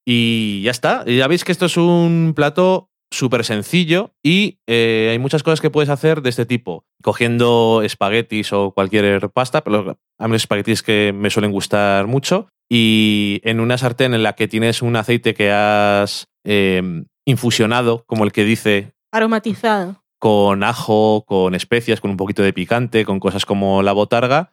y 0.05 0.63
ya 0.63 0.73
está. 0.73 1.05
Ya 1.05 1.29
veis 1.29 1.45
que 1.45 1.53
esto 1.53 1.67
es 1.67 1.77
un 1.77 2.33
plato 2.35 2.91
súper 3.11 3.45
sencillo 3.45 4.13
y 4.23 4.59
eh, 4.67 5.09
hay 5.11 5.19
muchas 5.19 5.43
cosas 5.43 5.61
que 5.61 5.71
puedes 5.71 5.91
hacer 5.91 6.23
de 6.23 6.31
este 6.31 6.47
tipo. 6.47 6.85
Cogiendo 7.03 7.83
espaguetis 7.83 8.53
o 8.53 8.73
cualquier 8.73 9.31
pasta, 9.31 9.63
pero 9.63 9.99
a 10.19 10.29
mí 10.29 10.33
los 10.33 10.43
espaguetis 10.43 10.83
que 10.83 11.13
me 11.15 11.31
suelen 11.31 11.53
gustar 11.53 12.07
mucho. 12.07 12.49
Y 12.69 13.41
en 13.45 13.61
una 13.61 13.79
sartén 13.79 14.15
en 14.15 14.23
la 14.23 14.35
que 14.35 14.49
tienes 14.49 14.83
un 14.83 14.97
aceite 14.97 15.35
que 15.35 15.53
has 15.53 16.27
eh, 16.45 17.05
infusionado, 17.25 18.05
como 18.07 18.25
el 18.25 18.33
que 18.33 18.45
dice, 18.45 18.93
Aromatizado. 19.13 20.03
con 20.19 20.65
ajo, 20.65 21.25
con 21.27 21.55
especias, 21.55 22.01
con 22.01 22.11
un 22.11 22.17
poquito 22.17 22.43
de 22.43 22.53
picante, 22.53 23.05
con 23.05 23.21
cosas 23.21 23.47
como 23.47 23.83
la 23.83 23.93
botarga. 23.93 24.53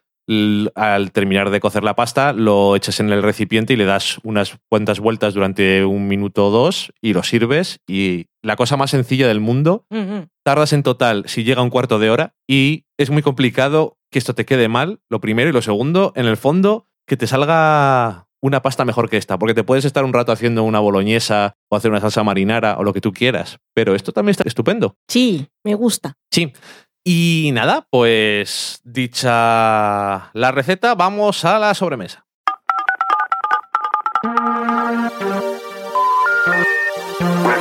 Al 0.75 1.11
terminar 1.11 1.49
de 1.49 1.59
cocer 1.59 1.83
la 1.83 1.95
pasta, 1.95 2.31
lo 2.31 2.77
echas 2.77 3.01
en 3.01 3.11
el 3.11 3.23
recipiente 3.23 3.73
y 3.73 3.75
le 3.75 3.83
das 3.83 4.19
unas 4.23 4.57
cuantas 4.69 5.01
vueltas 5.01 5.33
durante 5.33 5.83
un 5.83 6.07
minuto 6.07 6.47
o 6.47 6.51
dos 6.51 6.93
y 7.01 7.13
lo 7.13 7.23
sirves. 7.23 7.79
Y 7.87 8.27
la 8.43 8.55
cosa 8.55 8.77
más 8.77 8.91
sencilla 8.91 9.27
del 9.27 9.39
mundo, 9.39 9.87
tardas 10.43 10.73
en 10.73 10.83
total, 10.83 11.23
si 11.27 11.43
llega 11.43 11.61
un 11.61 11.69
cuarto 11.69 11.97
de 11.97 12.11
hora, 12.11 12.35
y 12.47 12.85
es 12.97 13.09
muy 13.09 13.23
complicado 13.23 13.97
que 14.11 14.19
esto 14.19 14.35
te 14.35 14.45
quede 14.45 14.67
mal, 14.67 14.99
lo 15.09 15.21
primero, 15.21 15.49
y 15.49 15.53
lo 15.53 15.61
segundo, 15.61 16.13
en 16.15 16.27
el 16.27 16.37
fondo, 16.37 16.87
que 17.07 17.17
te 17.17 17.25
salga 17.25 18.27
una 18.41 18.61
pasta 18.61 18.83
mejor 18.83 19.09
que 19.09 19.15
esta, 19.15 19.39
porque 19.39 19.53
te 19.53 19.63
puedes 19.63 19.85
estar 19.85 20.03
un 20.03 20.11
rato 20.11 20.33
haciendo 20.33 20.63
una 20.63 20.79
boloñesa 20.79 21.55
o 21.69 21.77
hacer 21.77 21.89
una 21.89 22.01
salsa 22.01 22.23
marinara 22.23 22.77
o 22.77 22.83
lo 22.83 22.91
que 22.93 22.99
tú 22.99 23.13
quieras, 23.13 23.59
pero 23.73 23.95
esto 23.95 24.11
también 24.11 24.31
está 24.31 24.43
estupendo. 24.45 24.97
Sí, 25.07 25.47
me 25.63 25.75
gusta. 25.75 26.17
Sí. 26.29 26.51
Y 27.05 27.51
nada, 27.53 27.87
pues 27.89 28.81
dicha 28.83 30.29
la 30.33 30.51
receta, 30.51 30.95
vamos 30.95 31.45
a 31.45 31.57
la 31.59 31.73
sobremesa. 31.73 32.25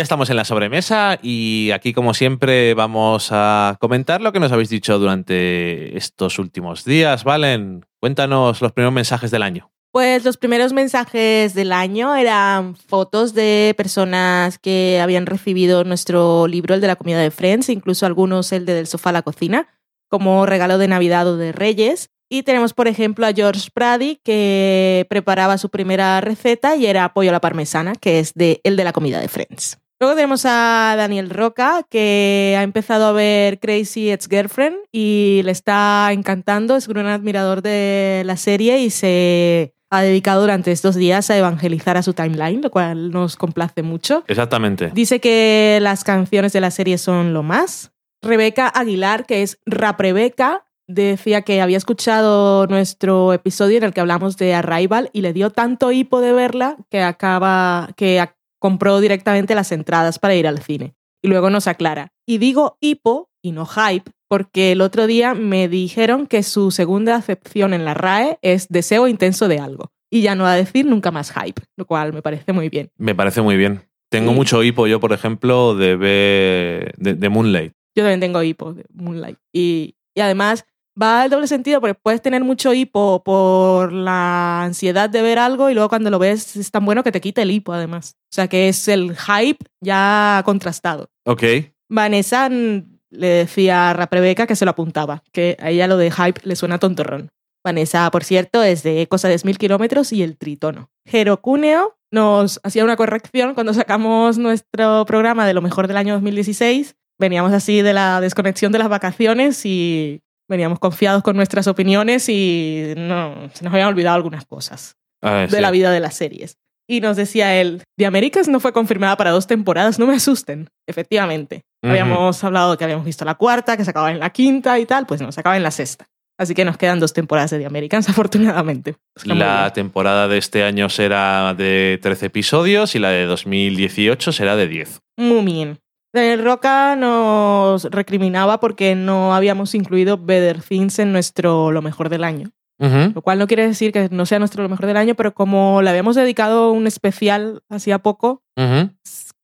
Ya 0.00 0.04
estamos 0.04 0.30
en 0.30 0.36
la 0.36 0.46
sobremesa 0.46 1.18
y 1.20 1.72
aquí, 1.72 1.92
como 1.92 2.14
siempre, 2.14 2.72
vamos 2.72 3.28
a 3.32 3.76
comentar 3.80 4.22
lo 4.22 4.32
que 4.32 4.40
nos 4.40 4.50
habéis 4.50 4.70
dicho 4.70 4.98
durante 4.98 5.94
estos 5.94 6.38
últimos 6.38 6.86
días. 6.86 7.22
Valen, 7.22 7.84
cuéntanos 8.00 8.62
los 8.62 8.72
primeros 8.72 8.94
mensajes 8.94 9.30
del 9.30 9.42
año. 9.42 9.70
Pues 9.92 10.24
los 10.24 10.38
primeros 10.38 10.72
mensajes 10.72 11.52
del 11.52 11.70
año 11.70 12.16
eran 12.16 12.76
fotos 12.76 13.34
de 13.34 13.74
personas 13.76 14.58
que 14.58 15.00
habían 15.02 15.26
recibido 15.26 15.84
nuestro 15.84 16.46
libro, 16.46 16.74
el 16.74 16.80
de 16.80 16.86
la 16.86 16.96
comida 16.96 17.18
de 17.18 17.30
Friends, 17.30 17.68
incluso 17.68 18.06
algunos 18.06 18.52
el 18.52 18.64
de 18.64 18.72
Del 18.72 18.86
sofá 18.86 19.10
a 19.10 19.12
la 19.12 19.20
cocina, 19.20 19.68
como 20.08 20.46
regalo 20.46 20.78
de 20.78 20.88
Navidad 20.88 21.28
o 21.28 21.36
de 21.36 21.52
Reyes. 21.52 22.08
Y 22.30 22.42
tenemos, 22.44 22.72
por 22.72 22.88
ejemplo, 22.88 23.26
a 23.26 23.34
George 23.34 23.68
Brady, 23.74 24.18
que 24.24 25.06
preparaba 25.10 25.58
su 25.58 25.68
primera 25.68 26.22
receta 26.22 26.74
y 26.76 26.86
era 26.86 27.12
pollo 27.12 27.28
a 27.28 27.32
la 27.32 27.40
parmesana, 27.42 27.92
que 27.96 28.18
es 28.18 28.32
de 28.32 28.62
el 28.64 28.76
de 28.76 28.84
la 28.84 28.94
comida 28.94 29.20
de 29.20 29.28
Friends. 29.28 29.76
Luego 30.00 30.16
tenemos 30.16 30.46
a 30.46 30.94
Daniel 30.96 31.28
Roca, 31.28 31.86
que 31.90 32.56
ha 32.58 32.62
empezado 32.62 33.04
a 33.04 33.12
ver 33.12 33.60
Crazy 33.60 34.10
Ex 34.10 34.28
Girlfriend 34.28 34.78
y 34.90 35.42
le 35.44 35.50
está 35.50 36.08
encantando, 36.12 36.74
es 36.74 36.88
un 36.88 36.94
gran 36.94 37.08
admirador 37.08 37.60
de 37.60 38.22
la 38.24 38.38
serie 38.38 38.78
y 38.80 38.88
se 38.88 39.74
ha 39.90 40.00
dedicado 40.00 40.40
durante 40.40 40.72
estos 40.72 40.94
días 40.94 41.28
a 41.28 41.36
evangelizar 41.36 41.98
a 41.98 42.02
su 42.02 42.14
timeline, 42.14 42.62
lo 42.62 42.70
cual 42.70 43.10
nos 43.10 43.36
complace 43.36 43.82
mucho. 43.82 44.24
Exactamente. 44.26 44.90
Dice 44.94 45.20
que 45.20 45.80
las 45.82 46.02
canciones 46.02 46.54
de 46.54 46.62
la 46.62 46.70
serie 46.70 46.96
son 46.96 47.34
lo 47.34 47.42
más. 47.42 47.92
Rebeca 48.22 48.68
Aguilar, 48.68 49.26
que 49.26 49.42
es 49.42 49.60
Rap 49.66 50.00
Rebeca, 50.00 50.64
decía 50.86 51.42
que 51.42 51.60
había 51.60 51.76
escuchado 51.76 52.66
nuestro 52.68 53.34
episodio 53.34 53.76
en 53.76 53.84
el 53.84 53.92
que 53.92 54.00
hablamos 54.00 54.38
de 54.38 54.54
Arrival 54.54 55.10
y 55.12 55.20
le 55.20 55.34
dio 55.34 55.50
tanto 55.50 55.92
hipo 55.92 56.22
de 56.22 56.32
verla 56.32 56.78
que 56.88 57.02
acaba 57.02 57.90
que 57.96 58.18
compró 58.60 59.00
directamente 59.00 59.56
las 59.56 59.72
entradas 59.72 60.20
para 60.20 60.36
ir 60.36 60.46
al 60.46 60.62
cine. 60.62 60.94
Y 61.22 61.28
luego 61.28 61.50
nos 61.50 61.66
aclara. 61.66 62.12
Y 62.26 62.38
digo 62.38 62.76
hipo 62.80 63.28
y 63.42 63.50
no 63.52 63.66
hype 63.66 64.10
porque 64.28 64.70
el 64.72 64.80
otro 64.80 65.08
día 65.08 65.34
me 65.34 65.66
dijeron 65.68 66.28
que 66.28 66.44
su 66.44 66.70
segunda 66.70 67.16
acepción 67.16 67.74
en 67.74 67.84
la 67.84 67.94
RAE 67.94 68.38
es 68.42 68.68
deseo 68.68 69.08
intenso 69.08 69.48
de 69.48 69.58
algo. 69.58 69.90
Y 70.12 70.22
ya 70.22 70.34
no 70.36 70.44
va 70.44 70.52
a 70.52 70.56
decir 70.56 70.86
nunca 70.86 71.10
más 71.10 71.32
hype, 71.32 71.62
lo 71.76 71.84
cual 71.86 72.12
me 72.12 72.22
parece 72.22 72.52
muy 72.52 72.68
bien. 72.68 72.90
Me 72.96 73.14
parece 73.14 73.42
muy 73.42 73.56
bien. 73.56 73.82
Tengo 74.08 74.30
Sí. 74.30 74.36
mucho 74.36 74.62
hipo 74.62 74.86
yo, 74.86 75.00
por 75.00 75.12
ejemplo, 75.12 75.74
de, 75.76 76.92
de 76.96 77.28
Moonlight. 77.28 77.72
Yo 77.96 78.04
también 78.04 78.20
tengo 78.20 78.42
hipo 78.42 78.72
de 78.72 78.84
Moonlight. 78.92 79.38
Y, 79.52 79.96
y 80.14 80.20
además 80.20 80.64
va 81.00 81.22
al 81.22 81.30
doble 81.30 81.46
sentido 81.46 81.80
porque 81.80 81.94
puedes 81.94 82.22
tener 82.22 82.44
mucho 82.44 82.72
hipo 82.72 83.22
por 83.24 83.92
la 83.92 84.62
ansiedad 84.64 85.10
de 85.10 85.22
ver 85.22 85.38
algo 85.38 85.70
y 85.70 85.74
luego 85.74 85.88
cuando 85.88 86.10
lo 86.10 86.18
ves 86.18 86.56
es 86.56 86.70
tan 86.70 86.84
bueno 86.84 87.02
que 87.02 87.12
te 87.12 87.20
quita 87.20 87.42
el 87.42 87.50
hipo 87.50 87.72
además. 87.72 88.16
O 88.32 88.34
sea 88.34 88.48
que 88.48 88.68
es 88.68 88.88
el 88.88 89.16
hype 89.16 89.64
ya 89.80 90.42
contrastado. 90.44 91.10
Ok. 91.24 91.42
Vanessa 91.88 92.48
le 92.48 93.26
decía 93.26 93.90
a 93.90 93.92
Raprebeca 93.92 94.46
que 94.46 94.56
se 94.56 94.64
lo 94.64 94.70
apuntaba, 94.70 95.22
que 95.32 95.56
a 95.60 95.70
ella 95.70 95.86
lo 95.86 95.96
de 95.96 96.10
hype 96.10 96.40
le 96.44 96.56
suena 96.56 96.78
tontorrón. 96.78 97.30
Vanessa, 97.64 98.10
por 98.10 98.24
cierto, 98.24 98.62
es 98.62 98.82
de 98.82 99.06
Cosa 99.08 99.28
de 99.28 99.38
mil 99.44 99.58
kilómetros 99.58 100.12
y 100.12 100.22
el 100.22 100.38
tritono. 100.38 100.90
Jerocúneo 101.06 101.96
nos 102.10 102.60
hacía 102.62 102.84
una 102.84 102.96
corrección 102.96 103.54
cuando 103.54 103.74
sacamos 103.74 104.38
nuestro 104.38 105.04
programa 105.06 105.46
de 105.46 105.54
lo 105.54 105.62
mejor 105.62 105.86
del 105.86 105.96
año 105.96 106.14
2016. 106.14 106.96
Veníamos 107.18 107.52
así 107.52 107.82
de 107.82 107.92
la 107.92 108.20
desconexión 108.20 108.72
de 108.72 108.78
las 108.78 108.88
vacaciones 108.88 109.66
y 109.66 110.22
veníamos 110.50 110.78
confiados 110.78 111.22
con 111.22 111.36
nuestras 111.36 111.66
opiniones 111.66 112.28
y 112.28 112.92
no, 112.96 113.48
se 113.54 113.64
nos 113.64 113.72
habían 113.72 113.88
olvidado 113.88 114.16
algunas 114.16 114.44
cosas 114.44 114.96
Ah, 115.22 115.46
de 115.50 115.56
sí. 115.56 115.60
la 115.62 115.70
vida 115.70 115.90
de 115.90 116.00
las 116.00 116.14
series. 116.14 116.56
Y 116.88 117.00
nos 117.00 117.16
decía 117.16 117.58
él, 117.60 117.82
The 117.96 118.06
Americans 118.06 118.48
no 118.48 118.58
fue 118.58 118.72
confirmada 118.72 119.16
para 119.16 119.30
dos 119.30 119.46
temporadas, 119.46 119.98
no 119.98 120.06
me 120.06 120.14
asusten. 120.16 120.68
Efectivamente. 120.88 121.62
Ujú. 121.82 121.92
Habíamos 121.92 122.42
hablado 122.42 122.76
que 122.76 122.84
habíamos 122.84 123.04
visto 123.06 123.24
la 123.24 123.36
cuarta, 123.36 123.76
que 123.76 123.84
se 123.84 123.90
acaba 123.90 124.10
en 124.10 124.18
la 124.18 124.30
quinta 124.30 124.78
y 124.78 124.86
tal, 124.86 125.06
pues 125.06 125.20
no, 125.22 125.30
se 125.30 125.40
acaba 125.40 125.56
en 125.56 125.62
la 125.62 125.70
sexta. 125.70 126.06
Así 126.38 126.54
que 126.54 126.64
nos 126.64 126.78
quedan 126.78 126.98
dos 127.00 127.12
temporadas 127.12 127.50
de 127.50 127.58
The 127.58 127.66
Americans, 127.66 128.08
afortunadamente. 128.08 128.96
Es 129.14 129.22
que 129.24 129.28
muy 129.28 129.38
La 129.38 129.72
temporada 129.72 130.26
de 130.26 130.38
este 130.38 130.64
año 130.64 130.88
será 130.88 131.54
de 131.54 131.98
13 132.02 132.26
episodios 132.26 132.94
y 132.94 132.98
la 132.98 133.10
de 133.10 133.26
2018 133.26 134.32
será 134.32 134.56
de 134.56 134.66
10. 134.66 135.00
Muy 135.18 135.44
bien. 135.44 135.78
Daniel 136.12 136.44
Roca 136.44 136.96
nos 136.96 137.84
recriminaba 137.84 138.58
porque 138.60 138.94
no 138.94 139.34
habíamos 139.34 139.74
incluido 139.74 140.18
Better 140.18 140.60
Things 140.62 140.98
en 140.98 141.12
nuestro 141.12 141.70
Lo 141.70 141.82
Mejor 141.82 142.08
del 142.08 142.24
Año. 142.24 142.50
Lo 142.78 143.20
cual 143.20 143.38
no 143.38 143.46
quiere 143.46 143.66
decir 143.66 143.92
que 143.92 144.08
no 144.10 144.24
sea 144.24 144.38
nuestro 144.38 144.62
Lo 144.62 144.68
Mejor 144.70 144.86
del 144.86 144.96
Año, 144.96 145.14
pero 145.14 145.34
como 145.34 145.82
le 145.82 145.90
habíamos 145.90 146.16
dedicado 146.16 146.72
un 146.72 146.86
especial 146.86 147.62
hacía 147.68 147.98
poco, 147.98 148.42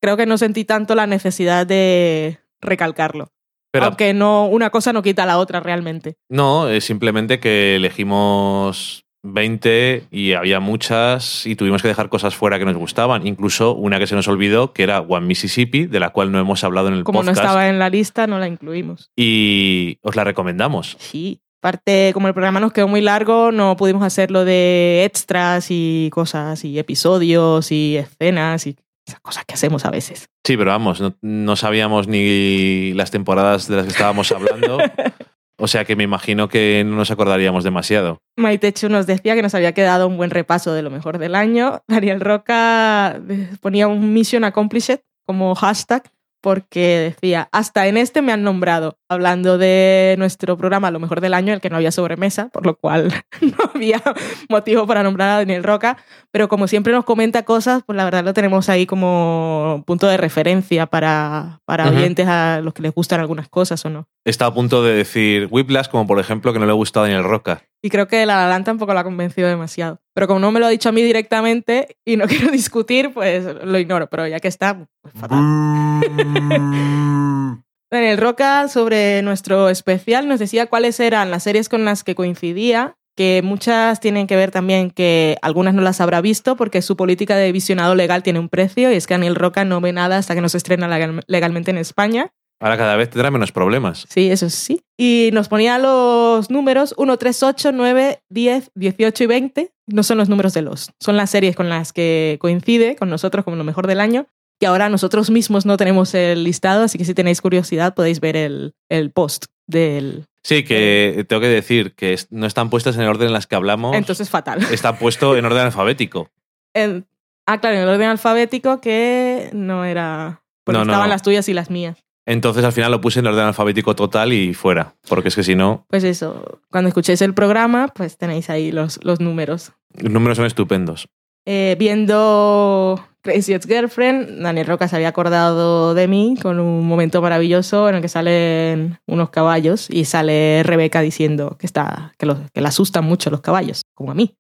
creo 0.00 0.16
que 0.16 0.26
no 0.26 0.38
sentí 0.38 0.64
tanto 0.64 0.94
la 0.94 1.06
necesidad 1.06 1.66
de 1.66 2.38
recalcarlo. 2.60 3.28
Pero 3.72 3.86
Aunque 3.86 4.14
no, 4.14 4.46
una 4.46 4.70
cosa 4.70 4.94
no 4.94 5.02
quita 5.02 5.26
la 5.26 5.38
otra 5.38 5.60
realmente. 5.60 6.16
no, 6.30 6.68
es 6.68 6.84
simplemente 6.84 7.38
que 7.38 7.76
elegimos 7.76 9.04
20 9.32 10.04
y 10.10 10.32
había 10.32 10.60
muchas 10.60 11.46
y 11.46 11.56
tuvimos 11.56 11.82
que 11.82 11.88
dejar 11.88 12.08
cosas 12.08 12.34
fuera 12.34 12.58
que 12.58 12.64
nos 12.64 12.76
gustaban. 12.76 13.26
Incluso 13.26 13.74
una 13.74 13.98
que 13.98 14.06
se 14.06 14.14
nos 14.14 14.28
olvidó, 14.28 14.72
que 14.72 14.82
era 14.82 15.00
One 15.00 15.26
Mississippi, 15.26 15.86
de 15.86 16.00
la 16.00 16.10
cual 16.10 16.32
no 16.32 16.38
hemos 16.38 16.64
hablado 16.64 16.88
en 16.88 16.94
el 16.94 17.04
Como 17.04 17.20
podcast. 17.20 17.36
no 17.38 17.42
estaba 17.42 17.68
en 17.68 17.78
la 17.78 17.90
lista, 17.90 18.26
no 18.26 18.38
la 18.38 18.48
incluimos. 18.48 19.10
Y 19.16 19.98
os 20.02 20.16
la 20.16 20.24
recomendamos. 20.24 20.96
Sí. 20.98 21.40
Aparte, 21.62 22.12
como 22.14 22.28
el 22.28 22.34
programa 22.34 22.60
nos 22.60 22.72
quedó 22.72 22.86
muy 22.86 23.00
largo, 23.00 23.50
no 23.50 23.76
pudimos 23.76 24.04
hacerlo 24.04 24.44
de 24.44 25.04
extras 25.04 25.66
y 25.70 26.10
cosas, 26.12 26.64
y 26.64 26.78
episodios 26.78 27.72
y 27.72 27.96
escenas 27.96 28.66
y 28.68 28.76
esas 29.06 29.20
cosas 29.20 29.44
que 29.46 29.54
hacemos 29.54 29.84
a 29.84 29.90
veces. 29.90 30.28
Sí, 30.44 30.56
pero 30.56 30.70
vamos, 30.70 31.00
no, 31.00 31.14
no 31.22 31.56
sabíamos 31.56 32.08
ni 32.08 32.92
las 32.94 33.10
temporadas 33.10 33.68
de 33.68 33.76
las 33.76 33.86
que 33.86 33.92
estábamos 33.92 34.30
hablando. 34.32 34.78
o 35.58 35.68
sea 35.68 35.84
que 35.84 35.96
me 35.96 36.04
imagino 36.04 36.48
que 36.48 36.84
no 36.86 36.96
nos 36.96 37.10
acordaríamos 37.10 37.64
demasiado. 37.64 38.20
Maitechu 38.36 38.88
nos 38.88 39.06
decía 39.06 39.34
que 39.34 39.42
nos 39.42 39.54
había 39.54 39.72
quedado 39.72 40.06
un 40.06 40.16
buen 40.16 40.30
repaso 40.30 40.72
de 40.72 40.82
lo 40.82 40.90
mejor 40.90 41.18
del 41.18 41.34
año. 41.34 41.82
Daniel 41.88 42.20
Roca 42.20 43.18
eh, 43.28 43.48
ponía 43.60 43.88
un 43.88 44.12
Mission 44.12 44.44
Accomplished 44.44 45.00
como 45.24 45.54
hashtag 45.54 46.04
porque 46.42 47.12
decía, 47.12 47.48
hasta 47.50 47.88
en 47.88 47.96
este 47.96 48.22
me 48.22 48.30
han 48.32 48.44
nombrado, 48.44 48.98
hablando 49.08 49.58
de 49.58 50.14
nuestro 50.16 50.56
programa 50.56 50.92
Lo 50.92 51.00
mejor 51.00 51.20
del 51.20 51.34
año, 51.34 51.52
el 51.52 51.60
que 51.60 51.70
no 51.70 51.76
había 51.76 51.90
sobremesa, 51.90 52.50
por 52.50 52.64
lo 52.64 52.76
cual 52.76 53.12
no 53.40 53.56
había 53.74 54.00
motivo 54.48 54.86
para 54.86 55.02
nombrar 55.02 55.30
a 55.30 55.36
Daniel 55.38 55.64
Roca, 55.64 55.96
pero 56.30 56.48
como 56.48 56.68
siempre 56.68 56.92
nos 56.92 57.04
comenta 57.04 57.44
cosas, 57.44 57.82
pues 57.84 57.96
la 57.96 58.04
verdad 58.04 58.24
lo 58.24 58.32
tenemos 58.32 58.68
ahí 58.68 58.86
como 58.86 59.82
punto 59.88 60.06
de 60.06 60.18
referencia 60.18 60.86
para, 60.86 61.62
para 61.64 61.86
Ujú. 61.86 61.96
oyentes 61.96 62.28
a 62.28 62.60
los 62.62 62.74
que 62.74 62.82
les 62.82 62.94
gustan 62.94 63.18
algunas 63.18 63.48
cosas 63.48 63.84
o 63.84 63.90
no. 63.90 64.06
Está 64.26 64.46
a 64.46 64.52
punto 64.52 64.82
de 64.82 64.92
decir 64.92 65.46
Whiplash, 65.52 65.86
como 65.88 66.04
por 66.06 66.18
ejemplo 66.18 66.52
que 66.52 66.58
no 66.58 66.66
le 66.66 66.72
ha 66.72 66.74
gustado 66.74 67.06
a 67.06 67.08
Daniel 67.08 67.24
Roca. 67.24 67.62
Y 67.80 67.90
creo 67.90 68.08
que 68.08 68.26
La 68.26 68.36
La 68.38 68.48
Land 68.48 68.64
tampoco 68.64 68.92
la 68.92 69.00
ha 69.00 69.04
convencido 69.04 69.48
demasiado. 69.48 70.00
Pero 70.14 70.26
como 70.26 70.40
no 70.40 70.50
me 70.50 70.58
lo 70.58 70.66
ha 70.66 70.70
dicho 70.70 70.88
a 70.88 70.92
mí 70.92 71.00
directamente 71.02 71.96
y 72.04 72.16
no 72.16 72.24
quiero 72.28 72.50
discutir, 72.50 73.12
pues 73.14 73.44
lo 73.62 73.78
ignoro. 73.78 74.08
Pero 74.08 74.26
ya 74.26 74.40
que 74.40 74.48
está, 74.48 74.84
pues 75.00 75.14
fatal. 75.14 75.38
Daniel 77.90 78.18
Roca, 78.18 78.66
sobre 78.68 79.22
nuestro 79.22 79.68
especial, 79.68 80.26
nos 80.26 80.40
decía 80.40 80.66
cuáles 80.66 80.98
eran 80.98 81.30
las 81.30 81.44
series 81.44 81.68
con 81.68 81.84
las 81.84 82.02
que 82.02 82.16
coincidía, 82.16 82.96
que 83.16 83.42
muchas 83.44 84.00
tienen 84.00 84.26
que 84.26 84.34
ver 84.34 84.50
también 84.50 84.90
que 84.90 85.36
algunas 85.40 85.72
no 85.72 85.82
las 85.82 86.00
habrá 86.00 86.20
visto 86.20 86.56
porque 86.56 86.82
su 86.82 86.96
política 86.96 87.36
de 87.36 87.52
visionado 87.52 87.94
legal 87.94 88.24
tiene 88.24 88.40
un 88.40 88.48
precio 88.48 88.90
y 88.90 88.96
es 88.96 89.06
que 89.06 89.14
Daniel 89.14 89.36
Roca 89.36 89.64
no 89.64 89.80
ve 89.80 89.92
nada 89.92 90.18
hasta 90.18 90.34
que 90.34 90.40
no 90.40 90.48
se 90.48 90.56
estrena 90.58 90.88
legal- 90.88 91.22
legalmente 91.28 91.70
en 91.70 91.78
España. 91.78 92.32
Ahora 92.60 92.76
cada 92.78 92.96
vez 92.96 93.10
tendrá 93.10 93.30
menos 93.30 93.52
problemas. 93.52 94.06
Sí, 94.08 94.30
eso 94.30 94.48
sí. 94.48 94.80
Y 94.98 95.30
nos 95.34 95.48
ponía 95.48 95.78
los 95.78 96.50
números 96.50 96.94
1, 96.96 97.16
3, 97.18 97.42
8, 97.42 97.72
9, 97.72 98.20
10, 98.30 98.70
18 98.74 99.24
y 99.24 99.26
20. 99.26 99.72
No 99.88 100.02
son 100.02 100.16
los 100.18 100.28
números 100.28 100.54
de 100.54 100.62
los, 100.62 100.90
son 100.98 101.16
las 101.16 101.30
series 101.30 101.54
con 101.54 101.68
las 101.68 101.92
que 101.92 102.38
coincide 102.40 102.96
con 102.96 103.10
nosotros 103.10 103.44
como 103.44 103.56
lo 103.56 103.64
mejor 103.64 103.86
del 103.86 104.00
año. 104.00 104.26
Y 104.58 104.64
ahora 104.64 104.88
nosotros 104.88 105.28
mismos 105.30 105.66
no 105.66 105.76
tenemos 105.76 106.14
el 106.14 106.44
listado, 106.44 106.84
así 106.84 106.96
que 106.96 107.04
si 107.04 107.12
tenéis 107.12 107.42
curiosidad 107.42 107.94
podéis 107.94 108.20
ver 108.20 108.36
el, 108.36 108.74
el 108.88 109.10
post 109.10 109.46
del... 109.66 110.24
Sí, 110.42 110.64
que 110.64 111.26
tengo 111.28 111.40
que 111.42 111.48
decir 111.48 111.92
que 111.94 112.18
no 112.30 112.46
están 112.46 112.70
puestas 112.70 112.94
en 112.96 113.02
el 113.02 113.08
orden 113.08 113.26
en 113.26 113.32
las 113.34 113.46
que 113.46 113.54
hablamos. 113.56 113.94
Entonces 113.94 114.30
fatal. 114.30 114.64
Está 114.72 114.98
puesto 114.98 115.36
en 115.36 115.44
orden 115.44 115.66
alfabético. 115.66 116.30
En- 116.74 117.06
ah, 117.46 117.58
claro, 117.60 117.76
en 117.76 117.82
el 117.82 117.88
orden 117.88 118.08
alfabético 118.08 118.80
que 118.80 119.50
no 119.52 119.84
era... 119.84 120.42
Porque 120.64 120.78
No, 120.78 120.84
no, 120.84 120.92
estaban 120.92 121.08
no. 121.08 121.14
las 121.14 121.22
tuyas 121.22 121.48
y 121.48 121.54
las 121.54 121.70
mías. 121.70 122.04
Entonces 122.26 122.64
al 122.64 122.72
final 122.72 122.90
lo 122.90 123.00
puse 123.00 123.20
en 123.20 123.26
orden 123.28 123.44
alfabético 123.46 123.94
total 123.94 124.32
y 124.32 124.52
fuera. 124.52 124.94
Porque 125.08 125.28
es 125.28 125.36
que 125.36 125.44
si 125.44 125.54
no, 125.54 125.86
Pues 125.88 126.02
eso, 126.04 126.60
cuando 126.70 126.88
escuchéis 126.88 127.22
el 127.22 127.34
programa, 127.34 127.88
pues 127.94 128.18
tenéis 128.18 128.50
ahí 128.50 128.72
los, 128.72 128.98
los 129.04 129.20
números. 129.20 129.72
los 129.94 130.12
números 130.12 130.36
son 130.36 130.46
estupendos. 130.46 131.06
Eh, 131.48 131.76
viendo 131.78 133.00
Crazy 133.22 133.54
Ex 133.54 133.66
Girlfriend, 133.66 134.42
Daniel 134.42 134.66
Roca 134.66 134.88
se 134.88 134.96
había 134.96 135.08
acordado 135.08 135.94
de 135.94 136.08
mí 136.08 136.34
con 136.42 136.58
un 136.58 136.86
momento 136.86 137.22
maravilloso 137.22 137.88
en 137.88 137.94
el 137.96 138.02
que 138.02 138.08
salen 138.08 138.98
unos 139.06 139.30
caballos 139.30 139.88
y 139.88 140.04
sale 140.06 140.62
Rebeca 140.64 141.00
diciendo 141.02 141.56
que, 141.58 141.66
está, 141.66 142.14
que, 142.18 142.26
los- 142.26 142.38
que 142.52 142.60
le 142.60 142.66
asustan 142.68 143.04
mucho 143.04 143.30
los 143.30 143.40
caballos, 143.42 143.82
como 143.94 144.10
a 144.10 144.14
mí. 144.14 144.34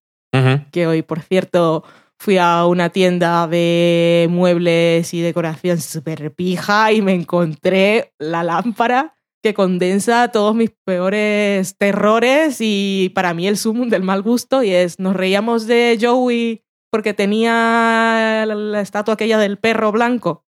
Que 0.70 0.86
hoy, 0.86 1.00
por 1.00 1.20
cierto, 1.20 1.82
fui 2.18 2.38
a 2.38 2.66
una 2.66 2.90
tienda 2.90 3.46
de 3.46 4.26
muebles 4.30 5.12
y 5.14 5.20
decoración 5.20 5.80
súper 5.80 6.32
pija 6.34 6.92
y 6.92 7.02
me 7.02 7.14
encontré 7.14 8.12
la 8.18 8.42
lámpara 8.42 9.14
que 9.42 9.54
condensa 9.54 10.28
todos 10.28 10.54
mis 10.54 10.70
peores 10.84 11.76
terrores 11.78 12.56
y 12.60 13.12
para 13.14 13.34
mí 13.34 13.46
el 13.46 13.56
sumum 13.56 13.88
del 13.88 14.02
mal 14.02 14.22
gusto 14.22 14.62
y 14.62 14.70
es, 14.70 14.98
nos 14.98 15.14
reíamos 15.14 15.66
de 15.66 15.98
Joey 16.00 16.64
porque 16.90 17.14
tenía 17.14 18.44
la, 18.46 18.80
estatua 18.80 19.14
aquella 19.14 19.38
del 19.38 19.58
perro 19.58 19.92
blanco. 19.92 20.44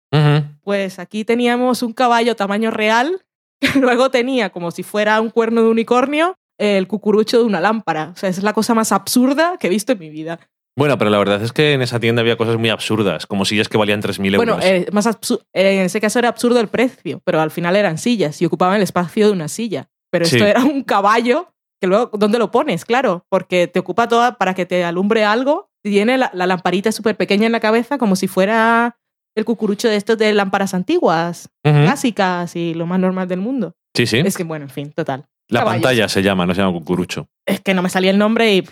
Pues 0.62 0.98
aquí 0.98 1.26
teníamos 1.26 1.84
un 1.84 1.94
caballo 1.94 2.36
tamaño 2.36 2.72
real 2.72 3.24
que 3.60 3.68
luego 3.80 4.10
tenía 4.10 4.50
como 4.50 4.72
si 4.72 4.82
fuera 4.82 5.22
un 5.22 5.30
cuerno 5.30 5.62
de 5.62 5.70
unicornio 5.70 6.36
el 6.58 6.88
cucurucho 6.88 7.38
de 7.38 7.44
una 7.44 7.62
lámpara. 7.62 8.12
O 8.16 8.18
sea, 8.18 8.30
es 8.30 8.42
la 8.42 8.54
cosa 8.54 8.74
más 8.74 8.92
absurda 8.92 9.58
que 9.60 9.68
he 9.68 9.70
visto 9.70 9.92
en 9.92 10.00
mi 10.00 10.10
vida. 10.10 10.40
Bueno, 10.78 10.98
pero 10.98 11.10
la 11.10 11.18
verdad 11.18 11.42
es 11.42 11.52
que 11.52 11.74
en 11.74 11.82
esa 11.82 12.00
tienda 12.00 12.22
había 12.22 12.38
cosas 12.38 12.58
muy 12.58 12.70
absurdas, 12.70 13.26
como 13.26 13.44
sillas 13.46 13.68
que 13.68 13.78
valían 13.78 14.00
3.000 14.02 14.36
euros. 14.36 14.38
Bueno, 14.38 14.60
eh, 14.62 14.86
más 14.92 15.08
absu- 15.08 15.42
eh, 15.54 15.80
en 15.80 15.86
ese 15.88 16.00
caso 16.00 16.20
era 16.20 16.30
absurdo 16.30 16.60
el 16.60 16.68
precio, 16.68 17.20
pero 17.26 17.42
al 17.42 17.52
final 17.52 17.76
eran 17.76 17.98
sillas 17.98 18.42
y 18.42 18.46
ocupaban 18.46 18.76
el 18.78 18.84
espacio 18.84 19.26
de 19.26 19.34
una 19.34 19.48
silla. 19.48 19.90
Pero 20.12 20.26
esto 20.26 20.38
Sí. 20.38 20.44
era 20.44 20.64
un 20.64 20.84
caballo 20.84 21.52
que 21.82 21.88
luego, 21.88 22.12
¿dónde 22.14 22.38
lo 22.40 22.52
pones? 22.52 22.86
Claro, 22.86 23.26
porque 23.30 23.68
te 23.68 23.80
ocupa 23.80 24.08
toda 24.08 24.38
para 24.38 24.54
que 24.54 24.66
te 24.66 24.84
alumbre 24.86 25.26
algo. 25.26 25.70
Tiene 25.84 26.18
la, 26.18 26.30
la 26.34 26.46
lamparita 26.46 26.92
súper 26.92 27.16
pequeña 27.18 27.46
en 27.48 27.52
la 27.52 27.60
cabeza 27.60 27.98
como 27.98 28.16
si 28.16 28.28
fuera 28.28 28.98
el 29.36 29.46
cucurucho 29.46 29.88
de 29.90 29.96
estos 29.96 30.18
de 30.18 30.32
lámparas 30.34 30.74
antiguas, 30.74 31.50
clásicas 31.64 32.56
y 32.56 32.74
lo 32.74 32.86
más 32.86 33.00
normal 33.00 33.28
del 33.28 33.40
mundo. 33.40 33.74
Sí, 33.96 34.06
sí. 34.06 34.18
Es 34.20 34.36
que, 34.38 34.44
bueno, 34.44 34.66
en 34.66 34.70
fin, 34.72 34.92
total. 34.92 35.26
La 35.50 35.60
caballos. 35.62 35.82
pantalla 35.84 36.10
se 36.10 36.22
llama, 36.22 36.46
no 36.46 36.54
se 36.54 36.62
llama 36.62 36.74
cucurucho. 36.74 37.28
Es 37.46 37.62
que 37.62 37.74
no 37.74 37.82
me 37.82 37.90
salía 37.90 38.12
el 38.12 38.18
nombre 38.18 38.54
y 38.56 38.64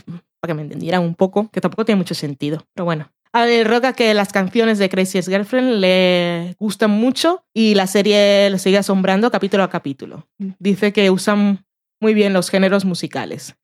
para 0.45 0.53
que 0.53 0.57
me 0.57 0.61
entendieran 0.61 1.01
un 1.01 1.15
poco, 1.15 1.49
que 1.51 1.59
tampoco 1.59 1.85
tiene 1.85 1.97
mucho 1.97 2.13
sentido. 2.13 2.63
Pero 2.73 2.85
bueno. 2.85 3.11
A 3.33 3.45
ver, 3.45 3.67
Roca 3.67 3.93
que 3.93 4.13
las 4.13 4.31
canciones 4.31 4.77
de 4.77 4.89
Crazy 4.89 5.17
Ex 5.17 5.27
Girlfriend 5.27 5.79
le 5.79 6.55
gustan 6.57 6.91
mucho 6.91 7.43
y 7.53 7.75
la 7.75 7.87
serie 7.87 8.49
le 8.49 8.59
sigue 8.59 8.77
asombrando 8.77 9.29
capítulo 9.31 9.63
a 9.63 9.69
capítulo. 9.69 10.27
Dice 10.59 10.93
que 10.93 11.09
usan 11.09 11.65
muy 11.99 12.13
bien 12.13 12.31
los 12.31 12.49
géneros 12.49 12.85
musicales. 12.85 13.55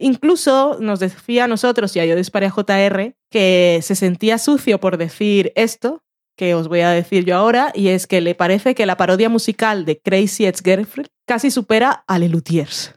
Incluso 0.00 0.78
nos 0.80 0.98
decía 0.98 1.44
a 1.44 1.48
nosotros 1.48 1.94
y 1.94 2.00
a 2.00 2.06
Yo 2.06 2.16
Disparé 2.16 2.46
a 2.46 2.50
JR 2.50 3.14
que 3.30 3.80
se 3.82 3.94
sentía 3.94 4.38
sucio 4.38 4.80
por 4.80 4.96
decir 4.96 5.52
esto, 5.54 6.02
que 6.36 6.54
os 6.54 6.68
voy 6.68 6.80
a 6.80 6.90
decir 6.90 7.24
yo 7.24 7.36
ahora, 7.36 7.70
y 7.74 7.88
es 7.88 8.06
que 8.06 8.20
le 8.22 8.34
parece 8.34 8.74
que 8.74 8.86
la 8.86 8.96
parodia 8.96 9.28
musical 9.28 9.84
de 9.84 10.00
Crazy 10.00 10.46
Ex 10.46 10.62
Girlfriend 10.64 11.08
casi 11.26 11.50
supera 11.50 12.02
a 12.08 12.18
Le 12.18 12.28
Luthiers. 12.28 12.94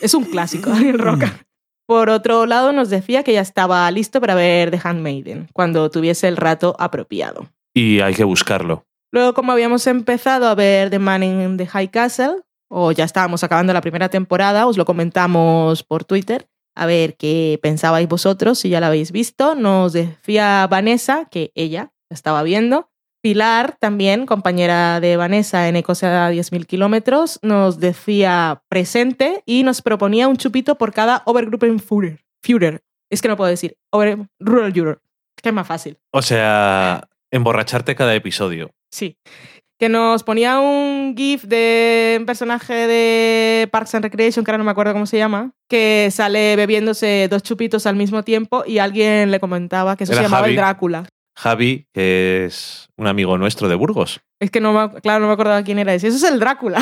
Es 0.00 0.14
un 0.14 0.24
clásico, 0.24 0.70
Daniel 0.70 0.98
Roca. 0.98 1.45
Por 1.86 2.10
otro 2.10 2.46
lado, 2.46 2.72
nos 2.72 2.90
decía 2.90 3.22
que 3.22 3.32
ya 3.32 3.40
estaba 3.40 3.88
listo 3.90 4.20
para 4.20 4.34
ver 4.34 4.70
The 4.70 4.80
Handmaiden, 4.82 5.48
cuando 5.52 5.88
tuviese 5.90 6.26
el 6.26 6.36
rato 6.36 6.74
apropiado. 6.78 7.48
Y 7.74 8.00
hay 8.00 8.14
que 8.14 8.24
buscarlo. 8.24 8.84
Luego, 9.12 9.34
como 9.34 9.52
habíamos 9.52 9.86
empezado 9.86 10.48
a 10.48 10.54
ver 10.54 10.90
The 10.90 10.98
Man 10.98 11.22
in 11.22 11.56
the 11.56 11.66
High 11.66 11.88
Castle, 11.88 12.42
o 12.68 12.90
ya 12.90 13.04
estábamos 13.04 13.44
acabando 13.44 13.72
la 13.72 13.80
primera 13.80 14.08
temporada, 14.08 14.66
os 14.66 14.76
lo 14.76 14.84
comentamos 14.84 15.84
por 15.84 16.04
Twitter, 16.04 16.48
a 16.74 16.86
ver 16.86 17.16
qué 17.16 17.58
pensabais 17.62 18.08
vosotros, 18.08 18.58
si 18.58 18.68
ya 18.68 18.80
la 18.80 18.88
habéis 18.88 19.12
visto. 19.12 19.54
Nos 19.54 19.92
decía 19.92 20.66
Vanessa 20.68 21.26
que 21.30 21.52
ella 21.54 21.92
la 22.10 22.14
estaba 22.14 22.42
viendo. 22.42 22.90
Pilar, 23.26 23.76
también 23.80 24.24
compañera 24.24 25.00
de 25.00 25.16
Vanessa 25.16 25.66
en 25.66 25.74
Ecos 25.74 26.04
a 26.04 26.30
10.000 26.30 26.64
kilómetros, 26.64 27.40
nos 27.42 27.80
decía 27.80 28.62
presente 28.68 29.42
y 29.46 29.64
nos 29.64 29.82
proponía 29.82 30.28
un 30.28 30.36
chupito 30.36 30.78
por 30.78 30.92
cada 30.92 31.22
Overgruppen 31.24 31.80
Führer. 31.80 32.20
Führer. 32.40 32.84
Es 33.10 33.20
que 33.20 33.26
no 33.26 33.36
puedo 33.36 33.50
decir. 33.50 33.76
Over, 33.90 34.28
Rural 34.38 34.72
Europe. 34.76 35.00
Que 35.42 35.48
es 35.48 35.52
más 35.52 35.66
fácil. 35.66 35.98
O 36.12 36.22
sea, 36.22 37.08
emborracharte 37.32 37.96
cada 37.96 38.14
episodio. 38.14 38.70
Sí. 38.92 39.16
Que 39.76 39.88
nos 39.88 40.22
ponía 40.22 40.60
un 40.60 41.16
GIF 41.16 41.46
de 41.46 42.18
un 42.20 42.26
personaje 42.26 42.74
de 42.74 43.66
Parks 43.72 43.96
and 43.96 44.04
Recreation, 44.04 44.44
que 44.44 44.52
ahora 44.52 44.58
no 44.58 44.64
me 44.64 44.70
acuerdo 44.70 44.92
cómo 44.92 45.06
se 45.06 45.18
llama, 45.18 45.50
que 45.68 46.10
sale 46.12 46.54
bebiéndose 46.54 47.26
dos 47.28 47.42
chupitos 47.42 47.86
al 47.86 47.96
mismo 47.96 48.22
tiempo 48.22 48.62
y 48.64 48.78
alguien 48.78 49.32
le 49.32 49.40
comentaba 49.40 49.96
que 49.96 50.04
eso 50.04 50.12
Era 50.12 50.22
se 50.22 50.26
llamaba 50.26 50.42
Javi. 50.42 50.50
el 50.52 50.56
Drácula. 50.58 51.08
Javi, 51.36 51.86
que 51.92 52.46
es 52.46 52.88
un 52.96 53.06
amigo 53.06 53.36
nuestro 53.38 53.68
de 53.68 53.74
Burgos. 53.74 54.20
Es 54.40 54.50
que 54.50 54.60
no 54.60 54.72
me, 54.72 55.00
claro, 55.00 55.20
no 55.20 55.26
me 55.26 55.32
acordaba 55.32 55.62
quién 55.62 55.78
era 55.78 55.94
ese. 55.94 56.08
Eso 56.08 56.16
es 56.16 56.32
el 56.32 56.40
Drácula. 56.40 56.80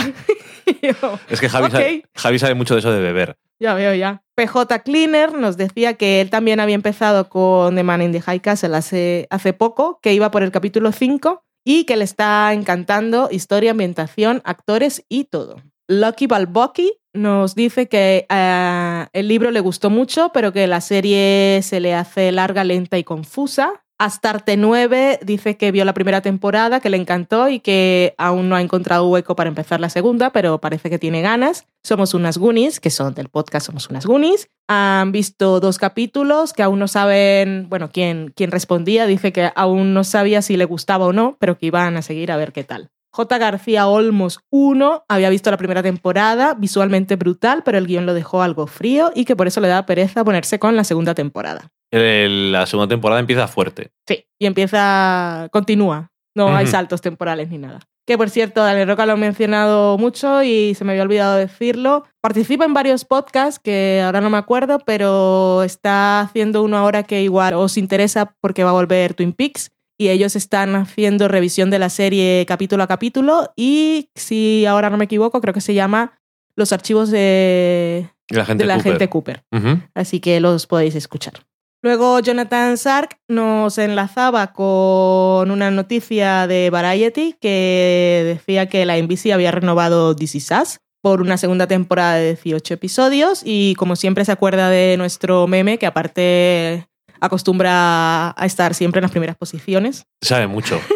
Yo, 0.82 1.18
Es 1.28 1.40
que 1.40 1.48
Javi, 1.48 1.70
sabe, 1.70 2.04
Javi 2.14 2.38
sabe 2.38 2.54
mucho 2.54 2.74
de 2.74 2.80
eso 2.80 2.92
de 2.92 3.00
beber. 3.00 3.36
ya 3.60 3.74
veo, 3.74 3.94
ya. 3.94 4.22
PJ 4.36 4.82
Cleaner 4.82 5.32
nos 5.32 5.56
decía 5.56 5.94
que 5.94 6.20
él 6.20 6.30
también 6.30 6.60
había 6.60 6.74
empezado 6.74 7.28
con 7.28 7.74
The 7.74 7.82
Man 7.82 8.02
in 8.02 8.12
the 8.12 8.20
High 8.20 8.40
Castle 8.40 8.76
hace, 8.76 9.26
hace 9.30 9.52
poco, 9.52 9.98
que 10.02 10.12
iba 10.14 10.30
por 10.30 10.42
el 10.42 10.50
capítulo 10.50 10.92
5 10.92 11.44
y 11.64 11.84
que 11.84 11.96
le 11.96 12.04
está 12.04 12.52
encantando 12.52 13.28
historia, 13.30 13.72
ambientación, 13.72 14.42
actores 14.44 15.04
y 15.08 15.24
todo. 15.24 15.56
Lucky 15.88 16.26
Balbocky 16.26 16.92
nos 17.12 17.54
dice 17.54 17.88
que 17.88 18.26
eh, 18.28 19.06
el 19.12 19.28
libro 19.28 19.50
le 19.50 19.60
gustó 19.60 19.90
mucho, 19.90 20.30
pero 20.34 20.52
que 20.52 20.66
la 20.66 20.80
serie 20.80 21.60
se 21.62 21.78
le 21.80 21.94
hace 21.94 22.32
larga, 22.32 22.64
lenta 22.64 22.98
y 22.98 23.04
confusa. 23.04 23.83
Astarte 23.98 24.56
9 24.56 25.20
dice 25.22 25.56
que 25.56 25.70
vio 25.70 25.84
la 25.84 25.94
primera 25.94 26.20
temporada, 26.20 26.80
que 26.80 26.90
le 26.90 26.96
encantó 26.96 27.48
y 27.48 27.60
que 27.60 28.14
aún 28.18 28.48
no 28.48 28.56
ha 28.56 28.60
encontrado 28.60 29.08
hueco 29.08 29.36
para 29.36 29.48
empezar 29.48 29.78
la 29.80 29.88
segunda, 29.88 30.30
pero 30.30 30.60
parece 30.60 30.90
que 30.90 30.98
tiene 30.98 31.22
ganas. 31.22 31.66
Somos 31.84 32.12
unas 32.12 32.36
Goonies, 32.36 32.80
que 32.80 32.90
son 32.90 33.14
del 33.14 33.28
podcast 33.28 33.66
Somos 33.66 33.88
unas 33.88 34.04
Goonies. 34.04 34.48
Han 34.68 35.12
visto 35.12 35.60
dos 35.60 35.78
capítulos 35.78 36.52
que 36.52 36.64
aún 36.64 36.80
no 36.80 36.88
saben, 36.88 37.68
bueno, 37.68 37.90
quién, 37.92 38.32
quién 38.34 38.50
respondía, 38.50 39.06
dice 39.06 39.32
que 39.32 39.52
aún 39.54 39.94
no 39.94 40.02
sabía 40.02 40.42
si 40.42 40.56
le 40.56 40.64
gustaba 40.64 41.06
o 41.06 41.12
no, 41.12 41.36
pero 41.38 41.56
que 41.56 41.66
iban 41.66 41.96
a 41.96 42.02
seguir 42.02 42.32
a 42.32 42.36
ver 42.36 42.52
qué 42.52 42.64
tal. 42.64 42.90
J. 43.14 43.38
García 43.38 43.86
Olmos 43.86 44.40
1 44.50 45.04
había 45.08 45.30
visto 45.30 45.48
la 45.52 45.56
primera 45.56 45.84
temporada, 45.84 46.54
visualmente 46.54 47.14
brutal, 47.14 47.62
pero 47.64 47.78
el 47.78 47.86
guion 47.86 48.06
lo 48.06 48.14
dejó 48.14 48.42
algo 48.42 48.66
frío 48.66 49.12
y 49.14 49.24
que 49.24 49.36
por 49.36 49.46
eso 49.46 49.60
le 49.60 49.68
da 49.68 49.86
pereza 49.86 50.24
ponerse 50.24 50.58
con 50.58 50.74
la 50.74 50.82
segunda 50.82 51.14
temporada. 51.14 51.70
El- 51.96 52.52
la 52.52 52.66
segunda 52.66 52.88
temporada 52.88 53.20
empieza 53.20 53.46
fuerte. 53.48 53.90
Sí, 54.06 54.24
y 54.38 54.46
empieza, 54.46 55.48
continúa. 55.52 56.10
No 56.36 56.48
hay 56.56 56.64
Ujú. 56.64 56.72
saltos 56.72 57.00
temporales 57.00 57.48
ni 57.50 57.58
nada. 57.58 57.80
Que 58.06 58.18
por 58.18 58.28
cierto, 58.28 58.62
Daniel 58.62 58.88
Roca 58.88 59.06
lo 59.06 59.12
ha 59.12 59.16
mencionado 59.16 59.96
mucho 59.96 60.42
y 60.42 60.74
se 60.74 60.84
me 60.84 60.92
había 60.92 61.04
olvidado 61.04 61.36
decirlo. 61.36 62.04
Participa 62.20 62.64
en 62.64 62.74
varios 62.74 63.04
podcasts 63.04 63.58
que 63.62 64.02
ahora 64.04 64.20
no 64.20 64.28
me 64.28 64.36
acuerdo, 64.36 64.78
pero 64.80 65.62
está 65.62 66.20
haciendo 66.20 66.62
uno 66.62 66.76
ahora 66.76 67.04
que 67.04 67.22
igual 67.22 67.54
os 67.54 67.78
interesa 67.78 68.34
porque 68.40 68.64
va 68.64 68.70
a 68.70 68.74
volver 68.74 69.14
Twin 69.14 69.32
Peaks 69.32 69.70
y 69.96 70.08
ellos 70.08 70.34
están 70.36 70.74
haciendo 70.74 71.28
revisión 71.28 71.70
de 71.70 71.78
la 71.78 71.88
serie 71.88 72.44
capítulo 72.46 72.82
a 72.82 72.88
capítulo 72.88 73.52
y 73.56 74.10
si 74.16 74.66
ahora 74.66 74.90
no 74.90 74.98
me 74.98 75.04
equivoco, 75.04 75.40
creo 75.40 75.54
que 75.54 75.60
se 75.62 75.72
llama 75.72 76.18
los 76.56 76.72
archivos 76.72 77.10
de, 77.10 78.10
La 78.28 78.44
gente 78.44 78.64
de 78.64 78.68
la 78.68 78.74
Cooper. 78.74 78.92
gente 78.92 79.08
Cooper. 79.08 79.44
Ujú. 79.52 79.80
Así 79.94 80.20
que 80.20 80.40
los 80.40 80.66
podéis 80.66 80.94
escuchar. 80.96 81.34
Luego 81.84 82.18
Jonathan 82.18 82.78
Sark 82.78 83.18
nos 83.28 83.76
enlazaba 83.76 84.54
con 84.54 85.50
una 85.50 85.70
noticia 85.70 86.46
de 86.46 86.70
Variety 86.70 87.36
que 87.38 88.22
decía 88.24 88.70
que 88.70 88.86
la 88.86 88.96
NBC 88.96 89.32
había 89.34 89.50
renovado 89.50 90.16
This 90.16 90.34
Is 90.34 90.50
Us 90.50 90.78
por 91.02 91.20
una 91.20 91.36
segunda 91.36 91.66
temporada 91.66 92.14
de 92.14 92.36
18 92.36 92.72
episodios 92.72 93.42
y 93.44 93.74
como 93.74 93.96
siempre 93.96 94.24
se 94.24 94.32
acuerda 94.32 94.70
de 94.70 94.96
nuestro 94.96 95.46
meme 95.46 95.76
que 95.76 95.84
aparte 95.84 96.88
acostumbra 97.20 98.30
a 98.30 98.46
estar 98.46 98.72
siempre 98.72 99.00
en 99.00 99.02
las 99.02 99.10
primeras 99.10 99.36
posiciones. 99.36 100.06
Sabe 100.22 100.46
mucho. 100.46 100.80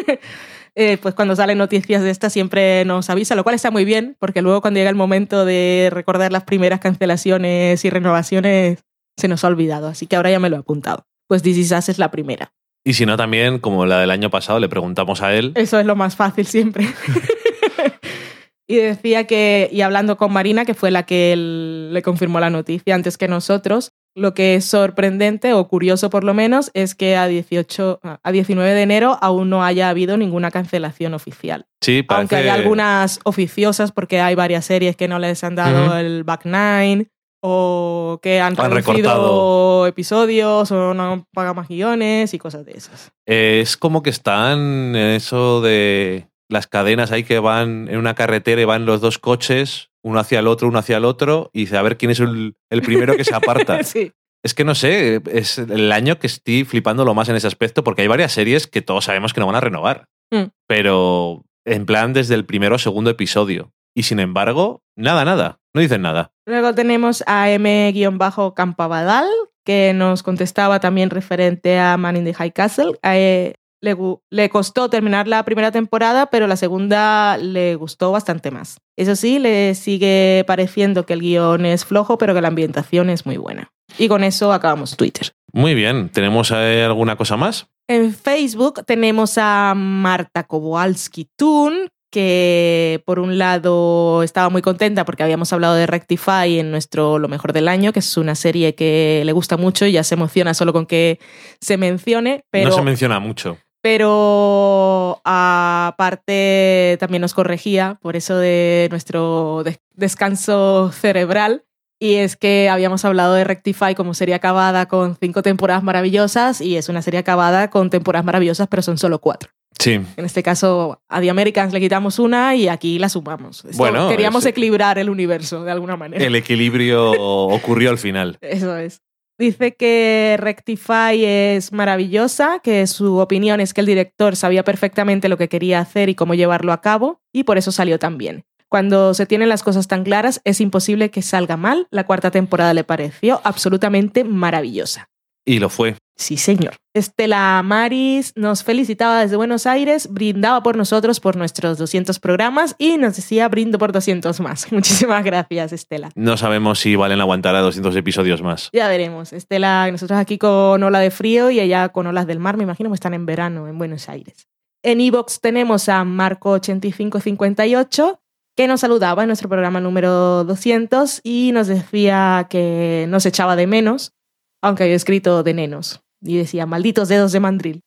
Eh, 0.75 0.97
pues 1.01 1.13
cuando 1.13 1.35
salen 1.35 1.57
noticias 1.57 2.03
de 2.03 2.09
estas 2.09 2.31
siempre 2.31 2.85
nos 2.85 3.09
avisa, 3.09 3.35
lo 3.35 3.43
cual 3.43 3.55
está 3.55 3.69
muy 3.69 3.83
bien, 3.83 4.15
porque 4.17 4.41
luego 4.41 4.61
cuando 4.61 4.77
llega 4.77 4.89
el 4.89 4.95
momento 4.95 5.43
de 5.43 5.89
recordar 5.91 6.31
las 6.31 6.43
primeras 6.45 6.79
cancelaciones 6.79 7.83
y 7.83 7.89
renovaciones, 7.89 8.79
se 9.19 9.27
nos 9.27 9.43
ha 9.43 9.47
olvidado. 9.47 9.87
Así 9.87 10.07
que 10.07 10.15
ahora 10.15 10.31
ya 10.31 10.39
me 10.39 10.49
lo 10.49 10.55
he 10.55 10.59
apuntado. 10.59 11.05
Pues 11.27 11.43
This 11.43 11.57
Is 11.57 11.71
Us 11.71 11.89
es 11.89 11.99
la 11.99 12.09
primera. 12.11 12.53
Y 12.83 12.93
si 12.93 13.05
no, 13.05 13.17
también, 13.17 13.59
como 13.59 13.85
la 13.85 13.99
del 13.99 14.09
año 14.09 14.29
pasado, 14.29 14.59
le 14.59 14.69
preguntamos 14.69 15.21
a 15.21 15.33
él. 15.33 15.51
Eso 15.55 15.79
es 15.79 15.85
lo 15.85 15.95
más 15.95 16.15
fácil 16.15 16.47
siempre. 16.47 16.87
y 18.67 18.77
decía 18.77 19.27
que, 19.27 19.69
y 19.71 19.81
hablando 19.81 20.17
con 20.17 20.31
Marina, 20.31 20.65
que 20.65 20.73
fue 20.73 20.89
la 20.89 21.03
que 21.03 21.33
él 21.33 21.93
le 21.93 22.01
confirmó 22.01 22.39
la 22.39 22.49
noticia 22.49 22.95
antes 22.95 23.17
que 23.17 23.27
nosotros, 23.27 23.91
lo 24.15 24.33
que 24.33 24.55
es 24.55 24.65
sorprendente 24.65 25.53
o 25.53 25.67
curioso 25.67 26.09
por 26.09 26.23
lo 26.23 26.33
menos 26.33 26.71
es 26.73 26.95
que 26.95 27.15
a 27.15 27.27
18 27.27 27.99
a 28.01 28.31
19 28.31 28.73
de 28.73 28.81
enero 28.81 29.17
aún 29.21 29.49
no 29.49 29.63
haya 29.63 29.89
habido 29.89 30.17
ninguna 30.17 30.51
cancelación 30.51 31.13
oficial. 31.13 31.67
Sí, 31.81 32.03
parece... 32.03 32.35
Aunque 32.35 32.49
hay 32.49 32.59
algunas 32.59 33.19
oficiosas 33.23 33.91
porque 33.91 34.19
hay 34.19 34.35
varias 34.35 34.65
series 34.65 34.95
que 34.95 35.07
no 35.07 35.19
les 35.19 35.43
han 35.43 35.55
dado 35.55 35.97
el 35.97 36.23
back 36.23 36.45
nine 36.45 37.07
o 37.41 38.19
que 38.21 38.39
han, 38.41 38.59
Han 38.59 38.71
recortado. 38.71 39.87
episodios 39.87 40.71
o 40.71 40.93
no 40.93 41.27
pagado 41.33 41.55
más 41.55 41.67
guiones 41.67 42.33
y 42.33 42.39
cosas 42.39 42.65
de 42.65 42.73
esas. 42.73 43.11
Es 43.25 43.77
como 43.77 44.03
que 44.03 44.09
están 44.09 44.95
en 44.95 45.15
eso 45.15 45.61
de 45.61 46.27
las 46.49 46.67
cadenas 46.67 47.11
ahí 47.11 47.23
que 47.23 47.39
van 47.39 47.87
en 47.89 47.97
una 47.97 48.15
carretera 48.15 48.61
y 48.61 48.65
van 48.65 48.85
los 48.85 49.01
dos 49.01 49.19
coches, 49.19 49.89
uno 50.03 50.19
hacia 50.19 50.39
el 50.39 50.47
otro, 50.47 50.67
uno 50.67 50.79
hacia 50.79 50.97
el 50.97 51.05
otro, 51.05 51.49
y 51.53 51.61
dice 51.61 51.77
a 51.77 51.81
ver 51.81 51.97
quién 51.97 52.11
es 52.11 52.19
el, 52.19 52.55
el 52.69 52.81
primero 52.81 53.15
que 53.15 53.23
se 53.23 53.35
aparta. 53.35 53.83
sí. 53.83 54.11
Es 54.43 54.53
que 54.53 54.63
no 54.63 54.73
sé, 54.73 55.21
es 55.31 55.57
el 55.57 55.91
año 55.91 56.17
que 56.17 56.27
estoy 56.27 56.63
flipando 56.63 57.03
lo 57.03 57.13
más 57.13 57.27
en 57.27 57.35
ese 57.35 57.47
aspecto 57.47 57.83
porque 57.83 58.03
hay 58.03 58.07
varias 58.07 58.31
series 58.31 58.67
que 58.67 58.81
todos 58.81 59.05
sabemos 59.05 59.33
que 59.33 59.41
no 59.41 59.47
van 59.47 59.57
a 59.57 59.61
renovar. 59.61 60.05
Mm. 60.31 60.45
Pero 60.65 61.43
en 61.65 61.85
plan 61.85 62.13
desde 62.13 62.35
el 62.35 62.45
primero 62.45 62.75
o 62.75 62.79
segundo 62.79 63.09
episodio. 63.09 63.71
Y 63.99 64.03
sin 64.03 64.21
embargo, 64.21 64.81
nada, 64.95 65.25
nada. 65.25 65.59
No 65.73 65.81
dicen 65.81 66.01
nada. 66.01 66.31
Luego 66.45 66.73
tenemos 66.73 67.21
a 67.27 67.51
M-Campabadal, 67.51 69.27
que 69.65 69.91
nos 69.93 70.23
contestaba 70.23 70.79
también 70.79 71.09
referente 71.09 71.77
a 71.77 71.97
Man 71.97 72.15
in 72.15 72.23
the 72.23 72.33
High 72.33 72.53
Castle. 72.53 72.97
Eh, 73.03 73.55
le, 73.81 73.97
le 74.29 74.49
costó 74.49 74.89
terminar 74.89 75.27
la 75.27 75.43
primera 75.43 75.73
temporada, 75.73 76.27
pero 76.27 76.47
la 76.47 76.55
segunda 76.55 77.35
le 77.35 77.75
gustó 77.75 78.13
bastante 78.13 78.51
más. 78.51 78.77
Eso 78.95 79.17
sí, 79.17 79.37
le 79.37 79.75
sigue 79.75 80.45
pareciendo 80.47 81.05
que 81.05 81.11
el 81.11 81.19
guion 81.19 81.65
es 81.65 81.83
flojo, 81.83 82.17
pero 82.17 82.33
que 82.33 82.39
la 82.39 82.47
ambientación 82.47 83.09
es 83.09 83.25
muy 83.25 83.35
buena. 83.35 83.73
Y 83.97 84.07
con 84.07 84.23
eso 84.23 84.53
acabamos 84.53 84.95
Twitter. 84.95 85.33
Muy 85.51 85.75
bien. 85.75 86.07
¿Tenemos 86.07 86.51
eh, 86.55 86.85
alguna 86.85 87.17
cosa 87.17 87.35
más? 87.35 87.67
En 87.89 88.13
Facebook 88.13 88.85
tenemos 88.85 89.37
a 89.37 89.73
Marta 89.75 90.43
Kowalski 90.43 91.27
Tun, 91.35 91.89
que 92.11 93.01
por 93.05 93.19
un 93.19 93.37
lado 93.37 94.23
estaba 94.23 94.49
muy 94.49 94.61
contenta 94.61 95.05
porque 95.05 95.23
habíamos 95.23 95.51
hablado 95.53 95.75
de 95.75 95.85
Rectify 95.87 96.59
en 96.59 96.71
nuestro 96.71 97.19
Lo 97.19 97.27
mejor 97.27 97.53
del 97.53 97.67
año, 97.67 97.93
que 97.93 97.99
es 97.99 98.17
una 98.17 98.35
serie 98.35 98.75
que 98.75 99.21
le 99.25 99.31
gusta 99.31 99.57
mucho 99.57 99.85
y 99.85 99.91
ya 99.93 100.03
se 100.03 100.15
emociona 100.15 100.53
solo 100.53 100.73
con 100.73 100.85
que 100.85 101.19
se 101.61 101.77
mencione, 101.77 102.43
pero 102.51 102.69
No 102.69 102.75
se 102.75 102.81
menciona 102.81 103.19
mucho. 103.19 103.57
pero 103.81 105.21
aparte 105.23 106.97
también 106.99 107.21
nos 107.21 107.33
corregía 107.33 107.97
por 108.01 108.15
eso 108.15 108.37
de 108.37 108.87
nuestro 108.91 109.63
des- 109.63 109.79
descanso 109.95 110.91
cerebral. 110.91 111.63
Y 112.01 112.15
es 112.15 112.37
que 112.37 112.69
habíamos 112.69 113.03
hablado 113.03 113.33
de 113.33 113.43
Rectify 113.43 113.93
como 113.93 114.13
serie 114.13 114.33
acabada 114.33 114.85
con 114.87 115.17
cinco 115.17 115.41
temporadas 115.41 115.83
maravillosas 115.83 116.61
y 116.61 116.77
es 116.77 116.87
una 116.87 117.01
serie 117.01 117.19
acabada 117.19 117.69
con 117.69 117.89
temporadas 117.89 118.23
maravillosas, 118.25 118.69
pero 118.69 118.81
son 118.81 118.97
solo 118.97 119.19
cuatro. 119.19 119.49
Sí. 119.79 119.93
En 119.93 120.25
este 120.25 120.43
caso, 120.43 121.01
a 121.07 121.21
The 121.21 121.29
Americans 121.29 121.71
le 121.73 121.79
quitamos 121.79 122.19
una 122.19 122.53
y 122.55 122.67
aquí 122.67 122.99
la 122.99 123.07
sumamos. 123.09 123.63
Esto- 123.65 123.77
Bueno, 123.77 124.09
queríamos 124.09 124.45
equilibrar 124.45 124.99
el 124.99 125.09
universo 125.09 125.63
de 125.63 125.71
alguna 125.71 125.95
manera. 125.95 126.23
El 126.23 126.35
equilibrio 126.35 127.11
ocurrió 127.53 127.89
al 127.89 127.97
final. 127.97 128.37
Eso 128.41 128.75
es. 128.77 129.01
Dice 129.37 129.73
que 129.75 130.35
Rectify 130.37 131.23
es 131.23 131.71
maravillosa, 131.71 132.59
que 132.61 132.85
su 132.87 133.19
opinión 133.19 133.61
es 133.61 133.73
que 133.73 133.79
el 133.79 133.87
director 133.87 134.35
sabía 134.35 134.65
perfectamente 134.65 135.29
lo 135.29 135.37
que 135.37 135.47
quería 135.47 135.79
hacer 135.79 136.09
y 136.09 136.15
cómo 136.15 136.33
llevarlo 136.33 136.73
a 136.73 136.81
cabo, 136.81 137.21
y 137.33 137.45
por 137.45 137.57
eso 137.57 137.71
salió 137.71 137.99
tan 137.99 138.17
bien. 138.17 138.43
Cuando 138.67 139.13
se 139.13 139.25
tienen 139.25 139.47
las 139.47 139.63
cosas 139.63 139.87
tan 139.87 140.03
claras, 140.03 140.41
es 140.43 140.59
imposible 140.59 141.09
que 141.09 141.21
salga 141.21 141.55
mal. 141.55 141.87
La 141.89 142.05
cuarta 142.05 142.31
temporada 142.31 142.73
le 142.73 142.83
pareció 142.83 143.39
absolutamente 143.45 144.25
maravillosa. 144.25 145.09
Y 145.49 145.57
lo 145.57 145.69
fue. 145.69 145.95
Sí, 146.15 146.37
señor. 146.37 146.75
Estela 146.93 147.59
Maris 147.65 148.33
nos 148.35 148.63
felicitaba 148.63 149.21
desde 149.21 149.35
Buenos 149.35 149.65
Aires, 149.65 150.13
brindaba 150.13 150.61
por 150.61 150.77
nosotros 150.77 151.19
por 151.19 151.37
nuestros 151.37 151.79
200 151.79 152.19
programas 152.19 152.75
y 152.77 152.97
nos 152.97 153.15
decía 153.15 153.49
brindo 153.49 153.79
por 153.79 153.91
200 153.91 154.39
más. 154.41 154.67
Muchísimas 154.71 155.23
gracias, 155.23 155.73
Estela. 155.73 156.11
No 156.13 156.37
sabemos 156.37 156.77
si 156.77 156.95
valen 156.95 157.19
aguantar 157.19 157.55
a 157.55 157.61
200 157.61 157.95
episodios 157.95 158.43
más. 158.43 158.69
Ya 158.73 158.87
veremos. 158.87 159.33
Estela, 159.33 159.89
nosotros 159.89 160.19
aquí 160.19 160.37
con 160.37 160.83
ola 160.83 160.99
de 160.99 161.09
frío 161.09 161.49
y 161.49 161.59
ella 161.59 161.89
con 161.89 162.05
olas 162.05 162.27
del 162.27 162.37
mar, 162.37 162.55
me 162.55 162.63
imagino 162.63 162.91
que 162.91 162.95
están 162.95 163.15
en 163.15 163.25
verano 163.25 163.67
en 163.67 163.79
Buenos 163.79 164.07
Aires. 164.07 164.47
En 164.83 165.01
Evox 165.01 165.41
tenemos 165.41 165.89
a 165.89 166.03
Marco8558, 166.03 168.19
que 168.55 168.67
nos 168.67 168.81
saludaba 168.81 169.23
en 169.23 169.29
nuestro 169.29 169.49
programa 169.49 169.81
número 169.81 170.43
200 170.43 171.21
y 171.23 171.49
nos 171.53 171.65
decía 171.65 172.45
que 172.51 173.07
nos 173.09 173.25
echaba 173.25 173.55
de 173.55 173.65
menos, 173.65 174.13
aunque 174.61 174.83
había 174.83 174.95
escrito 174.95 175.43
de 175.43 175.53
nenos. 175.53 176.01
Y 176.21 176.37
decía, 176.37 176.65
malditos 176.65 177.07
dedos 177.07 177.31
de 177.31 177.39
mandril. 177.39 177.81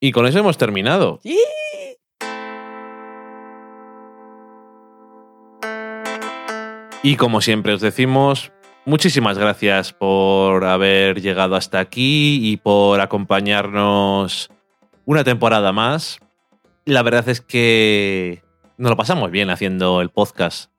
Y 0.00 0.12
con 0.12 0.26
eso 0.26 0.38
hemos 0.38 0.58
terminado. 0.58 1.20
Y 7.02 7.16
como 7.16 7.40
siempre 7.40 7.74
os 7.74 7.82
decimos, 7.82 8.50
muchísimas 8.86 9.38
gracias 9.38 9.92
por 9.92 10.64
haber 10.64 11.20
llegado 11.20 11.54
hasta 11.54 11.78
aquí 11.78 12.40
y 12.42 12.56
por 12.56 13.00
acompañarnos 13.00 14.50
una 15.04 15.22
temporada 15.22 15.70
más. 15.72 16.18
La 16.86 17.02
verdad 17.02 17.28
es 17.28 17.40
que 17.40 18.42
nos 18.78 18.90
lo 18.90 18.96
pasamos 18.96 19.30
bien 19.30 19.50
haciendo 19.50 20.00
el 20.00 20.08
podcast. 20.08 20.70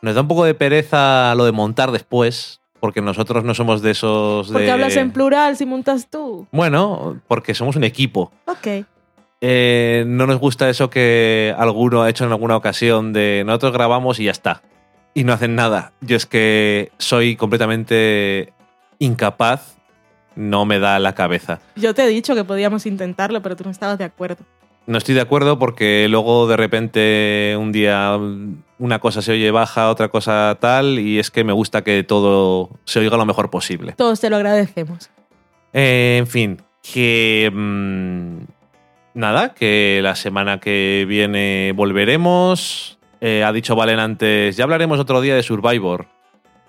Nos 0.00 0.14
da 0.14 0.20
un 0.20 0.28
poco 0.28 0.44
de 0.44 0.54
pereza 0.54 1.34
lo 1.34 1.44
de 1.44 1.52
montar 1.52 1.90
después, 1.90 2.60
porque 2.80 3.00
nosotros 3.00 3.44
no 3.44 3.54
somos 3.54 3.82
de 3.82 3.90
esos 3.90 4.48
¿Por 4.48 4.60
de... 4.60 4.66
qué 4.66 4.70
hablas 4.70 4.96
en 4.96 5.10
plural 5.10 5.56
si 5.56 5.66
montas 5.66 6.08
tú? 6.08 6.46
Bueno, 6.52 7.20
porque 7.26 7.54
somos 7.54 7.76
un 7.76 7.84
equipo. 7.84 8.32
Ok. 8.46 8.84
Eh, 9.40 10.04
no 10.06 10.26
nos 10.26 10.38
gusta 10.38 10.68
eso 10.68 10.90
que 10.90 11.54
alguno 11.56 12.02
ha 12.02 12.10
hecho 12.10 12.24
en 12.24 12.32
alguna 12.32 12.56
ocasión 12.56 13.12
de 13.12 13.44
nosotros 13.46 13.72
grabamos 13.72 14.18
y 14.18 14.24
ya 14.24 14.32
está. 14.32 14.62
Y 15.14 15.24
no 15.24 15.32
hacen 15.32 15.54
nada. 15.54 15.92
Yo 16.00 16.16
es 16.16 16.26
que 16.26 16.92
soy 16.98 17.36
completamente 17.36 18.52
incapaz, 18.98 19.76
no 20.34 20.64
me 20.64 20.78
da 20.78 20.98
la 20.98 21.14
cabeza. 21.14 21.60
Yo 21.76 21.94
te 21.94 22.04
he 22.04 22.08
dicho 22.08 22.34
que 22.34 22.44
podíamos 22.44 22.86
intentarlo, 22.86 23.42
pero 23.42 23.56
tú 23.56 23.64
no 23.64 23.70
estabas 23.70 23.98
de 23.98 24.04
acuerdo. 24.04 24.44
No 24.86 24.98
estoy 24.98 25.14
de 25.14 25.20
acuerdo 25.20 25.58
porque 25.58 26.06
luego 26.08 26.46
de 26.48 26.56
repente 26.56 27.56
un 27.58 27.72
día 27.72 28.18
una 28.78 28.98
cosa 28.98 29.22
se 29.22 29.32
oye 29.32 29.50
baja, 29.50 29.90
otra 29.90 30.08
cosa 30.08 30.56
tal, 30.60 30.98
y 30.98 31.18
es 31.18 31.30
que 31.30 31.44
me 31.44 31.52
gusta 31.52 31.82
que 31.82 32.02
todo 32.04 32.70
se 32.84 33.00
oiga 33.00 33.16
lo 33.16 33.26
mejor 33.26 33.50
posible. 33.50 33.92
Todos 33.92 34.20
te 34.20 34.30
lo 34.30 34.36
agradecemos. 34.36 35.10
Eh, 35.72 36.16
en 36.18 36.26
fin, 36.26 36.62
que... 36.82 37.50
mm, 37.52 38.58
nada, 39.18 39.54
que 39.54 40.00
la 40.02 40.14
semana 40.14 40.60
que 40.60 41.04
viene 41.08 41.72
volveremos. 41.74 42.98
Eh, 43.20 43.42
ha 43.42 43.52
dicho 43.52 43.74
Valen 43.74 43.98
antes, 43.98 44.56
ya 44.56 44.64
hablaremos 44.64 45.00
otro 45.00 45.20
día 45.20 45.34
de 45.34 45.42
Survivor. 45.42 46.06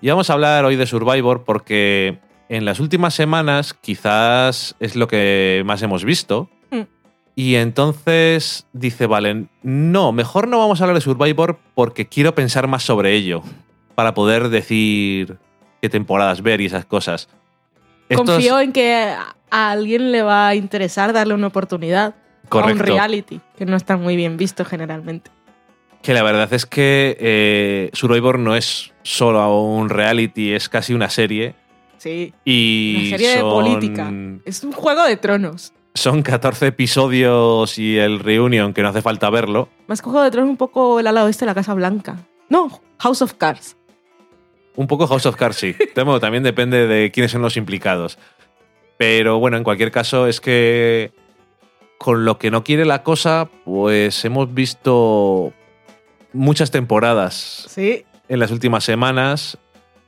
Y 0.00 0.08
vamos 0.08 0.30
a 0.30 0.32
hablar 0.32 0.64
hoy 0.64 0.76
de 0.76 0.86
Survivor 0.86 1.44
porque 1.44 2.18
en 2.48 2.64
las 2.64 2.80
últimas 2.80 3.14
semanas 3.14 3.74
quizás 3.74 4.74
es 4.80 4.96
lo 4.96 5.06
que 5.06 5.62
más 5.64 5.80
hemos 5.82 6.04
visto. 6.04 6.50
Y 7.36 7.54
entonces 7.54 8.66
dice 8.72 9.06
Valen, 9.06 9.48
no, 9.62 10.12
mejor 10.12 10.48
no 10.48 10.58
vamos 10.58 10.80
a 10.80 10.84
hablar 10.84 10.96
de 10.96 11.00
Survivor 11.00 11.58
porque 11.74 12.06
quiero 12.06 12.34
pensar 12.34 12.66
más 12.68 12.82
sobre 12.82 13.14
ello. 13.14 13.42
Para 13.94 14.14
poder 14.14 14.48
decir 14.48 15.38
qué 15.80 15.88
temporadas 15.88 16.42
ver 16.42 16.60
y 16.60 16.66
esas 16.66 16.84
cosas. 16.84 17.28
Estos- 18.08 18.26
Confío 18.28 18.60
en 18.60 18.72
que 18.72 19.14
a 19.50 19.70
alguien 19.70 20.12
le 20.12 20.22
va 20.22 20.48
a 20.48 20.54
interesar 20.54 21.12
darle 21.12 21.34
una 21.34 21.46
oportunidad 21.46 22.06
a 22.14 22.14
un 22.42 22.48
Correcto. 22.48 22.82
reality, 22.84 23.40
que 23.56 23.64
no 23.66 23.76
está 23.76 23.96
muy 23.96 24.16
bien 24.16 24.36
visto 24.36 24.64
generalmente. 24.64 25.30
Que 26.02 26.14
la 26.14 26.22
verdad 26.22 26.52
es 26.52 26.66
que 26.66 27.16
eh, 27.20 27.90
Survivor 27.92 28.38
no 28.38 28.56
es 28.56 28.92
solo 29.02 29.60
un 29.62 29.88
reality, 29.90 30.52
es 30.52 30.68
casi 30.68 30.94
una 30.94 31.10
serie. 31.10 31.54
Sí. 31.98 32.32
Y 32.44 32.96
Una 33.08 33.18
serie 33.18 33.36
de 33.36 33.40
política. 33.42 34.10
Es 34.46 34.64
un 34.64 34.72
juego 34.72 35.04
de 35.04 35.16
tronos. 35.18 35.72
Son 36.00 36.22
14 36.22 36.68
episodios 36.68 37.76
y 37.76 37.98
el 37.98 38.20
reunion, 38.20 38.72
que 38.72 38.80
no 38.80 38.88
hace 38.88 39.02
falta 39.02 39.28
verlo. 39.28 39.68
Más 39.86 40.00
que 40.00 40.08
Juego 40.08 40.22
de 40.24 40.30
Tronos, 40.30 40.48
un 40.48 40.56
poco 40.56 40.98
el 40.98 41.06
ala 41.06 41.24
oeste 41.24 41.44
de 41.44 41.50
la 41.50 41.54
Casa 41.54 41.74
Blanca. 41.74 42.16
No, 42.48 42.80
House 43.00 43.20
of 43.20 43.34
Cards. 43.34 43.76
Un 44.76 44.86
poco 44.86 45.06
House 45.06 45.26
of 45.26 45.36
Cards, 45.36 45.56
sí. 45.56 45.76
También 45.94 46.42
depende 46.42 46.86
de 46.86 47.10
quiénes 47.10 47.32
son 47.32 47.42
los 47.42 47.58
implicados. 47.58 48.16
Pero 48.96 49.38
bueno, 49.40 49.58
en 49.58 49.62
cualquier 49.62 49.90
caso, 49.90 50.26
es 50.26 50.40
que 50.40 51.12
con 51.98 52.24
lo 52.24 52.38
que 52.38 52.50
no 52.50 52.64
quiere 52.64 52.86
la 52.86 53.02
cosa, 53.02 53.50
pues 53.66 54.24
hemos 54.24 54.54
visto 54.54 55.52
muchas 56.32 56.70
temporadas 56.70 57.66
Sí. 57.68 58.06
en 58.30 58.38
las 58.38 58.50
últimas 58.52 58.84
semanas. 58.84 59.58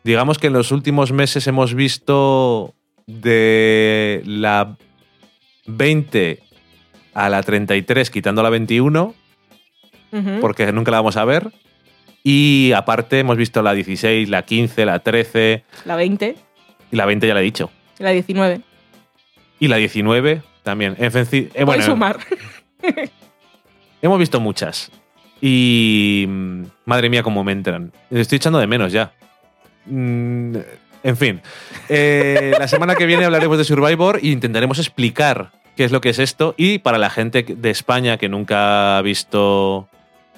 Digamos 0.04 0.38
que 0.38 0.46
en 0.46 0.54
los 0.54 0.72
últimos 0.72 1.12
meses 1.12 1.46
hemos 1.48 1.74
visto 1.74 2.72
de 3.06 4.22
la 4.24 4.78
20 5.76 6.40
a 7.14 7.28
la 7.28 7.42
33, 7.42 8.10
quitando 8.10 8.42
la 8.42 8.50
21, 8.50 9.14
Ujú. 10.12 10.40
porque 10.40 10.70
nunca 10.72 10.90
la 10.90 10.98
vamos 10.98 11.16
a 11.16 11.24
ver. 11.24 11.50
Y 12.24 12.72
aparte 12.76 13.18
hemos 13.18 13.36
visto 13.36 13.62
la 13.62 13.74
16, 13.74 14.28
la 14.28 14.42
15, 14.42 14.84
la 14.86 14.98
13 15.00 15.64
La 15.84 15.96
20 15.96 16.36
y 16.92 16.96
la 16.96 17.04
20 17.06 17.26
ya 17.26 17.34
la 17.34 17.40
he 17.40 17.44
dicho. 17.44 17.70
y 17.98 18.02
la 18.04 18.10
19. 18.10 18.60
Y 19.58 19.68
la 19.68 19.76
19 19.76 20.42
también. 20.62 20.94
En 20.98 21.10
fin, 21.12 21.26
sí, 21.26 21.48
eh, 21.54 21.64
bueno, 21.64 21.82
sumar. 21.84 22.18
hemos 24.02 24.18
visto 24.18 24.40
muchas. 24.40 24.90
Y 25.40 26.26
mm, 26.28 26.62
madre 26.84 27.08
mía, 27.10 27.22
cómo 27.22 27.42
me 27.44 27.52
entran. 27.52 27.92
Les 28.10 28.22
Estoy 28.22 28.36
echando 28.36 28.58
de 28.58 28.66
menos 28.66 28.92
ya. 28.92 29.12
Mm, 29.86 30.56
En 31.04 31.16
fin, 31.16 31.40
Eh, 31.88 32.54
la 32.56 32.68
semana 32.68 32.94
que 32.94 33.06
viene 33.06 33.24
hablaremos 33.24 33.58
de 33.58 33.64
Survivor 33.64 34.20
e 34.22 34.28
intentaremos 34.28 34.78
explicar 34.78 35.50
qué 35.76 35.84
es 35.84 35.92
lo 35.92 36.00
que 36.00 36.10
es 36.10 36.18
esto. 36.18 36.54
Y 36.56 36.78
para 36.78 36.98
la 36.98 37.10
gente 37.10 37.42
de 37.42 37.70
España 37.70 38.16
que 38.18 38.28
nunca 38.28 38.98
ha 38.98 39.02
visto 39.02 39.88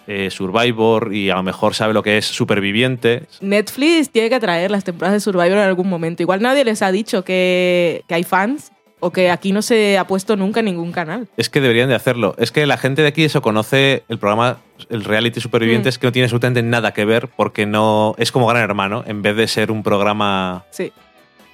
eh, 0.06 0.31
Survivor 0.31 1.15
y 1.15 1.31
a 1.31 1.36
lo 1.36 1.43
mejor 1.43 1.74
sabe 1.74 1.94
lo 1.94 2.02
que 2.02 2.19
es 2.19 2.27
Superviviente, 2.27 3.23
Netflix 3.40 4.11
tiene 4.11 4.28
que 4.31 4.40
traer 4.40 4.70
las 4.70 4.85
temporadas 4.85 5.15
de 5.15 5.20
Survivor 5.20 5.52
en 5.59 5.65
algún 5.65 5.89
momento. 5.89 6.23
Igual 6.23 6.43
nadie 6.43 6.65
les 6.65 6.82
ha 6.82 6.93
dicho 6.93 7.24
que, 7.24 8.02
que 8.09 8.15
hay 8.15 8.24
fans 8.24 8.70
o 9.01 9.11
que 9.11 9.31
aquí 9.31 9.52
no 9.52 9.61
se 9.61 9.98
ha 9.98 10.06
puesto 10.06 10.35
nunca 10.36 10.61
en 10.61 10.66
ningún 10.66 10.90
canal. 10.93 11.28
es 11.36 11.51
que 11.51 11.61
deberían 11.61 11.89
de 11.90 11.94
hacerlo. 11.94 12.35
Es 12.39 12.52
que 12.52 12.65
la 12.66 12.78
gente 12.78 13.02
de 13.02 13.09
aquí 13.09 13.24
eso 13.24 13.43
conoce 13.43 14.02
el 14.09 14.19
programa, 14.19 14.59
el 14.89 15.05
reality 15.05 15.40
Supervivientes, 15.43 15.98
que 15.98 16.06
no 16.06 16.12
tiene 16.12 16.24
absolutamente 16.24 16.62
nada 16.62 16.93
que 16.94 17.05
ver 17.05 17.28
porque 17.28 17.66
no 17.66 18.15
es 18.19 18.32
como 18.32 18.47
Gran 18.47 18.62
Hermano, 18.62 19.05
en 19.06 19.20
vez 19.20 19.36
de 19.36 19.47
ser 19.47 19.70
un 19.70 19.82
programa 19.82 20.65
Sí. 20.70 20.90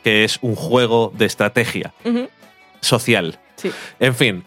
que 0.05 0.23
es 0.23 0.39
un 0.43 0.55
juego 0.55 1.13
de 1.17 1.27
estrategia 1.27 1.93
social. 2.81 3.39
Sí. 3.61 3.71
En 3.99 4.15
fin, 4.15 4.45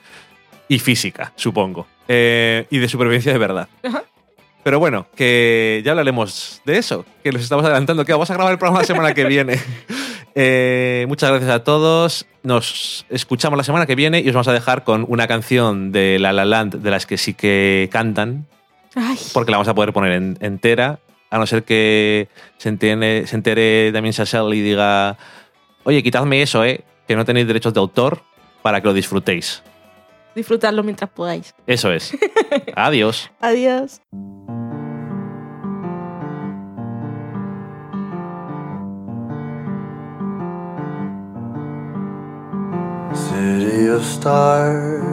y 0.67 0.79
física, 0.79 1.31
supongo. 1.35 1.87
Eh, 2.07 2.65
y 2.69 2.79
de 2.79 2.89
supervivencia 2.89 3.31
de 3.31 3.37
verdad. 3.37 3.67
Ajá. 3.83 4.03
Pero 4.63 4.79
bueno, 4.79 5.07
que 5.15 5.81
ya 5.85 5.91
hablaremos 5.91 6.61
de 6.65 6.77
eso, 6.77 7.05
que 7.23 7.31
los 7.33 7.41
estamos 7.41 7.65
adelantando, 7.65 8.05
que 8.05 8.13
vamos 8.13 8.29
a 8.31 8.33
grabar 8.33 8.53
el 8.53 8.57
programa 8.59 8.79
la 8.81 8.85
semana 8.87 9.13
que 9.13 9.25
viene. 9.25 9.59
Eh, 10.35 11.05
muchas 11.07 11.29
gracias 11.29 11.51
a 11.51 11.63
todos. 11.63 12.25
Nos 12.41 13.05
escuchamos 13.11 13.55
la 13.55 13.63
semana 13.63 13.85
que 13.85 13.93
viene 13.93 14.19
y 14.19 14.27
os 14.29 14.33
vamos 14.33 14.47
a 14.47 14.53
dejar 14.53 14.83
con 14.83 15.05
una 15.07 15.27
canción 15.27 15.91
de 15.91 16.17
La 16.17 16.33
La 16.33 16.43
Land 16.43 16.77
de 16.77 16.89
las 16.89 17.05
que 17.05 17.19
sí 17.19 17.35
que 17.35 17.87
cantan, 17.91 18.47
Ay, 18.95 19.15
porque 19.31 19.51
la 19.51 19.57
vamos 19.57 19.67
a 19.67 19.75
poder 19.75 19.93
poner 19.93 20.13
en- 20.13 20.37
entera, 20.41 20.97
a 21.29 21.37
no 21.37 21.45
ser 21.45 21.63
que 21.65 22.29
se 22.57 22.69
entere, 22.69 23.27
se 23.27 23.35
entere 23.35 23.91
Damien 23.91 24.11
Chazelle 24.11 24.55
y 24.55 24.61
diga, 24.61 25.17
oye, 25.83 26.01
quitadme 26.01 26.41
eso, 26.41 26.65
¿eh? 26.65 26.83
que 27.07 27.15
no 27.15 27.25
tenéis 27.25 27.45
derechos 27.45 27.71
de 27.75 27.79
autor 27.81 28.23
para 28.63 28.81
que 28.81 28.87
lo 28.87 28.93
disfrutéis. 28.93 29.61
disfrutarlo 30.35 30.81
mientras 30.81 31.11
podáis. 31.11 31.53
Eso 31.67 31.91
es. 31.91 32.11
Adiós. 32.75 33.29
Adiós. 33.39 34.01
City 43.13 43.87
of 43.87 44.03
stars, 44.03 45.03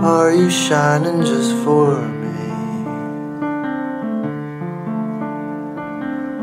are 0.00 0.32
you 0.32 0.50
shining 0.50 1.22
just 1.22 1.52
for 1.64 1.94
me? 2.20 2.38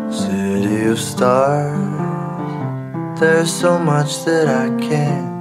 City 0.10 0.86
of 0.92 1.00
stars, 1.00 1.76
there's 3.20 3.52
so 3.52 3.78
much 3.78 4.24
that 4.26 4.48
I 4.48 4.70
can't 4.80 5.37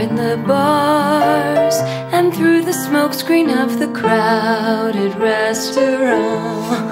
In 0.00 0.14
the 0.16 0.36
bars 0.46 1.74
and 2.12 2.32
through 2.34 2.62
the 2.64 2.72
smokescreen 2.72 3.50
of 3.62 3.78
the 3.78 3.88
crowded 3.88 5.14
restaurants. 5.16 6.86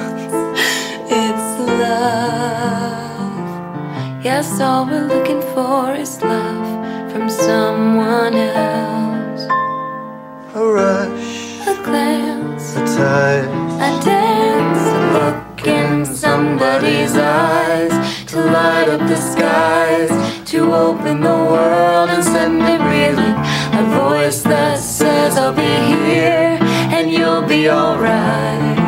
It's 1.10 1.58
love. 1.80 3.08
Yes, 4.24 4.60
all 4.60 4.84
we're 4.86 5.06
looking 5.06 5.40
for 5.54 5.94
is 5.94 6.20
love 6.22 7.10
from 7.10 7.28
someone 7.30 8.34
else. 8.34 9.42
A 10.54 10.62
rush, 10.64 11.60
A 11.66 11.74
glance, 11.82 12.76
a 12.76 12.80
touch. 12.80 13.48
a 13.88 13.90
dance, 14.04 14.82
a 14.98 15.00
look 15.16 15.66
in 15.66 16.04
somebody's 16.04 17.16
eyes 17.16 17.92
to 18.26 18.36
light 18.44 18.88
up 18.88 19.00
the 19.08 19.16
skies, 19.16 20.10
to 20.48 20.72
open 20.72 21.20
the 21.20 21.28
world 21.28 22.08
and 22.08 22.24
send 22.24 22.58
me 22.58 22.72
reeling. 22.78 23.36
A 23.74 23.84
voice 24.00 24.40
that 24.44 24.78
says 24.78 25.36
I'll 25.36 25.52
be 25.52 25.62
here 25.62 26.56
and 26.96 27.10
you'll 27.10 27.42
be 27.42 27.68
alright. 27.68 28.78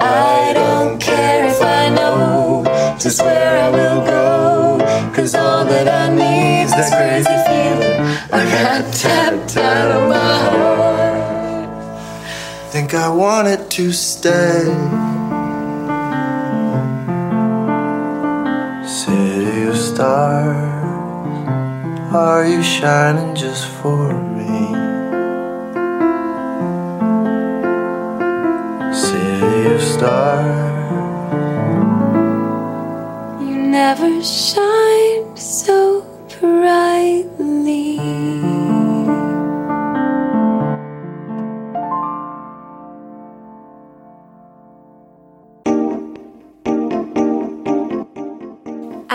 I 0.00 0.52
don't 0.54 1.00
care 1.00 1.48
if 1.48 1.60
I 1.60 1.88
know 1.88 2.62
just 3.00 3.22
where 3.22 3.64
I 3.64 3.70
will 3.70 4.06
go. 4.06 5.12
Cause 5.12 5.34
all 5.34 5.64
that 5.64 5.88
I 5.88 6.14
need 6.14 6.62
is 6.62 6.70
that 6.70 6.92
crazy 6.94 7.38
feeling 7.48 8.00
I 8.32 8.44
got 8.54 8.94
tapped 8.94 9.56
out 9.56 9.90
of 9.90 10.08
my 10.08 10.38
heart. 10.54 11.70
Think 12.70 12.94
I 12.94 13.08
want 13.08 13.48
it 13.48 13.68
to 13.70 13.90
stay. 13.90 15.05
Of 19.66 19.76
stars, 19.76 20.56
are 22.14 22.46
you 22.46 22.62
shining 22.62 23.34
just 23.34 23.66
for 23.66 24.12
me? 24.14 24.58
City 28.94 29.74
of 29.74 29.82
stars. 29.82 30.92
You 33.42 33.56
never 33.56 34.22
shine 34.22 35.36
so 35.36 36.06
brightly. 36.38 37.35